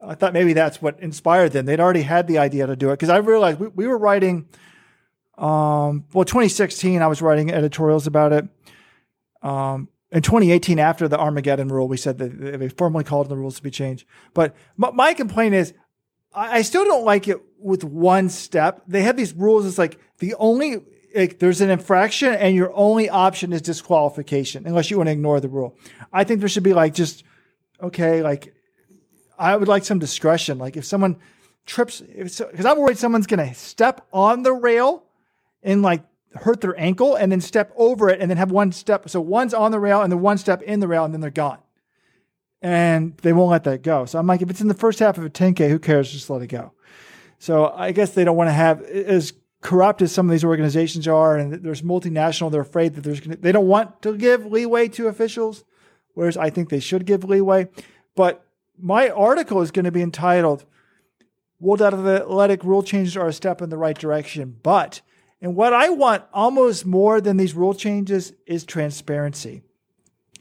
I 0.00 0.14
thought 0.14 0.32
maybe 0.32 0.54
that's 0.54 0.80
what 0.80 0.98
inspired 1.00 1.52
them. 1.52 1.66
They'd 1.66 1.80
already 1.80 2.02
had 2.02 2.26
the 2.26 2.38
idea 2.38 2.66
to 2.66 2.76
do 2.76 2.88
it 2.90 2.94
because 2.94 3.10
I 3.10 3.18
realized 3.18 3.60
we, 3.60 3.68
we 3.68 3.86
were 3.86 3.98
writing, 3.98 4.48
um, 5.36 6.04
well, 6.12 6.24
2016, 6.24 7.02
I 7.02 7.06
was 7.06 7.20
writing 7.20 7.50
editorials 7.50 8.06
about 8.06 8.32
it. 8.32 8.48
Um, 9.42 9.88
in 10.10 10.22
2018, 10.22 10.78
after 10.78 11.06
the 11.06 11.18
Armageddon 11.18 11.68
rule, 11.68 11.86
we 11.86 11.96
said 11.96 12.18
that 12.18 12.58
they 12.58 12.68
formally 12.68 13.04
called 13.04 13.28
the 13.28 13.36
rules 13.36 13.56
to 13.56 13.62
be 13.62 13.70
changed. 13.70 14.06
But 14.34 14.56
my, 14.76 15.14
complaint 15.14 15.54
is, 15.54 15.74
I, 16.34 16.58
I 16.58 16.62
still 16.62 16.84
don't 16.84 17.04
like 17.04 17.28
it 17.28 17.38
with 17.58 17.84
one 17.84 18.28
step. 18.28 18.82
They 18.88 19.02
have 19.02 19.16
these 19.16 19.34
rules. 19.34 19.66
It's 19.66 19.78
like 19.78 19.98
the 20.18 20.34
only 20.34 20.78
there's 21.14 21.60
an 21.60 21.70
infraction, 21.70 22.34
and 22.34 22.54
your 22.54 22.72
only 22.74 23.08
option 23.08 23.52
is 23.52 23.62
disqualification, 23.62 24.66
unless 24.66 24.90
you 24.90 24.96
want 24.96 25.08
to 25.08 25.12
ignore 25.12 25.40
the 25.40 25.48
rule. 25.48 25.76
I 26.12 26.24
think 26.24 26.40
there 26.40 26.48
should 26.48 26.62
be 26.62 26.74
like 26.74 26.94
just 26.94 27.24
okay, 27.82 28.22
like 28.22 28.54
I 29.38 29.56
would 29.56 29.68
like 29.68 29.84
some 29.84 29.98
discretion. 29.98 30.58
Like 30.58 30.76
if 30.76 30.84
someone 30.84 31.16
trips, 31.66 32.00
because 32.00 32.66
I'm 32.66 32.78
worried 32.78 32.98
someone's 32.98 33.26
going 33.26 33.46
to 33.46 33.54
step 33.54 34.06
on 34.12 34.42
the 34.42 34.52
rail 34.52 35.04
and 35.62 35.82
like 35.82 36.04
hurt 36.34 36.60
their 36.60 36.78
ankle 36.78 37.16
and 37.16 37.30
then 37.30 37.40
step 37.40 37.72
over 37.76 38.08
it 38.08 38.20
and 38.20 38.30
then 38.30 38.36
have 38.36 38.50
one 38.50 38.72
step. 38.72 39.08
So 39.08 39.20
one's 39.20 39.54
on 39.54 39.72
the 39.72 39.80
rail 39.80 40.02
and 40.02 40.12
then 40.12 40.20
one 40.20 40.38
step 40.38 40.62
in 40.62 40.80
the 40.80 40.88
rail 40.88 41.04
and 41.04 41.14
then 41.14 41.20
they're 41.20 41.30
gone. 41.30 41.58
And 42.62 43.16
they 43.18 43.32
won't 43.32 43.50
let 43.50 43.64
that 43.64 43.82
go. 43.82 44.04
So 44.04 44.18
I'm 44.18 44.26
like, 44.26 44.42
if 44.42 44.50
it's 44.50 44.60
in 44.60 44.68
the 44.68 44.74
first 44.74 44.98
half 44.98 45.16
of 45.16 45.24
a 45.24 45.30
10K, 45.30 45.70
who 45.70 45.78
cares? 45.78 46.12
Just 46.12 46.28
let 46.28 46.42
it 46.42 46.48
go. 46.48 46.72
So 47.38 47.72
I 47.74 47.92
guess 47.92 48.12
they 48.12 48.24
don't 48.24 48.36
want 48.36 48.48
to 48.48 48.52
have 48.52 48.82
as 48.82 49.32
corrupt 49.60 50.02
as 50.02 50.12
some 50.12 50.26
of 50.26 50.32
these 50.32 50.44
organizations 50.44 51.06
are, 51.06 51.36
and 51.36 51.52
there's 51.52 51.82
multinational. 51.82 52.50
They're 52.50 52.60
afraid 52.60 52.94
that 52.94 53.02
there's 53.02 53.20
they 53.20 53.52
don't 53.52 53.68
want 53.68 54.02
to 54.02 54.16
give 54.16 54.46
leeway 54.46 54.88
to 54.88 55.08
officials, 55.08 55.64
whereas 56.14 56.36
I 56.36 56.50
think 56.50 56.68
they 56.68 56.80
should 56.80 57.06
give 57.06 57.24
leeway. 57.24 57.68
But 58.14 58.44
my 58.78 59.10
article 59.10 59.60
is 59.60 59.70
going 59.70 59.84
to 59.84 59.92
be 59.92 60.02
entitled 60.02 60.64
"World 61.58 61.82
Athletic 61.82 62.64
Rule 62.64 62.82
Changes 62.82 63.16
Are 63.16 63.28
a 63.28 63.32
Step 63.32 63.60
in 63.60 63.70
the 63.70 63.76
Right 63.76 63.98
Direction," 63.98 64.56
but 64.62 65.02
and 65.40 65.56
what 65.56 65.72
I 65.72 65.88
want 65.88 66.24
almost 66.32 66.84
more 66.84 67.20
than 67.20 67.36
these 67.36 67.54
rule 67.54 67.74
changes 67.74 68.32
is 68.46 68.64
transparency. 68.64 69.62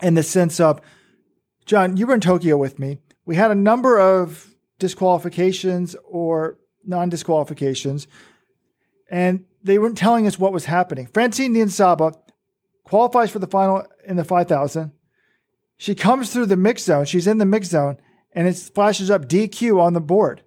in 0.02 0.14
the 0.14 0.24
sense 0.24 0.62
of, 0.62 0.80
John, 1.66 1.98
you 1.98 2.08
were 2.08 2.14
in 2.14 2.22
Tokyo 2.22 2.58
with 2.58 2.80
me. 2.80 3.00
We 3.26 3.36
had 3.36 3.52
a 3.52 3.56
number 3.56 4.00
of 4.00 4.56
disqualifications 4.80 5.96
or 6.06 6.58
non 6.86 7.10
disqualifications, 7.10 8.08
and 9.10 9.46
they 9.64 9.78
weren't 9.78 9.98
telling 9.98 10.28
us 10.28 10.40
what 10.40 10.54
was 10.54 10.66
happening. 10.66 11.08
Francine 11.08 11.54
Niyonsaba 11.54 12.14
qualifies 12.84 13.32
for 13.32 13.40
the 13.40 13.48
final 13.48 13.86
in 14.06 14.16
the 14.16 14.24
5,000. 14.24 14.92
She 15.78 15.96
comes 15.96 16.32
through 16.32 16.48
the 16.48 16.58
mix 16.58 16.84
zone. 16.84 17.06
She's 17.06 17.28
in 17.28 17.38
the 17.38 17.46
mix 17.46 17.70
zone, 17.70 17.98
and 18.34 18.48
it 18.48 18.56
flashes 18.56 19.10
up 19.10 19.28
DQ 19.28 19.80
on 19.80 19.94
the 19.94 20.02
board 20.02 20.44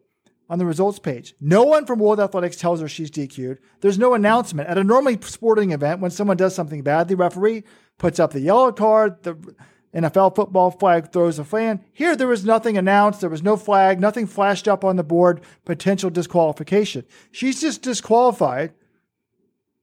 on 0.53 0.59
the 0.59 0.67
results 0.67 0.99
page. 0.99 1.35
No 1.41 1.63
one 1.63 1.87
from 1.87 1.99
World 1.99 2.21
Athletics 2.21 2.57
tells 2.57 2.83
her 2.83 2.89
she's 2.89 3.11
DQ'd. 3.11 3.59
There's 3.81 3.99
no 3.99 4.13
announcement. 4.13 4.69
At 4.69 4.77
a 4.77 4.85
normally 4.85 5.19
sporting 5.23 5.71
event, 5.71 6.01
when 6.01 6.11
someone 6.11 6.37
does 6.37 6.55
something 6.55 6.83
bad, 6.83 7.09
the 7.09 7.17
referee 7.17 7.65
puts 7.97 8.21
up 8.21 8.33
the 8.33 8.41
yellow 8.41 8.71
card, 8.71 9.23
the 9.23 9.55
NFL 9.95 10.35
football 10.35 10.71
flag 10.71 11.13
throws 11.13 11.39
a 11.39 11.45
fan. 11.45 11.85
Here, 11.93 12.17
there 12.17 12.29
was 12.29 12.45
nothing 12.45 12.79
announced. 12.79 13.21
There 13.21 13.29
was 13.29 13.43
no 13.43 13.57
flag, 13.57 14.01
nothing 14.01 14.27
flashed 14.27 14.67
up 14.67 14.85
on 14.85 14.97
the 14.97 15.05
board, 15.05 15.43
potential 15.65 16.09
disqualification. 16.09 17.05
She's 17.31 17.61
just 17.61 17.83
disqualified 17.83 18.73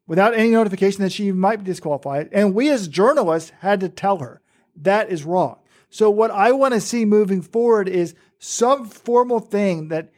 without 0.07 0.33
any 0.33 0.49
notification 0.49 1.03
that 1.03 1.11
she 1.11 1.31
might 1.31 1.57
be 1.57 1.65
disqualified. 1.65 2.29
And 2.31 2.55
we 2.55 2.69
as 2.69 2.87
journalists 2.87 3.51
had 3.59 3.79
to 3.81 3.89
tell 3.89 4.17
her 4.17 4.41
that 4.75 5.11
is 5.11 5.23
wrong. 5.23 5.59
So, 5.91 6.09
what 6.09 6.31
I 6.31 6.51
want 6.51 6.73
to 6.73 6.81
see 6.81 7.05
moving 7.05 7.41
forward 7.41 7.87
is 7.87 8.15
some 8.39 8.85
formal 8.85 9.39
thing 9.39 9.89
that 9.89 10.11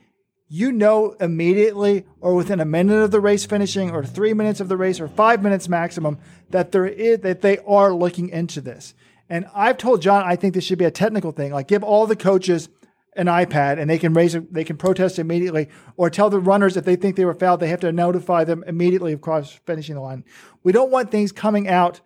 you 0.47 0.72
know 0.72 1.15
immediately 1.22 2.05
or 2.19 2.35
within 2.35 2.59
a 2.59 2.65
minute 2.65 3.01
of 3.01 3.11
the 3.11 3.22
race 3.22 3.45
finishing 3.45 3.91
or 3.91 4.03
three 4.03 4.34
minutes 4.34 4.59
of 4.59 4.68
the 4.68 4.76
race 4.76 4.99
or 4.99 5.07
five 5.07 5.41
minutes 5.41 5.69
maximum 5.69 6.18
that 6.49 6.73
there 6.73 6.85
is 6.85 7.19
that 7.19 7.41
they 7.41 7.57
are 7.59 7.93
looking 7.93 8.27
into 8.30 8.59
this. 8.59 8.93
And 9.32 9.45
I've 9.56 9.78
told 9.78 10.02
John 10.02 10.26
I 10.26 10.36
think 10.36 10.53
this 10.53 10.66
should 10.66 10.78
be 10.78 10.84
a 10.84 10.91
technical 10.91 11.32
thing. 11.32 11.53
Like 11.53 11.70
give 11.70 11.86
all 11.86 12.06
the 12.06 12.18
coaches 12.18 12.68
an 13.16 13.28
iPad 13.28 13.80
and 13.80 13.90
they 13.90 13.98
can 13.98 14.14
raise 14.14 14.34
they 14.34 14.66
can 14.66 14.76
protest 14.76 15.20
immediately 15.20 15.70
or 15.95 16.10
tell 16.10 16.30
the 16.30 16.38
runners 16.38 16.76
if 16.76 16.84
they 16.84 16.98
think 16.98 17.16
they 17.16 17.24
were 17.24 17.34
fouled, 17.34 17.62
they 17.62 17.70
have 17.70 17.80
to 17.80 17.94
notify 17.94 18.44
them 18.44 18.62
immediately 18.68 19.14
of 19.14 19.22
cross 19.22 19.58
finishing 19.66 19.95
the 19.95 20.02
line. 20.02 20.26
We 20.64 20.74
don't 20.74 20.91
want 20.91 21.12
things 21.12 21.32
coming 21.32 21.70
out 21.70 22.02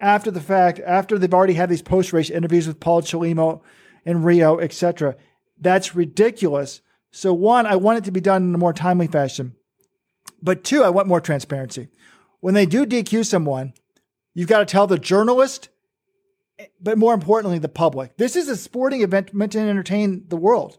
after 0.00 0.30
the 0.30 0.40
fact, 0.40 0.78
after 0.86 1.18
they've 1.18 1.34
already 1.34 1.54
had 1.54 1.68
these 1.68 1.82
post 1.82 2.12
race 2.12 2.30
interviews 2.30 2.68
with 2.68 2.78
Paul 2.78 3.02
Chelimo 3.02 3.60
and 4.06 4.24
Rio, 4.24 4.60
etc. 4.60 5.16
That's 5.60 5.96
ridiculous. 5.96 6.80
So, 7.10 7.34
one, 7.34 7.66
I 7.66 7.74
want 7.74 7.98
it 7.98 8.04
to 8.04 8.12
be 8.12 8.20
done 8.20 8.44
in 8.44 8.54
a 8.54 8.58
more 8.58 8.72
timely 8.72 9.08
fashion. 9.08 9.56
But 10.40 10.62
two, 10.62 10.84
I 10.84 10.90
want 10.90 11.08
more 11.08 11.20
transparency. 11.20 11.88
When 12.38 12.54
they 12.54 12.66
do 12.66 12.86
DQ 12.86 13.26
someone, 13.26 13.72
you've 14.32 14.48
got 14.48 14.60
to 14.60 14.64
tell 14.64 14.86
the 14.86 14.98
journalist, 14.98 15.70
but 16.80 16.98
more 16.98 17.14
importantly, 17.14 17.58
the 17.58 17.68
public. 17.68 18.16
This 18.16 18.36
is 18.36 18.48
a 18.48 18.56
sporting 18.56 19.02
event 19.02 19.34
meant 19.34 19.52
to 19.52 19.58
entertain 19.58 20.24
the 20.28 20.36
world. 20.36 20.78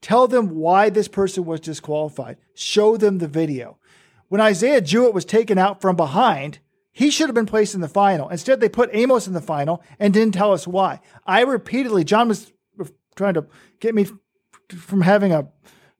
Tell 0.00 0.28
them 0.28 0.50
why 0.50 0.90
this 0.90 1.08
person 1.08 1.44
was 1.44 1.60
disqualified. 1.60 2.36
Show 2.54 2.96
them 2.96 3.18
the 3.18 3.28
video. 3.28 3.78
When 4.28 4.40
Isaiah 4.40 4.80
Jewett 4.80 5.14
was 5.14 5.24
taken 5.24 5.58
out 5.58 5.80
from 5.80 5.96
behind, 5.96 6.58
he 6.92 7.10
should 7.10 7.28
have 7.28 7.34
been 7.34 7.46
placed 7.46 7.74
in 7.74 7.80
the 7.80 7.88
final. 7.88 8.28
Instead, 8.28 8.60
they 8.60 8.68
put 8.68 8.90
Amos 8.92 9.26
in 9.26 9.34
the 9.34 9.40
final 9.40 9.82
and 9.98 10.12
didn't 10.12 10.34
tell 10.34 10.52
us 10.52 10.66
why. 10.66 11.00
I 11.26 11.42
repeatedly, 11.42 12.04
John 12.04 12.28
was 12.28 12.52
trying 13.14 13.34
to 13.34 13.46
get 13.80 13.94
me 13.94 14.06
from 14.68 15.02
having 15.02 15.32
a 15.32 15.48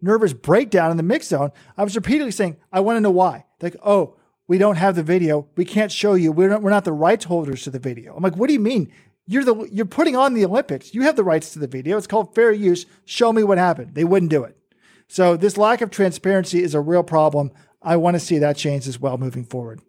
nervous 0.01 0.33
breakdown 0.33 0.91
in 0.91 0.97
the 0.97 1.03
mix 1.03 1.29
zone. 1.29 1.51
I 1.77 1.85
was 1.85 1.97
repeatedly 1.97 2.31
saying, 2.31 2.57
I 2.73 2.81
want 2.81 2.97
to 2.97 3.01
know 3.01 3.11
why. 3.11 3.45
Like, 3.61 3.77
oh, 3.85 4.17
we 4.49 4.59
don't 4.59 4.77
have 4.77 4.95
the 4.95 5.03
video. 5.03 5.49
We 5.57 5.65
can't 5.65 5.91
show 5.91 6.15
you. 6.15 6.33
We're 6.33 6.49
not, 6.49 6.63
we're 6.63 6.71
not 6.71 6.85
the 6.85 6.93
rights 6.93 7.25
holders 7.25 7.63
to 7.63 7.71
the 7.71 7.79
video. 7.79 8.15
I'm 8.15 8.23
like, 8.23 8.37
what 8.37 8.47
do 8.47 8.53
you 8.53 8.61
mean? 8.61 8.93
You're 9.27 9.45
the 9.45 9.69
you're 9.73 9.87
putting 9.87 10.17
on 10.17 10.35
the 10.35 10.45
Olympics. 10.45 10.95
You 10.95 11.03
have 11.03 11.17
the 11.17 11.25
rights 11.25 11.53
to 11.53 11.59
the 11.59 11.67
video. 11.67 11.97
It's 11.97 12.07
called 12.07 12.35
fair 12.35 12.53
use. 12.53 12.87
Show 13.05 13.33
me 13.33 13.43
what 13.43 13.59
happened. 13.59 13.95
They 13.95 14.05
wouldn't 14.05 14.31
do 14.31 14.45
it. 14.45 14.57
So 15.09 15.37
this 15.37 15.57
lack 15.57 15.81
of 15.81 15.91
transparency 15.91 16.63
is 16.63 16.75
a 16.75 16.81
real 16.81 17.03
problem. 17.03 17.53
I 17.83 17.97
want 17.97 18.15
to 18.15 18.21
see 18.21 18.39
that 18.39 18.57
change 18.57 18.89
as 18.89 19.01
well 19.01 19.19
moving 19.19 19.45
forward. 19.45 19.81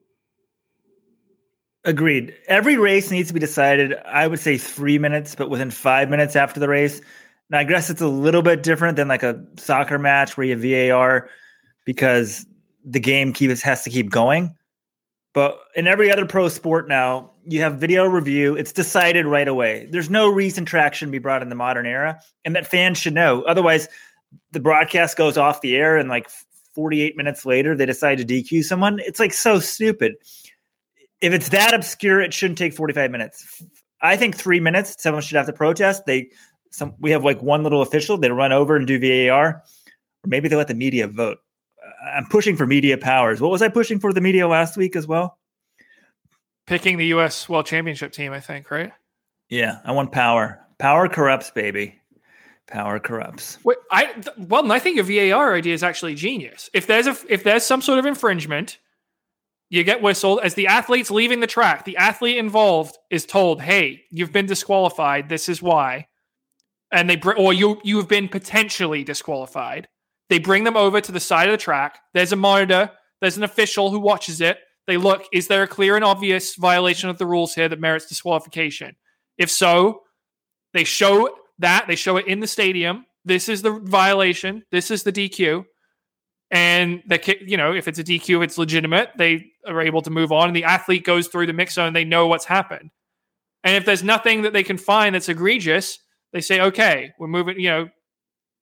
Agreed. 1.83 2.35
Every 2.47 2.77
race 2.77 3.11
needs 3.11 3.29
to 3.29 3.33
be 3.33 3.39
decided, 3.39 3.93
I 4.05 4.27
would 4.27 4.39
say 4.39 4.57
three 4.57 4.99
minutes, 4.99 5.35
but 5.35 5.49
within 5.49 5.71
five 5.71 6.09
minutes 6.09 6.35
after 6.35 6.59
the 6.59 6.67
race. 6.67 7.01
Now, 7.49 7.59
I 7.59 7.63
guess 7.63 7.89
it's 7.89 8.01
a 8.01 8.07
little 8.07 8.41
bit 8.41 8.61
different 8.61 8.97
than 8.97 9.07
like 9.07 9.23
a 9.23 9.41
soccer 9.57 9.97
match 9.97 10.35
where 10.35 10.45
you 10.45 10.51
have 10.51 10.89
VAR 10.89 11.29
because 11.85 12.45
the 12.83 12.99
game 12.99 13.31
keeps 13.31 13.61
has 13.61 13.83
to 13.83 13.89
keep 13.89 14.09
going. 14.09 14.53
But 15.33 15.59
in 15.75 15.87
every 15.87 16.11
other 16.11 16.25
pro 16.25 16.49
sport 16.49 16.89
now, 16.89 17.31
you 17.47 17.61
have 17.61 17.79
video 17.79 18.05
review. 18.05 18.55
It's 18.55 18.73
decided 18.73 19.25
right 19.25 19.47
away. 19.47 19.87
There's 19.89 20.09
no 20.09 20.29
reason 20.29 20.65
traction 20.65 21.11
be 21.11 21.19
brought 21.19 21.41
in 21.41 21.49
the 21.49 21.55
modern 21.55 21.85
era, 21.85 22.19
and 22.43 22.55
that 22.55 22.67
fans 22.67 22.97
should 22.97 23.13
know. 23.13 23.43
Otherwise, 23.43 23.87
the 24.51 24.59
broadcast 24.59 25.17
goes 25.17 25.37
off 25.37 25.61
the 25.61 25.75
air, 25.77 25.95
and 25.95 26.09
like 26.09 26.29
48 26.75 27.15
minutes 27.15 27.45
later, 27.45 27.75
they 27.75 27.85
decide 27.85 28.17
to 28.17 28.25
DQ 28.25 28.63
someone. 28.63 28.99
It's 28.99 29.19
like 29.19 29.33
so 29.33 29.59
stupid. 29.59 30.15
If 31.21 31.33
it's 31.33 31.49
that 31.49 31.73
obscure, 31.73 32.21
it 32.21 32.33
shouldn't 32.33 32.57
take 32.57 32.73
45 32.73 33.11
minutes. 33.11 33.63
I 34.01 34.17
think 34.17 34.35
three 34.35 34.59
minutes. 34.59 35.01
Someone 35.01 35.23
should 35.23 35.37
have 35.37 35.47
to 35.47 35.53
protest. 35.53 36.05
They 36.05 36.29
some 36.69 36.95
we 36.99 37.11
have 37.11 37.23
like 37.23 37.41
one 37.41 37.63
little 37.63 37.81
official 37.81 38.17
they 38.17 38.29
run 38.29 38.51
over 38.51 38.75
and 38.75 38.85
do 38.85 38.99
VAR, 38.99 39.47
or 39.47 39.63
maybe 40.25 40.49
they 40.49 40.57
let 40.57 40.67
the 40.67 40.73
media 40.73 41.07
vote. 41.07 41.37
I'm 42.13 42.25
pushing 42.25 42.57
for 42.57 42.67
media 42.67 42.97
powers. 42.97 43.39
What 43.39 43.51
was 43.51 43.61
I 43.61 43.69
pushing 43.69 43.99
for 43.99 44.11
the 44.11 44.21
media 44.21 44.47
last 44.47 44.77
week 44.77 44.95
as 44.95 45.07
well? 45.07 45.39
Picking 46.67 46.97
the 46.97 47.07
U.S. 47.07 47.47
World 47.49 47.65
Championship 47.65 48.11
team, 48.11 48.33
I 48.33 48.39
think, 48.39 48.69
right? 48.69 48.91
Yeah, 49.49 49.79
I 49.85 49.93
want 49.93 50.11
power. 50.11 50.59
Power 50.77 51.07
corrupts, 51.07 51.49
baby. 51.51 51.99
Power 52.67 52.99
corrupts. 52.99 53.57
Wait, 53.63 53.77
I 53.89 54.13
well, 54.37 54.69
I 54.71 54.79
think 54.79 54.97
your 54.97 55.31
VAR 55.31 55.55
idea 55.55 55.73
is 55.73 55.83
actually 55.83 56.15
genius. 56.15 56.69
If 56.73 56.85
there's 56.85 57.07
a 57.07 57.15
if 57.29 57.43
there's 57.43 57.65
some 57.65 57.81
sort 57.81 57.97
of 57.97 58.05
infringement, 58.05 58.77
you 59.69 59.85
get 59.85 60.01
whistled 60.01 60.41
as 60.43 60.53
the 60.55 60.67
athlete's 60.67 61.09
leaving 61.09 61.39
the 61.39 61.47
track. 61.47 61.85
The 61.85 61.95
athlete 61.95 62.37
involved 62.37 62.97
is 63.09 63.25
told, 63.25 63.61
"Hey, 63.61 64.03
you've 64.11 64.33
been 64.33 64.45
disqualified. 64.45 65.29
This 65.29 65.47
is 65.47 65.61
why." 65.61 66.07
and 66.91 67.09
they 67.09 67.15
br- 67.15 67.33
or 67.33 67.53
you 67.53 67.79
you 67.83 67.97
have 67.97 68.07
been 68.07 68.27
potentially 68.27 69.03
disqualified. 69.03 69.87
They 70.29 70.39
bring 70.39 70.63
them 70.63 70.77
over 70.77 70.99
to 71.01 71.11
the 71.11 71.19
side 71.19 71.47
of 71.47 71.53
the 71.53 71.57
track. 71.57 71.99
There's 72.13 72.31
a 72.31 72.37
monitor. 72.37 72.91
There's 73.21 73.37
an 73.37 73.43
official 73.43 73.91
who 73.91 73.99
watches 73.99 74.41
it. 74.41 74.59
They 74.87 74.97
look: 74.97 75.25
is 75.31 75.47
there 75.47 75.63
a 75.63 75.67
clear 75.67 75.95
and 75.95 76.05
obvious 76.05 76.55
violation 76.55 77.09
of 77.09 77.17
the 77.17 77.25
rules 77.25 77.53
here 77.53 77.69
that 77.69 77.79
merits 77.79 78.07
disqualification? 78.07 78.95
If 79.37 79.51
so, 79.51 80.01
they 80.73 80.83
show 80.83 81.29
that 81.59 81.85
they 81.87 81.95
show 81.95 82.17
it 82.17 82.27
in 82.27 82.39
the 82.39 82.47
stadium. 82.47 83.05
This 83.25 83.49
is 83.49 83.61
the 83.61 83.71
violation. 83.71 84.63
This 84.71 84.89
is 84.89 85.03
the 85.03 85.11
DQ. 85.11 85.65
And 86.49 87.03
the 87.07 87.37
you 87.45 87.57
know 87.57 87.73
if 87.73 87.87
it's 87.87 87.99
a 87.99 88.03
DQ, 88.03 88.43
it's 88.43 88.57
legitimate. 88.57 89.11
They 89.17 89.51
are 89.67 89.81
able 89.81 90.01
to 90.03 90.09
move 90.09 90.31
on, 90.31 90.47
and 90.47 90.55
the 90.55 90.63
athlete 90.63 91.03
goes 91.03 91.27
through 91.27 91.47
the 91.47 91.53
mix 91.53 91.73
zone. 91.73 91.93
They 91.93 92.05
know 92.05 92.27
what's 92.27 92.45
happened. 92.45 92.89
And 93.63 93.75
if 93.75 93.85
there's 93.85 94.03
nothing 94.03 94.43
that 94.43 94.53
they 94.53 94.63
can 94.63 94.77
find 94.77 95.13
that's 95.13 95.27
egregious, 95.27 95.99
they 96.31 96.41
say, 96.41 96.61
okay, 96.61 97.11
we're 97.19 97.27
moving, 97.27 97.59
you 97.59 97.69
know, 97.69 97.89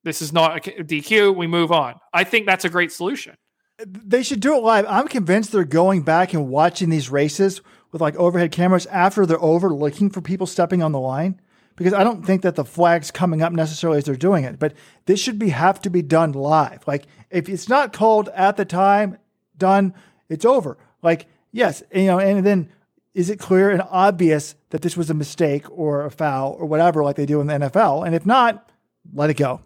this 0.02 0.22
is 0.22 0.32
not 0.32 0.66
a 0.66 0.70
DQ, 0.82 1.36
we 1.36 1.46
move 1.46 1.70
on. 1.70 1.94
I 2.12 2.24
think 2.24 2.46
that's 2.46 2.64
a 2.64 2.68
great 2.68 2.90
solution. 2.90 3.36
They 3.84 4.22
should 4.22 4.40
do 4.40 4.56
it 4.56 4.62
live. 4.62 4.86
I'm 4.88 5.08
convinced 5.08 5.52
they're 5.52 5.64
going 5.64 6.02
back 6.02 6.32
and 6.32 6.48
watching 6.48 6.88
these 6.88 7.10
races 7.10 7.60
with 7.92 8.00
like 8.00 8.16
overhead 8.16 8.52
cameras 8.52 8.86
after 8.86 9.26
they're 9.26 9.42
over 9.42 9.68
looking 9.70 10.10
for 10.10 10.20
people 10.20 10.46
stepping 10.46 10.82
on 10.82 10.92
the 10.92 11.00
line 11.00 11.40
because 11.76 11.92
I 11.92 12.02
don't 12.02 12.24
think 12.24 12.42
that 12.42 12.54
the 12.54 12.64
flag's 12.64 13.10
coming 13.10 13.42
up 13.42 13.52
necessarily 13.52 13.98
as 13.98 14.04
they're 14.04 14.16
doing 14.16 14.44
it, 14.44 14.58
but 14.58 14.72
this 15.04 15.20
should 15.20 15.38
be 15.38 15.50
have 15.50 15.80
to 15.82 15.90
be 15.90 16.00
done 16.00 16.32
live. 16.32 16.86
Like 16.86 17.04
if 17.30 17.48
it's 17.48 17.68
not 17.68 17.92
called 17.92 18.30
at 18.30 18.56
the 18.56 18.64
time, 18.64 19.18
done, 19.58 19.94
it's 20.28 20.46
over. 20.46 20.78
Like 21.02 21.26
yes, 21.52 21.82
you 21.94 22.06
know, 22.06 22.18
and 22.18 22.44
then 22.44 22.70
is 23.14 23.30
it 23.30 23.38
clear 23.38 23.70
and 23.70 23.82
obvious 23.90 24.54
that 24.70 24.82
this 24.82 24.96
was 24.96 25.10
a 25.10 25.14
mistake 25.14 25.64
or 25.70 26.04
a 26.04 26.10
foul 26.10 26.56
or 26.58 26.66
whatever, 26.66 27.04
like 27.04 27.16
they 27.16 27.26
do 27.26 27.40
in 27.40 27.46
the 27.46 27.54
NFL? 27.54 28.06
And 28.06 28.14
if 28.14 28.26
not, 28.26 28.70
let 29.12 29.30
it 29.30 29.36
go. 29.36 29.60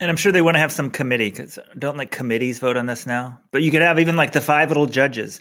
And 0.00 0.10
I'm 0.10 0.16
sure 0.16 0.30
they 0.30 0.42
want 0.42 0.54
to 0.54 0.60
have 0.60 0.72
some 0.72 0.90
committee 0.90 1.30
because 1.30 1.58
don't 1.78 1.96
like 1.96 2.10
committees 2.10 2.60
vote 2.60 2.76
on 2.76 2.86
this 2.86 3.06
now. 3.06 3.40
But 3.50 3.62
you 3.62 3.70
could 3.70 3.82
have 3.82 3.98
even 3.98 4.16
like 4.16 4.32
the 4.32 4.40
five 4.40 4.68
little 4.68 4.86
judges. 4.86 5.40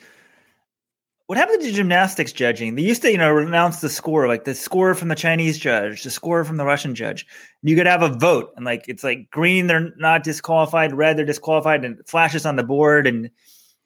What 1.28 1.38
happened 1.38 1.62
to 1.62 1.72
gymnastics 1.72 2.32
judging? 2.32 2.76
They 2.76 2.82
used 2.82 3.02
to, 3.02 3.12
you 3.12 3.18
know, 3.18 3.38
announce 3.38 3.82
the 3.82 3.90
score, 3.90 4.28
like 4.28 4.46
the 4.46 4.56
score 4.56 4.96
from 4.96 5.10
the 5.10 5.16
Chinese 5.16 5.58
judge, 5.58 6.04
the 6.04 6.10
score 6.10 6.46
from 6.46 6.56
the 6.56 6.66
Russian 6.66 6.96
judge. 6.96 7.28
You 7.62 7.76
could 7.76 7.86
have 7.86 8.02
a 8.02 8.10
vote, 8.10 8.54
and 8.56 8.64
like 8.64 8.86
it's 8.88 9.04
like 9.04 9.30
green, 9.30 9.68
they're 9.68 9.94
not 9.98 10.24
disqualified, 10.24 10.94
red, 10.94 11.18
they're 11.18 11.26
disqualified, 11.26 11.84
and 11.84 12.00
it 12.00 12.08
flashes 12.08 12.46
on 12.46 12.56
the 12.56 12.64
board, 12.64 13.08
and 13.08 13.30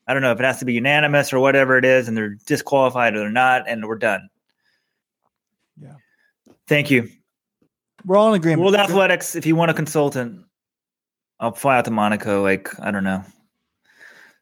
I 0.08 0.14
don't 0.14 0.22
know 0.22 0.32
if 0.32 0.40
it 0.40 0.46
has 0.46 0.60
to 0.60 0.66
be 0.66 0.74
unanimous 0.74 1.34
or 1.34 1.40
whatever 1.40 1.78
it 1.78 1.84
is, 1.84 2.08
and 2.08 2.16
they're 2.16 2.38
disqualified 2.46 3.16
or 3.16 3.20
they're 3.20 3.32
not, 3.32 3.68
and 3.68 3.88
we're 3.88 3.98
done. 3.98 4.30
Yeah. 5.82 5.96
Thank 6.68 6.92
you. 6.92 7.10
We're 8.06 8.18
all 8.18 8.30
in 8.30 8.40
agreement. 8.40 8.62
World 8.62 8.76
Athletics, 8.76 9.36
if 9.36 9.48
you 9.48 9.56
want 9.56 9.72
a 9.72 9.74
consultant, 9.74 10.46
I'll 11.42 11.52
fly 11.52 11.78
out 11.78 11.86
to 11.86 11.92
Monaco, 11.92 12.44
like, 12.44 12.70
I 12.80 12.92
don't 12.92 13.04
know, 13.04 13.24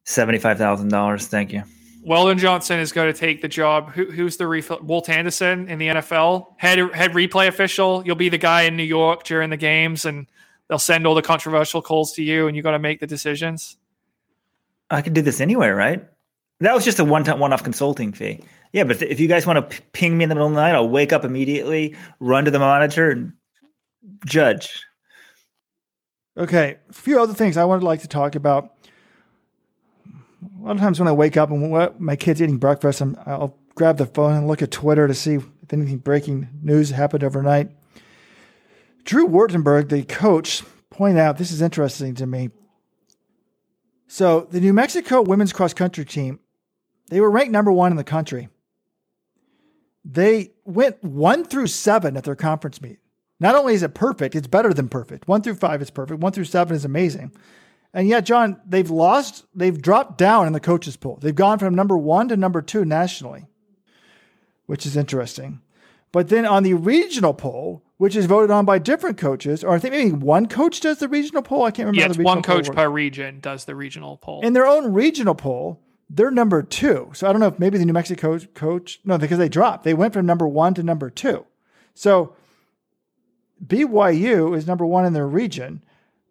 $75,000. 0.06 1.26
Thank 1.26 1.54
you. 1.54 1.64
Weldon 2.04 2.38
Johnson 2.38 2.80
is 2.80 2.92
going 2.92 3.12
to 3.12 3.18
take 3.18 3.42
the 3.42 3.48
job. 3.48 3.92
Who, 3.92 4.06
who's 4.06 4.38
the 4.38 4.48
refill? 4.48 4.80
Walt 4.82 5.10
Anderson 5.10 5.70
in 5.70 5.80
the 5.80 5.88
NFL, 5.88 6.56
head 6.58 6.78
head 6.94 7.12
replay 7.12 7.48
official. 7.48 8.04
You'll 8.06 8.16
be 8.16 8.30
the 8.30 8.38
guy 8.38 8.64
in 8.64 8.78
New 8.78 8.84
York 8.84 9.24
during 9.24 9.50
the 9.50 9.58
games, 9.58 10.06
and 10.06 10.28
they'll 10.68 10.80
send 10.80 11.06
all 11.08 11.16
the 11.16 11.22
controversial 11.22 11.82
calls 11.82 12.14
to 12.14 12.24
you, 12.24 12.48
and 12.48 12.56
you 12.56 12.64
got 12.64 12.72
to 12.72 12.80
make 12.80 13.00
the 13.00 13.08
decisions. 13.08 13.78
I 14.90 15.02
could 15.02 15.14
do 15.14 15.22
this 15.22 15.42
anywhere, 15.42 15.76
right? 15.76 16.06
That 16.62 16.74
was 16.74 16.84
just 16.84 17.00
a 17.00 17.06
one 17.06 17.24
time 17.24 17.40
one 17.40 17.54
off 17.54 17.64
consulting 17.64 18.12
fee. 18.12 18.44
Yeah, 18.74 18.84
but 18.84 19.02
if 19.02 19.20
you 19.20 19.28
guys 19.28 19.46
want 19.46 19.70
to 19.70 19.82
ping 19.94 20.18
me 20.18 20.24
in 20.24 20.30
the 20.30 20.36
middle 20.36 20.48
of 20.48 20.54
the 20.54 20.62
night, 20.62 20.76
I'll 20.76 20.90
wake 20.90 21.14
up 21.14 21.26
immediately, 21.26 21.96
run 22.20 22.46
to 22.46 22.52
the 22.52 22.60
monitor, 22.60 23.10
and 23.12 23.34
judge. 24.26 24.86
Okay, 26.40 26.78
a 26.90 26.94
few 26.94 27.22
other 27.22 27.34
things 27.34 27.58
I 27.58 27.66
would 27.66 27.84
like 27.84 28.00
to 28.00 28.08
talk 28.08 28.34
about. 28.34 28.74
A 30.58 30.64
lot 30.64 30.72
of 30.72 30.80
times 30.80 30.98
when 30.98 31.10
I 31.10 31.12
wake 31.12 31.36
up 31.36 31.52
and 31.52 32.00
my 32.00 32.16
kid's 32.16 32.42
eating 32.42 32.58
breakfast, 32.58 33.02
i 33.02 33.36
will 33.36 33.58
grab 33.76 33.98
the 33.98 34.06
phone 34.06 34.34
and 34.38 34.48
look 34.48 34.62
at 34.62 34.72
Twitter 34.72 35.06
to 35.06 35.14
see 35.14 35.36
if 35.36 35.44
anything 35.74 35.98
breaking 35.98 36.48
news 36.62 36.92
happened 36.92 37.26
overnight. 37.26 37.72
Drew 39.04 39.28
Wartenburg, 39.28 39.90
the 39.90 40.04
coach, 40.04 40.64
pointed 40.90 41.20
out 41.20 41.38
this 41.38 41.52
is 41.52 41.62
interesting 41.62 42.16
to 42.16 42.26
me. 42.26 42.52
So 44.08 44.48
the 44.50 44.62
New 44.62 44.72
Mexico 44.72 45.22
women's 45.22 45.52
cross 45.52 45.74
country 45.74 46.06
team, 46.06 46.40
they 47.10 47.20
were 47.20 47.30
ranked 47.30 47.52
number 47.52 47.72
one 47.72 47.92
in 47.92 47.98
the 47.98 48.04
country. 48.06 48.48
They 50.06 50.52
went 50.64 51.04
one 51.04 51.44
through 51.44 51.68
seven 51.68 52.16
at 52.16 52.24
their 52.24 52.38
conference 52.38 52.82
meet. 52.82 53.00
Not 53.40 53.56
only 53.56 53.74
is 53.74 53.84
it 53.84 53.94
perfect, 53.94 54.36
it's 54.36 54.48
better 54.48 54.74
than 54.74 54.90
perfect. 54.90 55.28
One 55.28 55.42
through 55.42 55.56
five 55.56 55.82
is 55.82 55.90
perfect. 55.90 56.20
One 56.20 56.32
through 56.32 56.46
seven 56.46 56.76
is 56.76 56.86
amazing. 56.86 57.32
And 57.94 58.08
yet, 58.08 58.26
John, 58.26 58.60
they've 58.68 58.90
lost, 58.90 59.46
they've 59.56 59.82
dropped 59.82 60.18
down 60.18 60.46
in 60.46 60.54
the 60.54 60.60
coaches 60.60 60.96
poll. 60.96 61.18
They've 61.22 61.34
gone 61.34 61.58
from 61.58 61.74
number 61.74 61.98
one 61.98 62.28
to 62.30 62.38
number 62.38 62.62
two 62.62 62.86
nationally, 62.86 63.48
which 64.68 64.86
is 64.86 64.96
interesting. 64.96 65.62
But 66.12 66.30
then 66.30 66.46
on 66.46 66.64
the 66.64 66.74
regional 66.74 67.34
poll, 67.34 67.84
which 67.98 68.16
is 68.16 68.26
voted 68.26 68.52
on 68.52 68.66
by 68.66 68.80
different 68.80 69.18
coaches, 69.18 69.64
or 69.64 69.74
I 69.76 69.80
think 69.80 69.94
maybe 69.94 70.12
one 70.12 70.48
coach 70.48 70.80
does 70.80 71.00
the 71.00 71.08
regional 71.08 71.42
poll. 71.42 71.64
I 71.64 71.72
can't 71.72 71.88
remember. 71.88 72.00
Yeah, 72.00 72.06
it's 72.08 72.18
one 72.18 72.42
coach 72.42 72.70
per 72.72 72.90
region 72.90 73.40
does 73.40 73.66
the 73.66 73.76
regional 73.76 74.18
poll. 74.18 74.42
In 74.42 74.54
their 74.54 74.68
own 74.68 74.94
regional 74.94 75.36
poll, 75.36 75.82
they're 76.10 76.32
number 76.32 76.64
two. 76.64 77.12
So 77.14 77.28
I 77.28 77.32
don't 77.32 77.42
know 77.42 77.48
if 77.48 77.60
maybe 77.60 77.78
the 77.78 77.86
New 77.86 77.94
Mexico 77.94 78.38
coach, 78.38 78.54
coach 78.54 79.00
no, 79.04 79.18
because 79.18 79.38
they 79.38 79.50
dropped. 79.50 79.84
They 79.84 79.94
went 79.94 80.14
from 80.14 80.26
number 80.26 80.48
one 80.48 80.74
to 80.76 80.84
number 80.84 81.10
two. 81.10 81.46
So 81.94 82.36
BYU 83.66 84.56
is 84.56 84.68
number 84.68 84.86
one 84.86 85.06
in 85.06 85.14
their 85.14 85.28
region, 85.28 85.84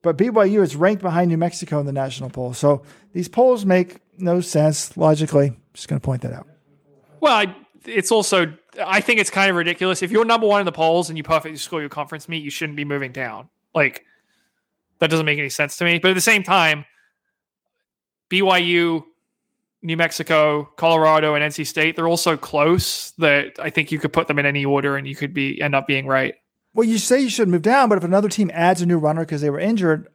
but 0.03 0.17
BYU 0.17 0.63
is 0.63 0.77
ranked 0.77 1.03
behind 1.03 1.31
New 1.31 1.37
Mexico 1.37 1.81
in 1.81 1.87
the 1.87 1.93
national 1.93 2.31
poll. 2.31 2.55
So 2.55 2.83
these 3.13 3.29
polls 3.29 3.65
make 3.65 3.99
no 4.17 4.41
sense 4.41 4.97
logically. 4.97 5.57
Just 5.75 5.89
going 5.89 6.01
to 6.01 6.05
point 6.05 6.23
that 6.23 6.33
out. 6.33 6.47
Well, 7.21 7.35
I, 7.35 7.55
it's 7.85 8.11
also, 8.11 8.53
I 8.85 9.01
think 9.01 9.21
it's 9.21 9.31
kind 9.31 9.51
of 9.51 9.57
ridiculous. 9.57 10.03
If 10.03 10.11
you're 10.11 10.25
number 10.25 10.47
one 10.47 10.61
in 10.61 10.67
the 10.67 10.73
polls 10.73 11.09
and 11.09 11.17
you 11.17 11.25
perfectly 11.25 11.57
score 11.57 11.81
your 11.81 11.89
conference 11.89 12.29
meet, 12.29 12.43
you 12.43 12.51
shouldn't 12.51 12.77
be 12.77 12.85
moving 12.85 13.13
down. 13.13 13.49
Like, 13.75 14.05
that 14.99 15.11
doesn't 15.11 15.27
make 15.27 15.39
any 15.39 15.49
sense 15.49 15.77
to 15.79 15.85
me. 15.85 15.99
But 15.99 16.11
at 16.11 16.15
the 16.15 16.21
same 16.21 16.43
time, 16.43 16.85
BYU, 18.31 19.05
New 19.83 19.97
Mexico, 19.97 20.65
Colorado, 20.77 21.35
and 21.35 21.45
NC 21.45 21.67
State, 21.67 21.97
they're 21.97 22.09
all 22.09 22.17
so 22.17 22.37
close 22.37 23.13
that 23.13 23.59
I 23.61 23.71
think 23.71 23.93
you 23.93 23.99
could 23.99 24.13
put 24.13 24.27
them 24.27 24.39
in 24.39 24.47
any 24.47 24.65
order 24.65 24.97
and 24.97 25.07
you 25.07 25.15
could 25.15 25.33
be 25.33 25.61
end 25.61 25.75
up 25.75 25.87
being 25.87 26.07
right. 26.07 26.35
Well, 26.79 26.87
you 26.87 26.99
say 26.99 27.21
you 27.21 27.29
should 27.29 27.49
move 27.49 27.63
down, 27.63 27.89
but 27.89 27.99
if 27.99 28.05
another 28.05 28.29
team 28.29 28.53
adds 28.55 28.81
a 28.81 28.87
new 28.87 28.99
runner 28.99 29.23
because 29.23 29.41
they 29.41 29.51
were 29.51 29.59
injured, 29.59 30.07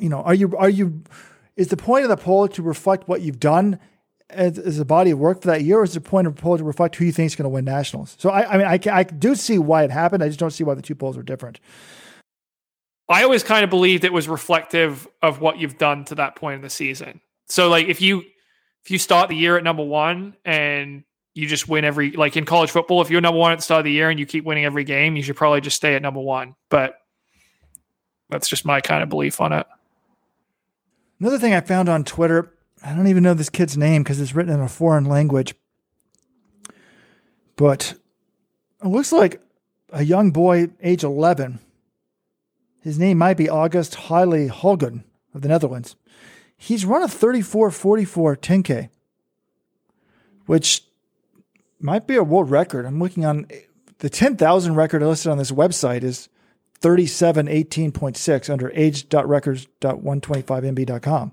you 0.00 0.08
know, 0.08 0.22
are 0.22 0.32
you 0.32 0.56
are 0.56 0.70
you 0.70 1.02
is 1.56 1.68
the 1.68 1.76
point 1.76 2.04
of 2.04 2.08
the 2.08 2.16
poll 2.16 2.48
to 2.48 2.62
reflect 2.62 3.06
what 3.06 3.20
you've 3.20 3.38
done 3.38 3.78
as, 4.30 4.58
as 4.58 4.78
a 4.78 4.86
body 4.86 5.10
of 5.10 5.18
work 5.18 5.42
for 5.42 5.48
that 5.48 5.60
year, 5.60 5.80
or 5.80 5.84
is 5.84 5.92
the 5.92 6.00
point 6.00 6.26
of 6.26 6.34
the 6.34 6.40
poll 6.40 6.56
to 6.56 6.64
reflect 6.64 6.96
who 6.96 7.04
you 7.04 7.12
think 7.12 7.26
is 7.26 7.36
going 7.36 7.44
to 7.44 7.50
win 7.50 7.66
nationals? 7.66 8.16
So 8.18 8.30
I, 8.30 8.50
I 8.50 8.56
mean, 8.56 8.66
I, 8.66 8.98
I 8.98 9.02
do 9.02 9.34
see 9.34 9.58
why 9.58 9.84
it 9.84 9.90
happened. 9.90 10.22
I 10.22 10.28
just 10.28 10.40
don't 10.40 10.52
see 10.52 10.64
why 10.64 10.72
the 10.72 10.80
two 10.80 10.94
polls 10.94 11.18
are 11.18 11.22
different. 11.22 11.60
I 13.10 13.22
always 13.22 13.42
kind 13.42 13.62
of 13.62 13.68
believed 13.68 14.02
it 14.02 14.12
was 14.14 14.26
reflective 14.26 15.06
of 15.20 15.42
what 15.42 15.58
you've 15.58 15.76
done 15.76 16.06
to 16.06 16.14
that 16.14 16.34
point 16.34 16.54
in 16.54 16.62
the 16.62 16.70
season. 16.70 17.20
So 17.48 17.68
like 17.68 17.88
if 17.88 18.00
you 18.00 18.22
if 18.86 18.90
you 18.90 18.96
start 18.96 19.28
the 19.28 19.36
year 19.36 19.58
at 19.58 19.64
number 19.64 19.84
one 19.84 20.34
and 20.46 21.04
you 21.36 21.46
just 21.46 21.68
win 21.68 21.84
every 21.84 22.12
like 22.12 22.34
in 22.38 22.46
college 22.46 22.70
football. 22.70 23.02
If 23.02 23.10
you're 23.10 23.20
number 23.20 23.38
one 23.38 23.52
at 23.52 23.58
the 23.58 23.62
start 23.62 23.80
of 23.80 23.84
the 23.84 23.92
year 23.92 24.08
and 24.08 24.18
you 24.18 24.24
keep 24.24 24.44
winning 24.44 24.64
every 24.64 24.84
game, 24.84 25.16
you 25.16 25.22
should 25.22 25.36
probably 25.36 25.60
just 25.60 25.76
stay 25.76 25.94
at 25.94 26.00
number 26.00 26.18
one. 26.18 26.54
But 26.70 26.96
that's 28.30 28.48
just 28.48 28.64
my 28.64 28.80
kind 28.80 29.02
of 29.02 29.10
belief 29.10 29.38
on 29.38 29.52
it. 29.52 29.66
Another 31.20 31.38
thing 31.38 31.52
I 31.52 31.60
found 31.60 31.90
on 31.90 32.04
Twitter, 32.04 32.54
I 32.82 32.94
don't 32.94 33.06
even 33.08 33.22
know 33.22 33.34
this 33.34 33.50
kid's 33.50 33.76
name 33.76 34.02
because 34.02 34.18
it's 34.18 34.34
written 34.34 34.54
in 34.54 34.60
a 34.60 34.68
foreign 34.68 35.04
language, 35.04 35.54
but 37.56 37.92
it 38.82 38.88
looks 38.88 39.12
like 39.12 39.42
a 39.92 40.04
young 40.04 40.30
boy, 40.30 40.70
age 40.82 41.04
11. 41.04 41.58
His 42.82 42.98
name 42.98 43.18
might 43.18 43.36
be 43.36 43.48
August 43.48 43.94
Haile 43.94 44.48
Holgen 44.48 45.04
of 45.34 45.42
the 45.42 45.48
Netherlands. 45.48 45.96
He's 46.56 46.86
run 46.86 47.02
a 47.02 47.08
34 47.08 47.70
44 47.70 48.36
10K, 48.36 48.88
which 50.46 50.82
might 51.80 52.06
be 52.06 52.16
a 52.16 52.22
world 52.22 52.50
record. 52.50 52.84
I'm 52.86 52.98
looking 52.98 53.24
on 53.24 53.46
the 53.98 54.10
10,000 54.10 54.74
record 54.74 55.02
listed 55.02 55.30
on 55.30 55.38
this 55.38 55.52
website 55.52 56.02
is 56.02 56.28
3718.6 56.80 58.50
under 58.50 58.70
age.records.125mb.com. 58.74 61.32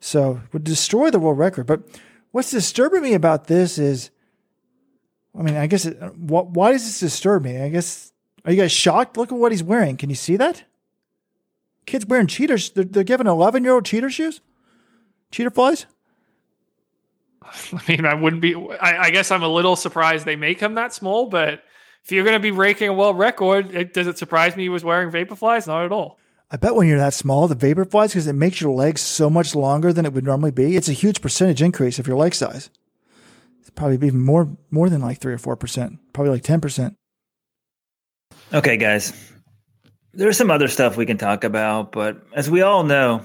So 0.00 0.40
would 0.52 0.64
destroy 0.64 1.10
the 1.10 1.20
world 1.20 1.38
record. 1.38 1.66
But 1.66 1.82
what's 2.30 2.50
disturbing 2.50 3.02
me 3.02 3.12
about 3.14 3.46
this 3.46 3.78
is, 3.78 4.10
I 5.38 5.42
mean, 5.42 5.56
I 5.56 5.66
guess, 5.66 5.84
it, 5.84 5.98
why 6.16 6.72
does 6.72 6.84
this 6.84 7.00
disturb 7.00 7.42
me? 7.42 7.60
I 7.60 7.68
guess, 7.68 8.12
are 8.44 8.52
you 8.52 8.60
guys 8.60 8.72
shocked? 8.72 9.18
Look 9.18 9.30
at 9.30 9.38
what 9.38 9.52
he's 9.52 9.62
wearing. 9.62 9.98
Can 9.98 10.08
you 10.08 10.16
see 10.16 10.36
that? 10.36 10.64
Kids 11.86 12.06
wearing 12.06 12.26
cheaters. 12.26 12.70
They're, 12.70 12.84
they're 12.84 13.04
giving 13.04 13.26
11 13.26 13.64
year 13.64 13.74
old 13.74 13.84
cheater 13.84 14.08
shoes? 14.08 14.40
Cheater 15.30 15.50
flies? 15.50 15.84
I 17.72 17.82
mean, 17.88 18.04
I 18.04 18.14
wouldn't 18.14 18.42
be. 18.42 18.54
I, 18.54 19.04
I, 19.04 19.10
guess 19.10 19.30
I'm 19.30 19.42
a 19.42 19.48
little 19.48 19.76
surprised 19.76 20.24
they 20.24 20.36
make 20.36 20.60
him 20.60 20.74
that 20.74 20.92
small. 20.92 21.26
But 21.26 21.62
if 22.04 22.12
you're 22.12 22.24
going 22.24 22.36
to 22.36 22.40
be 22.40 22.50
breaking 22.50 22.88
a 22.88 22.92
world 22.92 23.18
record, 23.18 23.74
it, 23.74 23.94
does 23.94 24.06
it 24.06 24.18
surprise 24.18 24.56
me 24.56 24.64
he 24.64 24.68
was 24.68 24.84
wearing 24.84 25.10
Vaporflies? 25.10 25.66
Not 25.66 25.84
at 25.84 25.92
all. 25.92 26.18
I 26.50 26.56
bet 26.56 26.74
when 26.74 26.88
you're 26.88 26.98
that 26.98 27.14
small, 27.14 27.46
the 27.46 27.54
Vaporflies 27.54 28.08
because 28.08 28.26
it 28.26 28.32
makes 28.32 28.60
your 28.60 28.72
legs 28.72 29.00
so 29.00 29.30
much 29.30 29.54
longer 29.54 29.92
than 29.92 30.04
it 30.04 30.12
would 30.12 30.24
normally 30.24 30.50
be. 30.50 30.76
It's 30.76 30.88
a 30.88 30.92
huge 30.92 31.20
percentage 31.22 31.62
increase 31.62 31.98
of 31.98 32.06
your 32.06 32.16
leg 32.16 32.34
size. 32.34 32.70
It's 33.60 33.70
probably 33.70 33.96
even 33.96 34.20
more 34.20 34.48
more 34.70 34.88
than 34.88 35.00
like 35.00 35.18
three 35.18 35.32
or 35.32 35.38
four 35.38 35.56
percent. 35.56 35.98
Probably 36.12 36.32
like 36.32 36.42
ten 36.42 36.60
percent. 36.60 36.96
Okay, 38.52 38.76
guys. 38.76 39.12
There's 40.12 40.36
some 40.36 40.50
other 40.50 40.66
stuff 40.66 40.96
we 40.96 41.06
can 41.06 41.18
talk 41.18 41.44
about, 41.44 41.92
but 41.92 42.20
as 42.34 42.50
we 42.50 42.62
all 42.62 42.82
know, 42.82 43.24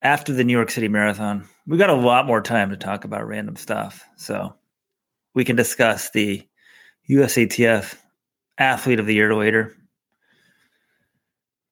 after 0.00 0.32
the 0.32 0.44
New 0.44 0.54
York 0.54 0.70
City 0.70 0.88
Marathon, 0.88 1.46
we 1.70 1.78
got 1.78 1.88
a 1.88 1.94
lot 1.94 2.26
more 2.26 2.42
time 2.42 2.70
to 2.70 2.76
talk 2.76 3.04
about 3.04 3.28
random 3.28 3.54
stuff. 3.54 4.04
So 4.16 4.52
we 5.34 5.44
can 5.44 5.54
discuss 5.54 6.10
the 6.10 6.44
USATF 7.08 7.94
Athlete 8.58 8.98
of 8.98 9.06
the 9.06 9.14
Year 9.14 9.36
later. 9.36 9.76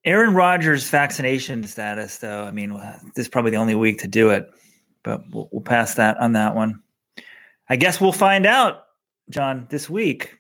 Aaron 0.05 0.35
Rodgers' 0.35 0.89
vaccination 0.89 1.65
status, 1.65 2.19
though, 2.19 2.45
I 2.45 2.53
mean, 2.53 2.71
this 3.17 3.25
is 3.25 3.29
probably 3.29 3.51
the 3.51 3.57
only 3.57 3.75
week 3.75 3.99
to 3.99 4.09
do 4.09 4.31
it, 4.31 4.49
but 5.03 5.21
we'll, 5.33 5.49
we'll 5.51 5.63
pass 5.63 5.95
that 5.97 6.17
on 6.19 6.33
that 6.35 6.55
one. 6.55 6.81
I 7.69 7.75
guess 7.75 8.01
we'll 8.01 8.13
find 8.13 8.47
out, 8.47 8.85
John, 9.31 9.67
this 9.69 9.91
week. 9.91 10.39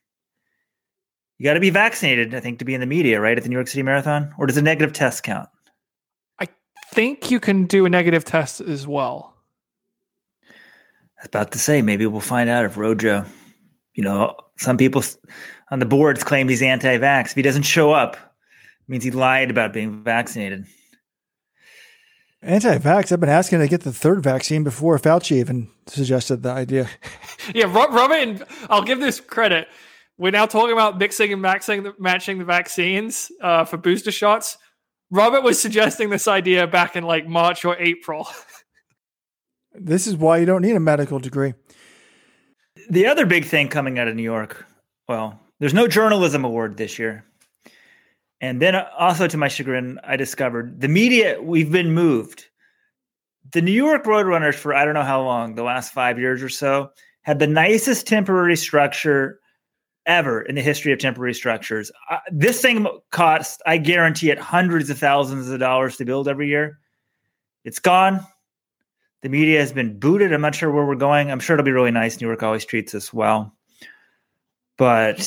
You 1.36 1.44
got 1.44 1.55
to 1.55 1.60
be 1.60 1.70
vaccinated, 1.70 2.32
I 2.32 2.39
think, 2.39 2.60
to 2.60 2.64
be 2.64 2.74
in 2.74 2.80
the 2.80 2.86
media, 2.86 3.20
right? 3.20 3.36
At 3.36 3.43
the 3.43 3.48
New 3.48 3.56
York 3.56 3.66
City 3.66 3.82
Marathon? 3.82 4.32
Or 4.39 4.47
does 4.47 4.56
a 4.56 4.62
negative 4.62 4.93
test 4.93 5.24
count? 5.24 5.48
I 6.39 6.47
think 6.93 7.32
you 7.32 7.40
can 7.40 7.66
do 7.66 7.86
a 7.86 7.90
negative 7.90 8.24
test 8.24 8.60
as 8.60 8.86
well. 8.86 9.35
I 11.19 11.23
was 11.23 11.27
about 11.27 11.51
to 11.53 11.59
say, 11.59 11.82
maybe 11.82 12.07
we'll 12.07 12.20
find 12.20 12.49
out 12.49 12.65
if 12.65 12.77
Rojo, 12.77 13.24
you 13.95 14.05
know, 14.05 14.36
some 14.57 14.77
people 14.77 15.03
on 15.70 15.81
the 15.81 15.86
boards 15.86 16.23
claim 16.23 16.49
he's 16.49 16.62
anti-vax. 16.62 17.27
If 17.27 17.35
he 17.35 17.43
doesn't 17.43 17.65
show 17.65 17.90
up, 17.90 18.15
it 18.15 18.89
means 18.89 19.03
he 19.03 19.11
lied 19.11 19.51
about 19.51 19.73
being 19.73 20.05
vaccinated. 20.05 20.66
Anti-vax. 22.40 23.11
I've 23.11 23.19
been 23.19 23.28
asking 23.28 23.59
to 23.59 23.66
get 23.66 23.81
the 23.81 23.93
third 23.93 24.23
vaccine 24.23 24.62
before 24.62 24.97
Fauci 24.99 25.39
even 25.39 25.69
suggested 25.86 26.45
the 26.45 26.51
idea. 26.51 26.89
yeah, 27.55 27.65
Robert, 27.65 28.15
and 28.15 28.45
I'll 28.70 28.85
give 28.85 29.01
this 29.01 29.19
credit. 29.19 29.66
We're 30.19 30.31
now 30.31 30.47
talking 30.47 30.73
about 30.73 30.99
mixing 30.99 31.32
and 31.32 31.43
maxing, 31.43 31.99
matching 31.99 32.39
the 32.39 32.45
vaccines 32.45 33.32
uh, 33.43 33.65
for 33.65 33.77
booster 33.77 34.12
shots. 34.12 34.57
Robert 35.11 35.43
was 35.43 35.61
suggesting 35.61 36.11
this 36.11 36.28
idea 36.28 36.69
back 36.69 36.95
in 36.95 37.03
like 37.03 37.27
March 37.27 37.65
or 37.65 37.77
April. 37.78 38.28
This 39.74 40.07
is 40.07 40.16
why 40.16 40.39
you 40.39 40.47
don't 40.47 40.62
need 40.62 40.77
a 40.77 40.81
medical 40.81 41.19
degree. 41.19 41.55
The 42.90 43.07
other 43.07 43.27
big 43.27 43.45
thing 43.45 43.69
coming 43.69 43.99
out 43.99 44.09
of 44.09 44.16
New 44.16 44.23
York, 44.23 44.66
well, 45.09 45.39
there's 45.61 45.74
no 45.74 45.89
journalism 45.89 46.45
award 46.45 46.77
this 46.77 46.99
year. 46.99 47.24
And 48.40 48.62
then 48.62 48.77
also 48.77 49.27
to 49.27 49.36
my 49.36 49.49
chagrin, 49.49 49.99
I 50.05 50.16
discovered 50.16 50.81
the 50.81 50.89
media, 50.89 51.43
we've 51.43 51.73
been 51.73 51.93
moved. 51.93 52.47
the 53.53 53.62
New 53.62 53.73
York 53.73 54.05
Roadrunners 54.05 54.55
for 54.55 54.74
I 54.74 54.85
don't 54.85 54.95
know 54.95 55.03
how 55.03 55.23
long, 55.23 55.55
the 55.55 55.62
last 55.62 55.93
five 55.93 56.19
years 56.19 56.43
or 56.43 56.49
so, 56.49 56.90
had 57.23 57.39
the 57.39 57.47
nicest 57.47 58.07
temporary 58.07 58.57
structure 58.57 59.40
ever 60.07 60.43
in 60.43 60.55
the 60.55 60.62
history 60.62 60.93
of 60.93 60.99
temporary 60.99 61.35
structures. 61.35 61.90
Uh, 62.11 62.19
this 62.31 62.61
thing 62.62 62.86
cost, 63.11 63.62
I 63.66 63.78
guarantee 63.78 64.31
it, 64.31 64.39
hundreds 64.39 64.89
of 64.90 64.99
thousands 64.99 65.49
of 65.49 65.61
dollars 65.61 65.97
to 65.99 66.05
build 66.05 66.28
every 66.28 66.49
year. 66.49 66.78
It's 67.65 67.78
gone. 67.78 68.27
The 69.23 69.28
media 69.28 69.61
has 69.61 69.73
been 69.73 69.99
booted. 69.99 70.32
I'm 70.32 70.40
not 70.40 70.55
sure 70.55 70.70
where 70.70 70.86
we're 70.86 70.95
going. 70.95 71.31
I'm 71.31 71.40
sure 71.40 71.55
it'll 71.55 71.65
be 71.65 71.73
really 71.73 71.90
nice. 71.90 72.20
New 72.20 72.27
York 72.27 72.43
always 72.43 72.65
treats 72.65 72.95
us 72.95 73.12
well. 73.12 73.53
But 74.77 75.20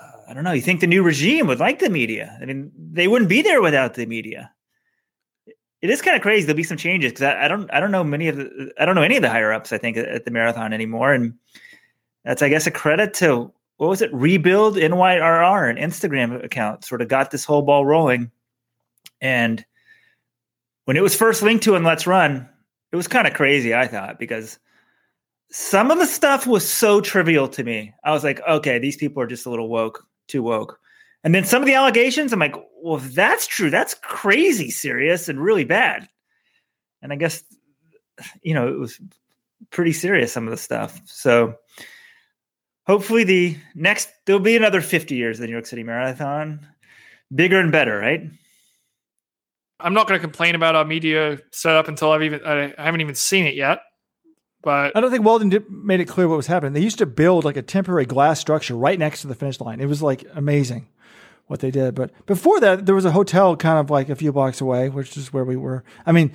uh, 0.00 0.30
I 0.30 0.34
don't 0.34 0.44
know. 0.44 0.52
You 0.52 0.60
think 0.60 0.80
the 0.80 0.86
new 0.86 1.02
regime 1.02 1.46
would 1.46 1.60
like 1.60 1.78
the 1.78 1.88
media? 1.88 2.38
I 2.40 2.44
mean, 2.44 2.70
they 2.76 3.08
wouldn't 3.08 3.30
be 3.30 3.40
there 3.40 3.62
without 3.62 3.94
the 3.94 4.06
media. 4.06 4.52
It 5.80 5.90
is 5.90 6.02
kind 6.02 6.14
of 6.14 6.22
crazy. 6.22 6.46
There'll 6.46 6.56
be 6.56 6.62
some 6.62 6.76
changes 6.76 7.12
because 7.12 7.24
I, 7.24 7.46
I, 7.46 7.48
don't 7.48 7.72
I 7.72 7.80
don't 7.80 7.90
know 7.90 8.04
many 8.04 8.28
of 8.28 8.36
the 8.36 8.72
I 8.78 8.84
don't 8.84 8.94
know 8.94 9.02
any 9.02 9.16
of 9.16 9.22
the 9.22 9.30
higher 9.30 9.52
ups. 9.52 9.72
I 9.72 9.78
think 9.78 9.96
at 9.96 10.24
the 10.24 10.30
marathon 10.30 10.72
anymore, 10.72 11.12
and 11.12 11.34
that's 12.24 12.42
I 12.42 12.48
guess 12.48 12.68
a 12.68 12.70
credit 12.70 13.14
to 13.14 13.52
what 13.78 13.88
was 13.88 14.00
it? 14.00 14.14
Rebuild 14.14 14.76
NYRR, 14.76 15.68
an 15.68 15.76
Instagram 15.76 16.44
account, 16.44 16.84
sort 16.84 17.02
of 17.02 17.08
got 17.08 17.32
this 17.32 17.44
whole 17.44 17.62
ball 17.62 17.84
rolling. 17.84 18.30
And 19.20 19.64
when 20.84 20.96
it 20.96 21.02
was 21.02 21.16
first 21.16 21.42
linked 21.42 21.64
to 21.64 21.74
in 21.74 21.82
Let's 21.82 22.06
Run, 22.06 22.48
it 22.92 22.96
was 22.96 23.08
kind 23.08 23.26
of 23.26 23.34
crazy. 23.34 23.74
I 23.74 23.86
thought 23.86 24.18
because 24.18 24.58
some 25.50 25.90
of 25.90 25.98
the 25.98 26.06
stuff 26.06 26.46
was 26.46 26.66
so 26.66 27.00
trivial 27.00 27.48
to 27.48 27.64
me. 27.64 27.92
I 28.04 28.12
was 28.12 28.24
like, 28.24 28.40
okay, 28.48 28.78
these 28.78 28.96
people 28.96 29.22
are 29.22 29.26
just 29.26 29.46
a 29.46 29.50
little 29.50 29.68
woke, 29.68 30.06
too 30.28 30.42
woke. 30.42 30.78
And 31.24 31.34
then 31.34 31.44
some 31.44 31.62
of 31.62 31.66
the 31.66 31.74
allegations, 31.74 32.32
I'm 32.32 32.40
like, 32.40 32.56
well, 32.82 32.96
if 32.96 33.14
that's 33.14 33.46
true, 33.46 33.70
that's 33.70 33.94
crazy 33.94 34.70
serious 34.70 35.28
and 35.28 35.40
really 35.40 35.64
bad. 35.64 36.08
And 37.00 37.12
I 37.12 37.16
guess, 37.16 37.44
you 38.42 38.54
know, 38.54 38.68
it 38.68 38.78
was 38.78 39.00
pretty 39.70 39.92
serious, 39.92 40.32
some 40.32 40.46
of 40.46 40.50
the 40.50 40.56
stuff. 40.56 41.00
So 41.04 41.54
hopefully 42.86 43.24
the 43.24 43.56
next, 43.74 44.08
there'll 44.26 44.40
be 44.40 44.56
another 44.56 44.80
50 44.80 45.14
years 45.14 45.36
of 45.36 45.42
the 45.42 45.46
New 45.48 45.52
York 45.52 45.66
City 45.66 45.82
Marathon. 45.82 46.66
Bigger 47.34 47.60
and 47.60 47.72
better, 47.72 47.98
right? 47.98 48.22
I'm 49.82 49.94
not 49.94 50.08
going 50.08 50.18
to 50.18 50.22
complain 50.22 50.54
about 50.54 50.74
our 50.74 50.84
media 50.84 51.38
setup 51.50 51.88
until 51.88 52.12
I've 52.12 52.22
even, 52.22 52.44
I 52.44 52.72
haven't 52.78 53.00
even 53.00 53.14
seen 53.14 53.46
it 53.46 53.54
yet. 53.54 53.80
But 54.62 54.96
I 54.96 55.00
don't 55.00 55.10
think 55.10 55.24
Weldon 55.24 55.48
did, 55.48 55.68
made 55.70 56.00
it 56.00 56.04
clear 56.04 56.28
what 56.28 56.36
was 56.36 56.46
happening. 56.46 56.72
They 56.72 56.80
used 56.80 56.98
to 56.98 57.06
build 57.06 57.44
like 57.44 57.56
a 57.56 57.62
temporary 57.62 58.06
glass 58.06 58.38
structure 58.38 58.76
right 58.76 58.98
next 58.98 59.22
to 59.22 59.26
the 59.26 59.34
finish 59.34 59.60
line. 59.60 59.80
It 59.80 59.86
was 59.86 60.02
like 60.02 60.24
amazing 60.34 60.88
what 61.48 61.60
they 61.60 61.72
did. 61.72 61.94
But 61.96 62.12
before 62.26 62.60
that, 62.60 62.86
there 62.86 62.94
was 62.94 63.04
a 63.04 63.10
hotel 63.10 63.56
kind 63.56 63.78
of 63.78 63.90
like 63.90 64.08
a 64.08 64.14
few 64.14 64.32
blocks 64.32 64.60
away, 64.60 64.88
which 64.88 65.16
is 65.16 65.32
where 65.32 65.44
we 65.44 65.56
were. 65.56 65.82
I 66.06 66.12
mean, 66.12 66.32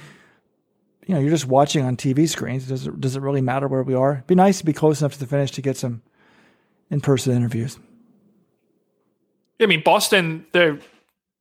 you 1.05 1.15
know, 1.15 1.21
you're 1.21 1.29
just 1.29 1.47
watching 1.47 1.85
on 1.85 1.95
TV 1.95 2.27
screens. 2.27 2.67
Does 2.67 2.85
it, 2.85 2.99
does 2.99 3.15
it 3.15 3.21
really 3.21 3.41
matter 3.41 3.67
where 3.69 3.81
we 3.81 3.93
are? 3.93 4.13
It'd 4.13 4.27
be 4.27 4.35
nice 4.35 4.59
to 4.59 4.65
be 4.65 4.73
close 4.73 4.99
enough 4.99 5.13
to 5.13 5.19
the 5.19 5.25
finish 5.25 5.51
to 5.51 5.61
get 5.61 5.77
some 5.77 6.01
in 6.89 6.99
person 6.99 7.33
interviews. 7.33 7.79
I 9.59 9.65
mean, 9.65 9.81
Boston, 9.83 10.45
the 10.51 10.81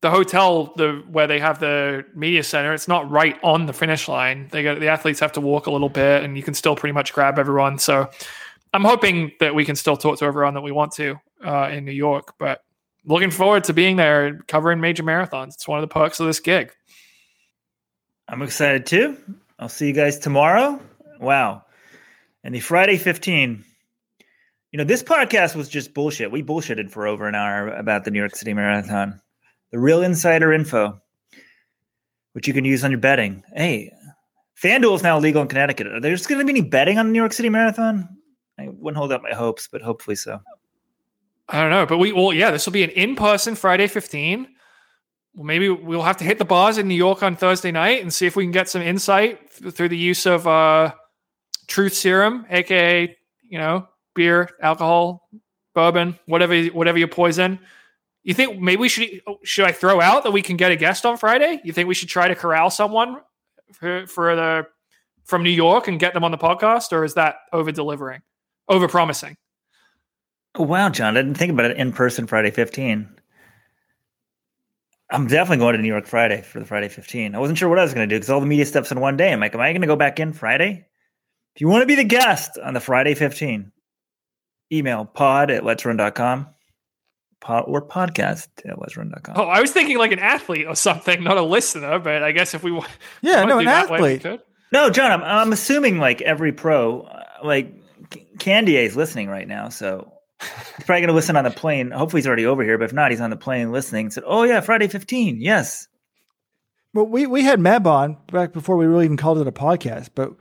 the 0.03 0.11
hotel, 0.11 0.75
the 0.77 1.03
where 1.11 1.27
they 1.27 1.39
have 1.39 1.59
the 1.59 2.05
media 2.15 2.43
center, 2.43 2.73
it's 2.73 2.89
not 2.89 3.11
right 3.11 3.39
on 3.43 3.67
the 3.67 3.73
finish 3.73 4.09
line. 4.09 4.49
They 4.51 4.63
the 4.63 4.89
athletes 4.89 5.21
have 5.21 5.33
to 5.33 5.41
walk 5.41 5.67
a 5.67 5.71
little 5.71 5.89
bit, 5.89 6.23
and 6.23 6.37
you 6.37 6.43
can 6.43 6.55
still 6.55 6.77
pretty 6.77 6.93
much 6.93 7.13
grab 7.13 7.39
everyone. 7.39 7.79
So, 7.79 8.11
I'm 8.73 8.85
hoping 8.85 9.33
that 9.41 9.55
we 9.55 9.65
can 9.65 9.77
still 9.77 9.97
talk 9.97 10.19
to 10.19 10.25
everyone 10.27 10.55
that 10.55 10.61
we 10.61 10.73
want 10.73 10.93
to 10.93 11.17
uh, 11.45 11.71
in 11.73 11.85
New 11.85 11.93
York. 11.93 12.35
But 12.39 12.63
looking 13.07 13.31
forward 13.31 13.65
to 13.65 13.73
being 13.73 13.97
there 13.97 14.41
covering 14.49 14.81
major 14.81 15.03
marathons. 15.03 15.55
It's 15.55 15.69
one 15.69 15.79
of 15.79 15.89
the 15.89 15.93
perks 15.93 16.21
of 16.21 16.27
this 16.27 16.41
gig. 16.41 16.73
I'm 18.29 18.43
excited 18.43 18.87
too. 18.87 19.17
I'll 19.59 19.69
see 19.69 19.87
you 19.87 19.93
guys 19.93 20.19
tomorrow. 20.19 20.81
Wow. 21.21 21.65
And 22.45 22.55
the 22.55 22.61
Friday 22.61 22.99
15. 22.99 23.65
You 24.73 24.79
know, 24.79 24.85
this 24.85 25.03
podcast 25.03 25.55
was 25.55 25.69
just 25.69 25.95
bullshit. 25.95 26.31
We 26.31 26.43
bullshitted 26.43 26.91
for 26.91 27.07
over 27.07 27.29
an 27.29 27.35
hour 27.35 27.69
about 27.69 28.05
the 28.05 28.11
New 28.11 28.19
York 28.19 28.37
City 28.37 28.53
Marathon. 28.53 29.21
The 29.73 29.79
real 29.79 30.03
insider 30.03 30.53
info, 30.53 31.01
which 32.33 32.47
you 32.47 32.55
can 32.55 32.65
use 32.65 32.85
on 32.85 32.91
your 32.91 33.01
betting. 33.01 33.43
Hey, 33.55 33.93
FanDuel 34.63 34.97
is 34.97 35.03
now 35.03 35.19
legal 35.19 35.43
in 35.43 35.49
Connecticut. 35.49 35.87
Are 35.89 36.01
there 36.01 36.15
just 36.15 36.29
going 36.29 36.39
to 36.39 36.45
be 36.45 36.59
any 36.59 36.69
betting 36.69 36.99
on 36.99 37.07
the 37.07 37.13
New 37.13 37.19
York 37.19 37.33
City 37.33 37.49
Marathon? 37.49 38.09
I 38.59 38.69
wouldn't 38.69 38.97
hold 38.97 39.13
up 39.13 39.23
my 39.23 39.35
hopes, 39.35 39.69
but 39.71 39.83
hopefully 39.83 40.17
so. 40.17 40.41
I 41.49 41.61
don't 41.61 41.71
know, 41.71 41.87
but 41.87 41.99
we 41.99 42.13
well, 42.13 42.33
yeah, 42.33 42.51
this 42.51 42.67
will 42.67 42.73
be 42.73 42.83
an 42.83 42.91
in-person 42.91 43.55
Friday 43.55 43.87
15. 43.87 44.49
Well, 45.35 45.45
maybe 45.45 45.69
we'll 45.69 46.03
have 46.03 46.17
to 46.17 46.25
hit 46.25 46.39
the 46.39 46.45
bars 46.45 46.79
in 46.79 46.89
New 46.89 46.95
York 46.95 47.23
on 47.23 47.37
Thursday 47.37 47.71
night 47.71 48.03
and 48.03 48.13
see 48.13 48.27
if 48.27 48.35
we 48.35 48.45
can 48.45 48.53
get 48.53 48.69
some 48.69 48.83
insight 48.83 49.51
through 49.51 49.91
the 49.91 49.97
use 49.97 50.27
of 50.27 50.47
uh, 50.47 50.93
truth 51.67 51.93
serum, 51.93 52.47
aka 52.51 53.17
you 53.49 53.59
know 53.59 53.87
beer, 54.15 54.49
alcohol, 54.61 55.29
bourbon, 55.75 56.19
whatever 56.27 56.65
whatever 56.67 56.99
your 56.99 57.09
poison. 57.09 57.61
You 58.27 58.35
think 58.35 58.61
maybe 58.61 58.81
we 58.81 58.89
should 58.89 59.23
oh, 59.29 59.39
should 59.45 59.67
I 59.67 59.71
throw 59.71 60.01
out 60.01 60.25
that 60.25 60.33
we 60.33 60.43
can 60.43 60.57
get 60.57 60.73
a 60.73 60.77
guest 60.77 61.07
on 61.07 61.17
Friday? 61.17 61.61
You 61.63 61.73
think 61.73 61.87
we 61.87 61.95
should 61.95 62.09
try 62.09 62.27
to 62.27 62.35
corral 62.35 62.71
someone 62.71 63.19
for, 63.73 64.05
for 64.09 64.35
the 64.35 64.67
from 65.25 65.45
New 65.45 65.51
York 65.51 65.87
and 65.87 66.01
get 66.01 66.13
them 66.13 66.25
on 66.25 66.33
the 66.33 66.37
podcast, 66.37 66.91
or 66.91 67.05
is 67.05 67.15
that 67.15 67.37
over 67.53 67.71
delivering, 67.71 68.23
over 68.69 68.89
promising? 68.89 69.37
Oh, 70.57 70.65
wow, 70.65 70.89
John, 70.89 71.17
I 71.17 71.23
didn't 71.23 71.37
think 71.37 71.53
about 71.53 71.71
it 71.71 71.77
in 71.77 71.93
person 71.93 72.27
Friday 72.27 72.51
15. 72.51 73.09
I'm 75.13 75.29
definitely 75.29 75.59
going 75.59 75.77
to 75.77 75.83
New 75.83 75.87
York 75.87 76.07
Friday 76.07 76.43
for 76.43 76.59
the 76.59 76.67
Friday 76.67 76.89
15. 76.89 77.37
I 77.37 77.39
wasn't 77.39 77.59
sure 77.59 77.69
what 77.69 77.79
I 77.79 77.85
was 77.85 77.95
going 77.95 78.09
to 78.09 78.13
do 78.13 78.19
because 78.19 78.31
all 78.31 78.41
the 78.41 78.47
media 78.47 78.67
stuff's 78.67 78.91
in 78.91 78.99
one 78.99 79.17
day. 79.17 79.33
I'm 79.33 79.39
like, 79.39 79.55
am 79.55 79.61
I 79.61 79.71
going 79.71 79.83
to 79.83 79.87
go 79.87 79.95
back 79.95 80.19
in 80.19 80.33
Friday? 80.33 80.85
If 81.55 81.61
you 81.61 81.69
want 81.69 81.83
to 81.83 81.87
be 81.87 81.95
the 81.95 82.03
guest 82.03 82.59
on 82.59 82.75
the 82.75 82.81
Friday 82.81 83.15
15, 83.15 83.71
email 84.73 85.05
pod 85.05 85.53
at 85.53 85.63
letsrun.com 85.63 86.49
pod, 87.47 87.65
or 87.69 87.81
podcast 87.81 88.49
at 88.69 88.77
letsrun.com. 88.77 89.37
Oh, 89.39 89.45
I 89.45 89.61
was 89.61 89.71
thinking 89.71 89.99
like 89.99 90.11
an 90.11 90.19
athlete 90.19 90.67
or 90.67 90.75
something, 90.75 91.23
not 91.23 91.37
a 91.37 91.43
listener, 91.43 92.01
but 92.01 92.25
I 92.25 92.33
guess 92.33 92.55
if 92.55 92.65
we 92.65 92.73
want. 92.73 92.89
Yeah, 93.23 93.45
no, 93.45 93.61
an 93.61 93.69
athlete. 93.69 94.25
Way, 94.25 94.39
no, 94.73 94.91
John, 94.91 95.13
I'm, 95.13 95.23
I'm 95.23 95.53
assuming 95.53 95.99
like 95.99 96.21
every 96.21 96.53
pro, 96.53 97.03
uh, 97.03 97.23
like 97.45 97.73
Kandie 98.39 98.85
is 98.85 98.97
listening 98.97 99.29
right 99.29 99.47
now. 99.47 99.69
So 99.69 100.13
he's 100.41 100.85
probably 100.85 101.03
going 101.03 101.09
to 101.09 101.15
listen 101.15 101.37
on 101.37 101.45
the 101.45 101.53
plane. 101.53 101.93
Hopefully, 101.93 102.21
he's 102.21 102.27
already 102.27 102.47
over 102.47 102.65
here. 102.65 102.79
But 102.79 102.87
if 102.87 102.93
not, 102.93 103.13
he's 103.13 103.21
on 103.21 103.31
the 103.31 103.37
plane 103.37 103.71
listening. 103.71 104.11
Said, 104.11 104.25
"Oh 104.27 104.43
yeah, 104.43 104.61
Friday 104.61 104.89
15. 104.89 105.41
Yes." 105.41 105.87
Well, 106.95 107.07
we 107.07 107.27
we 107.27 107.43
had 107.43 107.61
Meb 107.61 107.87
on 107.87 108.17
back 108.33 108.53
before 108.53 108.77
we 108.77 108.87
really 108.87 109.05
even 109.05 109.17
called 109.17 109.39
it 109.39 109.47
a 109.47 109.53
podcast, 109.53 110.11
but 110.17 110.33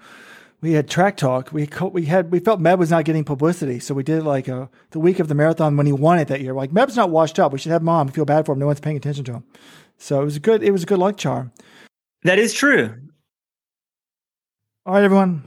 we 0.61 0.73
had 0.73 0.89
track 0.89 1.17
talk. 1.17 1.51
We 1.51 1.69
we 1.91 2.05
had 2.05 2.31
we 2.31 2.39
felt 2.39 2.59
Meb 2.59 2.77
was 2.77 2.89
not 2.89 3.05
getting 3.05 3.23
publicity, 3.23 3.79
so 3.79 3.93
we 3.93 4.03
did 4.03 4.23
like 4.23 4.47
a 4.47 4.69
the 4.91 4.99
week 4.99 5.19
of 5.19 5.27
the 5.27 5.35
marathon 5.35 5.77
when 5.77 5.85
he 5.85 5.93
won 5.93 6.19
it 6.19 6.27
that 6.29 6.41
year. 6.41 6.53
Like 6.53 6.71
Meb's 6.71 6.95
not 6.95 7.09
washed 7.09 7.39
up. 7.39 7.51
We 7.51 7.59
should 7.59 7.71
have 7.71 7.83
mom. 7.83 8.07
We 8.07 8.13
feel 8.13 8.25
bad 8.25 8.45
for 8.45 8.53
him. 8.53 8.59
No 8.59 8.67
one's 8.67 8.79
paying 8.79 8.97
attention 8.97 9.25
to 9.25 9.33
him. 9.33 9.43
So 9.97 10.21
it 10.21 10.25
was 10.25 10.37
a 10.37 10.39
good. 10.39 10.63
It 10.63 10.71
was 10.71 10.83
a 10.83 10.85
good 10.87 10.99
luck 10.99 11.17
charm. 11.17 11.51
That 12.23 12.39
is 12.39 12.53
true. 12.53 12.95
All 14.85 14.95
right, 14.95 15.03
everyone. 15.03 15.43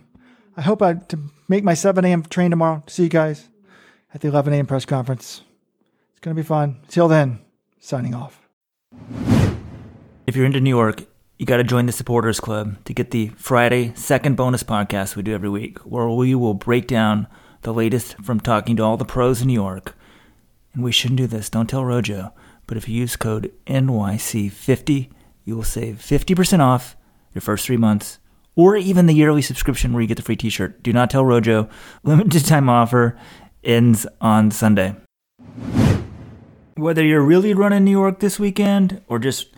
I 0.57 0.63
hope 0.63 0.83
I 0.83 0.95
to 0.95 1.19
make 1.49 1.63
my 1.63 1.75
7 1.75 2.05
a.m. 2.05 2.23
train 2.25 2.51
tomorrow. 2.51 2.83
See 2.89 3.05
you 3.05 3.09
guys 3.09 3.49
at 4.13 4.21
the 4.21 4.29
11 4.29 4.53
a.m. 4.53 4.67
press 4.67 4.85
conference. 4.85 5.43
It's 6.11 6.21
going 6.21 6.35
to 6.35 6.43
be 6.43 6.47
fun. 6.47 6.81
Till 6.89 7.07
then, 7.07 7.41
signing 7.79 8.15
off. 8.15 8.49
If 10.27 10.35
you're 10.35 10.47
into 10.47 10.61
New 10.61 10.71
York, 10.71 11.05
you 11.39 11.47
got 11.47 11.59
to 11.59 11.65
join 11.65 11.87
the 11.87 11.93
Supporters 11.93 12.41
Club 12.41 12.85
to 12.85 12.93
get 12.93 13.13
the 13.13 13.29
Friday 13.37 13.93
second 13.95 14.37
bonus 14.37 14.65
podcast 14.65 15.15
we 15.15 15.23
do 15.23 15.33
every 15.33 15.49
week, 15.49 15.79
where 15.79 16.09
we 16.09 16.35
will 16.35 16.55
break 16.55 16.89
down 16.89 17.29
the 17.63 17.73
latest 17.73 18.17
from 18.25 18.41
talking 18.41 18.75
to 18.77 18.83
all 18.83 18.97
the 18.97 19.05
pros 19.05 19.41
in 19.41 19.47
New 19.47 19.55
York. 19.55 19.95
And 20.75 20.83
we 20.83 20.91
shouldn't 20.91 21.19
do 21.19 21.29
this, 21.29 21.49
don't 21.49 21.71
tell 21.71 21.85
Rojo, 21.85 22.33
but 22.67 22.77
if 22.77 22.89
you 22.89 22.97
use 22.97 23.15
code 23.15 23.53
NYC50, 23.69 25.11
you 25.45 25.55
will 25.55 25.63
save 25.63 25.99
50% 25.99 26.59
off 26.59 26.97
your 27.33 27.41
first 27.41 27.67
three 27.67 27.77
months 27.77 28.19
or 28.57 28.77
even 28.77 29.07
the 29.07 29.15
yearly 29.15 29.41
subscription 29.41 29.93
where 29.93 30.03
you 30.03 30.09
get 30.09 30.17
the 30.17 30.23
free 30.25 30.35
t 30.35 30.51
shirt. 30.51 30.83
Do 30.83 30.93
not 30.93 31.09
tell 31.09 31.25
Rojo. 31.25 31.69
Limited 32.03 32.47
time 32.47 32.69
offer 32.69 33.17
ends 33.63 34.09
on 34.21 34.51
Sunday. 34.51 34.97
Whether 36.75 37.05
you're 37.05 37.23
really 37.23 37.55
running 37.55 37.85
New 37.85 37.93
York 37.93 38.19
this 38.19 38.41
weekend 38.41 39.03
or 39.07 39.21
just 39.21 39.49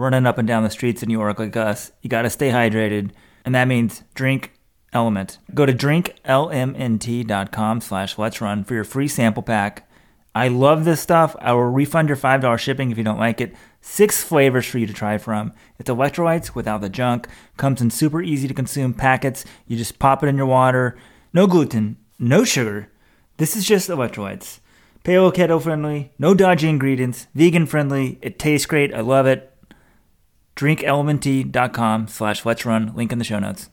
running 0.00 0.26
up 0.26 0.38
and 0.38 0.48
down 0.48 0.64
the 0.64 0.70
streets 0.70 1.02
in 1.02 1.08
New 1.08 1.18
York 1.18 1.38
like 1.38 1.56
us, 1.56 1.92
you 2.02 2.08
got 2.08 2.22
to 2.22 2.30
stay 2.30 2.50
hydrated, 2.50 3.10
and 3.44 3.54
that 3.54 3.68
means 3.68 4.02
drink 4.14 4.52
LMNT. 4.92 5.38
Go 5.54 5.66
to 5.66 5.72
drinklmnt.com 5.72 7.80
slash 7.80 8.18
let's 8.18 8.40
run 8.40 8.64
for 8.64 8.74
your 8.74 8.84
free 8.84 9.08
sample 9.08 9.42
pack. 9.42 9.88
I 10.34 10.48
love 10.48 10.84
this 10.84 11.00
stuff. 11.00 11.36
I 11.40 11.52
will 11.52 11.64
refund 11.64 12.08
your 12.08 12.16
$5 12.16 12.58
shipping 12.58 12.90
if 12.90 12.98
you 12.98 13.04
don't 13.04 13.18
like 13.18 13.40
it. 13.40 13.54
Six 13.80 14.22
flavors 14.22 14.66
for 14.66 14.78
you 14.78 14.86
to 14.86 14.92
try 14.92 15.18
from. 15.18 15.52
It's 15.78 15.90
electrolytes 15.90 16.54
without 16.54 16.80
the 16.80 16.88
junk. 16.88 17.26
Comes 17.56 17.82
in 17.82 17.90
super 17.90 18.22
easy 18.22 18.46
to 18.46 18.54
consume 18.54 18.94
packets. 18.94 19.44
You 19.66 19.76
just 19.76 19.98
pop 19.98 20.22
it 20.22 20.28
in 20.28 20.36
your 20.36 20.46
water. 20.46 20.96
No 21.32 21.46
gluten, 21.46 21.96
no 22.18 22.44
sugar, 22.44 22.90
this 23.40 23.56
is 23.56 23.64
just 23.64 23.88
electrolytes. 23.88 24.60
Paleo 25.02 25.32
keto 25.32 25.62
friendly, 25.62 26.12
no 26.18 26.34
dodgy 26.34 26.68
ingredients, 26.68 27.26
vegan 27.34 27.64
friendly. 27.64 28.18
It 28.20 28.38
tastes 28.38 28.66
great. 28.66 28.92
I 28.92 29.00
love 29.00 29.26
it. 29.26 29.49
DrinkLMNT.com 30.56 32.08
slash 32.08 32.44
let's 32.44 32.64
run. 32.64 32.94
Link 32.94 33.12
in 33.12 33.18
the 33.18 33.24
show 33.24 33.38
notes. 33.38 33.70